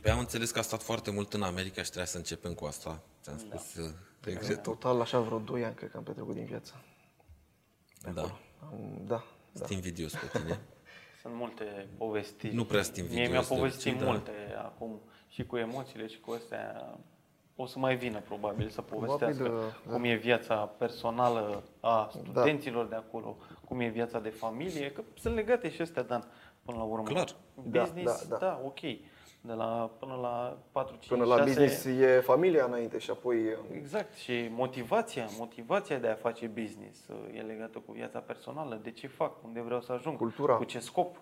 Păi 0.01 0.11
am 0.11 0.19
înțeles 0.19 0.51
că 0.51 0.59
a 0.59 0.61
stat 0.61 0.81
foarte 0.81 1.11
mult 1.11 1.33
în 1.33 1.41
America 1.41 1.81
și 1.81 1.87
trebuia 1.87 2.05
să 2.05 2.17
începem 2.17 2.53
cu 2.53 2.65
asta. 2.65 3.01
Ți-am 3.21 3.37
spus 3.37 3.75
da. 3.75 3.91
regret. 4.21 4.63
Total, 4.63 5.01
așa 5.01 5.19
vreo 5.19 5.39
2 5.39 5.63
ani 5.63 5.75
cred 5.75 5.91
că 5.91 5.97
am 5.97 6.03
petrecut 6.03 6.33
din 6.33 6.45
viață. 6.45 6.83
Da. 8.13 8.21
Am, 8.59 9.01
da, 9.07 9.23
da. 9.51 9.65
Sunt 9.65 9.69
invidios 9.69 10.11
pe 10.11 10.39
tine. 10.39 10.59
Sunt 11.21 11.33
multe 11.33 11.87
povestiri. 11.97 12.55
Nu 12.55 12.65
prea 12.65 12.81
sunt 12.83 12.95
Mie 12.95 13.03
invidios 13.03 13.29
mi-a 13.31 13.39
de 13.41 13.61
povestit 13.61 13.91
obicei, 13.91 14.05
da. 14.05 14.11
multe 14.11 14.31
acum 14.57 14.99
și 15.27 15.45
cu 15.45 15.57
emoțiile 15.57 16.07
și 16.07 16.19
cu 16.19 16.31
astea. 16.31 16.97
O 17.55 17.65
să 17.65 17.79
mai 17.79 17.95
vină 17.95 18.19
probabil 18.19 18.69
să 18.69 18.81
povestească 18.81 19.43
Probabil, 19.43 19.73
da. 19.85 19.91
cum 19.93 20.03
e 20.03 20.15
viața 20.15 20.55
personală 20.55 21.63
a 21.79 22.09
studenților 22.11 22.87
de 22.87 22.95
acolo, 22.95 23.37
cum 23.65 23.79
e 23.79 23.87
viața 23.87 24.19
de 24.19 24.29
familie, 24.29 24.91
că 24.91 25.03
sunt 25.19 25.35
legate 25.35 25.69
și 25.71 25.81
astea, 25.81 26.03
Dan, 26.03 26.23
până 26.65 26.77
la 26.77 26.83
urmă. 26.83 27.07
Clar. 27.07 27.35
Da, 27.63 27.81
Business, 27.81 28.27
da, 28.27 28.37
da, 28.37 28.45
da. 28.45 28.61
ok. 28.65 28.79
De 29.41 29.53
la, 29.53 29.91
până 29.99 30.13
la 30.21 30.57
4, 30.71 30.93
5, 30.93 31.07
Până 31.07 31.23
la 31.25 31.35
6, 31.37 31.47
business 31.49 31.85
e 31.85 32.21
familia 32.23 32.65
înainte 32.65 32.97
și 32.97 33.09
apoi... 33.09 33.37
Exact, 33.71 34.13
și 34.15 34.47
motivația, 34.51 35.27
motivația 35.37 35.97
de 35.97 36.07
a 36.07 36.13
face 36.15 36.47
business 36.47 36.99
uh, 37.07 37.37
e 37.37 37.41
legată 37.41 37.79
cu 37.85 37.91
viața 37.91 38.19
personală, 38.19 38.79
de 38.83 38.91
ce 38.91 39.07
fac, 39.07 39.43
unde 39.43 39.61
vreau 39.61 39.81
să 39.81 39.91
ajung, 39.91 40.17
Cultura. 40.17 40.55
cu 40.55 40.63
ce 40.63 40.79
scop. 40.79 41.15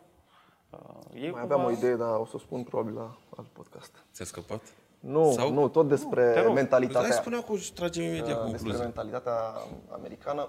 Uh, 0.70 0.80
E 1.24 1.30
Mai 1.30 1.42
aveam 1.42 1.64
o 1.64 1.72
idee, 1.72 1.96
dar 1.96 2.20
o 2.20 2.26
să 2.26 2.32
o 2.36 2.40
spun 2.40 2.64
probabil 2.64 2.94
la 2.94 3.18
alt 3.38 3.48
podcast. 3.48 3.92
Ți-a 4.14 4.26
scăpat? 4.26 4.62
Nu, 5.00 5.32
Sau- 5.32 5.54
nu, 5.54 5.68
tot 5.68 5.88
despre 5.88 6.32
te 6.34 6.42
rog. 6.42 6.54
mentalitatea. 6.54 7.10
Hai 7.10 7.18
spune 7.18 7.36
acum 7.36 7.58
și 7.58 7.74
tragem 7.74 8.04
imediat 8.04 8.28
Uh, 8.28 8.52
despre 8.52 8.52
concluzii. 8.58 8.82
mentalitatea 8.84 9.34
americană. 9.92 10.48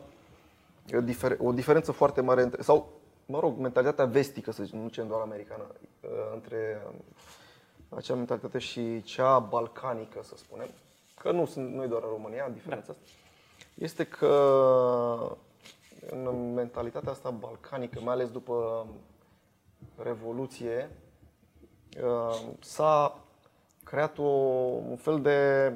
E 0.86 0.96
o, 0.96 1.00
difer- 1.00 1.38
o 1.38 1.52
diferență 1.52 1.92
foarte 1.92 2.20
mare 2.20 2.42
între, 2.42 2.62
sau, 2.62 2.92
mă 3.26 3.38
rog, 3.40 3.58
mentalitatea 3.58 4.04
vestică, 4.04 4.52
să 4.52 4.62
zicem, 4.64 4.78
nu 4.78 4.88
cea 4.88 5.02
doar 5.02 5.20
americană, 5.20 5.64
uh, 6.00 6.08
între 6.34 6.82
um, 6.86 6.94
acea 7.89 8.14
mentalitate 8.14 8.59
și 8.59 9.03
cea 9.03 9.39
balcanică, 9.39 10.20
să 10.22 10.36
spunem, 10.36 10.68
că 11.14 11.32
nu, 11.32 11.47
sunt, 11.47 11.74
nu 11.74 11.82
e 11.82 11.86
doar 11.86 12.03
în 12.03 12.09
România 12.09 12.49
diferența 12.49 12.93
asta, 12.93 13.05
este 13.74 14.05
că 14.05 15.36
în 16.11 16.53
mentalitatea 16.55 17.11
asta 17.11 17.30
balcanică, 17.30 18.01
mai 18.01 18.14
ales 18.14 18.30
după 18.30 18.86
Revoluție, 19.97 20.91
uh, 22.03 22.41
s-a 22.61 23.24
creat 23.84 24.18
o, 24.18 24.22
un 24.89 24.97
fel 24.97 25.20
de 25.20 25.72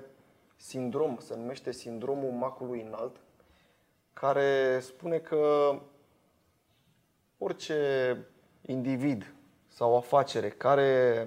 sindrom, 0.57 1.17
se 1.19 1.37
numește 1.37 1.73
sindromul 1.73 2.31
macului 2.31 2.81
înalt, 2.81 3.17
care 4.13 4.81
spune 4.81 5.19
că 5.19 5.75
orice 7.39 8.19
individ 8.67 9.35
sau 9.69 9.97
afacere 9.97 10.49
care 10.49 11.27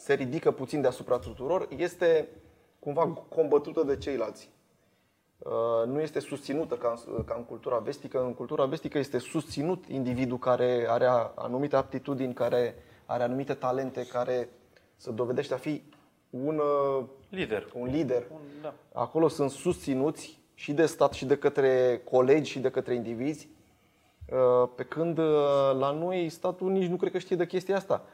se 0.00 0.14
ridică 0.14 0.50
puțin 0.50 0.80
deasupra 0.80 1.18
tuturor 1.18 1.68
este 1.76 2.28
cumva 2.78 3.06
combătută 3.06 3.82
de 3.82 3.96
ceilalți. 3.96 4.50
Uh, 5.38 5.86
Nu 5.86 6.00
este 6.00 6.20
susținută 6.20 6.74
ca 6.74 6.94
în, 7.06 7.24
ca 7.24 7.34
în 7.36 7.44
cultura 7.44 7.78
vestică. 7.78 8.22
În 8.24 8.34
cultura 8.34 8.64
vestică 8.64 8.98
este 8.98 9.18
susținut 9.18 9.84
individul 9.88 10.38
care 10.38 10.86
are 10.88 11.06
anumite 11.34 11.76
aptitudini, 11.76 12.34
care 12.34 12.74
are 13.06 13.22
anumite 13.22 13.54
talente, 13.54 14.06
care 14.06 14.48
se 14.96 15.10
dovedește 15.10 15.54
a 15.54 15.56
fi 15.56 15.82
un, 16.30 16.58
uh, 16.58 17.04
Lider. 17.28 17.70
un 17.74 17.86
lider. 17.86 18.26
Un, 18.32 18.38
da. 18.62 18.74
Acolo 18.92 19.28
sunt 19.28 19.50
susținuți 19.50 20.38
și 20.54 20.72
de 20.72 20.86
stat 20.86 21.12
și 21.12 21.24
de 21.24 21.36
către 21.36 22.00
colegi 22.10 22.50
și 22.50 22.58
de 22.58 22.70
către 22.70 22.94
indivizi 22.94 23.48
Uh, 24.32 24.68
Pe 24.74 24.82
când 24.82 25.18
uh, 25.18 25.24
la 25.78 25.90
noi 25.90 26.28
statul 26.28 26.70
nici 26.70 26.88
nu 26.88 26.96
cred 26.96 27.12
că 27.12 27.18
știe 27.18 27.36
de 27.36 27.46
chestia 27.46 27.76
asta. 27.76 28.04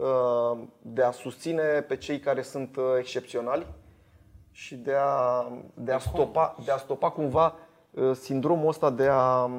Uh, 0.00 0.58
De 0.82 1.02
a 1.02 1.10
susține 1.10 1.62
pe 1.62 1.96
cei 1.96 2.18
care 2.20 2.42
sunt 2.42 2.76
uh, 2.76 2.84
excepționali 2.98 3.66
și 4.52 4.74
de 4.74 4.92
a, 4.98 5.44
de 5.74 5.92
a, 5.92 5.98
stopa, 5.98 6.56
de 6.64 6.70
a 6.70 6.76
stopa 6.76 7.10
cumva 7.10 7.56
uh, 7.90 8.16
sindromul 8.20 8.68
ăsta 8.68 8.90
de 8.90 9.06
a 9.10 9.50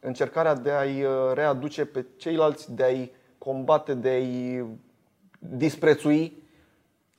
încercarea 0.00 0.54
de 0.54 0.70
a-i 0.70 1.02
uh, 1.04 1.10
readuce 1.34 1.84
pe 1.84 2.06
ceilalți, 2.16 2.72
de 2.74 2.82
a-i 2.82 3.10
combate, 3.38 3.94
de 3.94 4.08
a-i 4.08 4.64
disprețui. 5.38 6.42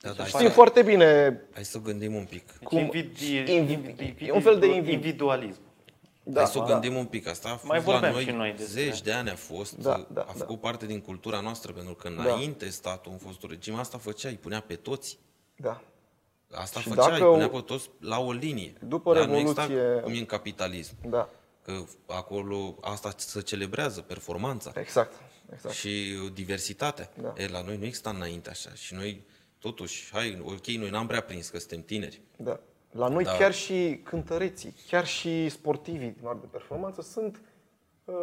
Da, 0.00 0.10
da, 0.10 0.24
Știm 0.24 0.50
foarte 0.50 0.82
bine 0.82 1.40
Hai 1.54 1.64
să 1.64 1.78
gândim 1.78 2.14
un 2.14 2.24
pic. 2.24 2.46
Deci 2.58 2.68
Cum- 2.68 2.78
invidi, 2.78 3.38
invi- 3.38 3.88
invidi, 3.88 4.24
e 4.26 4.32
un 4.32 4.40
fel 4.40 4.58
de 4.58 4.66
invi- 4.66 4.76
individualism. 4.76 5.60
Da, 6.26 6.40
Hai 6.40 6.50
să 6.50 6.58
o 6.58 6.64
da. 6.64 6.66
gândim 6.72 6.96
un 6.96 7.06
pic. 7.06 7.26
Asta 7.28 7.48
a 7.48 7.52
fost 7.52 7.64
Mai 7.64 7.78
la 7.78 7.84
vorbeam 7.84 8.12
noi, 8.12 8.24
și 8.24 8.30
noi 8.30 8.50
despre- 8.56 8.82
zeci 8.82 9.00
de 9.02 9.12
ani 9.12 9.30
a 9.30 9.34
fost, 9.36 9.74
Da, 9.76 10.06
da, 10.12 10.20
a 10.20 10.32
făcut 10.32 10.60
parte 10.60 10.86
din 10.86 11.00
cultura 11.00 11.40
noastră, 11.40 11.72
pentru 11.72 11.94
că 11.94 12.08
Da. 12.08 12.22
înainte 12.22 12.68
statul, 12.68 13.12
în 13.12 13.18
fostul 13.18 13.48
regim, 13.48 13.74
asta 13.74 13.98
făcea, 13.98 14.28
îi 14.28 14.34
punea 14.36 14.60
pe 14.60 14.74
toți. 14.74 15.18
Da. 15.56 15.82
Asta 16.50 16.80
Și 16.80 16.88
făcea, 16.88 17.00
dacă 17.08 17.24
îi 17.24 17.30
punea 17.30 17.46
o- 17.46 17.48
pe 17.48 17.60
toți 17.60 17.90
la 18.00 18.20
o 18.20 18.32
linie. 18.32 18.72
După 18.86 19.14
Dar 19.14 19.26
nu 19.26 19.36
exista 19.36 19.66
Revoluție- 19.66 20.00
cum 20.00 20.12
e 20.12 20.18
în 20.18 20.26
capitalism. 20.26 20.94
Da. 21.08 21.28
Că 21.62 21.72
acolo 22.06 22.76
asta 22.80 23.12
se 23.16 23.40
celebrează, 23.40 24.00
performanța 24.00 24.72
Exact. 24.74 25.12
exact. 25.52 25.74
și 25.74 26.18
diversitatea. 26.32 27.10
Da. 27.22 27.32
E, 27.36 27.48
la 27.48 27.62
noi 27.62 27.76
nu 27.76 27.84
exista 27.84 28.10
înainte 28.10 28.50
așa. 28.50 28.70
Și 28.74 28.94
noi, 28.94 29.24
totuși, 29.58 30.08
hai, 30.12 30.42
ok, 30.44 30.66
noi 30.66 30.90
n-am 30.90 31.06
prea 31.06 31.20
prins 31.22 31.48
că 31.48 31.58
suntem 31.58 31.82
tineri. 31.82 32.20
Da. 32.36 32.60
La 32.96 33.08
noi 33.08 33.24
Da. 33.24 33.32
chiar 33.32 33.52
și 33.52 34.00
cântăreții, 34.04 34.74
chiar 34.88 35.06
și 35.06 35.48
sportivii 35.48 36.14
din 36.18 36.26
art 36.26 36.40
de 36.40 36.46
performanță 36.50 37.02
sunt 37.02 37.40
uh, 38.04 38.14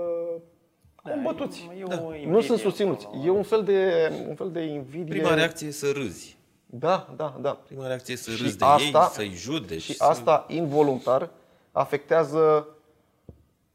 combătuți. 1.03 1.65
Da, 1.67 1.75
e 1.75 1.83
o 1.83 1.87
da. 1.87 1.95
invidie 1.95 2.27
Nu 2.29 2.41
sunt 2.41 2.59
susținuți. 2.59 3.05
acolo. 3.05 3.23
E 3.23 3.29
un 3.29 3.43
fel 3.43 3.63
de, 3.63 4.11
un 4.27 4.35
fel 4.35 4.51
de 4.51 4.61
invidie. 4.61 5.13
Prima 5.19 5.33
reacție 5.33 5.67
e 5.67 5.71
să 5.71 5.91
râzi. 5.93 6.37
Da, 6.65 7.13
da, 7.15 7.37
da. 7.41 7.51
Prima 7.51 7.87
reacție 7.87 8.13
e 8.13 8.17
să 8.17 8.31
Și 8.31 8.41
râzi 8.43 8.57
de 8.57 8.65
asta- 8.65 8.99
ei, 9.03 9.09
să-i 9.11 9.29
judeci. 9.35 9.81
Și 9.81 9.93
să- 9.93 10.03
asta 10.03 10.45
involuntar 10.47 11.29
afectează 11.71 12.67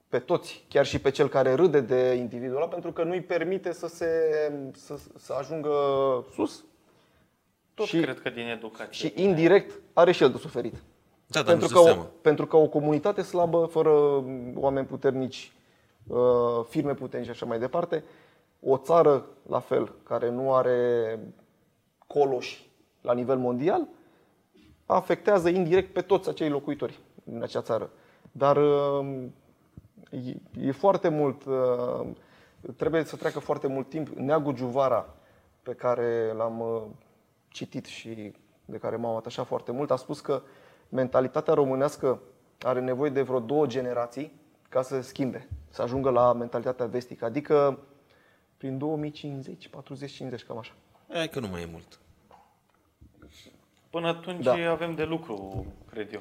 pe 0.08 0.18
toți, 0.18 0.64
chiar 0.68 0.86
și 0.86 0.98
pe 0.98 1.10
cel 1.10 1.28
care 1.28 1.54
râde 1.54 1.80
de 1.80 2.14
individul 2.14 2.56
ăla, 2.56 2.66
pentru 2.68 2.92
că 2.92 3.02
nu-i 3.04 3.20
permite 3.22 3.72
să, 3.72 3.86
se, 3.88 4.08
să, 4.74 4.94
să 5.18 5.32
ajungă 5.38 5.70
sus 6.34 6.64
Tot 7.76 7.86
și- 7.86 8.00
cred 8.00 8.20
că 8.20 8.30
din 8.30 8.46
educație. 8.46 9.08
și 9.08 9.22
indirect 9.22 9.80
are 9.92 10.12
și 10.12 10.22
el 10.22 10.30
de 10.30 10.38
suferit. 10.38 10.74
Da, 11.26 11.42
dar 11.42 11.44
pentru, 11.44 11.68
nu 11.68 11.72
că 11.72 11.78
se 11.78 11.88
o, 11.88 11.92
seama. 11.92 12.10
pentru 12.20 12.46
că 12.46 12.56
o 12.56 12.66
comunitate 12.66 13.22
slabă, 13.22 13.64
fără 13.64 13.90
oameni 14.54 14.86
puternici, 14.86 15.52
uh, 16.06 16.18
firme 16.68 16.94
puternice 16.94 17.32
și 17.32 17.36
așa 17.36 17.46
mai 17.46 17.58
departe, 17.58 18.04
o 18.60 18.76
țară 18.76 19.26
la 19.48 19.60
fel, 19.60 19.92
care 20.02 20.30
nu 20.30 20.54
are 20.54 21.18
coloși 22.06 22.70
la 23.00 23.12
nivel 23.12 23.38
mondial, 23.38 23.88
afectează 24.86 25.48
indirect 25.48 25.92
pe 25.92 26.00
toți 26.00 26.28
acei 26.28 26.48
locuitori 26.48 26.98
din 27.24 27.42
acea 27.42 27.62
țară. 27.62 27.90
Dar 28.32 28.56
uh, 28.56 29.06
e, 30.10 30.36
e 30.66 30.72
foarte 30.72 31.08
mult, 31.08 31.44
uh, 31.44 32.06
trebuie 32.76 33.04
să 33.04 33.16
treacă 33.16 33.38
foarte 33.38 33.66
mult 33.66 33.88
timp. 33.88 34.08
Neagu 34.08 34.52
Giuvara, 34.52 35.14
pe 35.62 35.72
care 35.72 36.32
l-am 36.36 36.60
uh, 36.60 36.82
citit 37.56 37.84
și 37.84 38.32
de 38.64 38.78
care 38.78 38.96
m-am 38.96 39.16
atașat 39.16 39.46
foarte 39.46 39.72
mult, 39.72 39.90
a 39.90 39.96
spus 39.96 40.20
că 40.20 40.42
mentalitatea 40.88 41.54
românească 41.54 42.20
are 42.62 42.80
nevoie 42.80 43.10
de 43.10 43.22
vreo 43.22 43.40
două 43.40 43.66
generații 43.66 44.32
ca 44.68 44.82
să 44.82 44.94
se 44.94 45.00
schimbe, 45.08 45.48
să 45.68 45.82
ajungă 45.82 46.10
la 46.10 46.32
mentalitatea 46.32 46.86
vestică, 46.86 47.24
adică 47.24 47.78
prin 48.56 48.78
2050, 48.78 49.68
40-50, 49.68 49.70
cam 50.46 50.58
așa. 50.58 50.72
Hai 51.12 51.28
că 51.28 51.40
nu 51.40 51.48
mai 51.48 51.62
e 51.62 51.68
mult. 51.72 51.98
Până 53.90 54.08
atunci 54.08 54.44
Da. 54.44 54.70
avem 54.70 54.94
de 54.94 55.04
lucru, 55.04 55.66
cred 55.90 56.12
eu. 56.12 56.20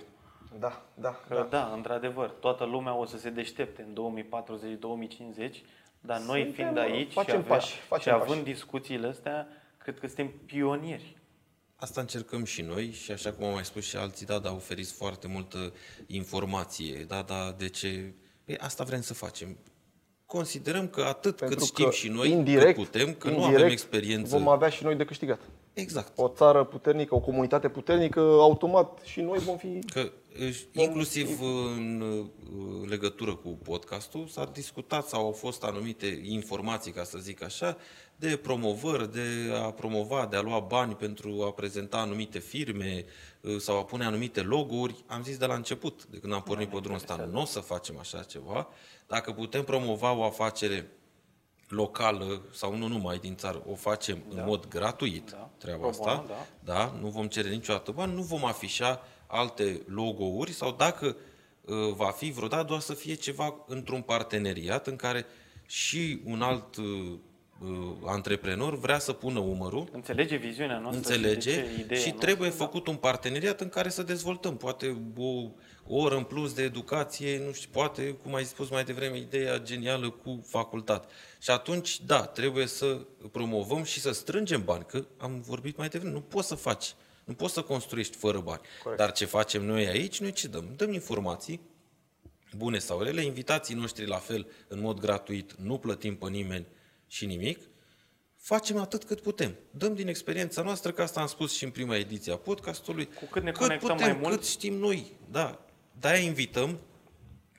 Da, 0.59 0.81
da, 0.93 1.19
Că 1.27 1.33
da. 1.35 1.43
da, 1.43 1.71
într-adevăr, 1.75 2.29
toată 2.29 2.63
lumea 2.63 2.95
o 2.95 3.05
să 3.05 3.17
se 3.17 3.29
deștepte 3.29 3.81
în 3.81 3.93
2040-2050, 3.93 5.61
dar 6.01 6.19
noi 6.19 6.43
Suntem, 6.43 6.51
fiind 6.51 6.77
aici 6.77 7.11
facem 7.13 7.33
și, 7.33 7.39
avea, 7.45 7.55
pași, 7.55 7.77
facem 7.79 8.13
și 8.13 8.21
având 8.21 8.41
pași. 8.41 8.51
discuțiile 8.53 9.07
astea, 9.07 9.47
cred 9.77 9.99
că 9.99 10.07
suntem 10.07 10.31
pionieri. 10.45 11.17
Asta 11.75 12.01
încercăm 12.01 12.43
și 12.43 12.61
noi 12.61 12.91
și 12.91 13.11
așa 13.11 13.31
cum 13.31 13.45
au 13.45 13.51
mai 13.51 13.65
spus 13.65 13.83
și 13.83 13.95
alții, 13.95 14.25
da, 14.25 14.39
da, 14.39 14.51
oferiți 14.51 14.93
foarte 14.93 15.27
multă 15.27 15.73
informație, 16.07 17.05
da, 17.07 17.21
da, 17.21 17.55
de 17.57 17.69
ce... 17.69 18.13
Păi 18.45 18.57
asta 18.57 18.83
vrem 18.83 19.01
să 19.01 19.13
facem. 19.13 19.57
Considerăm 20.25 20.87
că 20.87 21.01
atât 21.01 21.35
Pentru 21.35 21.57
cât 21.57 21.65
știm 21.67 21.85
că 21.85 21.91
și 21.91 22.07
noi, 22.07 22.29
indirect, 22.31 22.75
cât 22.77 22.85
putem, 22.85 23.13
că 23.13 23.27
nu 23.27 23.33
indirect 23.33 23.59
avem 23.59 23.71
experiență. 23.71 24.37
Vom 24.37 24.47
avea 24.47 24.69
și 24.69 24.83
noi 24.83 24.95
de 24.95 25.05
câștigat. 25.05 25.39
Exact. 25.73 26.11
O 26.17 26.27
țară 26.27 26.63
puternică, 26.63 27.15
o 27.15 27.19
comunitate 27.19 27.69
puternică, 27.69 28.19
automat 28.19 28.99
și 29.03 29.21
noi 29.21 29.39
vom 29.39 29.57
fi 29.57 29.79
Că 29.93 30.11
își- 30.39 30.67
inclusiv 30.71 31.41
în 31.75 32.01
uh, 32.01 32.89
legătură 32.89 33.35
cu 33.35 33.49
podcastul 33.49 34.27
s-a 34.27 34.49
discutat 34.53 35.07
sau 35.07 35.25
au 35.25 35.31
fost 35.31 35.63
anumite 35.63 36.21
informații, 36.23 36.91
ca 36.91 37.03
să 37.03 37.17
zic 37.17 37.43
așa, 37.43 37.77
de 38.15 38.37
promovări, 38.37 39.11
de 39.13 39.53
a 39.53 39.71
promova, 39.71 40.25
de 40.25 40.35
a 40.35 40.41
lua 40.41 40.59
bani 40.59 40.95
pentru 40.95 41.43
a 41.43 41.51
prezenta 41.51 41.97
anumite 41.97 42.39
firme 42.39 43.05
uh, 43.41 43.57
sau 43.59 43.77
a 43.77 43.83
pune 43.83 44.05
anumite 44.05 44.41
logo-uri. 44.41 45.03
Am 45.07 45.23
zis 45.23 45.37
de 45.37 45.45
la 45.45 45.55
început, 45.55 46.05
de 46.05 46.17
când 46.17 46.33
am 46.33 46.41
pornit 46.41 46.69
pe 46.69 46.79
drumul 46.79 46.97
ăsta, 46.97 47.27
nu 47.31 47.41
o 47.41 47.45
să 47.45 47.59
facem 47.59 47.97
așa 47.97 48.23
ceva. 48.23 48.67
Dacă 49.07 49.31
putem 49.31 49.63
promova 49.63 50.13
o 50.13 50.23
afacere 50.23 50.91
locală 51.67 52.41
sau 52.53 52.75
nu 52.75 52.87
numai 52.87 53.17
din 53.17 53.35
țară, 53.35 53.63
o 53.67 53.75
facem 53.75 54.23
da. 54.29 54.41
în 54.41 54.47
mod 54.47 54.67
gratuit, 54.67 55.31
Da. 55.31 55.49
treaba 55.57 55.79
Pro 55.79 55.89
asta, 55.89 56.15
bono, 56.15 56.27
da. 56.27 56.73
da, 56.73 56.95
nu 57.01 57.07
vom 57.07 57.27
cere 57.27 57.49
niciodată 57.49 57.91
bani, 57.91 58.13
nu 58.13 58.21
vom 58.21 58.45
afișa 58.45 59.01
alte 59.27 59.81
logo-uri 59.87 60.51
sau 60.51 60.71
dacă 60.71 61.05
uh, 61.61 61.93
va 61.95 62.09
fi 62.09 62.31
vreodată, 62.31 62.63
doar 62.63 62.79
să 62.79 62.93
fie 62.93 63.13
ceva 63.13 63.55
într-un 63.67 64.01
parteneriat 64.01 64.87
în 64.87 64.95
care 64.95 65.25
și 65.65 66.21
un 66.25 66.41
alt 66.41 66.75
uh, 66.75 66.85
uh, 66.85 67.19
antreprenor 68.05 68.79
vrea 68.79 68.99
să 68.99 69.13
pună 69.13 69.39
umărul, 69.39 69.89
Înțelege 69.91 70.35
viziunea 70.35 70.79
noastră 70.79 71.13
înțelege 71.13 71.51
și, 71.51 71.55
de 71.55 71.61
ce 71.61 71.79
ideea 71.79 71.99
și 71.99 72.07
noastră, 72.07 72.25
trebuie 72.25 72.49
da. 72.49 72.55
făcut 72.55 72.87
un 72.87 72.95
parteneriat 72.95 73.61
în 73.61 73.69
care 73.69 73.89
să 73.89 74.03
dezvoltăm. 74.03 74.57
Poate 74.57 74.97
o, 75.17 75.25
o 75.87 75.97
oră 75.97 76.15
în 76.15 76.23
plus 76.23 76.53
de 76.53 76.63
educație, 76.63 77.41
nu 77.45 77.51
știu, 77.51 77.69
poate, 77.71 78.11
cum 78.23 78.33
ai 78.33 78.43
spus 78.43 78.69
mai 78.69 78.83
devreme, 78.83 79.17
ideea 79.17 79.59
genială 79.59 80.09
cu 80.09 80.43
facultate. 80.47 81.07
Și 81.39 81.49
atunci, 81.49 82.01
da, 82.01 82.25
trebuie 82.25 82.65
să 82.65 82.99
promovăm 83.31 83.83
și 83.83 83.99
să 83.99 84.11
strângem 84.11 84.63
bani, 84.63 84.85
că 84.85 85.05
am 85.17 85.41
vorbit 85.41 85.77
mai 85.77 85.87
devreme, 85.87 86.13
nu 86.13 86.21
poți 86.21 86.47
să 86.47 86.55
faci, 86.55 86.93
nu 87.23 87.33
poți 87.33 87.53
să 87.53 87.61
construiești 87.61 88.17
fără 88.17 88.39
bani. 88.39 88.61
Corect. 88.83 89.01
Dar 89.01 89.11
ce 89.11 89.25
facem 89.25 89.65
noi 89.65 89.87
aici, 89.87 90.19
noi 90.19 90.31
ce 90.31 90.47
dăm? 90.47 90.73
Dăm 90.75 90.93
informații, 90.93 91.61
bune 92.57 92.77
sau 92.77 93.01
rele, 93.01 93.23
invitații 93.23 93.75
noștri 93.75 94.07
la 94.07 94.17
fel, 94.17 94.47
în 94.67 94.79
mod 94.79 94.99
gratuit, 94.99 95.53
nu 95.53 95.77
plătim 95.77 96.15
pe 96.15 96.29
nimeni 96.29 96.65
și 97.07 97.25
nimic, 97.25 97.59
facem 98.37 98.77
atât 98.77 99.03
cât 99.03 99.21
putem. 99.21 99.55
Dăm 99.71 99.93
din 99.95 100.07
experiența 100.07 100.61
noastră, 100.61 100.91
că 100.91 101.01
asta 101.01 101.21
am 101.21 101.27
spus 101.27 101.53
și 101.55 101.63
în 101.63 101.69
prima 101.69 101.95
ediție 101.95 102.33
a 102.33 102.37
podcastului, 102.37 103.05
Cu 103.05 103.25
cât 103.31 103.43
ne 103.43 103.51
cât 103.51 103.59
conectăm 103.61 103.89
putem, 103.95 104.11
mai 104.11 104.19
mult- 104.21 104.33
cât 104.35 104.45
știm 104.45 104.73
noi. 104.73 105.11
Da. 105.31 105.59
De-aia 105.99 106.19
invităm 106.19 106.79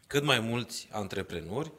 cât 0.07 0.25
mai 0.25 0.41
mulți 0.41 0.89
antreprenori 0.93 1.73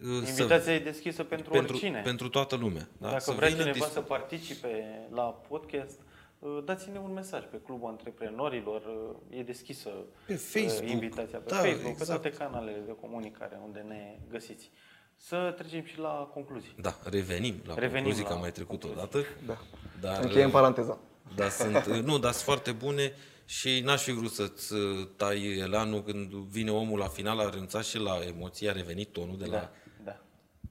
uh, 0.00 0.28
Invitația 0.28 0.74
e 0.74 0.78
deschisă 0.78 1.22
pentru, 1.24 1.50
pentru, 1.50 1.72
oricine. 1.72 2.00
pentru 2.00 2.28
toată 2.28 2.56
lumea. 2.56 2.88
Da? 2.98 3.08
Dacă 3.08 3.20
să 3.20 3.32
vrea 3.32 3.48
vină 3.48 3.60
cineva 3.60 3.84
dis- 3.84 3.92
să 3.94 4.00
participe 4.00 4.84
la 5.10 5.22
podcast, 5.22 6.00
uh, 6.38 6.58
dați-ne 6.64 6.98
un 6.98 7.12
mesaj 7.12 7.44
pe 7.50 7.60
Clubul 7.64 7.88
Antreprenorilor. 7.88 8.82
uh, 9.30 9.38
E 9.38 9.42
deschisă 9.42 9.88
Pe 10.26 10.32
uh, 10.32 10.38
Facebook. 10.38 10.90
invitația 10.90 11.38
pe 11.38 11.50
Da, 11.50 11.56
Facebook, 11.56 11.86
exact. 11.98 11.98
pe 12.22 12.28
toate 12.28 12.30
canalele 12.44 12.82
de 12.86 12.92
comunicare 13.00 13.60
unde 13.64 13.84
ne 13.88 14.18
găsiți. 14.30 14.70
Să 15.16 15.54
trecem 15.58 15.84
și 15.84 15.98
la 15.98 16.08
concluzii. 16.34 16.74
Da, 16.80 16.98
revenim 17.04 17.62
la 17.66 17.74
Revenim 17.74 17.94
concluzii, 17.94 18.22
la 18.22 18.28
că 18.28 18.34
am 18.34 18.40
mai 18.40 18.52
trecut 18.52 18.84
o 18.84 18.86
concluzii. 18.86 19.10
dată. 19.12 19.26
Da. 19.46 19.58
Dar, 20.00 20.22
Încheiem 20.24 20.50
paranteza. 20.50 20.98
Da, 21.36 21.48
sunt, 21.48 21.86
nu, 21.86 22.18
dar 22.18 22.32
sunt 22.32 22.44
foarte 22.44 22.72
bune 22.72 23.12
și 23.44 23.80
n-aș 23.84 24.02
fi 24.02 24.12
vrut 24.12 24.30
să-ți 24.30 24.72
uh, 24.74 25.08
tai 25.16 25.56
elanul 25.58 26.02
când 26.02 26.32
vine 26.32 26.70
omul 26.70 26.98
la 26.98 27.08
final, 27.08 27.38
a 27.38 27.50
renunțat 27.50 27.84
și 27.84 27.98
la 27.98 28.18
emoție, 28.26 28.68
a 28.68 28.72
revenit 28.72 29.12
tonul 29.12 29.38
de 29.38 29.44
la 29.44 29.50
Da, 29.58 29.70
da, 30.04 30.16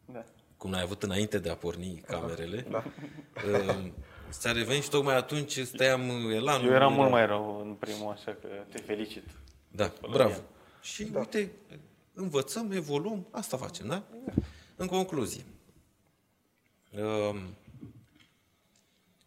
da. 0.05 0.23
cum 0.57 0.71
l-ai 0.71 0.81
avut 0.81 1.03
înainte 1.03 1.39
de 1.39 1.49
a 1.49 1.55
porni 1.55 2.03
camerele. 2.07 2.65
Da. 2.69 2.83
Uh, 3.67 3.85
Ți-a 4.31 4.51
revenit 4.51 4.83
și 4.83 4.89
tocmai 4.89 5.15
atunci 5.15 5.57
îți 5.57 5.75
tăiam 5.75 6.01
elanul. 6.31 6.67
Eu 6.67 6.73
eram 6.73 6.91
Era- 6.91 6.99
mult 7.01 7.11
mai 7.11 7.25
rău 7.25 7.59
în 7.65 7.73
primul, 7.73 8.11
așa 8.11 8.31
că 8.41 8.47
te 8.69 8.77
felicit. 8.77 9.23
Da, 9.71 9.91
bravo. 10.11 10.33
Și 10.81 11.03
da. 11.03 11.19
uite, 11.19 11.51
învățăm, 12.13 12.71
evoluăm, 12.71 13.27
asta 13.31 13.57
facem, 13.57 13.87
da? 13.87 14.03
În 14.75 14.87
concluzie. 14.87 15.45
Um, 16.91 17.55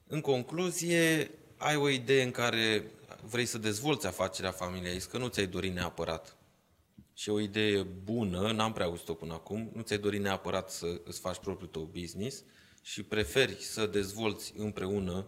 În 0.07 0.21
concluzie, 0.21 1.31
ai 1.57 1.77
o 1.77 1.89
idee 1.89 2.23
în 2.23 2.31
care 2.31 2.91
vrei 3.23 3.47
să 3.47 3.59
dezvolți 3.59 4.07
afacerea 4.07 4.51
familiei, 4.51 5.01
că 5.01 5.19
nu 5.19 5.29
ți-ai 5.29 5.47
dorit 5.47 5.73
neapărat 5.73 6.37
și 7.15 7.31
o 7.31 7.41
idee 7.41 7.83
bună, 7.83 8.53
n-am 8.53 8.73
prea 8.73 8.87
auzit-o 8.87 9.15
până 9.15 9.33
acum, 9.33 9.71
nu 9.75 9.83
ți-ai 9.83 9.99
dorit 9.99 10.21
neapărat 10.21 10.71
să 10.71 11.01
îți 11.05 11.21
faci 11.21 11.39
propriul 11.39 11.71
tău 11.71 11.83
business 11.83 12.43
și 12.83 13.03
preferi 13.03 13.57
să 13.63 13.87
dezvolți 13.87 14.53
împreună 14.57 15.27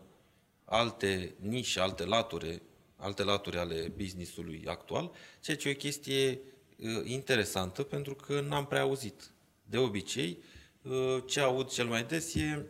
alte 0.64 1.34
nișe, 1.40 1.80
alte 1.80 2.04
laturi, 2.04 2.62
alte 2.96 3.22
laturi 3.22 3.58
ale 3.58 3.92
businessului 3.96 4.64
actual, 4.66 5.10
ceea 5.40 5.56
ce 5.56 5.68
e 5.68 5.72
o 5.72 5.74
chestie 5.74 6.40
uh, 6.76 7.00
interesantă 7.04 7.82
pentru 7.82 8.14
că 8.14 8.40
n-am 8.40 8.66
prea 8.66 8.80
auzit. 8.80 9.30
De 9.70 9.78
obicei, 9.78 10.38
uh, 10.82 11.22
ce 11.26 11.40
aud 11.40 11.68
cel 11.68 11.86
mai 11.86 12.04
des 12.04 12.34
e 12.34 12.66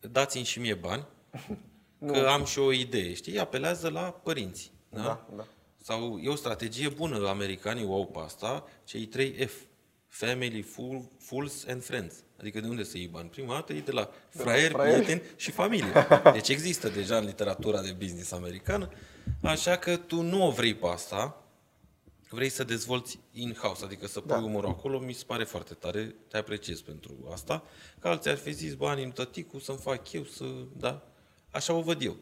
dați-mi 0.00 0.44
și 0.44 0.60
mie 0.60 0.74
bani, 0.74 1.06
că 2.12 2.26
am 2.28 2.44
și 2.44 2.58
o 2.58 2.72
idee, 2.72 3.14
știi? 3.14 3.38
Apelează 3.38 3.88
la 3.88 4.00
părinți. 4.00 4.72
Da? 4.88 5.02
Da, 5.02 5.26
da. 5.36 5.46
Sau 5.82 6.18
e 6.22 6.28
o 6.28 6.34
strategie 6.34 6.88
bună, 6.88 7.28
americanii 7.28 7.84
o 7.86 7.94
au 7.94 8.06
pe 8.06 8.18
asta, 8.18 8.64
cei 8.84 9.06
trei 9.06 9.46
F. 9.46 9.52
Family, 10.08 10.62
full, 10.62 11.10
Fools 11.18 11.64
and 11.68 11.84
Friends. 11.84 12.14
Adică 12.40 12.60
de 12.60 12.68
unde 12.68 12.82
să 12.82 12.96
iei 12.96 13.06
bani? 13.06 13.28
Prima 13.28 13.54
dată 13.54 13.72
e 13.72 13.80
de 13.80 13.90
la 13.90 14.10
fraieri, 14.28 14.72
fraieri. 14.72 15.02
prieteni 15.02 15.28
și 15.36 15.50
familie. 15.50 15.92
Deci 16.32 16.48
există 16.48 16.88
deja 16.88 17.16
în 17.16 17.24
literatura 17.24 17.82
de 17.82 17.96
business 17.98 18.32
americană, 18.32 18.90
așa 19.42 19.76
că 19.76 19.96
tu 19.96 20.22
nu 20.22 20.46
o 20.46 20.50
vrei 20.50 20.74
pe 20.74 20.86
asta, 20.86 21.39
vrei 22.30 22.48
să 22.48 22.64
dezvolți 22.64 23.18
in-house, 23.32 23.84
adică 23.84 24.06
să 24.06 24.20
pui 24.20 24.30
Da. 24.30 24.36
umărul 24.36 24.68
acolo, 24.68 24.98
mi 24.98 25.12
se 25.12 25.24
pare 25.26 25.44
foarte 25.44 25.74
tare, 25.74 26.14
te 26.28 26.36
apreciez 26.36 26.80
pentru 26.80 27.28
asta, 27.32 27.62
că 27.98 28.08
alții 28.08 28.30
ar 28.30 28.36
fi 28.36 28.52
zis, 28.52 28.74
banii 28.74 29.04
în 29.04 29.10
tăticu, 29.10 29.58
să-mi 29.58 29.78
fac 29.78 30.12
eu, 30.12 30.24
să, 30.24 30.44
da? 30.76 31.02
Așa 31.50 31.72
o 31.72 31.80
văd 31.80 32.02
eu. 32.02 32.16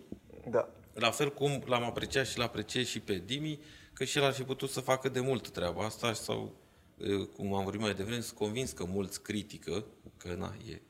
Da. 0.50 0.68
La 0.94 1.10
fel 1.10 1.32
cum 1.34 1.62
l-am 1.66 1.82
apreciat 1.82 2.26
și 2.26 2.38
l-apreciez 2.38 2.86
și 2.86 3.00
pe 3.00 3.22
Dimi, 3.26 3.60
că 3.92 4.04
și 4.04 4.18
el 4.18 4.24
ar 4.24 4.32
fi 4.32 4.42
putut 4.42 4.70
să 4.70 4.80
facă 4.80 5.08
de 5.08 5.20
mult 5.20 5.48
treaba 5.50 5.84
asta 5.84 6.12
sau, 6.12 6.54
e, 6.96 7.14
cum 7.16 7.54
am 7.54 7.62
vorbit 7.64 7.80
mai 7.80 7.94
devreme, 7.94 8.20
sunt 8.20 8.38
convins 8.38 8.72
că 8.72 8.84
mulți 8.84 9.22
critică, 9.22 9.84
că 10.16 10.34
na, 10.34 10.54
e 10.70 10.80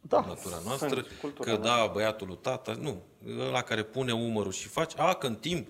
Da. 0.00 0.20
natura 0.26 0.60
noastră, 0.64 0.88
Sunt, 0.88 1.06
cultura, 1.20 1.50
că 1.50 1.56
da. 1.56 1.76
da, 1.76 1.90
băiatul 1.92 2.26
lui 2.26 2.38
tata, 2.40 2.72
nu, 2.72 3.02
ăla 3.38 3.62
care 3.62 3.82
pune 3.82 4.12
umărul 4.12 4.52
și 4.52 4.68
face, 4.68 4.96
a, 4.98 5.14
că 5.14 5.26
în 5.26 5.36
timp, 5.36 5.68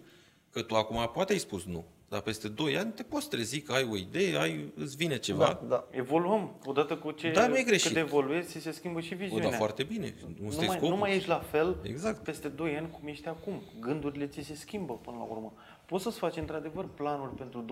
că 0.50 0.62
tu 0.62 0.74
acum 0.74 1.10
poate 1.12 1.32
ai 1.32 1.38
spus 1.38 1.64
nu, 1.64 1.84
dar 2.09 2.20
peste 2.20 2.48
2 2.48 2.76
ani 2.78 2.93
te 2.93 3.02
poți 3.02 3.28
trezi 3.28 3.60
că 3.60 3.72
ai 3.72 3.89
o 3.90 3.97
idee, 3.97 4.36
ai, 4.39 4.72
îți 4.76 4.97
vine 4.97 5.18
ceva, 5.18 5.44
Da, 5.47 5.66
da. 5.68 5.86
Evoluăm. 5.90 6.55
Odată 6.64 6.97
cu 6.97 7.10
ce 7.10 7.30
Da, 7.30 7.47
nu 7.47 7.56
e 7.59 7.62
greșit. 7.62 7.86
cât 7.89 7.97
evoluezi, 7.97 8.48
ți 8.48 8.60
se 8.60 8.70
schimbă 8.70 9.01
și 9.01 9.12
o, 9.14 9.16
viziunea. 9.16 9.51
da, 9.51 9.56
foarte 9.56 9.82
bine, 9.82 10.14
nu 10.39 10.44
nu, 10.44 10.51
stai 10.51 10.66
mai, 10.66 10.76
scopul. 10.76 10.94
nu 10.94 11.01
mai 11.01 11.16
ești 11.16 11.28
la 11.28 11.39
fel 11.39 11.76
Exact. 11.82 12.22
peste 12.24 12.48
2 12.48 12.76
ani 12.76 12.90
cum 12.90 13.09
ești 13.09 13.28
acum. 13.28 13.62
Gândurile 13.80 14.26
ți 14.26 14.43
se 14.43 14.55
schimbă 14.55 14.93
până 14.94 15.16
la 15.16 15.22
urmă. 15.22 15.52
Poți 15.86 16.02
să-ți 16.02 16.18
faci 16.18 16.36
într-adevăr 16.36 16.89
planuri 16.94 17.35
pentru 17.35 17.64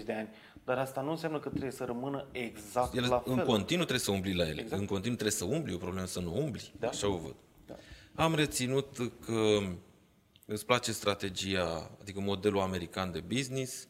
20-30 0.00 0.04
de 0.04 0.12
ani, 0.12 0.28
dar 0.64 0.78
asta 0.78 1.00
nu 1.00 1.10
înseamnă 1.10 1.38
că 1.38 1.48
trebuie 1.48 1.70
să 1.70 1.84
rămână 1.84 2.26
exact 2.32 2.94
El, 2.96 3.06
la 3.08 3.22
în 3.26 3.34
fel. 3.36 3.44
continuu 3.46 3.84
trebuie 3.84 3.98
să 4.04 4.10
umbli 4.10 4.34
la 4.34 4.48
ele. 4.48 4.60
Exact. 4.60 4.80
În 4.80 4.86
continuu 4.86 5.16
trebuie 5.16 5.30
să 5.38 5.44
umbli, 5.44 5.72
e 5.72 5.74
o 5.74 5.78
problemă 5.78 6.06
să 6.06 6.20
nu 6.20 6.36
umbli. 6.36 6.72
Da. 6.78 6.88
Așa 6.88 7.08
o 7.08 7.16
văd. 7.16 7.34
Da. 7.66 7.74
Am 8.14 8.34
reținut 8.34 8.96
că 9.26 9.58
îți 10.50 10.66
place 10.66 10.92
strategia, 10.92 11.90
adică 12.00 12.20
modelul 12.20 12.60
american 12.60 13.12
de 13.12 13.20
business, 13.20 13.86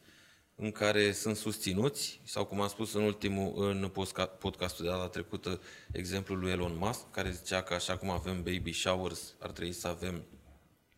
în 0.55 0.71
care 0.71 1.11
sunt 1.11 1.35
susținuți, 1.35 2.21
sau 2.25 2.45
cum 2.45 2.61
am 2.61 2.67
spus 2.67 2.93
în 2.93 3.01
ultimul, 3.03 3.53
în 3.69 3.89
posca- 3.91 4.37
podcastul 4.39 4.85
de 4.85 4.91
data 4.91 5.07
trecută, 5.07 5.61
exemplul 5.91 6.39
lui 6.39 6.51
Elon 6.51 6.77
Musk, 6.77 7.11
care 7.11 7.31
zicea 7.31 7.61
că 7.61 7.73
așa 7.73 7.97
cum 7.97 8.09
avem 8.09 8.35
baby 8.43 8.71
showers, 8.71 9.35
ar 9.39 9.51
trebui 9.51 9.73
să 9.73 9.87
avem 9.87 10.23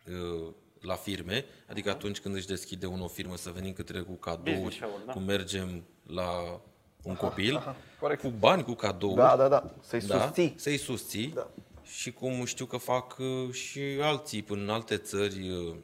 uh, 0.08 0.54
la 0.80 0.96
firme, 0.96 1.46
adică 1.70 1.90
atunci 1.90 2.20
când 2.20 2.36
își 2.36 2.48
deschide 2.48 2.86
unul 2.86 3.06
o 3.06 3.08
firmă 3.08 3.36
să 3.38 3.50
venim 3.50 3.74
către 3.74 4.00
cu 4.02 4.14
cadouri, 4.14 4.52
Business 4.52 4.76
shower, 4.76 5.00
da. 5.06 5.12
cum 5.12 5.24
mergem 5.24 5.84
la 6.06 6.62
un 7.04 7.16
copil, 7.16 7.56
aha, 7.56 7.76
corect. 8.00 8.22
cu 8.22 8.30
bani, 8.30 8.64
cu 8.64 8.74
cadouri, 8.74 9.16
Da, 9.16 9.36
da, 9.36 9.48
da. 9.48 9.76
Să-i 9.82 10.02
da, 10.02 10.22
susții. 10.26 10.54
să-i 10.58 10.78
susții 10.78 11.28
Da. 11.28 11.50
Și 11.98 12.12
cum 12.12 12.46
știu 12.46 12.66
că 12.66 12.78
fac 12.78 13.18
uh, 13.20 13.54
și 13.54 13.80
alții 14.02 14.42
până 14.42 14.62
în 14.62 14.70
alte 14.70 14.98
țări, 14.98 15.50
uh, 15.50 15.76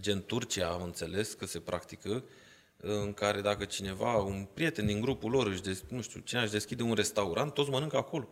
gen 0.00 0.22
Turcia, 0.26 0.68
am 0.68 0.82
înțeles 0.82 1.32
că 1.32 1.46
se 1.46 1.58
practică, 1.60 2.08
uh, 2.10 2.90
în 3.04 3.12
care 3.12 3.40
dacă 3.40 3.64
cineva, 3.64 4.16
un 4.16 4.46
prieten 4.54 4.86
din 4.86 5.00
grupul 5.00 5.30
lor, 5.30 5.46
își 5.46 5.62
des, 5.62 5.82
nu 5.88 6.00
știu, 6.00 6.20
cine 6.20 6.40
își 6.42 6.50
deschide 6.50 6.82
un 6.82 6.92
restaurant, 6.94 7.54
toți 7.54 7.70
mănâncă 7.70 7.96
acolo 7.96 8.28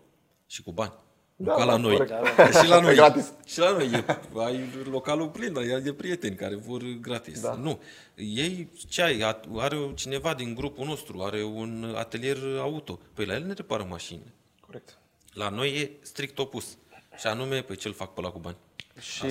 și 0.46 0.62
cu 0.62 0.72
bani. 0.72 0.92
Nu 1.36 1.44
Da, 1.46 1.52
ca 1.52 1.58
da, 1.58 1.64
la 1.64 1.76
noi. 1.76 1.96
corect. 1.96 2.34
Că 2.36 2.50
și 2.62 2.68
la 2.68 2.80
noi. 2.80 2.94
Gratis. 2.94 3.32
Și 3.46 3.58
la 3.58 3.70
noi 3.70 3.90
e, 3.92 4.04
ai 4.44 4.68
localul 4.90 5.28
plin, 5.28 5.52
dar 5.52 5.62
ai 5.62 5.80
de 5.82 5.92
prieteni 5.92 6.36
care 6.36 6.54
vor 6.54 6.82
gratis. 7.00 7.40
Da. 7.40 7.54
Nu. 7.54 7.80
Ei, 8.14 8.68
ce 8.88 9.02
ai? 9.02 9.20
A- 9.20 9.40
Are 9.56 9.92
cineva 9.94 10.34
din 10.34 10.54
grupul 10.54 10.86
nostru, 10.86 11.22
are 11.22 11.42
un 11.42 11.94
atelier 11.96 12.36
auto. 12.58 12.98
Păi 13.14 13.24
la 13.24 13.34
el 13.34 13.44
ne 13.44 13.52
repară 13.52 13.86
mașinile. 13.88 14.32
Corect. 14.60 14.98
La 15.36 15.48
noi 15.48 15.68
e 15.80 15.90
strict 16.02 16.38
opus. 16.38 16.78
Și 17.16 17.26
anume, 17.26 17.60
pe 17.60 17.74
ce-l 17.74 17.92
fac 17.92 18.12
pe 18.12 18.20
la 18.20 18.30
cu 18.30 18.38
bani. 18.38 18.56
Și 18.98 19.26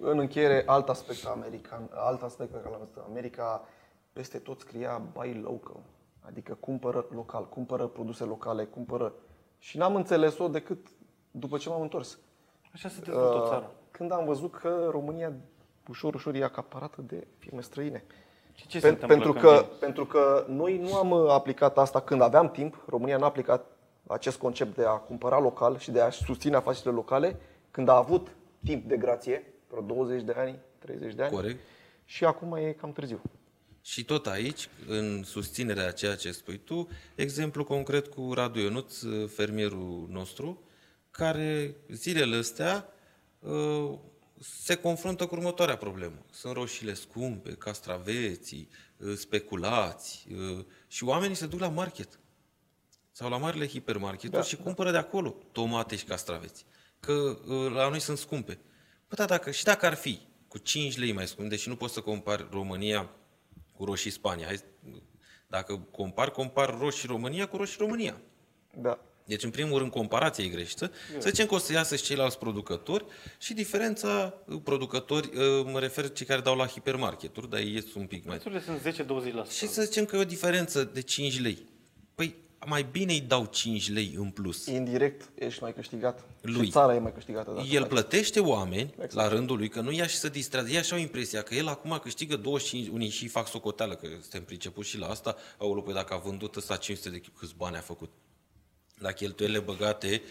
în 0.00 0.18
încheiere, 0.18 0.62
alt 0.66 0.88
aspect 0.88 1.26
american, 1.26 1.90
alt 1.94 2.22
aspect 2.22 2.50
pe 2.50 2.56
care 2.56 2.70
l-am 2.70 2.78
văzut 2.78 2.96
în 2.96 3.02
America, 3.08 3.68
peste 4.12 4.38
tot 4.38 4.60
scria 4.60 5.02
buy 5.12 5.40
local. 5.42 5.80
Adică 6.20 6.54
cumpără 6.60 7.06
local, 7.14 7.48
cumpără 7.48 7.86
produse 7.86 8.24
locale, 8.24 8.64
cumpără... 8.64 9.12
Și 9.58 9.76
n-am 9.76 9.94
înțeles-o 9.94 10.48
decât 10.48 10.86
după 11.30 11.58
ce 11.58 11.68
m-am 11.68 11.80
întors. 11.80 12.18
Așa 12.72 12.88
se 12.88 13.00
dezvoltă 13.00 13.36
o 13.36 13.40
Uh, 13.42 13.48
țară. 13.48 13.70
Când 13.90 14.12
am 14.12 14.24
văzut 14.24 14.54
că 14.54 14.88
România 14.90 15.32
ușor, 15.88 16.14
ușor 16.14 16.34
e 16.34 16.44
acaparată 16.44 17.00
de 17.00 17.26
firme 17.38 17.60
străine. 17.60 18.04
Și 18.54 18.66
ce 18.66 18.80
se 18.80 18.86
Pen- 18.86 18.90
întâmplă 18.90 19.16
pentru, 19.16 19.32
când 19.32 19.44
că, 19.44 19.64
vin? 19.68 19.78
pentru 19.80 20.06
că 20.06 20.44
noi 20.48 20.78
nu 20.78 20.94
am 20.94 21.10
uh, 21.10 21.30
aplicat 21.30 21.78
asta 21.78 22.00
când 22.00 22.20
aveam 22.20 22.50
timp, 22.50 22.84
România 22.86 23.16
n-a 23.16 23.26
aplicat 23.26 23.66
acest 24.08 24.38
concept 24.38 24.76
de 24.76 24.84
a 24.84 24.90
cumpăra 24.90 25.40
local 25.40 25.78
și 25.78 25.90
de 25.90 26.00
a 26.00 26.10
susține 26.10 26.56
afacerile 26.56 26.92
locale 26.92 27.36
când 27.70 27.88
a 27.88 27.96
avut 27.96 28.28
timp 28.64 28.88
de 28.88 28.96
grație, 28.96 29.52
vreo 29.68 29.82
20 29.82 30.22
de 30.22 30.34
ani, 30.36 30.58
30 30.78 31.14
de 31.14 31.22
ani. 31.22 31.32
Corect. 31.32 31.58
Și 32.04 32.24
acum 32.24 32.56
e 32.56 32.72
cam 32.72 32.92
târziu. 32.92 33.20
Și 33.82 34.04
tot 34.04 34.26
aici, 34.26 34.68
în 34.86 35.22
susținerea 35.22 35.86
a 35.86 35.90
ceea 35.90 36.14
ce 36.14 36.32
spui 36.32 36.58
tu, 36.58 36.88
exemplu 37.14 37.64
concret 37.64 38.06
cu 38.06 38.32
Radu 38.32 38.58
Ionuț, 38.58 39.02
fermierul 39.34 40.06
nostru, 40.10 40.62
care 41.10 41.76
zilele 41.88 42.36
astea 42.36 42.88
uh, 43.38 43.98
se 44.40 44.74
confruntă 44.74 45.26
cu 45.26 45.34
următoarea 45.34 45.76
problemă. 45.76 46.24
Sunt 46.30 46.54
roșiile 46.54 46.94
scumpe, 46.94 47.50
castraveții, 47.50 48.68
uh, 48.96 49.14
speculați 49.16 50.26
uh, 50.32 50.64
și 50.86 51.04
oamenii 51.04 51.36
se 51.36 51.46
duc 51.46 51.60
la 51.60 51.68
market 51.68 52.18
sau 53.18 53.30
la 53.30 53.36
marile 53.36 53.68
hipermarketuri 53.68 54.30
Da, 54.30 54.42
și 54.42 54.56
cumpără 54.56 54.90
de 54.90 54.96
acolo 54.96 55.34
tomate 55.52 55.96
și 55.96 56.04
castraveți. 56.04 56.64
Că 57.00 57.12
uh, 57.12 57.72
la 57.72 57.88
noi 57.88 58.00
sunt 58.00 58.18
scumpe. 58.18 58.58
Păi 59.08 59.16
da, 59.16 59.24
dacă, 59.24 59.50
și 59.50 59.64
dacă 59.64 59.86
ar 59.86 59.94
fi 59.94 60.18
cu 60.48 60.58
5 60.58 60.98
lei 60.98 61.12
mai 61.12 61.26
scump, 61.26 61.48
deși 61.48 61.68
nu 61.68 61.76
poți 61.76 61.94
să 61.94 62.00
compari 62.00 62.46
România 62.50 63.10
cu 63.76 63.84
roșii 63.84 64.10
Spania. 64.10 64.46
Hai, 64.46 64.60
dacă 65.46 65.86
compar, 65.90 66.30
compar 66.30 66.78
roșii 66.78 67.08
România 67.08 67.46
cu 67.46 67.56
roșii 67.56 67.76
România. 67.78 68.20
Da. 68.74 68.98
Deci, 69.24 69.42
în 69.42 69.50
primul 69.50 69.78
rând, 69.78 69.90
comparația 69.90 70.44
e 70.44 70.48
greșită. 70.48 70.90
Să 71.18 71.28
zicem 71.28 71.46
că 71.46 71.54
o 71.54 71.58
să 71.58 71.72
iasă 71.72 71.96
și 71.96 72.02
ceilalți 72.02 72.38
producători 72.38 73.04
și 73.38 73.54
diferența 73.54 74.34
uh, 74.46 74.60
producători, 74.64 75.26
uh, 75.26 75.64
mă 75.72 75.78
refer 75.78 76.12
cei 76.12 76.26
care 76.26 76.40
dau 76.40 76.56
la 76.56 76.66
hipermarketuri, 76.66 77.50
dar 77.50 77.60
ei 77.60 77.74
ies 77.74 77.94
un 77.94 78.06
pic 78.06 78.24
mai... 78.24 78.38
Prețurile 78.38 78.62
sunt 78.62 79.46
10-20%. 79.46 79.50
Și 79.50 79.66
să 79.66 79.82
zicem 79.82 80.04
că 80.04 80.16
e 80.16 80.20
o 80.20 80.24
diferență 80.24 80.84
de 80.84 81.00
5 81.00 81.40
lei. 81.40 81.66
Păi, 82.14 82.46
mai 82.66 82.86
bine 82.90 83.12
îi 83.12 83.20
dau 83.20 83.44
5 83.44 83.90
lei 83.92 84.14
în 84.16 84.30
plus. 84.30 84.66
Indirect 84.66 85.30
ești 85.34 85.62
mai 85.62 85.74
câștigat. 85.74 86.24
Lui. 86.40 86.64
Și 86.64 86.70
țara 86.70 86.94
e 86.94 86.98
mai 86.98 87.12
câștigată. 87.12 87.50
Dacă 87.50 87.66
El 87.70 87.80
faci. 87.80 87.90
plătește 87.90 88.40
oameni 88.40 88.90
Exact. 88.92 89.12
la 89.12 89.28
rândul 89.28 89.56
lui, 89.56 89.68
că 89.68 89.80
nu 89.80 89.92
ia 89.92 90.06
și 90.06 90.16
să 90.16 90.28
distrează. 90.28 90.68
Ei 90.68 90.76
așa 90.78 90.94
au 90.94 91.00
impresia 91.00 91.42
că 91.42 91.54
el 91.54 91.68
acum 91.68 91.98
câștigă 92.02 92.36
25, 92.36 92.88
unii 92.88 93.08
și 93.08 93.28
fac 93.28 93.48
socoteală, 93.48 93.94
că 93.94 94.06
suntem 94.20 94.44
pricepuți 94.44 94.88
și 94.88 94.98
la 94.98 95.06
asta. 95.08 95.36
Aoleu, 95.58 95.82
păi 95.82 95.94
dacă 95.94 96.14
a 96.14 96.16
vândut 96.16 96.56
ăsta 96.56 96.76
500 96.76 97.10
de 97.10 97.18
kg, 97.18 97.38
câți 97.38 97.54
bani 97.56 97.76
a 97.76 97.80
făcut? 97.80 98.10
La 98.98 99.12
cheltuielile 99.12 99.60
băgate, 99.60 100.22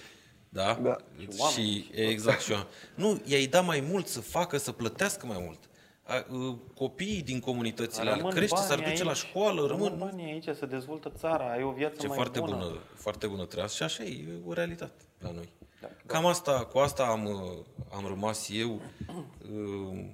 da? 0.50 0.80
Da. 0.84 0.96
Și, 1.20 1.28
oameni, 1.38 1.64
și 1.64 2.02
exact, 2.02 2.42
și 2.42 2.52
oameni. 2.52 2.70
Nu, 2.96 3.22
i-ai 3.26 3.46
dat 3.46 3.66
mai 3.66 3.80
mult 3.80 4.08
să 4.08 4.20
facă, 4.22 4.58
să 4.58 4.72
plătească 4.72 5.26
mai 5.26 5.38
mult. 5.46 5.60
A, 6.08 6.26
uh, 6.32 6.56
Copiii 6.76 7.22
din 7.24 7.40
comunitățile 7.40 8.02
alea 8.02 8.16
Rămân 8.16 8.32
crește, 8.32 8.56
s-ar 8.56 8.78
banii 8.78 8.92
duce 8.92 9.04
la 9.04 9.10
aici, 9.10 9.18
școală, 9.18 9.66
rămân... 9.68 9.98
banii 9.98 10.26
aici, 10.26 10.50
să 10.56 10.66
dezvoltă 10.66 11.10
țara, 11.10 11.52
ai 11.52 11.64
o 11.64 11.72
viață 11.72 11.96
Ce 12.00 12.08
mai 12.08 12.16
foarte 12.16 12.40
bună. 12.40 12.56
bună, 12.56 12.78
foarte 12.96 13.28
bună 13.28 13.46
treabă. 13.46 13.70
Și 13.70 13.84
așa 13.84 14.04
e, 14.04 14.10
e 14.10 14.28
o 14.46 14.54
realitate 14.54 15.04
la 15.20 15.32
noi. 15.32 15.50
Da, 15.82 15.88
Cam 16.06 16.26
asta, 16.26 16.66
cu 16.66 16.78
asta 16.78 17.04
am, 17.04 17.26
uh, 17.26 17.66
am 17.94 18.06
rămas 18.08 18.50
eu. 18.54 18.72
Uh, 18.72 20.06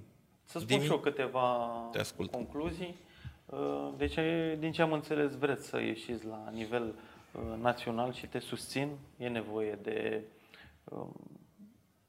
Să 0.46 0.60
spun 0.60 0.66
Dimi? 0.66 0.84
și 0.84 0.92
eu 0.92 0.98
câteva 1.00 1.70
Te 1.92 2.00
ascult. 2.00 2.32
concluzii. 2.32 2.96
Uh, 3.46 3.90
Deci, 3.98 4.16
din 4.60 4.72
ce 4.72 4.82
am 4.82 4.92
înțeles, 4.92 5.38
vreți 5.38 5.68
să 5.68 5.80
ieșiți 5.82 6.26
la 6.26 6.50
nivel 6.52 6.94
uh, 7.32 7.42
național 7.62 8.14
și 8.14 8.28
te 8.28 8.40
susțin. 8.40 8.90
E 9.18 9.28
nevoie 9.28 9.80
de 9.82 10.22
um, 10.84 11.16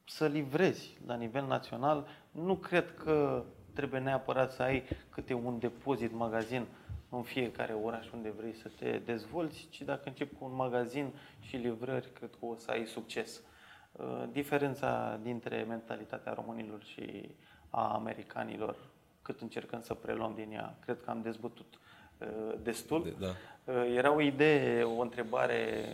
să 0.06 0.26
livrezi 0.26 0.96
la 1.06 1.14
nivel 1.14 1.46
național. 1.46 2.06
Nu 2.30 2.56
cred 2.56 2.94
că 3.04 3.44
trebuie 3.74 4.00
neapărat 4.00 4.52
să 4.52 4.62
ai 4.62 4.82
câte 5.10 5.34
un 5.34 5.58
depozit 5.58 6.12
magazin 6.12 6.66
în 7.08 7.22
fiecare 7.22 7.72
oraș 7.72 8.06
unde 8.12 8.32
vrei 8.38 8.54
să 8.54 8.70
te 8.78 9.00
dezvolți, 9.04 9.66
ci 9.70 9.82
dacă 9.82 10.02
începi 10.04 10.34
cu 10.38 10.44
un 10.44 10.54
magazin 10.54 11.12
și 11.40 11.56
livrări, 11.56 12.08
cred 12.12 12.30
că 12.40 12.46
o 12.46 12.54
să 12.56 12.70
ai 12.70 12.86
succes. 12.86 13.40
Uh, 13.92 14.22
diferența 14.32 15.18
dintre 15.22 15.64
mentalitatea 15.68 16.32
românilor 16.32 16.82
și 16.84 17.28
a 17.70 17.92
americanilor, 17.94 18.76
cât 19.22 19.40
încercăm 19.40 19.80
să 19.82 19.94
preluăm 19.94 20.32
din 20.34 20.52
ea, 20.52 20.74
cred 20.84 20.96
că 21.04 21.10
am 21.10 21.22
dezbătut 21.22 21.78
uh, 22.18 22.26
destul. 22.62 23.16
Da. 23.20 23.26
Uh, 23.72 23.94
Era 23.96 24.12
o 24.14 24.20
idee, 24.20 24.82
o 24.82 25.00
întrebare, 25.00 25.84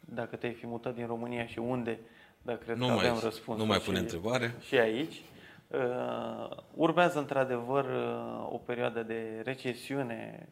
dacă 0.00 0.36
te-ai 0.36 0.52
fi 0.54 0.66
mutat 0.66 0.94
din 0.94 1.06
România 1.06 1.46
și 1.46 1.58
unde, 1.58 1.98
dar 2.42 2.56
cred 2.56 2.76
Nu 2.76 2.86
că 2.86 2.92
mai- 2.92 3.08
avem 3.08 3.20
răspuns. 3.22 3.58
nu 3.58 3.66
mai 3.66 3.78
pune 3.78 3.98
întrebare. 3.98 4.54
Și 4.60 4.78
aici. 4.78 5.22
Uh, 5.70 6.56
urmează 6.74 7.18
într-adevăr 7.18 7.84
uh, 7.84 8.52
o 8.52 8.56
perioadă 8.56 9.02
de 9.02 9.40
recesiune 9.44 10.48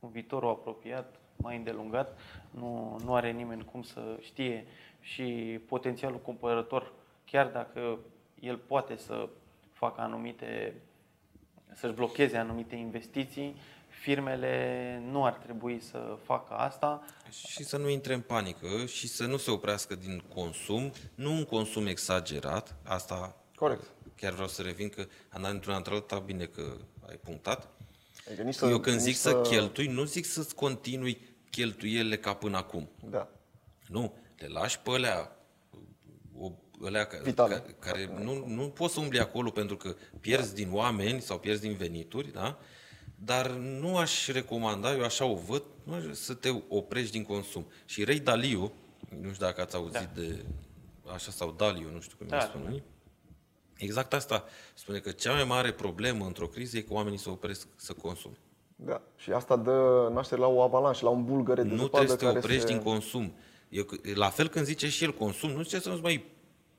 în 0.00 0.10
viitorul 0.10 0.48
apropiat, 0.48 1.14
mai 1.36 1.56
îndelungat. 1.56 2.18
Nu, 2.50 3.00
nu 3.04 3.14
are 3.14 3.30
nimeni 3.30 3.64
cum 3.64 3.82
să 3.82 4.16
știe 4.20 4.66
și 5.00 5.60
potențialul 5.68 6.20
cumpărător, 6.20 6.92
chiar 7.24 7.46
dacă 7.46 7.98
el 8.40 8.56
poate 8.56 8.96
să 8.96 9.28
facă 9.72 10.00
anumite, 10.00 10.74
să-și 11.72 11.94
blocheze 11.94 12.36
anumite 12.36 12.76
investiții, 12.76 13.56
firmele 13.88 15.02
nu 15.10 15.24
ar 15.24 15.32
trebui 15.32 15.80
să 15.80 16.16
facă 16.22 16.54
asta. 16.54 17.02
Și 17.30 17.64
să 17.64 17.76
nu 17.76 17.88
intre 17.88 18.14
în 18.14 18.20
panică 18.20 18.86
și 18.86 19.08
să 19.08 19.26
nu 19.26 19.36
se 19.36 19.50
oprească 19.50 19.94
din 19.94 20.22
consum, 20.34 20.92
nu 21.14 21.32
un 21.32 21.44
consum 21.44 21.86
exagerat, 21.86 22.74
asta 22.82 23.36
Corect. 23.54 23.93
Chiar 24.16 24.32
vreau 24.32 24.48
să 24.48 24.62
revin 24.62 24.88
că 24.88 25.06
am 25.28 25.42
dat 25.42 25.50
într-una 25.50 25.76
într-alta, 25.76 26.18
bine 26.18 26.44
că 26.44 26.76
ai 27.08 27.16
punctat. 27.16 27.68
Adică 28.26 28.42
nici 28.42 28.58
Eu 28.60 28.80
când 28.80 28.96
nici 28.96 29.04
zic 29.04 29.16
să 29.16 29.40
cheltui, 29.40 29.86
nu 29.86 30.04
zic 30.04 30.24
să-ți 30.24 30.54
continui 30.54 31.18
cheltuielile 31.50 32.18
ca 32.18 32.34
până 32.34 32.56
acum. 32.56 32.88
Da. 33.10 33.28
Nu, 33.88 34.14
le 34.38 34.46
lași 34.46 34.78
pe 34.80 34.90
alea, 34.90 35.36
o, 36.38 36.52
alea 36.84 37.06
ca, 37.06 37.18
Vitale. 37.22 37.54
ca, 37.54 37.74
care 37.90 38.10
nu, 38.22 38.46
nu 38.46 38.68
poți 38.68 38.94
să 38.94 39.00
umbli 39.00 39.18
acolo 39.18 39.50
pentru 39.50 39.76
că 39.76 39.96
pierzi 40.20 40.54
din 40.54 40.68
oameni 40.72 41.20
sau 41.20 41.38
pierzi 41.38 41.60
din 41.60 41.74
venituri, 41.74 42.32
da? 42.32 42.58
dar 43.14 43.50
nu 43.50 43.96
aș 43.96 44.26
recomanda, 44.28 44.92
eu 44.92 45.02
așa 45.04 45.24
o 45.24 45.34
văd, 45.34 45.62
nu 45.84 45.94
aș- 45.94 46.02
să 46.12 46.34
te 46.34 46.48
oprești 46.68 47.12
din 47.12 47.24
consum. 47.24 47.66
Și 47.84 48.04
Ray 48.04 48.18
Dalio, 48.18 48.72
nu 49.20 49.32
știu 49.32 49.46
dacă 49.46 49.60
ați 49.60 49.74
auzit 49.76 50.08
de 50.14 50.44
așa 51.14 51.30
sau 51.30 51.50
Dalio, 51.52 51.90
nu 51.90 52.00
știu 52.00 52.16
cum 52.16 52.26
Da, 52.26 52.36
da, 52.36 52.44
spune 52.44 52.64
unii, 52.64 52.82
exact 53.76 54.12
asta 54.12 54.44
spune 54.74 54.98
că 54.98 55.10
cea 55.10 55.32
mai 55.32 55.44
mare 55.44 55.72
problemă 55.72 56.24
într-o 56.26 56.46
criză 56.46 56.76
e 56.76 56.80
că 56.80 56.92
oamenii 56.92 57.18
se 57.18 57.30
opresc 57.30 57.66
să 57.76 57.92
consume. 57.92 58.34
Da. 58.76 59.02
Și 59.16 59.30
asta 59.30 59.56
dă 59.56 60.08
naștere 60.12 60.40
la 60.40 60.46
o 60.46 60.60
avalanșă, 60.60 61.04
la 61.04 61.10
un 61.10 61.24
bulgăre 61.24 61.62
de 61.62 61.68
Nu 61.68 61.76
zăpadă 61.76 61.88
trebuie 61.88 62.10
să 62.10 62.16
te 62.16 62.24
care 62.24 62.38
oprești 62.38 62.60
se... 62.60 62.66
din 62.66 62.82
consum. 62.82 63.34
Eu, 63.68 63.86
la 64.14 64.28
fel 64.30 64.48
când 64.48 64.64
zice 64.64 64.88
și 64.88 65.04
el 65.04 65.12
consum, 65.12 65.50
nu 65.50 65.62
zice 65.62 65.78
să 65.78 65.88
nu-ți 65.88 66.02
mai, 66.02 66.24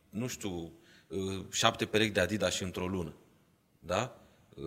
nu 0.10 0.28
știu, 0.28 0.72
uh, 1.08 1.46
șapte 1.52 1.86
perechi 1.86 2.12
de 2.12 2.20
Adidas 2.20 2.54
și 2.54 2.64
într-o 2.64 2.88
lună. 2.88 3.14
Da? 3.80 4.20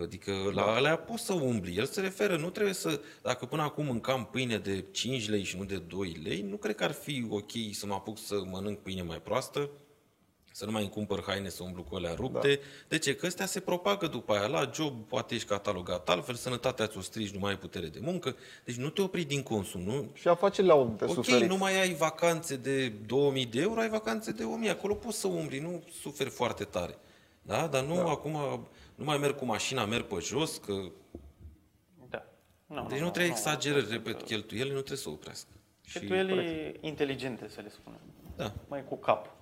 Adică 0.02 0.32
la 0.55 0.64
Da. 0.64 0.74
alea 0.74 0.96
poți 0.96 1.24
să 1.24 1.32
umbli. 1.32 1.76
El 1.76 1.84
se 1.84 2.00
referă, 2.00 2.36
nu 2.36 2.50
trebuie 2.50 2.74
să, 2.74 3.00
dacă 3.22 3.46
până 3.46 3.62
acum 3.62 3.84
mâncam 3.84 4.28
pâine 4.30 4.59
de 4.59 4.84
5 4.90 5.28
lei 5.28 5.42
și 5.42 5.56
nu 5.56 5.64
de 5.64 5.76
2 5.76 6.20
lei, 6.24 6.40
nu 6.40 6.56
cred 6.56 6.74
că 6.74 6.84
ar 6.84 6.92
fi 6.92 7.26
ok 7.28 7.50
să 7.72 7.86
mă 7.86 7.94
apuc 7.94 8.18
să 8.18 8.34
mănânc 8.50 8.78
pâine 8.78 9.02
mai 9.02 9.20
proastă, 9.22 9.70
să 10.59 10.64
nu 10.64 10.70
mai 10.70 10.82
îmi 10.82 10.90
cumpăr 10.90 11.22
haine 11.26 11.48
să 11.48 11.62
umblu 11.62 11.82
cu 11.82 11.94
alea 11.94 12.14
rupte. 12.14 12.55
Da. 12.55 12.60
De 12.89 12.98
ce? 12.98 13.14
Că 13.14 13.26
ăstea 13.26 13.47
se 13.47 13.60
propagă 13.60 14.06
după 14.06 14.32
aia. 14.32 14.47
La 14.47 14.70
job 14.74 15.06
poate 15.06 15.35
ești 15.35 15.48
catalogat 15.48 16.09
altfel, 16.09 16.35
sănătatea 16.35 16.86
ți-o 16.86 17.01
strici, 17.01 17.30
nu 17.30 17.39
mai 17.39 17.51
ai 17.51 17.59
putere 17.59 17.86
de 17.86 17.98
muncă. 18.02 18.36
Deci 18.64 18.74
nu 18.74 18.89
te 18.89 19.02
opri 19.02 19.24
din 19.24 19.43
consum. 19.43 19.80
Nu, 19.80 20.09
Și 20.14 20.28
afacerile 20.28 20.72
au 20.72 20.94
de 20.98 21.05
Ok, 21.05 21.12
suferit. 21.12 21.48
nu 21.48 21.56
mai 21.56 21.80
ai 21.80 21.94
vacanțe 21.94 22.56
de 22.56 22.89
2000 22.89 23.47
de 23.47 23.60
euro, 23.60 23.80
ai 23.80 23.89
vacanțe 23.89 24.32
de 24.32 24.44
1000. 24.44 24.70
Acolo 24.70 24.94
poți 24.94 25.18
să 25.18 25.26
umbli, 25.26 25.59
nu 25.59 25.82
suferi 26.01 26.30
foarte 26.30 26.64
tare. 26.64 26.98
Da? 27.43 27.66
Dar 27.66 27.85
nu 27.85 27.94
da. 27.94 28.02
acum, 28.10 28.32
nu 28.94 29.05
mai 29.05 29.18
merg 29.18 29.36
cu 29.36 29.44
mașina, 29.44 29.85
merg 29.85 30.05
pe 30.05 30.16
jos, 30.20 30.56
că... 30.56 30.74
Da. 32.09 32.24
Nu, 32.66 32.86
Deci 32.89 32.98
nu 33.01 33.10
trebuie 33.10 33.32
exagerări, 33.32 33.90
repet, 33.90 34.22
cheltuielile 34.22 34.74
nu 34.74 34.78
trebuie 34.80 34.98
să 34.98 35.09
oprească. 35.09 35.48
Cheltuieli 35.93 36.76
inteligente, 36.80 37.48
să 37.48 37.60
le 37.60 37.68
spunem. 37.68 38.01
Da. 38.36 38.52
Mai 38.68 38.85
cu 38.85 38.97
cap. 38.97 39.36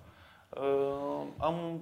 Uh, 0.49 1.27
am, 1.37 1.81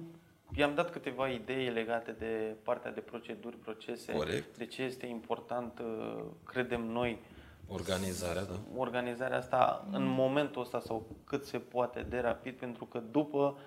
i-am 0.54 0.74
dat 0.74 0.90
câteva 0.90 1.28
idei 1.28 1.68
legate 1.70 2.12
de 2.12 2.56
partea 2.62 2.92
de 2.92 3.00
proceduri, 3.00 3.56
procese. 3.56 4.12
Corect. 4.12 4.56
De 4.56 4.66
ce 4.66 4.82
este 4.82 5.06
important, 5.06 5.78
uh, 5.78 6.22
credem 6.44 6.82
noi, 6.82 7.18
Organizarea, 7.68 8.42
da. 8.44 8.58
organizarea 8.76 9.36
asta 9.36 9.86
în 9.92 10.04
momentul 10.06 10.62
ăsta 10.62 10.80
sau 10.80 11.06
cât 11.24 11.44
se 11.44 11.58
poate 11.58 12.02
de 12.02 12.18
rapid, 12.18 12.54
pentru 12.58 12.84
că 12.84 12.98
după, 12.98 13.58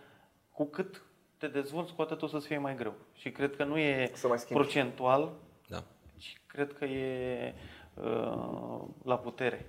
cu 0.52 0.66
cât 0.66 1.04
te 1.38 1.48
dezvolți, 1.48 1.94
cu 1.94 2.02
atât 2.02 2.22
o 2.22 2.28
să-ți 2.28 2.48
fie 2.48 2.58
mai 2.58 2.76
greu. 2.76 2.94
Și 3.14 3.32
cred 3.32 3.56
că 3.56 3.64
nu 3.64 3.78
e 3.78 4.12
Să 4.14 4.28
mai 4.28 4.38
schimbi. 4.40 4.62
procentual, 4.64 5.32
Da. 5.68 5.84
ci 6.18 6.42
cred 6.48 6.74
că 6.74 6.86
e 6.86 7.54
uh, 7.94 8.82
la 9.04 9.18
putere, 9.18 9.66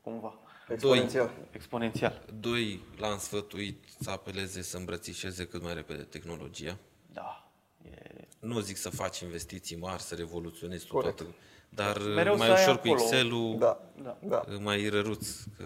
cumva, 0.00 0.34
Exponențial. 0.68 1.30
exponențial. 1.50 2.24
Doi, 2.40 2.80
l-am 2.98 3.18
sfătuit 3.18 3.84
să 4.00 4.10
apeleze 4.10 4.62
să 4.62 4.76
îmbrățișeze 4.76 5.46
cât 5.46 5.62
mai 5.62 5.74
repede 5.74 6.02
tehnologia. 6.02 6.78
Da. 7.12 7.52
E... 7.84 8.28
Nu 8.40 8.60
zic 8.60 8.76
să 8.76 8.90
faci 8.90 9.20
investiții 9.20 9.76
mari, 9.76 10.02
să 10.02 10.14
revoluționezi 10.14 10.86
tu 10.86 10.92
Corect. 10.92 11.16
toată, 11.16 11.34
dar 11.68 11.98
Mereu 11.98 12.36
mai 12.36 12.46
să 12.46 12.52
ai 12.52 12.60
ușor 12.62 12.74
cu 12.78 12.86
acolo. 12.88 13.00
Excel-ul, 13.02 13.56
Da. 13.58 13.80
Da. 14.02 14.18
Da. 14.22 14.44
mai 14.60 14.88
răruț. 14.88 15.28
Că 15.56 15.64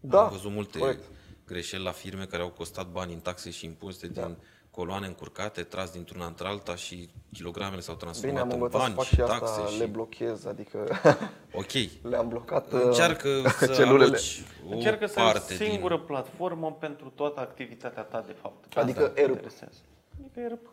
Da, 0.00 0.22
am 0.22 0.30
văzut 0.30 0.50
multe 0.50 0.78
corect. 0.78 1.04
greșeli 1.46 1.82
la 1.82 1.92
firme 1.92 2.24
care 2.26 2.42
au 2.42 2.50
costat 2.50 2.90
bani 2.90 3.12
în 3.12 3.20
taxe 3.20 3.50
și 3.50 3.64
impozite 3.64 4.06
Da. 4.06 4.26
din 4.26 4.36
coloane 4.76 5.06
încurcate, 5.06 5.62
tras 5.62 5.90
dintr-una 5.90 6.26
într-alta 6.26 6.74
și 6.76 7.10
kilogramele 7.32 7.80
s-au 7.80 7.94
Bine, 7.94 8.10
transformat 8.10 8.42
am 8.42 8.48
în 8.48 8.54
învățat 8.54 8.80
să 8.80 8.86
bani 8.86 8.94
fac 8.94 9.04
și 9.04 9.14
și 9.14 9.20
asta, 9.20 9.38
taxe. 9.38 9.76
le 9.78 9.84
și... 9.84 9.90
blochez, 9.90 10.46
adică 10.46 10.78
Ok, 11.60 11.72
le-am 12.02 12.28
blocat 12.28 12.72
uh, 12.72 12.80
încearcă 12.84 13.28
să 13.58 13.66
celulele. 13.76 14.04
aloci 14.04 14.42
o 14.68 14.72
Încearcă 14.74 15.06
să 15.06 15.18
ai 15.20 15.32
parte 15.32 15.54
o 15.54 15.56
singură 15.56 15.96
din... 15.96 16.04
platformă 16.06 16.76
pentru 16.80 17.12
toată 17.14 17.40
activitatea 17.40 18.02
ta, 18.02 18.24
de 18.26 18.34
fapt. 18.40 18.76
Adică 18.76 19.00
Asta 19.00 19.12
mă 19.14 19.20
ERP. 19.20 19.30
interesează. 19.30 19.78
Adică 20.20 20.40
ERP. 20.40 20.66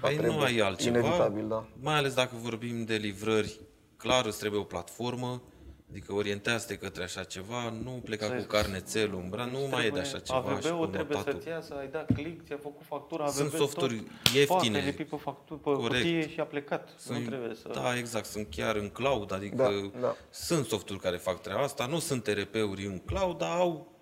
Păi 0.00 0.14
nu 0.14 0.20
trebuie. 0.20 0.44
ai 0.46 0.58
altceva, 0.58 0.98
Inevitabil, 0.98 1.48
da. 1.48 1.66
mai 1.80 1.94
ales 1.94 2.14
dacă 2.14 2.30
vorbim 2.42 2.84
de 2.84 2.94
livrări, 2.94 3.60
clar 3.96 4.26
îți 4.26 4.38
trebuie 4.38 4.60
o 4.60 4.64
platformă, 4.64 5.42
adică 5.90 6.12
orientează-te 6.12 6.76
către 6.76 7.02
așa 7.02 7.24
ceva, 7.24 7.70
nu 7.70 7.90
pleca 7.90 8.26
Să- 8.26 8.32
cu 8.34 8.42
carnețelul 8.42 9.20
în 9.22 9.28
braț, 9.28 9.50
nu 9.50 9.58
mai 9.70 9.86
e 9.86 9.90
de 9.90 9.98
așa 10.00 10.18
ceva 10.18 10.38
și 10.38 10.60
cu 10.60 10.66
AVB-ul 10.68 10.86
trebuie 10.86 11.16
notatul. 11.16 11.32
să-ți 11.32 11.48
ia, 11.48 11.60
să 11.60 11.74
ai 11.74 11.88
dat 11.88 12.12
click, 12.14 12.46
ți-a 12.46 12.58
făcut 12.62 12.86
factura 12.86 13.24
AVB, 13.24 13.34
Sunt 13.34 13.50
softuri 13.52 13.96
tot, 13.96 14.34
ieftine. 14.34 14.76
Pac, 14.76 14.80
ai 14.82 14.90
lipit 14.90 15.08
pe, 15.08 15.16
factură, 15.16 15.58
pe 15.60 15.70
Corect. 15.70 16.04
cutie 16.04 16.28
și 16.28 16.40
a 16.40 16.44
plecat. 16.44 16.88
Sunt, 16.98 17.18
nu 17.22 17.26
trebuie 17.28 17.54
să... 17.54 17.68
Da, 17.72 17.96
exact, 17.98 18.24
sunt 18.26 18.46
chiar 18.50 18.76
în 18.76 18.88
cloud, 18.88 19.32
adică 19.32 19.56
Da, 19.94 19.98
da. 20.00 20.16
sunt 20.30 20.66
softuri 20.66 20.98
care 21.00 21.16
fac 21.16 21.40
treaba 21.42 21.62
asta, 21.62 21.86
nu 21.86 21.98
sunt 21.98 22.26
ERP-uri 22.26 22.86
în 22.86 22.98
cloud, 22.98 23.38
dar 23.38 23.56
au, 23.58 23.92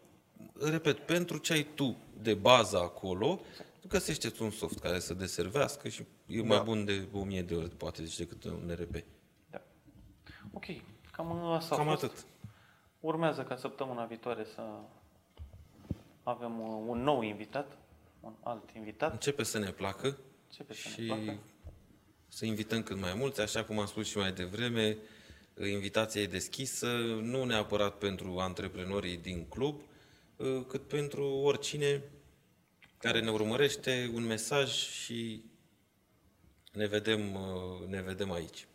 repet, 0.61 0.99
pentru 0.99 1.39
ce 1.39 1.53
ai 1.53 1.67
tu 1.75 1.97
de 2.23 2.35
bază 2.35 2.77
acolo, 2.79 3.41
găsește 3.89 4.33
un 4.41 4.51
soft 4.51 4.79
care 4.79 4.99
să 4.99 5.15
deservească 5.15 5.89
și 5.89 6.05
e 6.27 6.43
mai 6.43 6.57
Da. 6.57 6.63
bun 6.63 6.85
de 6.85 7.07
1000 7.13 7.43
de 7.43 7.55
ori, 7.55 7.69
poate 7.71 8.05
zici, 8.05 8.17
decât 8.19 8.45
un 8.45 8.71
ERP. 8.71 9.05
Da. 9.51 9.63
Ok, 10.53 10.65
cam 11.17 11.45
asta 11.45 11.75
a 11.75 11.79
Cam 11.79 11.87
fost. 11.87 12.03
atât. 12.03 12.25
Urmează 13.01 13.43
ca 13.43 13.57
săptămâna 13.57 14.05
viitoare 14.05 14.45
să 14.55 14.63
avem 16.23 16.61
uh, 16.61 16.85
un 16.87 17.03
nou 17.03 17.23
invitat, 17.23 17.79
un 18.21 18.33
alt 18.43 18.71
invitat. 18.71 19.13
Începe 19.13 19.43
să 19.43 19.59
ne 19.59 19.71
placă 19.71 20.19
Începe 20.49 20.75
să 20.75 20.89
ne 20.89 20.95
și 20.95 21.07
placă. 21.07 21.39
să 22.29 22.45
invităm 22.45 22.83
cât 22.83 23.01
mai 23.01 23.15
mulți, 23.15 23.41
așa 23.41 23.65
cum 23.65 23.79
am 23.79 23.87
spus 23.87 24.07
și 24.07 24.17
mai 24.17 24.33
devreme, 24.33 24.97
invitația 25.71 26.21
e 26.21 26.27
deschisă, 26.27 26.87
nu 27.21 27.45
neapărat 27.45 27.99
pentru 27.99 28.39
antreprenorii 28.39 29.17
din 29.17 29.47
club, 29.49 29.81
cât 30.69 30.89
pentru 30.89 31.25
oricine 31.29 32.03
care 32.99 33.21
ne 33.21 33.31
urmărește 33.31 34.11
un 34.15 34.27
mesaj 34.27 34.71
și 34.73 35.45
ne 36.73 36.87
vedem, 36.87 37.21
ne 37.89 38.03
vedem 38.03 38.33
aici. 38.33 38.67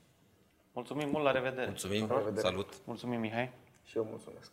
Mulțumim 0.73 1.09
mult, 1.09 1.23
la 1.23 1.31
revedere! 1.31 1.65
Mulțumim, 1.65 2.07
la 2.09 2.17
revedere. 2.17 2.47
salut! 2.47 2.81
Mulțumim, 2.85 3.19
Mihai! 3.19 3.51
Și 3.85 3.97
eu 3.97 4.07
mulțumesc! 4.09 4.51